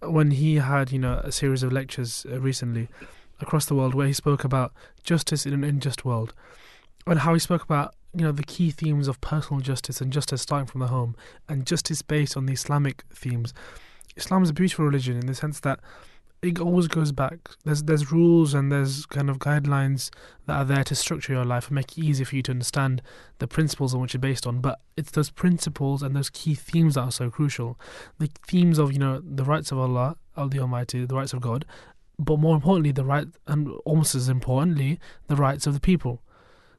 when 0.00 0.32
he 0.32 0.56
had, 0.56 0.92
you 0.92 0.98
know, 0.98 1.20
a 1.24 1.32
series 1.32 1.62
of 1.62 1.72
lectures 1.72 2.26
uh, 2.30 2.40
recently 2.40 2.88
across 3.40 3.66
the 3.66 3.74
world 3.74 3.94
where 3.94 4.06
he 4.06 4.12
spoke 4.12 4.44
about 4.44 4.72
justice 5.02 5.46
in 5.46 5.52
an 5.52 5.64
unjust 5.64 6.04
world 6.04 6.34
and 7.06 7.20
how 7.20 7.34
he 7.34 7.40
spoke 7.40 7.62
about 7.62 7.94
you 8.14 8.24
know 8.24 8.32
the 8.32 8.42
key 8.42 8.70
themes 8.70 9.06
of 9.06 9.20
personal 9.20 9.60
justice 9.60 10.00
and 10.00 10.12
justice 10.12 10.42
starting 10.42 10.66
from 10.66 10.80
the 10.80 10.86
home 10.88 11.14
and 11.48 11.66
justice 11.66 12.02
based 12.02 12.36
on 12.36 12.46
the 12.46 12.52
Islamic 12.52 13.04
themes. 13.14 13.52
Islam 14.16 14.42
is 14.42 14.50
a 14.50 14.54
beautiful 14.54 14.84
religion 14.84 15.16
in 15.16 15.26
the 15.26 15.34
sense 15.34 15.60
that 15.60 15.80
it 16.40 16.60
always 16.60 16.86
goes 16.86 17.10
back. 17.10 17.50
There's 17.64 17.82
there's 17.82 18.12
rules 18.12 18.54
and 18.54 18.70
there's 18.70 19.06
kind 19.06 19.28
of 19.28 19.38
guidelines 19.38 20.10
that 20.46 20.54
are 20.54 20.64
there 20.64 20.84
to 20.84 20.94
structure 20.94 21.32
your 21.32 21.44
life 21.44 21.68
and 21.68 21.74
make 21.74 21.98
it 21.98 22.04
easy 22.04 22.24
for 22.24 22.36
you 22.36 22.42
to 22.42 22.52
understand 22.52 23.02
the 23.38 23.48
principles 23.48 23.94
on 23.94 24.00
which 24.00 24.14
it's 24.14 24.22
based 24.22 24.46
on. 24.46 24.60
But 24.60 24.80
it's 24.96 25.10
those 25.10 25.30
principles 25.30 26.02
and 26.02 26.14
those 26.14 26.30
key 26.30 26.54
themes 26.54 26.94
that 26.94 27.02
are 27.02 27.10
so 27.10 27.30
crucial. 27.30 27.78
The 28.18 28.30
themes 28.46 28.78
of 28.78 28.92
you 28.92 28.98
know 28.98 29.20
the 29.20 29.44
rights 29.44 29.72
of 29.72 29.78
Allah, 29.78 30.16
of 30.36 30.50
the 30.50 30.60
Almighty, 30.60 31.04
the 31.04 31.16
rights 31.16 31.32
of 31.32 31.40
God, 31.40 31.64
but 32.18 32.38
more 32.38 32.54
importantly, 32.54 32.92
the 32.92 33.04
right 33.04 33.26
and 33.46 33.70
almost 33.84 34.14
as 34.14 34.28
importantly, 34.28 35.00
the 35.26 35.36
rights 35.36 35.66
of 35.66 35.74
the 35.74 35.80
people. 35.80 36.22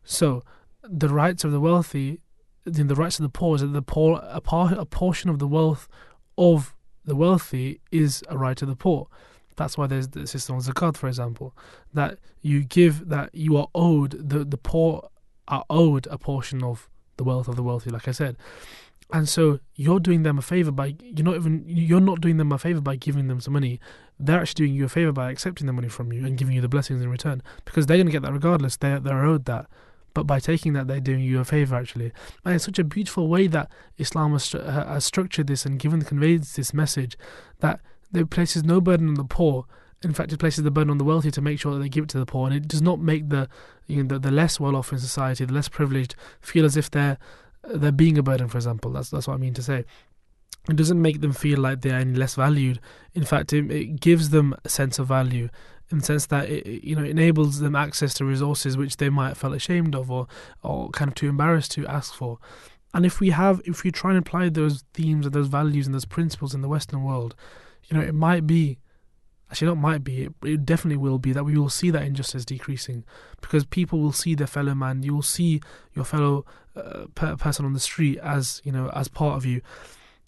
So 0.03 0.43
the 0.83 1.09
rights 1.09 1.43
of 1.43 1.51
the 1.51 1.59
wealthy, 1.59 2.21
the 2.63 2.95
rights 2.95 3.19
of 3.19 3.23
the 3.23 3.29
poor 3.29 3.55
is 3.55 3.61
that 3.61 3.67
the 3.67 3.81
poor 3.81 4.21
a, 4.23 4.39
par, 4.39 4.73
a 4.77 4.85
portion 4.85 5.29
of 5.29 5.39
the 5.39 5.47
wealth 5.47 5.89
of 6.37 6.73
the 7.03 7.15
wealthy 7.15 7.81
is 7.91 8.23
a 8.29 8.37
right 8.37 8.61
of 8.61 8.69
the 8.69 8.75
poor. 8.75 9.07
That's 9.59 9.77
why 9.77 9.87
there's 9.87 10.07
the 10.07 10.25
system 10.25 10.55
of 10.55 10.63
zakat, 10.63 10.95
for 10.95 11.07
example, 11.07 11.53
that 11.93 12.17
you 12.41 12.63
give 12.63 13.09
that 13.09 13.29
you 13.35 13.57
are 13.57 13.67
owed 13.75 14.29
the 14.29 14.45
the 14.45 14.57
poor 14.57 15.09
are 15.49 15.65
owed 15.69 16.07
a 16.07 16.17
portion 16.17 16.63
of 16.63 16.89
the 17.17 17.25
wealth 17.25 17.49
of 17.49 17.57
the 17.57 17.63
wealthy, 17.63 17.89
like 17.89 18.07
I 18.07 18.11
said, 18.11 18.37
and 19.11 19.27
so 19.27 19.59
you're 19.75 19.99
doing 19.99 20.23
them 20.23 20.37
a 20.37 20.41
favor 20.41 20.71
by 20.71 20.95
you're 21.01 21.25
not 21.25 21.35
even 21.35 21.65
you're 21.67 21.99
not 21.99 22.21
doing 22.21 22.37
them 22.37 22.53
a 22.53 22.57
favor 22.57 22.79
by 22.79 22.95
giving 22.95 23.27
them 23.27 23.41
some 23.41 23.53
money. 23.53 23.81
They're 24.17 24.39
actually 24.39 24.67
doing 24.67 24.75
you 24.77 24.85
a 24.85 24.89
favor 24.89 25.11
by 25.11 25.29
accepting 25.29 25.67
the 25.67 25.73
money 25.73 25.89
from 25.89 26.13
you 26.13 26.25
and 26.25 26.37
giving 26.37 26.55
you 26.55 26.61
the 26.61 26.69
blessings 26.69 27.01
in 27.01 27.09
return 27.09 27.41
because 27.65 27.85
they're 27.85 27.97
going 27.97 28.07
to 28.07 28.13
get 28.13 28.21
that 28.21 28.31
regardless. 28.31 28.77
They're 28.77 28.99
they're 29.01 29.25
owed 29.25 29.43
that. 29.45 29.65
But 30.13 30.23
by 30.23 30.39
taking 30.39 30.73
that, 30.73 30.87
they're 30.87 30.99
doing 30.99 31.21
you 31.21 31.39
a 31.39 31.45
favor, 31.45 31.75
actually. 31.75 32.11
And 32.43 32.55
it's 32.55 32.65
such 32.65 32.79
a 32.79 32.83
beautiful 32.83 33.27
way 33.27 33.45
that 33.47 33.71
Islam 33.99 34.31
has, 34.31 34.51
has 34.51 35.05
structured 35.05 35.45
this 35.45 35.67
and 35.67 35.77
given 35.77 36.01
conveyed 36.01 36.43
this 36.43 36.73
message 36.73 37.15
that 37.59 37.79
it 38.13 38.29
places 38.29 38.63
no 38.63 38.81
burden 38.81 39.09
on 39.09 39.15
the 39.15 39.23
poor. 39.23 39.65
In 40.01 40.13
fact, 40.13 40.31
it 40.31 40.39
places 40.39 40.63
the 40.63 40.71
burden 40.71 40.91
on 40.91 40.97
the 40.97 41.03
wealthy 41.03 41.29
to 41.31 41.41
make 41.41 41.59
sure 41.59 41.73
that 41.73 41.79
they 41.79 41.89
give 41.89 42.05
it 42.05 42.09
to 42.11 42.19
the 42.19 42.25
poor, 42.25 42.47
and 42.47 42.55
it 42.55 42.67
does 42.67 42.81
not 42.81 42.99
make 42.99 43.29
the 43.29 43.49
you 43.87 44.03
know, 44.03 44.07
the, 44.07 44.19
the 44.19 44.31
less 44.31 44.59
well-off 44.59 44.93
in 44.93 44.99
society, 44.99 45.43
the 45.43 45.53
less 45.53 45.67
privileged, 45.67 46.15
feel 46.39 46.65
as 46.65 46.77
if 46.77 46.89
they're 46.89 47.17
they're 47.63 47.91
being 47.91 48.17
a 48.17 48.23
burden. 48.23 48.47
For 48.47 48.57
example, 48.57 48.91
that's 48.91 49.09
that's 49.09 49.27
what 49.27 49.33
I 49.33 49.37
mean 49.37 49.53
to 49.55 49.63
say. 49.63 49.85
It 50.69 50.75
doesn't 50.75 51.01
make 51.01 51.21
them 51.21 51.33
feel 51.33 51.59
like 51.59 51.81
they're 51.81 51.99
any 51.99 52.13
less 52.13 52.35
valued. 52.35 52.79
In 53.13 53.23
fact, 53.23 53.53
it, 53.53 53.69
it 53.71 53.99
gives 53.99 54.29
them 54.29 54.55
a 54.63 54.69
sense 54.69 54.99
of 54.99 55.07
value 55.07 55.49
in 55.91 55.99
the 55.99 56.05
sense 56.05 56.27
that 56.27 56.49
it 56.49 56.83
you 56.83 56.95
know 56.95 57.03
enables 57.03 57.59
them 57.59 57.75
access 57.75 58.13
to 58.15 58.25
resources 58.25 58.77
which 58.77 58.97
they 58.97 59.09
might 59.09 59.29
have 59.29 59.37
felt 59.37 59.55
ashamed 59.55 59.95
of 59.95 60.11
or 60.11 60.27
or 60.63 60.89
kind 60.91 61.09
of 61.09 61.15
too 61.15 61.27
embarrassed 61.27 61.71
to 61.71 61.87
ask 61.87 62.13
for. 62.13 62.39
And 62.93 63.05
if 63.05 63.19
we 63.19 63.29
have 63.29 63.61
if 63.65 63.83
we 63.83 63.91
try 63.91 64.11
and 64.11 64.19
apply 64.19 64.49
those 64.49 64.83
themes 64.93 65.25
and 65.25 65.33
those 65.33 65.47
values 65.47 65.85
and 65.85 65.93
those 65.93 66.05
principles 66.05 66.53
in 66.53 66.61
the 66.61 66.69
Western 66.69 67.03
world, 67.03 67.35
you 67.85 67.97
know, 67.97 68.03
it 68.03 68.13
might 68.13 68.45
be, 68.45 68.77
actually 69.49 69.67
not 69.67 69.77
might 69.77 70.03
be, 70.03 70.23
it, 70.23 70.33
it 70.43 70.65
definitely 70.65 70.97
will 70.97 71.19
be 71.19 71.31
that 71.33 71.43
we 71.43 71.57
will 71.57 71.69
see 71.69 71.89
that 71.91 72.03
injustice 72.03 72.45
decreasing 72.45 73.03
because 73.41 73.65
people 73.65 73.99
will 73.99 74.11
see 74.11 74.35
their 74.35 74.47
fellow 74.47 74.75
man. 74.75 75.03
You 75.03 75.15
will 75.15 75.21
see 75.21 75.61
your 75.93 76.05
fellow 76.05 76.45
uh, 76.75 77.05
per- 77.15 77.35
person 77.35 77.65
on 77.65 77.73
the 77.73 77.79
street 77.79 78.19
as 78.19 78.61
you 78.63 78.71
know 78.71 78.89
as 78.93 79.07
part 79.07 79.35
of 79.37 79.45
you. 79.45 79.61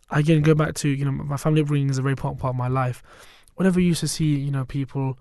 Again, 0.09 0.41
go 0.41 0.53
back 0.55 0.73
to 0.75 0.89
you 0.89 1.05
know 1.05 1.11
my 1.11 1.37
family 1.37 1.61
upbringing 1.61 1.89
is 1.89 1.97
a 1.97 2.01
very 2.01 2.13
important 2.13 2.41
part 2.41 2.53
of 2.53 2.57
my 2.57 2.67
life. 2.67 3.03
Whenever 3.55 3.79
you 3.79 3.87
used 3.87 4.01
to 4.01 4.07
see 4.07 4.35
you 4.35 4.51
know 4.51 4.65
people. 4.65 5.17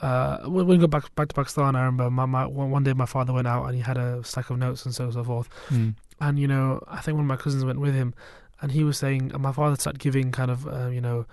Uh, 0.00 0.38
when 0.46 0.64
we 0.64 0.78
go 0.78 0.86
back 0.86 1.12
back 1.16 1.26
to 1.26 1.34
Pakistan, 1.34 1.74
I 1.74 1.80
remember 1.80 2.08
my, 2.08 2.24
my 2.24 2.46
one 2.46 2.84
day 2.84 2.92
my 2.92 3.04
father 3.04 3.32
went 3.32 3.48
out 3.48 3.64
and 3.64 3.74
he 3.74 3.80
had 3.80 3.96
a 3.96 4.22
stack 4.22 4.48
of 4.48 4.56
notes 4.56 4.84
and 4.84 4.94
so 4.94 5.04
and 5.06 5.12
so 5.12 5.24
forth. 5.24 5.48
Mm. 5.70 5.96
And 6.20 6.38
you 6.38 6.46
know, 6.46 6.80
I 6.86 7.00
think 7.00 7.16
one 7.16 7.24
of 7.24 7.28
my 7.28 7.34
cousins 7.34 7.64
went 7.64 7.80
with 7.80 7.94
him, 7.94 8.14
and 8.60 8.70
he 8.70 8.84
was 8.84 8.96
saying, 8.96 9.32
and 9.32 9.42
my 9.42 9.50
father 9.50 9.74
started 9.74 9.98
giving 9.98 10.30
kind 10.30 10.52
of 10.52 10.68
uh, 10.68 10.86
you 10.86 11.00
know 11.00 11.26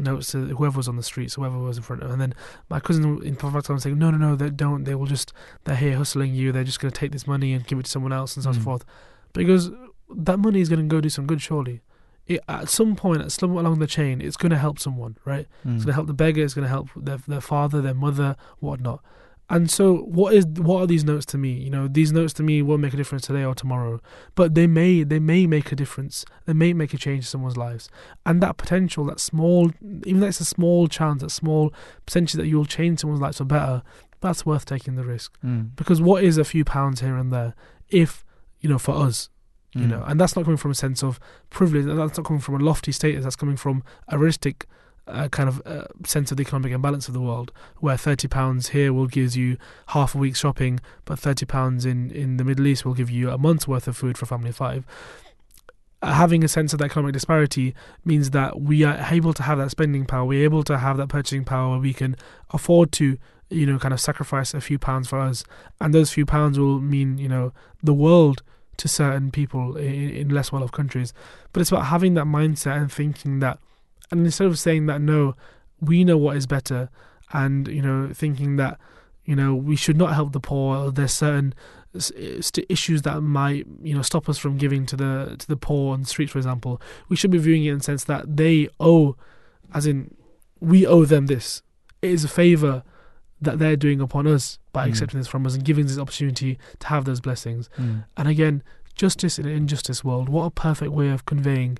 notes 0.00 0.32
to 0.32 0.46
whoever 0.56 0.76
was 0.76 0.88
on 0.88 0.96
the 0.96 1.02
streets, 1.02 1.34
whoever 1.34 1.58
was 1.58 1.76
in 1.76 1.82
front 1.82 2.02
of 2.02 2.08
him. 2.08 2.12
And 2.14 2.20
then 2.20 2.34
my 2.68 2.80
cousin 2.80 3.22
in 3.22 3.36
Pakistan 3.36 3.74
was 3.74 3.82
saying, 3.82 3.98
no, 3.98 4.10
no, 4.10 4.16
no, 4.16 4.36
they 4.36 4.50
don't. 4.50 4.84
They 4.84 4.94
will 4.94 5.06
just, 5.06 5.32
they're 5.64 5.76
here 5.76 5.96
hustling 5.96 6.34
you. 6.34 6.52
They're 6.52 6.64
just 6.64 6.80
going 6.80 6.92
to 6.92 6.98
take 6.98 7.12
this 7.12 7.26
money 7.26 7.52
and 7.52 7.66
give 7.66 7.78
it 7.78 7.84
to 7.84 7.90
someone 7.90 8.12
else 8.12 8.36
and 8.36 8.42
so 8.42 8.50
on 8.50 8.56
and 8.56 8.62
so 8.62 8.68
mm. 8.68 8.70
forth. 8.70 8.84
But 9.32 9.40
he 9.40 9.46
goes, 9.46 9.70
that 10.12 10.38
money 10.38 10.60
is 10.60 10.68
going 10.68 10.80
to 10.80 10.86
go 10.86 11.00
do 11.00 11.08
some 11.08 11.26
good, 11.26 11.40
surely. 11.40 11.82
It, 12.26 12.40
at 12.48 12.68
some 12.68 12.96
point, 12.96 13.22
at 13.22 13.32
some 13.32 13.56
along 13.56 13.78
the 13.78 13.86
chain, 13.86 14.20
it's 14.20 14.36
going 14.36 14.50
to 14.50 14.58
help 14.58 14.78
someone, 14.78 15.16
right? 15.24 15.46
Mm. 15.66 15.76
It's 15.76 15.84
going 15.84 15.92
to 15.92 15.94
help 15.94 16.06
the 16.06 16.14
beggar. 16.14 16.42
It's 16.42 16.54
going 16.54 16.64
to 16.64 16.68
help 16.68 16.88
their 16.96 17.18
their 17.26 17.40
father, 17.40 17.80
their 17.80 17.94
mother, 17.94 18.36
whatnot. 18.60 19.02
And 19.50 19.68
so, 19.68 19.96
what 19.96 20.32
is 20.32 20.46
what 20.46 20.82
are 20.82 20.86
these 20.86 21.02
notes 21.02 21.26
to 21.26 21.38
me? 21.38 21.50
You 21.50 21.70
know, 21.70 21.88
these 21.88 22.12
notes 22.12 22.32
to 22.34 22.44
me 22.44 22.62
won't 22.62 22.80
make 22.80 22.94
a 22.94 22.96
difference 22.96 23.26
today 23.26 23.44
or 23.44 23.52
tomorrow, 23.52 24.00
but 24.36 24.54
they 24.54 24.68
may 24.68 25.02
they 25.02 25.18
may 25.18 25.44
make 25.44 25.72
a 25.72 25.76
difference. 25.76 26.24
They 26.46 26.52
may 26.52 26.72
make 26.72 26.94
a 26.94 26.96
change 26.96 27.24
in 27.24 27.24
someone's 27.24 27.56
lives, 27.56 27.90
and 28.24 28.40
that 28.42 28.56
potential, 28.56 29.04
that 29.06 29.18
small, 29.18 29.72
even 30.06 30.20
though 30.20 30.28
it's 30.28 30.40
a 30.40 30.44
small 30.44 30.86
chance, 30.86 31.22
that 31.22 31.30
small 31.30 31.74
percentage 32.06 32.34
that 32.34 32.46
you'll 32.46 32.64
change 32.64 33.00
someone's 33.00 33.20
life 33.20 33.36
for 33.36 33.44
better, 33.44 33.82
that's 34.20 34.46
worth 34.46 34.66
taking 34.66 34.94
the 34.94 35.04
risk. 35.04 35.36
Mm. 35.44 35.74
Because 35.74 36.00
what 36.00 36.22
is 36.22 36.38
a 36.38 36.44
few 36.44 36.64
pounds 36.64 37.00
here 37.00 37.16
and 37.16 37.32
there, 37.32 37.54
if 37.88 38.24
you 38.60 38.68
know, 38.68 38.78
for 38.78 38.94
us, 38.94 39.30
you 39.74 39.82
mm. 39.82 39.88
know, 39.88 40.04
and 40.06 40.20
that's 40.20 40.36
not 40.36 40.44
coming 40.44 40.58
from 40.58 40.70
a 40.70 40.76
sense 40.76 41.02
of 41.02 41.18
privilege. 41.50 41.86
That's 41.86 42.16
not 42.16 42.24
coming 42.24 42.40
from 42.40 42.54
a 42.54 42.64
lofty 42.64 42.92
status. 42.92 43.24
That's 43.24 43.36
coming 43.36 43.56
from 43.56 43.82
a 44.06 44.16
realistic 44.16 44.66
a 45.12 45.28
kind 45.28 45.48
of 45.48 45.62
uh, 45.66 45.84
sense 46.04 46.30
of 46.30 46.36
the 46.36 46.42
economic 46.42 46.72
imbalance 46.72 47.08
of 47.08 47.14
the 47.14 47.20
world, 47.20 47.52
where 47.78 47.96
thirty 47.96 48.28
pounds 48.28 48.68
here 48.68 48.92
will 48.92 49.06
give 49.06 49.36
you 49.36 49.56
half 49.88 50.14
a 50.14 50.18
week's 50.18 50.40
shopping, 50.40 50.80
but 51.04 51.18
thirty 51.18 51.46
pounds 51.46 51.84
in 51.84 52.10
in 52.10 52.36
the 52.36 52.44
Middle 52.44 52.66
East 52.66 52.84
will 52.84 52.94
give 52.94 53.10
you 53.10 53.30
a 53.30 53.38
month's 53.38 53.68
worth 53.68 53.88
of 53.88 53.96
food 53.96 54.16
for 54.16 54.24
a 54.24 54.28
family 54.28 54.50
of 54.50 54.56
five. 54.56 54.84
Having 56.02 56.44
a 56.44 56.48
sense 56.48 56.72
of 56.72 56.78
that 56.78 56.86
economic 56.86 57.12
disparity 57.12 57.74
means 58.06 58.30
that 58.30 58.60
we 58.60 58.84
are 58.84 59.06
able 59.10 59.34
to 59.34 59.42
have 59.42 59.58
that 59.58 59.70
spending 59.70 60.06
power. 60.06 60.24
We're 60.24 60.44
able 60.44 60.64
to 60.64 60.78
have 60.78 60.96
that 60.96 61.08
purchasing 61.08 61.44
power 61.44 61.70
where 61.70 61.78
we 61.78 61.92
can 61.92 62.16
afford 62.50 62.90
to, 62.92 63.18
you 63.50 63.66
know, 63.66 63.78
kind 63.78 63.92
of 63.92 64.00
sacrifice 64.00 64.54
a 64.54 64.62
few 64.62 64.78
pounds 64.78 65.08
for 65.08 65.18
us, 65.18 65.44
and 65.78 65.92
those 65.92 66.10
few 66.10 66.24
pounds 66.24 66.58
will 66.58 66.80
mean, 66.80 67.18
you 67.18 67.28
know, 67.28 67.52
the 67.82 67.92
world 67.92 68.42
to 68.78 68.88
certain 68.88 69.30
people 69.30 69.76
in, 69.76 70.08
in 70.08 70.28
less 70.30 70.50
well-off 70.50 70.72
countries. 70.72 71.12
But 71.52 71.60
it's 71.60 71.70
about 71.70 71.86
having 71.86 72.14
that 72.14 72.24
mindset 72.24 72.78
and 72.78 72.90
thinking 72.90 73.40
that 73.40 73.58
and 74.10 74.24
instead 74.24 74.46
of 74.46 74.58
saying 74.58 74.86
that 74.86 75.00
no 75.00 75.34
we 75.80 76.04
know 76.04 76.16
what 76.16 76.36
is 76.36 76.46
better 76.46 76.90
and 77.32 77.68
you 77.68 77.82
know 77.82 78.10
thinking 78.12 78.56
that 78.56 78.78
you 79.24 79.36
know 79.36 79.54
we 79.54 79.76
should 79.76 79.96
not 79.96 80.14
help 80.14 80.32
the 80.32 80.40
poor 80.40 80.76
or 80.76 80.90
there's 80.90 81.12
certain 81.12 81.54
issues 82.68 83.02
that 83.02 83.20
might 83.20 83.66
you 83.82 83.94
know 83.94 84.02
stop 84.02 84.28
us 84.28 84.38
from 84.38 84.56
giving 84.56 84.86
to 84.86 84.96
the 84.96 85.36
to 85.38 85.46
the 85.48 85.56
poor 85.56 85.92
on 85.92 86.00
the 86.00 86.06
streets 86.06 86.32
for 86.32 86.38
example 86.38 86.80
we 87.08 87.16
should 87.16 87.30
be 87.30 87.38
viewing 87.38 87.64
it 87.64 87.70
in 87.70 87.78
the 87.78 87.84
sense 87.84 88.04
that 88.04 88.36
they 88.36 88.68
owe 88.78 89.16
as 89.74 89.86
in 89.86 90.14
we 90.60 90.86
owe 90.86 91.04
them 91.04 91.26
this 91.26 91.62
it 92.02 92.10
is 92.10 92.24
a 92.24 92.28
favor 92.28 92.82
that 93.40 93.58
they're 93.58 93.76
doing 93.76 94.00
upon 94.00 94.26
us 94.26 94.58
by 94.72 94.86
mm. 94.86 94.90
accepting 94.90 95.18
this 95.18 95.26
from 95.26 95.44
us 95.46 95.54
and 95.54 95.64
giving 95.64 95.84
us 95.84 95.92
this 95.92 95.98
opportunity 95.98 96.58
to 96.78 96.86
have 96.86 97.06
those 97.06 97.20
blessings 97.20 97.68
mm. 97.76 98.04
and 98.16 98.28
again 98.28 98.62
justice 98.94 99.38
in 99.38 99.46
an 99.46 99.52
injustice 99.52 100.04
world 100.04 100.28
what 100.28 100.44
a 100.44 100.50
perfect 100.50 100.92
way 100.92 101.08
of 101.08 101.24
conveying 101.24 101.76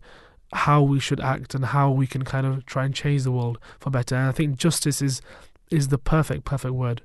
how 0.53 0.83
we 0.83 0.99
should 0.99 1.21
act 1.21 1.55
and 1.55 1.67
how 1.67 1.91
we 1.91 2.07
can 2.07 2.25
kind 2.25 2.47
of 2.47 2.67
try 2.67 2.85
and 2.85 2.95
change 2.95 3.23
the 3.23 3.33
world 3.33 3.59
for 3.79 3.91
better. 3.91 4.17
And 4.17 4.29
I 4.29 4.33
think 4.33 4.57
justice 4.57 5.01
is 5.01 5.23
is 5.71 5.89
the 5.89 5.99
perfect 5.99 6.45
perfect 6.45 6.75
word 6.75 7.03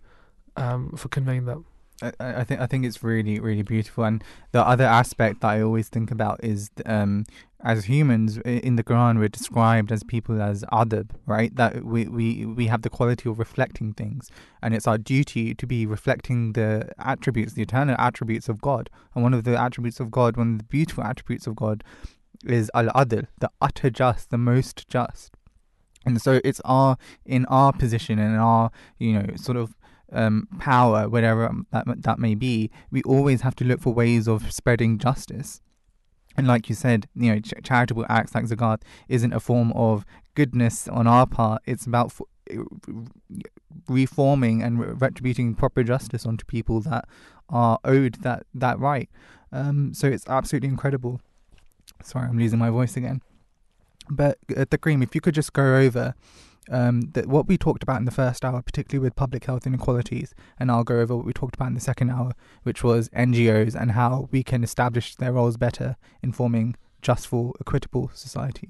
um, 0.55 0.91
for 0.97 1.09
conveying 1.09 1.45
that. 1.45 1.57
I, 2.01 2.11
I 2.19 2.43
think 2.43 2.59
I 2.59 2.65
think 2.65 2.85
it's 2.85 3.03
really 3.03 3.39
really 3.39 3.61
beautiful, 3.61 4.03
and 4.03 4.23
the 4.51 4.65
other 4.65 4.83
aspect 4.83 5.41
that 5.41 5.47
I 5.47 5.61
always 5.61 5.87
think 5.87 6.11
about 6.11 6.43
is 6.43 6.69
um, 6.85 7.25
as 7.63 7.85
humans 7.85 8.37
in 8.39 8.75
the 8.75 8.83
Quran 8.83 9.17
we're 9.17 9.27
described 9.29 9.91
as 9.91 10.03
people 10.03 10.41
as 10.41 10.63
adab, 10.71 11.09
right? 11.25 11.55
That 11.55 11.85
we, 11.85 12.05
we 12.05 12.45
we 12.45 12.67
have 12.67 12.81
the 12.81 12.89
quality 12.89 13.29
of 13.29 13.39
reflecting 13.39 13.93
things, 13.93 14.29
and 14.61 14.75
it's 14.75 14.87
our 14.87 14.97
duty 14.97 15.55
to 15.55 15.65
be 15.65 15.85
reflecting 15.85 16.53
the 16.53 16.89
attributes, 16.99 17.53
the 17.53 17.61
eternal 17.61 17.95
attributes 17.97 18.49
of 18.49 18.59
God. 18.61 18.89
And 19.13 19.23
one 19.23 19.33
of 19.33 19.45
the 19.45 19.59
attributes 19.59 19.99
of 19.99 20.11
God, 20.11 20.35
one 20.35 20.53
of 20.53 20.57
the 20.59 20.65
beautiful 20.65 21.03
attributes 21.03 21.47
of 21.47 21.55
God, 21.55 21.83
is 22.45 22.71
al 22.73 22.87
adl, 22.87 23.27
the 23.39 23.49
utter 23.61 23.89
just, 23.89 24.29
the 24.29 24.37
most 24.37 24.87
just. 24.87 25.31
And 26.05 26.21
so 26.21 26.39
it's 26.43 26.61
our 26.65 26.97
in 27.25 27.45
our 27.45 27.73
position 27.73 28.19
and 28.19 28.37
our 28.37 28.69
you 28.99 29.13
know 29.13 29.35
sort 29.35 29.57
of 29.57 29.75
um, 30.11 30.47
power, 30.59 31.09
whatever 31.09 31.51
that 31.71 31.85
that 32.03 32.19
may 32.19 32.35
be, 32.35 32.71
we 32.91 33.01
always 33.03 33.41
have 33.41 33.55
to 33.55 33.65
look 33.65 33.81
for 33.81 33.93
ways 33.93 34.27
of 34.27 34.51
spreading 34.51 34.97
justice. 34.97 35.61
And 36.37 36.47
like 36.47 36.67
you 36.69 36.75
said, 36.75 37.07
you 37.15 37.33
know, 37.33 37.39
ch- 37.39 37.53
charitable 37.63 38.05
acts 38.09 38.35
like 38.35 38.45
zakat 38.45 38.81
isn't 39.07 39.33
a 39.33 39.39
form 39.39 39.71
of 39.71 40.05
goodness 40.35 40.87
on 40.87 41.07
our 41.07 41.25
part. 41.25 41.61
It's 41.65 41.85
about 41.85 42.07
f- 42.07 42.57
reforming 43.87 44.61
and 44.61 44.79
re- 44.79 44.93
retributing 44.93 45.55
proper 45.55 45.83
justice 45.83 46.25
onto 46.25 46.45
people 46.45 46.81
that 46.81 47.07
are 47.49 47.79
owed 47.83 48.15
that 48.21 48.45
that 48.53 48.79
right. 48.79 49.09
Um, 49.51 49.93
so 49.93 50.07
it's 50.07 50.27
absolutely 50.27 50.69
incredible. 50.69 51.21
Sorry, 52.03 52.27
I'm 52.27 52.37
losing 52.37 52.59
my 52.59 52.69
voice 52.69 52.97
again. 52.97 53.21
But 54.09 54.37
uh, 54.55 54.65
the 54.69 54.77
Kareem, 54.77 55.03
if 55.03 55.15
you 55.15 55.21
could 55.21 55.35
just 55.35 55.53
go 55.53 55.75
over 55.77 56.13
um, 56.69 57.11
that 57.13 57.27
what 57.27 57.47
we 57.47 57.57
talked 57.57 57.83
about 57.83 57.97
in 57.97 58.05
the 58.05 58.11
first 58.11 58.43
hour, 58.43 58.61
particularly 58.61 59.03
with 59.03 59.15
public 59.15 59.45
health 59.45 59.67
inequalities, 59.67 60.33
and 60.59 60.71
I'll 60.71 60.83
go 60.83 60.99
over 60.99 61.15
what 61.15 61.25
we 61.25 61.33
talked 61.33 61.55
about 61.55 61.67
in 61.67 61.73
the 61.73 61.79
second 61.79 62.09
hour, 62.09 62.33
which 62.63 62.83
was 62.83 63.09
NGOs 63.09 63.79
and 63.79 63.91
how 63.91 64.29
we 64.31 64.43
can 64.43 64.63
establish 64.63 65.15
their 65.15 65.33
roles 65.33 65.57
better 65.57 65.95
in 66.21 66.31
forming 66.31 66.75
justful, 67.01 67.55
equitable 67.59 68.09
society. 68.13 68.67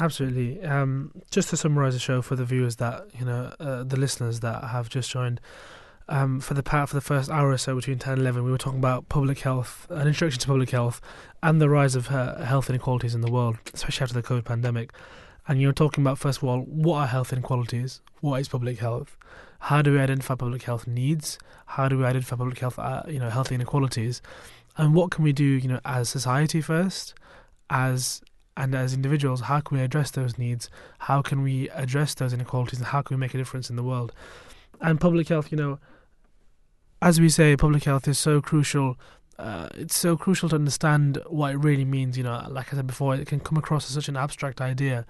Absolutely. 0.00 0.62
Um, 0.62 1.12
just 1.30 1.50
to 1.50 1.56
summarize 1.56 1.94
the 1.94 2.00
show 2.00 2.20
for 2.20 2.36
the 2.36 2.44
viewers 2.44 2.76
that 2.76 3.06
you 3.18 3.24
know, 3.24 3.52
uh, 3.58 3.82
the 3.82 3.96
listeners 3.96 4.40
that 4.40 4.64
have 4.64 4.88
just 4.88 5.10
joined. 5.10 5.40
Um, 6.08 6.38
for 6.38 6.54
the 6.54 6.62
part 6.62 6.88
for 6.88 6.94
the 6.94 7.00
first 7.00 7.30
hour 7.30 7.50
or 7.50 7.58
so 7.58 7.74
between 7.74 7.98
10 7.98 8.12
and 8.12 8.22
11, 8.22 8.44
we 8.44 8.50
were 8.52 8.58
talking 8.58 8.78
about 8.78 9.08
public 9.08 9.40
health, 9.40 9.88
an 9.90 10.06
introduction 10.06 10.40
to 10.40 10.46
public 10.46 10.70
health, 10.70 11.00
and 11.42 11.60
the 11.60 11.68
rise 11.68 11.96
of 11.96 12.10
uh, 12.10 12.44
health 12.44 12.70
inequalities 12.70 13.14
in 13.14 13.22
the 13.22 13.30
world, 13.30 13.58
especially 13.74 14.04
after 14.04 14.14
the 14.14 14.22
COVID 14.22 14.44
pandemic. 14.44 14.92
And 15.48 15.60
you're 15.60 15.72
talking 15.72 16.04
about, 16.04 16.18
first 16.18 16.38
of 16.38 16.44
all, 16.44 16.60
what 16.60 16.98
are 16.98 17.06
health 17.06 17.32
inequalities? 17.32 18.02
What 18.20 18.40
is 18.40 18.48
public 18.48 18.78
health? 18.78 19.16
How 19.58 19.82
do 19.82 19.92
we 19.92 19.98
identify 19.98 20.36
public 20.36 20.62
health 20.62 20.86
needs? 20.86 21.38
How 21.66 21.88
do 21.88 21.98
we 21.98 22.04
identify 22.04 22.36
public 22.36 22.58
health, 22.58 22.78
uh, 22.78 23.02
you 23.08 23.18
know, 23.18 23.30
health 23.30 23.50
inequalities? 23.50 24.22
And 24.76 24.94
what 24.94 25.10
can 25.10 25.24
we 25.24 25.32
do, 25.32 25.44
you 25.44 25.68
know, 25.68 25.80
as 25.84 26.08
society 26.08 26.60
first, 26.60 27.14
as 27.68 28.22
and 28.56 28.74
as 28.74 28.94
individuals, 28.94 29.42
how 29.42 29.60
can 29.60 29.76
we 29.76 29.84
address 29.84 30.10
those 30.10 30.38
needs? 30.38 30.70
How 31.00 31.20
can 31.20 31.42
we 31.42 31.68
address 31.70 32.14
those 32.14 32.32
inequalities, 32.32 32.78
and 32.78 32.88
how 32.88 33.02
can 33.02 33.16
we 33.16 33.20
make 33.20 33.34
a 33.34 33.38
difference 33.38 33.68
in 33.68 33.76
the 33.76 33.82
world? 33.82 34.12
And 34.80 35.00
public 35.00 35.28
health, 35.28 35.50
you 35.50 35.58
know, 35.58 35.78
as 37.02 37.20
we 37.20 37.28
say, 37.28 37.56
public 37.56 37.84
health 37.84 38.08
is 38.08 38.18
so 38.18 38.40
crucial 38.40 38.96
uh, 39.38 39.68
it's 39.74 39.96
so 39.96 40.16
crucial 40.16 40.48
to 40.48 40.54
understand 40.54 41.18
what 41.26 41.52
it 41.52 41.58
really 41.58 41.84
means. 41.84 42.16
You 42.16 42.24
know, 42.24 42.46
like 42.48 42.72
I 42.72 42.76
said 42.76 42.86
before, 42.86 43.14
it 43.14 43.26
can 43.26 43.40
come 43.40 43.58
across 43.58 43.86
as 43.86 43.94
such 43.94 44.08
an 44.08 44.16
abstract 44.16 44.60
idea, 44.60 45.04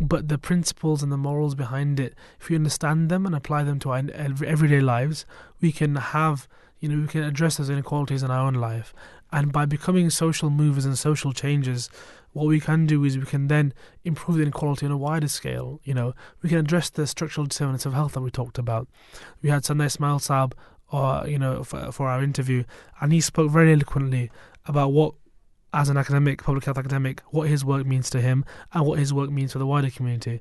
but 0.00 0.28
the 0.28 0.38
principles 0.38 1.02
and 1.02 1.10
the 1.10 1.16
morals 1.16 1.54
behind 1.54 2.00
it, 2.00 2.14
if 2.40 2.48
we 2.48 2.56
understand 2.56 3.08
them 3.08 3.26
and 3.26 3.34
apply 3.34 3.62
them 3.62 3.78
to 3.80 3.90
our 3.90 4.02
everyday 4.44 4.80
lives, 4.80 5.24
we 5.60 5.72
can 5.72 5.96
have, 5.96 6.48
you 6.80 6.88
know, 6.88 7.00
we 7.00 7.08
can 7.08 7.22
address 7.22 7.56
those 7.56 7.70
inequalities 7.70 8.22
in 8.22 8.30
our 8.30 8.46
own 8.46 8.54
life. 8.54 8.92
And 9.32 9.52
by 9.52 9.66
becoming 9.66 10.10
social 10.10 10.50
movers 10.50 10.84
and 10.84 10.98
social 10.98 11.32
changes, 11.32 11.90
what 12.32 12.46
we 12.46 12.60
can 12.60 12.86
do 12.86 13.04
is 13.04 13.16
we 13.16 13.24
can 13.24 13.46
then 13.46 13.72
improve 14.04 14.36
the 14.36 14.42
inequality 14.42 14.86
on 14.86 14.92
a 14.92 14.96
wider 14.96 15.28
scale. 15.28 15.80
You 15.84 15.94
know, 15.94 16.14
we 16.42 16.48
can 16.48 16.58
address 16.58 16.90
the 16.90 17.06
structural 17.06 17.46
determinants 17.46 17.86
of 17.86 17.94
health 17.94 18.12
that 18.12 18.20
we 18.20 18.30
talked 18.30 18.58
about. 18.58 18.88
We 19.40 19.50
had 19.50 19.64
Sunday 19.64 19.86
Ismail 19.86 20.18
Saab 20.18 20.52
or 20.94 21.26
you 21.26 21.38
know 21.38 21.64
for, 21.64 21.90
for 21.90 22.08
our 22.08 22.22
interview, 22.22 22.62
and 23.00 23.12
he 23.12 23.20
spoke 23.20 23.50
very 23.50 23.72
eloquently 23.72 24.30
about 24.66 24.92
what, 24.92 25.14
as 25.72 25.88
an 25.88 25.96
academic, 25.96 26.44
public 26.44 26.64
health 26.64 26.78
academic, 26.78 27.20
what 27.30 27.48
his 27.48 27.64
work 27.64 27.84
means 27.84 28.08
to 28.10 28.20
him 28.20 28.44
and 28.72 28.86
what 28.86 28.98
his 28.98 29.12
work 29.12 29.30
means 29.30 29.52
for 29.52 29.58
the 29.58 29.66
wider 29.66 29.90
community. 29.90 30.40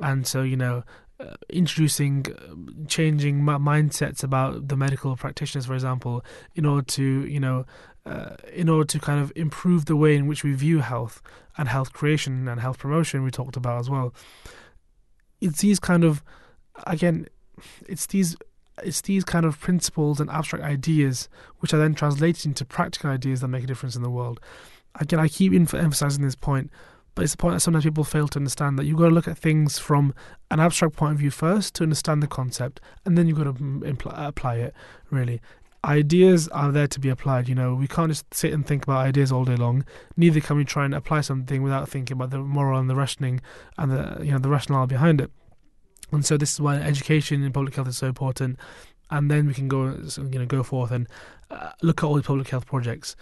And 0.00 0.26
so 0.26 0.42
you 0.42 0.56
know, 0.56 0.82
uh, 1.20 1.34
introducing, 1.48 2.26
uh, 2.26 2.86
changing 2.88 3.42
mindsets 3.42 4.24
about 4.24 4.66
the 4.68 4.76
medical 4.76 5.14
practitioners, 5.16 5.66
for 5.66 5.74
example, 5.74 6.24
in 6.56 6.66
order 6.66 6.84
to 6.84 7.24
you 7.26 7.38
know, 7.38 7.64
uh, 8.04 8.34
in 8.52 8.68
order 8.68 8.84
to 8.86 8.98
kind 8.98 9.20
of 9.22 9.32
improve 9.36 9.84
the 9.84 9.96
way 9.96 10.16
in 10.16 10.26
which 10.26 10.42
we 10.42 10.52
view 10.52 10.80
health 10.80 11.22
and 11.56 11.68
health 11.68 11.92
creation 11.92 12.48
and 12.48 12.60
health 12.60 12.78
promotion, 12.78 13.22
we 13.22 13.30
talked 13.30 13.56
about 13.56 13.78
as 13.78 13.88
well. 13.88 14.12
It's 15.40 15.60
these 15.60 15.78
kind 15.78 16.02
of, 16.02 16.24
again, 16.86 17.28
it's 17.88 18.06
these 18.06 18.36
it's 18.82 19.00
these 19.00 19.24
kind 19.24 19.44
of 19.44 19.58
principles 19.58 20.20
and 20.20 20.30
abstract 20.30 20.64
ideas 20.64 21.28
which 21.58 21.72
are 21.72 21.78
then 21.78 21.94
translated 21.94 22.46
into 22.46 22.64
practical 22.64 23.10
ideas 23.10 23.40
that 23.40 23.48
make 23.48 23.64
a 23.64 23.66
difference 23.66 23.96
in 23.96 24.02
the 24.02 24.10
world. 24.10 24.40
Again, 25.00 25.20
I 25.20 25.28
keep 25.28 25.52
emphasizing 25.52 26.24
this 26.24 26.34
point, 26.34 26.70
but 27.14 27.24
it's 27.24 27.34
a 27.34 27.38
point 27.38 27.54
that 27.54 27.60
sometimes 27.60 27.84
people 27.84 28.04
fail 28.04 28.28
to 28.28 28.38
understand 28.38 28.78
that 28.78 28.84
you've 28.84 28.98
got 28.98 29.08
to 29.08 29.14
look 29.14 29.28
at 29.28 29.38
things 29.38 29.78
from 29.78 30.14
an 30.50 30.60
abstract 30.60 30.96
point 30.96 31.12
of 31.12 31.18
view 31.18 31.30
first 31.30 31.74
to 31.74 31.82
understand 31.82 32.22
the 32.22 32.26
concept, 32.26 32.80
and 33.04 33.16
then 33.16 33.26
you've 33.26 33.38
got 33.38 33.44
to 33.44 33.52
impl- 33.54 34.12
apply 34.14 34.56
it, 34.56 34.74
really. 35.10 35.40
Ideas 35.84 36.48
are 36.48 36.72
there 36.72 36.88
to 36.88 37.00
be 37.00 37.08
applied. 37.08 37.48
You 37.48 37.54
know, 37.54 37.74
we 37.74 37.86
can't 37.86 38.10
just 38.10 38.32
sit 38.34 38.52
and 38.52 38.66
think 38.66 38.82
about 38.82 38.98
ideas 38.98 39.30
all 39.30 39.44
day 39.44 39.56
long. 39.56 39.84
Neither 40.16 40.40
can 40.40 40.56
we 40.56 40.64
try 40.64 40.84
and 40.84 40.94
apply 40.94 41.20
something 41.20 41.62
without 41.62 41.88
thinking 41.88 42.16
about 42.16 42.30
the 42.30 42.38
moral 42.38 42.78
and 42.78 42.90
the 42.90 42.96
rationing 42.96 43.40
and 43.78 43.92
the 43.92 44.24
you 44.24 44.32
know 44.32 44.38
the 44.38 44.48
rationale 44.48 44.86
behind 44.86 45.20
it. 45.20 45.30
And 46.12 46.24
so 46.24 46.36
this 46.36 46.52
is 46.52 46.60
why 46.60 46.76
education 46.76 47.42
in 47.42 47.52
public 47.52 47.74
health 47.74 47.88
is 47.88 47.98
so 47.98 48.06
important. 48.06 48.58
And 49.10 49.30
then 49.30 49.46
we 49.46 49.54
can 49.54 49.68
go, 49.68 49.96
you 50.16 50.38
know, 50.38 50.46
go 50.46 50.62
forth 50.62 50.90
and 50.90 51.08
uh, 51.50 51.70
look 51.82 52.02
at 52.02 52.06
all 52.06 52.14
the 52.14 52.22
public 52.22 52.48
health 52.48 52.66
projects. 52.66 53.16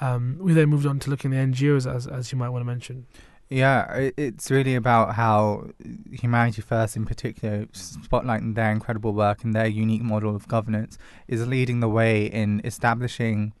Um, 0.00 0.38
we 0.40 0.52
then 0.52 0.68
moved 0.68 0.86
on 0.86 0.98
to 1.00 1.10
looking 1.10 1.34
at 1.34 1.52
the 1.52 1.52
NGOs, 1.52 1.92
as 1.92 2.06
as 2.06 2.32
you 2.32 2.38
might 2.38 2.50
want 2.50 2.62
to 2.62 2.66
mention. 2.66 3.06
Yeah, 3.48 4.10
it's 4.16 4.50
really 4.50 4.74
about 4.74 5.14
how 5.14 5.70
Humanity 6.10 6.62
First, 6.62 6.96
in 6.96 7.06
particular, 7.06 7.66
spotlighting 7.66 8.56
their 8.56 8.72
incredible 8.72 9.12
work 9.12 9.44
and 9.44 9.54
their 9.54 9.68
unique 9.68 10.02
model 10.02 10.34
of 10.34 10.48
governance, 10.48 10.98
is 11.28 11.46
leading 11.46 11.78
the 11.78 11.88
way 11.88 12.26
in 12.26 12.60
establishing 12.64 13.52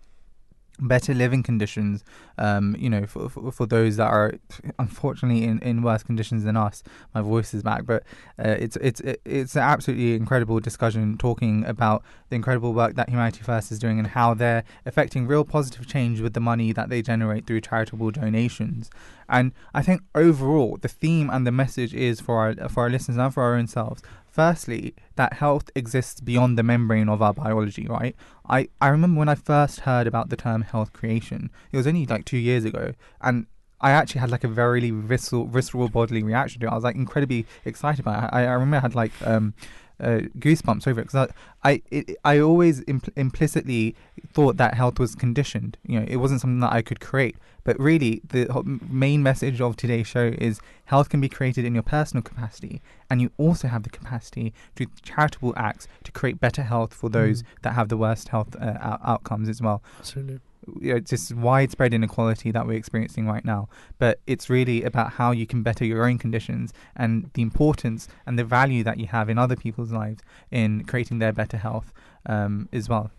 better 0.78 1.14
living 1.14 1.42
conditions 1.42 2.04
um 2.38 2.76
you 2.78 2.90
know 2.90 3.06
for, 3.06 3.28
for, 3.28 3.50
for 3.50 3.66
those 3.66 3.96
that 3.96 4.08
are 4.08 4.34
unfortunately 4.78 5.44
in 5.44 5.58
in 5.60 5.82
worse 5.82 6.02
conditions 6.02 6.44
than 6.44 6.56
us. 6.56 6.82
My 7.14 7.22
voice 7.22 7.54
is 7.54 7.62
back 7.62 7.86
but 7.86 8.02
uh, 8.38 8.56
it's 8.58 8.76
it's 8.76 9.00
it's 9.24 9.56
an 9.56 9.62
absolutely 9.62 10.14
incredible 10.14 10.60
discussion 10.60 11.16
talking 11.18 11.64
about 11.64 12.02
the 12.28 12.36
incredible 12.36 12.72
work 12.72 12.94
that 12.96 13.08
humanity 13.08 13.42
first 13.42 13.72
is 13.72 13.78
doing 13.78 13.98
and 13.98 14.08
how 14.08 14.34
they're 14.34 14.64
affecting 14.84 15.26
real 15.26 15.44
positive 15.44 15.86
change 15.86 16.20
with 16.20 16.34
the 16.34 16.40
money 16.40 16.72
that 16.72 16.88
they 16.88 17.02
generate 17.02 17.46
through 17.46 17.60
charitable 17.60 18.10
donations. 18.10 18.90
And 19.28 19.52
i 19.74 19.82
think 19.82 20.02
overall 20.14 20.78
the 20.80 20.88
theme 20.88 21.30
and 21.30 21.46
the 21.46 21.52
message 21.52 21.94
is 21.94 22.20
for 22.20 22.38
our 22.38 22.68
for 22.68 22.84
our 22.84 22.90
listeners 22.90 23.16
and 23.16 23.32
for 23.32 23.42
our 23.42 23.54
own 23.54 23.66
selves 23.66 24.02
firstly, 24.36 24.94
that 25.14 25.32
health 25.32 25.70
exists 25.74 26.20
beyond 26.20 26.58
the 26.58 26.62
membrane 26.62 27.08
of 27.08 27.22
our 27.22 27.32
biology, 27.32 27.86
right? 27.88 28.14
I, 28.46 28.68
I 28.82 28.88
remember 28.88 29.18
when 29.18 29.30
I 29.30 29.34
first 29.34 29.80
heard 29.80 30.06
about 30.06 30.28
the 30.28 30.36
term 30.36 30.60
health 30.60 30.92
creation, 30.92 31.50
it 31.72 31.76
was 31.78 31.86
only 31.86 32.04
like 32.04 32.26
two 32.26 32.36
years 32.36 32.66
ago, 32.66 32.92
and 33.22 33.46
I 33.80 33.92
actually 33.92 34.20
had 34.20 34.30
like 34.30 34.44
a 34.44 34.48
very 34.48 34.90
visceral, 34.90 35.46
visceral 35.46 35.88
bodily 35.88 36.22
reaction 36.22 36.60
to 36.60 36.66
it. 36.66 36.70
I 36.70 36.74
was 36.74 36.84
like 36.84 36.96
incredibly 36.96 37.46
excited 37.64 38.00
about 38.00 38.24
it. 38.24 38.30
I, 38.34 38.42
I 38.42 38.52
remember 38.52 38.76
I 38.76 38.80
had 38.80 38.94
like 38.94 39.12
um, 39.24 39.54
uh, 40.00 40.20
goosebumps 40.38 40.86
over 40.86 41.00
it 41.00 41.04
because 41.04 41.28
I 41.64 41.70
I, 41.70 41.82
it, 41.90 42.16
I 42.24 42.38
always 42.38 42.82
impl- 42.82 43.10
implicitly 43.16 43.96
thought 44.32 44.56
that 44.56 44.74
health 44.74 44.98
was 44.98 45.14
conditioned. 45.14 45.78
You 45.86 46.00
know, 46.00 46.06
it 46.08 46.16
wasn't 46.16 46.40
something 46.40 46.60
that 46.60 46.72
I 46.72 46.82
could 46.82 47.00
create. 47.00 47.36
But 47.64 47.80
really, 47.80 48.22
the 48.28 48.78
main 48.88 49.24
message 49.24 49.60
of 49.60 49.74
today's 49.74 50.06
show 50.06 50.32
is 50.38 50.60
health 50.84 51.08
can 51.08 51.20
be 51.20 51.28
created 51.28 51.64
in 51.64 51.74
your 51.74 51.82
personal 51.82 52.22
capacity, 52.22 52.80
and 53.10 53.20
you 53.20 53.32
also 53.38 53.66
have 53.66 53.82
the 53.82 53.90
capacity 53.90 54.54
to 54.76 54.86
charitable 55.02 55.52
acts 55.56 55.88
to 56.04 56.12
create 56.12 56.38
better 56.38 56.62
health 56.62 56.94
for 56.94 57.08
those 57.10 57.42
mm. 57.42 57.46
that 57.62 57.72
have 57.72 57.88
the 57.88 57.96
worst 57.96 58.28
health 58.28 58.54
uh, 58.60 58.74
out- 58.80 59.00
outcomes 59.02 59.48
as 59.48 59.60
well. 59.60 59.82
Absolutely 59.98 60.38
you 60.80 60.94
know, 60.94 61.00
this 61.00 61.32
widespread 61.32 61.94
inequality 61.94 62.50
that 62.50 62.66
we're 62.66 62.76
experiencing 62.76 63.26
right 63.26 63.44
now. 63.44 63.68
But 63.98 64.20
it's 64.26 64.50
really 64.50 64.82
about 64.82 65.12
how 65.12 65.30
you 65.30 65.46
can 65.46 65.62
better 65.62 65.84
your 65.84 66.06
own 66.06 66.18
conditions 66.18 66.72
and 66.94 67.30
the 67.34 67.42
importance 67.42 68.08
and 68.26 68.38
the 68.38 68.44
value 68.44 68.82
that 68.84 68.98
you 68.98 69.06
have 69.06 69.28
in 69.28 69.38
other 69.38 69.56
people's 69.56 69.92
lives 69.92 70.22
in 70.50 70.84
creating 70.84 71.18
their 71.18 71.32
better 71.32 71.56
health 71.56 71.92
um, 72.26 72.68
as 72.72 72.88
well. 72.88 73.10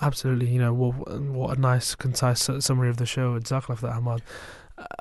Absolutely, 0.00 0.48
you 0.48 0.58
know 0.58 0.72
what, 0.72 1.20
what 1.20 1.56
a 1.56 1.60
nice, 1.60 1.94
concise 1.94 2.48
summary 2.60 2.88
of 2.88 2.96
the 2.96 3.06
show. 3.06 3.38
For 3.38 3.74
that, 3.74 3.92
Ahmad. 3.92 4.22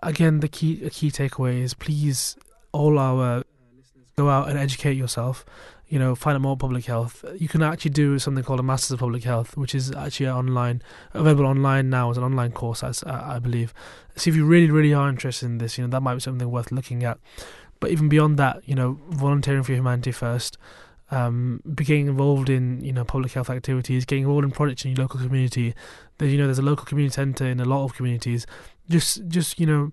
again, 0.04 0.42
the 0.42 0.48
key 0.48 0.84
a 0.84 0.90
key 0.90 1.10
takeaway 1.10 1.62
is 1.62 1.74
please 1.74 2.38
all 2.72 3.00
our 3.00 3.44
listeners 3.76 4.12
go 4.16 4.30
out 4.30 4.50
and 4.50 4.58
educate 4.58 4.94
yourself. 4.94 5.46
You 5.92 6.00
know, 6.00 6.16
find 6.16 6.36
out 6.36 6.42
more 6.42 6.58
public 6.58 6.86
health. 6.86 7.24
You 7.38 7.48
can 7.48 7.62
actually 7.62 7.92
do 7.92 8.18
something 8.18 8.44
called 8.44 8.60
a 8.60 8.64
Masters 8.64 8.92
of 8.92 9.00
Public 9.00 9.24
Health, 9.24 9.58
which 9.58 9.76
is 9.76 9.92
actually 9.92 10.30
online, 10.30 10.82
available 11.14 11.46
online 11.46 11.90
now 11.90 12.10
as 12.10 12.18
an 12.18 12.24
online 12.24 12.54
course, 12.54 12.82
as 12.84 13.04
I 13.04 13.40
believe. 13.40 13.74
See 14.16 14.30
if 14.30 14.36
you 14.36 14.46
really, 14.46 14.72
really 14.72 14.94
are 14.94 15.10
interested 15.10 15.46
in 15.48 15.58
this. 15.58 15.78
You 15.78 15.84
know, 15.84 15.90
that 15.90 16.02
might 16.02 16.16
be 16.16 16.22
something 16.22 16.50
worth 16.50 16.72
looking 16.72 17.04
at. 17.04 17.20
But 17.80 17.92
even 17.92 18.10
beyond 18.10 18.38
that, 18.38 18.62
you 18.66 18.74
know, 18.74 19.00
volunteering 19.10 19.64
for 19.64 19.74
humanity 19.74 20.12
first 20.12 20.58
um, 21.12 21.62
getting 21.76 22.08
involved 22.08 22.50
in 22.50 22.84
you 22.84 22.94
know 22.94 23.04
public 23.04 23.34
health 23.34 23.50
activities, 23.50 24.06
getting 24.06 24.24
involved 24.24 24.46
in 24.46 24.52
projects 24.52 24.86
in 24.86 24.92
your 24.92 25.04
local 25.04 25.20
community. 25.20 25.76
There's 26.18 26.32
you 26.32 26.38
know 26.38 26.46
there's 26.46 26.60
a 26.60 26.64
local 26.64 26.86
community 26.86 27.14
centre 27.14 27.46
in 27.46 27.60
a 27.60 27.66
lot 27.66 27.84
of 27.84 27.94
communities. 27.94 28.48
Just 28.90 29.28
just 29.28 29.60
you 29.60 29.66
know 29.66 29.92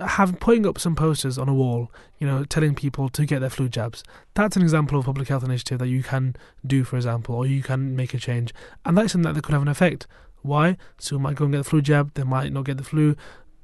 have 0.00 0.38
putting 0.40 0.66
up 0.66 0.78
some 0.78 0.94
posters 0.94 1.38
on 1.38 1.48
a 1.48 1.54
wall, 1.54 1.90
you 2.18 2.26
know, 2.26 2.44
telling 2.44 2.74
people 2.74 3.08
to 3.10 3.24
get 3.24 3.40
their 3.40 3.50
flu 3.50 3.68
jabs. 3.68 4.02
That's 4.34 4.56
an 4.56 4.62
example 4.62 4.98
of 4.98 5.04
a 5.04 5.06
public 5.06 5.28
health 5.28 5.44
initiative 5.44 5.78
that 5.78 5.88
you 5.88 6.02
can 6.02 6.36
do, 6.66 6.84
for 6.84 6.96
example, 6.96 7.34
or 7.34 7.46
you 7.46 7.62
can 7.62 7.94
make 7.94 8.14
a 8.14 8.18
change, 8.18 8.52
and 8.84 8.96
that's 8.96 9.12
something 9.12 9.32
that 9.32 9.42
could 9.42 9.52
have 9.52 9.62
an 9.62 9.68
effect. 9.68 10.06
Why? 10.42 10.76
So 10.98 11.18
might 11.18 11.36
go 11.36 11.44
and 11.44 11.52
get 11.54 11.58
the 11.58 11.64
flu 11.64 11.80
jab, 11.80 12.12
they 12.14 12.22
might 12.22 12.52
not 12.52 12.64
get 12.66 12.76
the 12.76 12.84
flu, 12.84 13.16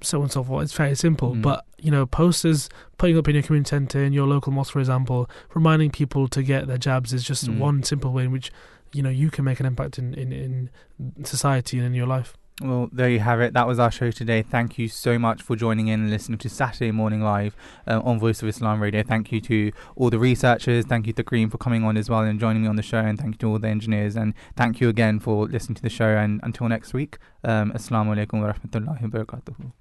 so 0.03 0.19
on 0.19 0.25
and 0.25 0.33
so 0.33 0.43
forth. 0.43 0.65
It's 0.65 0.73
very 0.73 0.95
simple. 0.95 1.35
Mm. 1.35 1.43
But, 1.43 1.65
you 1.79 1.91
know, 1.91 2.07
posters 2.07 2.71
putting 2.97 3.19
up 3.19 3.29
in 3.29 3.35
your 3.35 3.43
community 3.43 3.69
centre, 3.69 4.03
in 4.03 4.13
your 4.13 4.27
local 4.27 4.53
mosque, 4.53 4.73
for 4.73 4.81
example, 4.81 5.29
reminding 5.55 5.91
people 5.91 6.27
to 6.29 6.43
get 6.43 6.67
their 6.67 6.79
jabs 6.79 7.13
is 7.13 7.23
just 7.23 7.47
mm. 7.47 7.59
one 7.59 7.83
simple 7.83 8.13
way 8.13 8.25
in 8.25 8.33
which, 8.33 8.51
you 8.93 9.03
know, 9.03 9.11
you 9.11 9.31
can 9.31 9.45
make 9.45 9.61
an 9.61 9.67
impact 9.67 9.99
in, 9.99 10.15
in, 10.15 10.33
in 10.33 11.25
society 11.25 11.77
and 11.77 11.87
in 11.87 11.95
your 11.95 12.07
life. 12.07 12.35
Well, 12.63 12.91
there 12.93 13.09
you 13.09 13.21
have 13.21 13.41
it. 13.41 13.55
That 13.55 13.67
was 13.67 13.79
our 13.79 13.91
show 13.91 14.11
today. 14.11 14.43
Thank 14.43 14.79
you 14.79 14.87
so 14.87 15.19
much 15.19 15.41
for 15.41 15.57
joining 15.57 15.89
in 15.89 16.01
and 16.01 16.11
listening 16.11 16.37
to 16.41 16.51
Saturday 16.51 16.91
Morning 16.91 17.23
Live 17.23 17.57
uh, 17.87 18.01
on 18.05 18.19
Voice 18.19 18.43
of 18.43 18.49
Islam 18.49 18.83
Radio. 18.83 19.03
Thank 19.03 19.33
you 19.33 19.41
to 19.41 19.73
all 19.97 20.11
the 20.11 20.19
researchers. 20.19 20.85
Thank 20.85 21.07
you 21.07 21.15
to 21.15 21.25
Kareem 21.25 21.51
for 21.51 21.57
coming 21.57 21.85
on 21.85 21.97
as 21.97 22.11
well 22.11 22.21
and 22.21 22.39
joining 22.39 22.63
me 22.63 22.69
on 22.69 22.77
the 22.77 22.83
show. 22.83 22.99
And 22.99 23.19
thank 23.19 23.37
you 23.37 23.39
to 23.39 23.49
all 23.49 23.59
the 23.59 23.69
engineers. 23.69 24.15
And 24.15 24.35
thank 24.57 24.79
you 24.79 24.91
again 24.91 25.21
for 25.21 25.47
listening 25.47 25.77
to 25.77 25.83
the 25.83 25.89
show. 25.89 26.09
And 26.09 26.39
until 26.43 26.69
next 26.69 26.93
week, 26.93 27.17
um, 27.45 27.73
Assalamu 27.73 28.15
alaikum 28.15 28.43
wa 28.43 28.53
rahmatullahi 28.53 29.03
wa 29.03 29.09
barakatuh. 29.09 29.81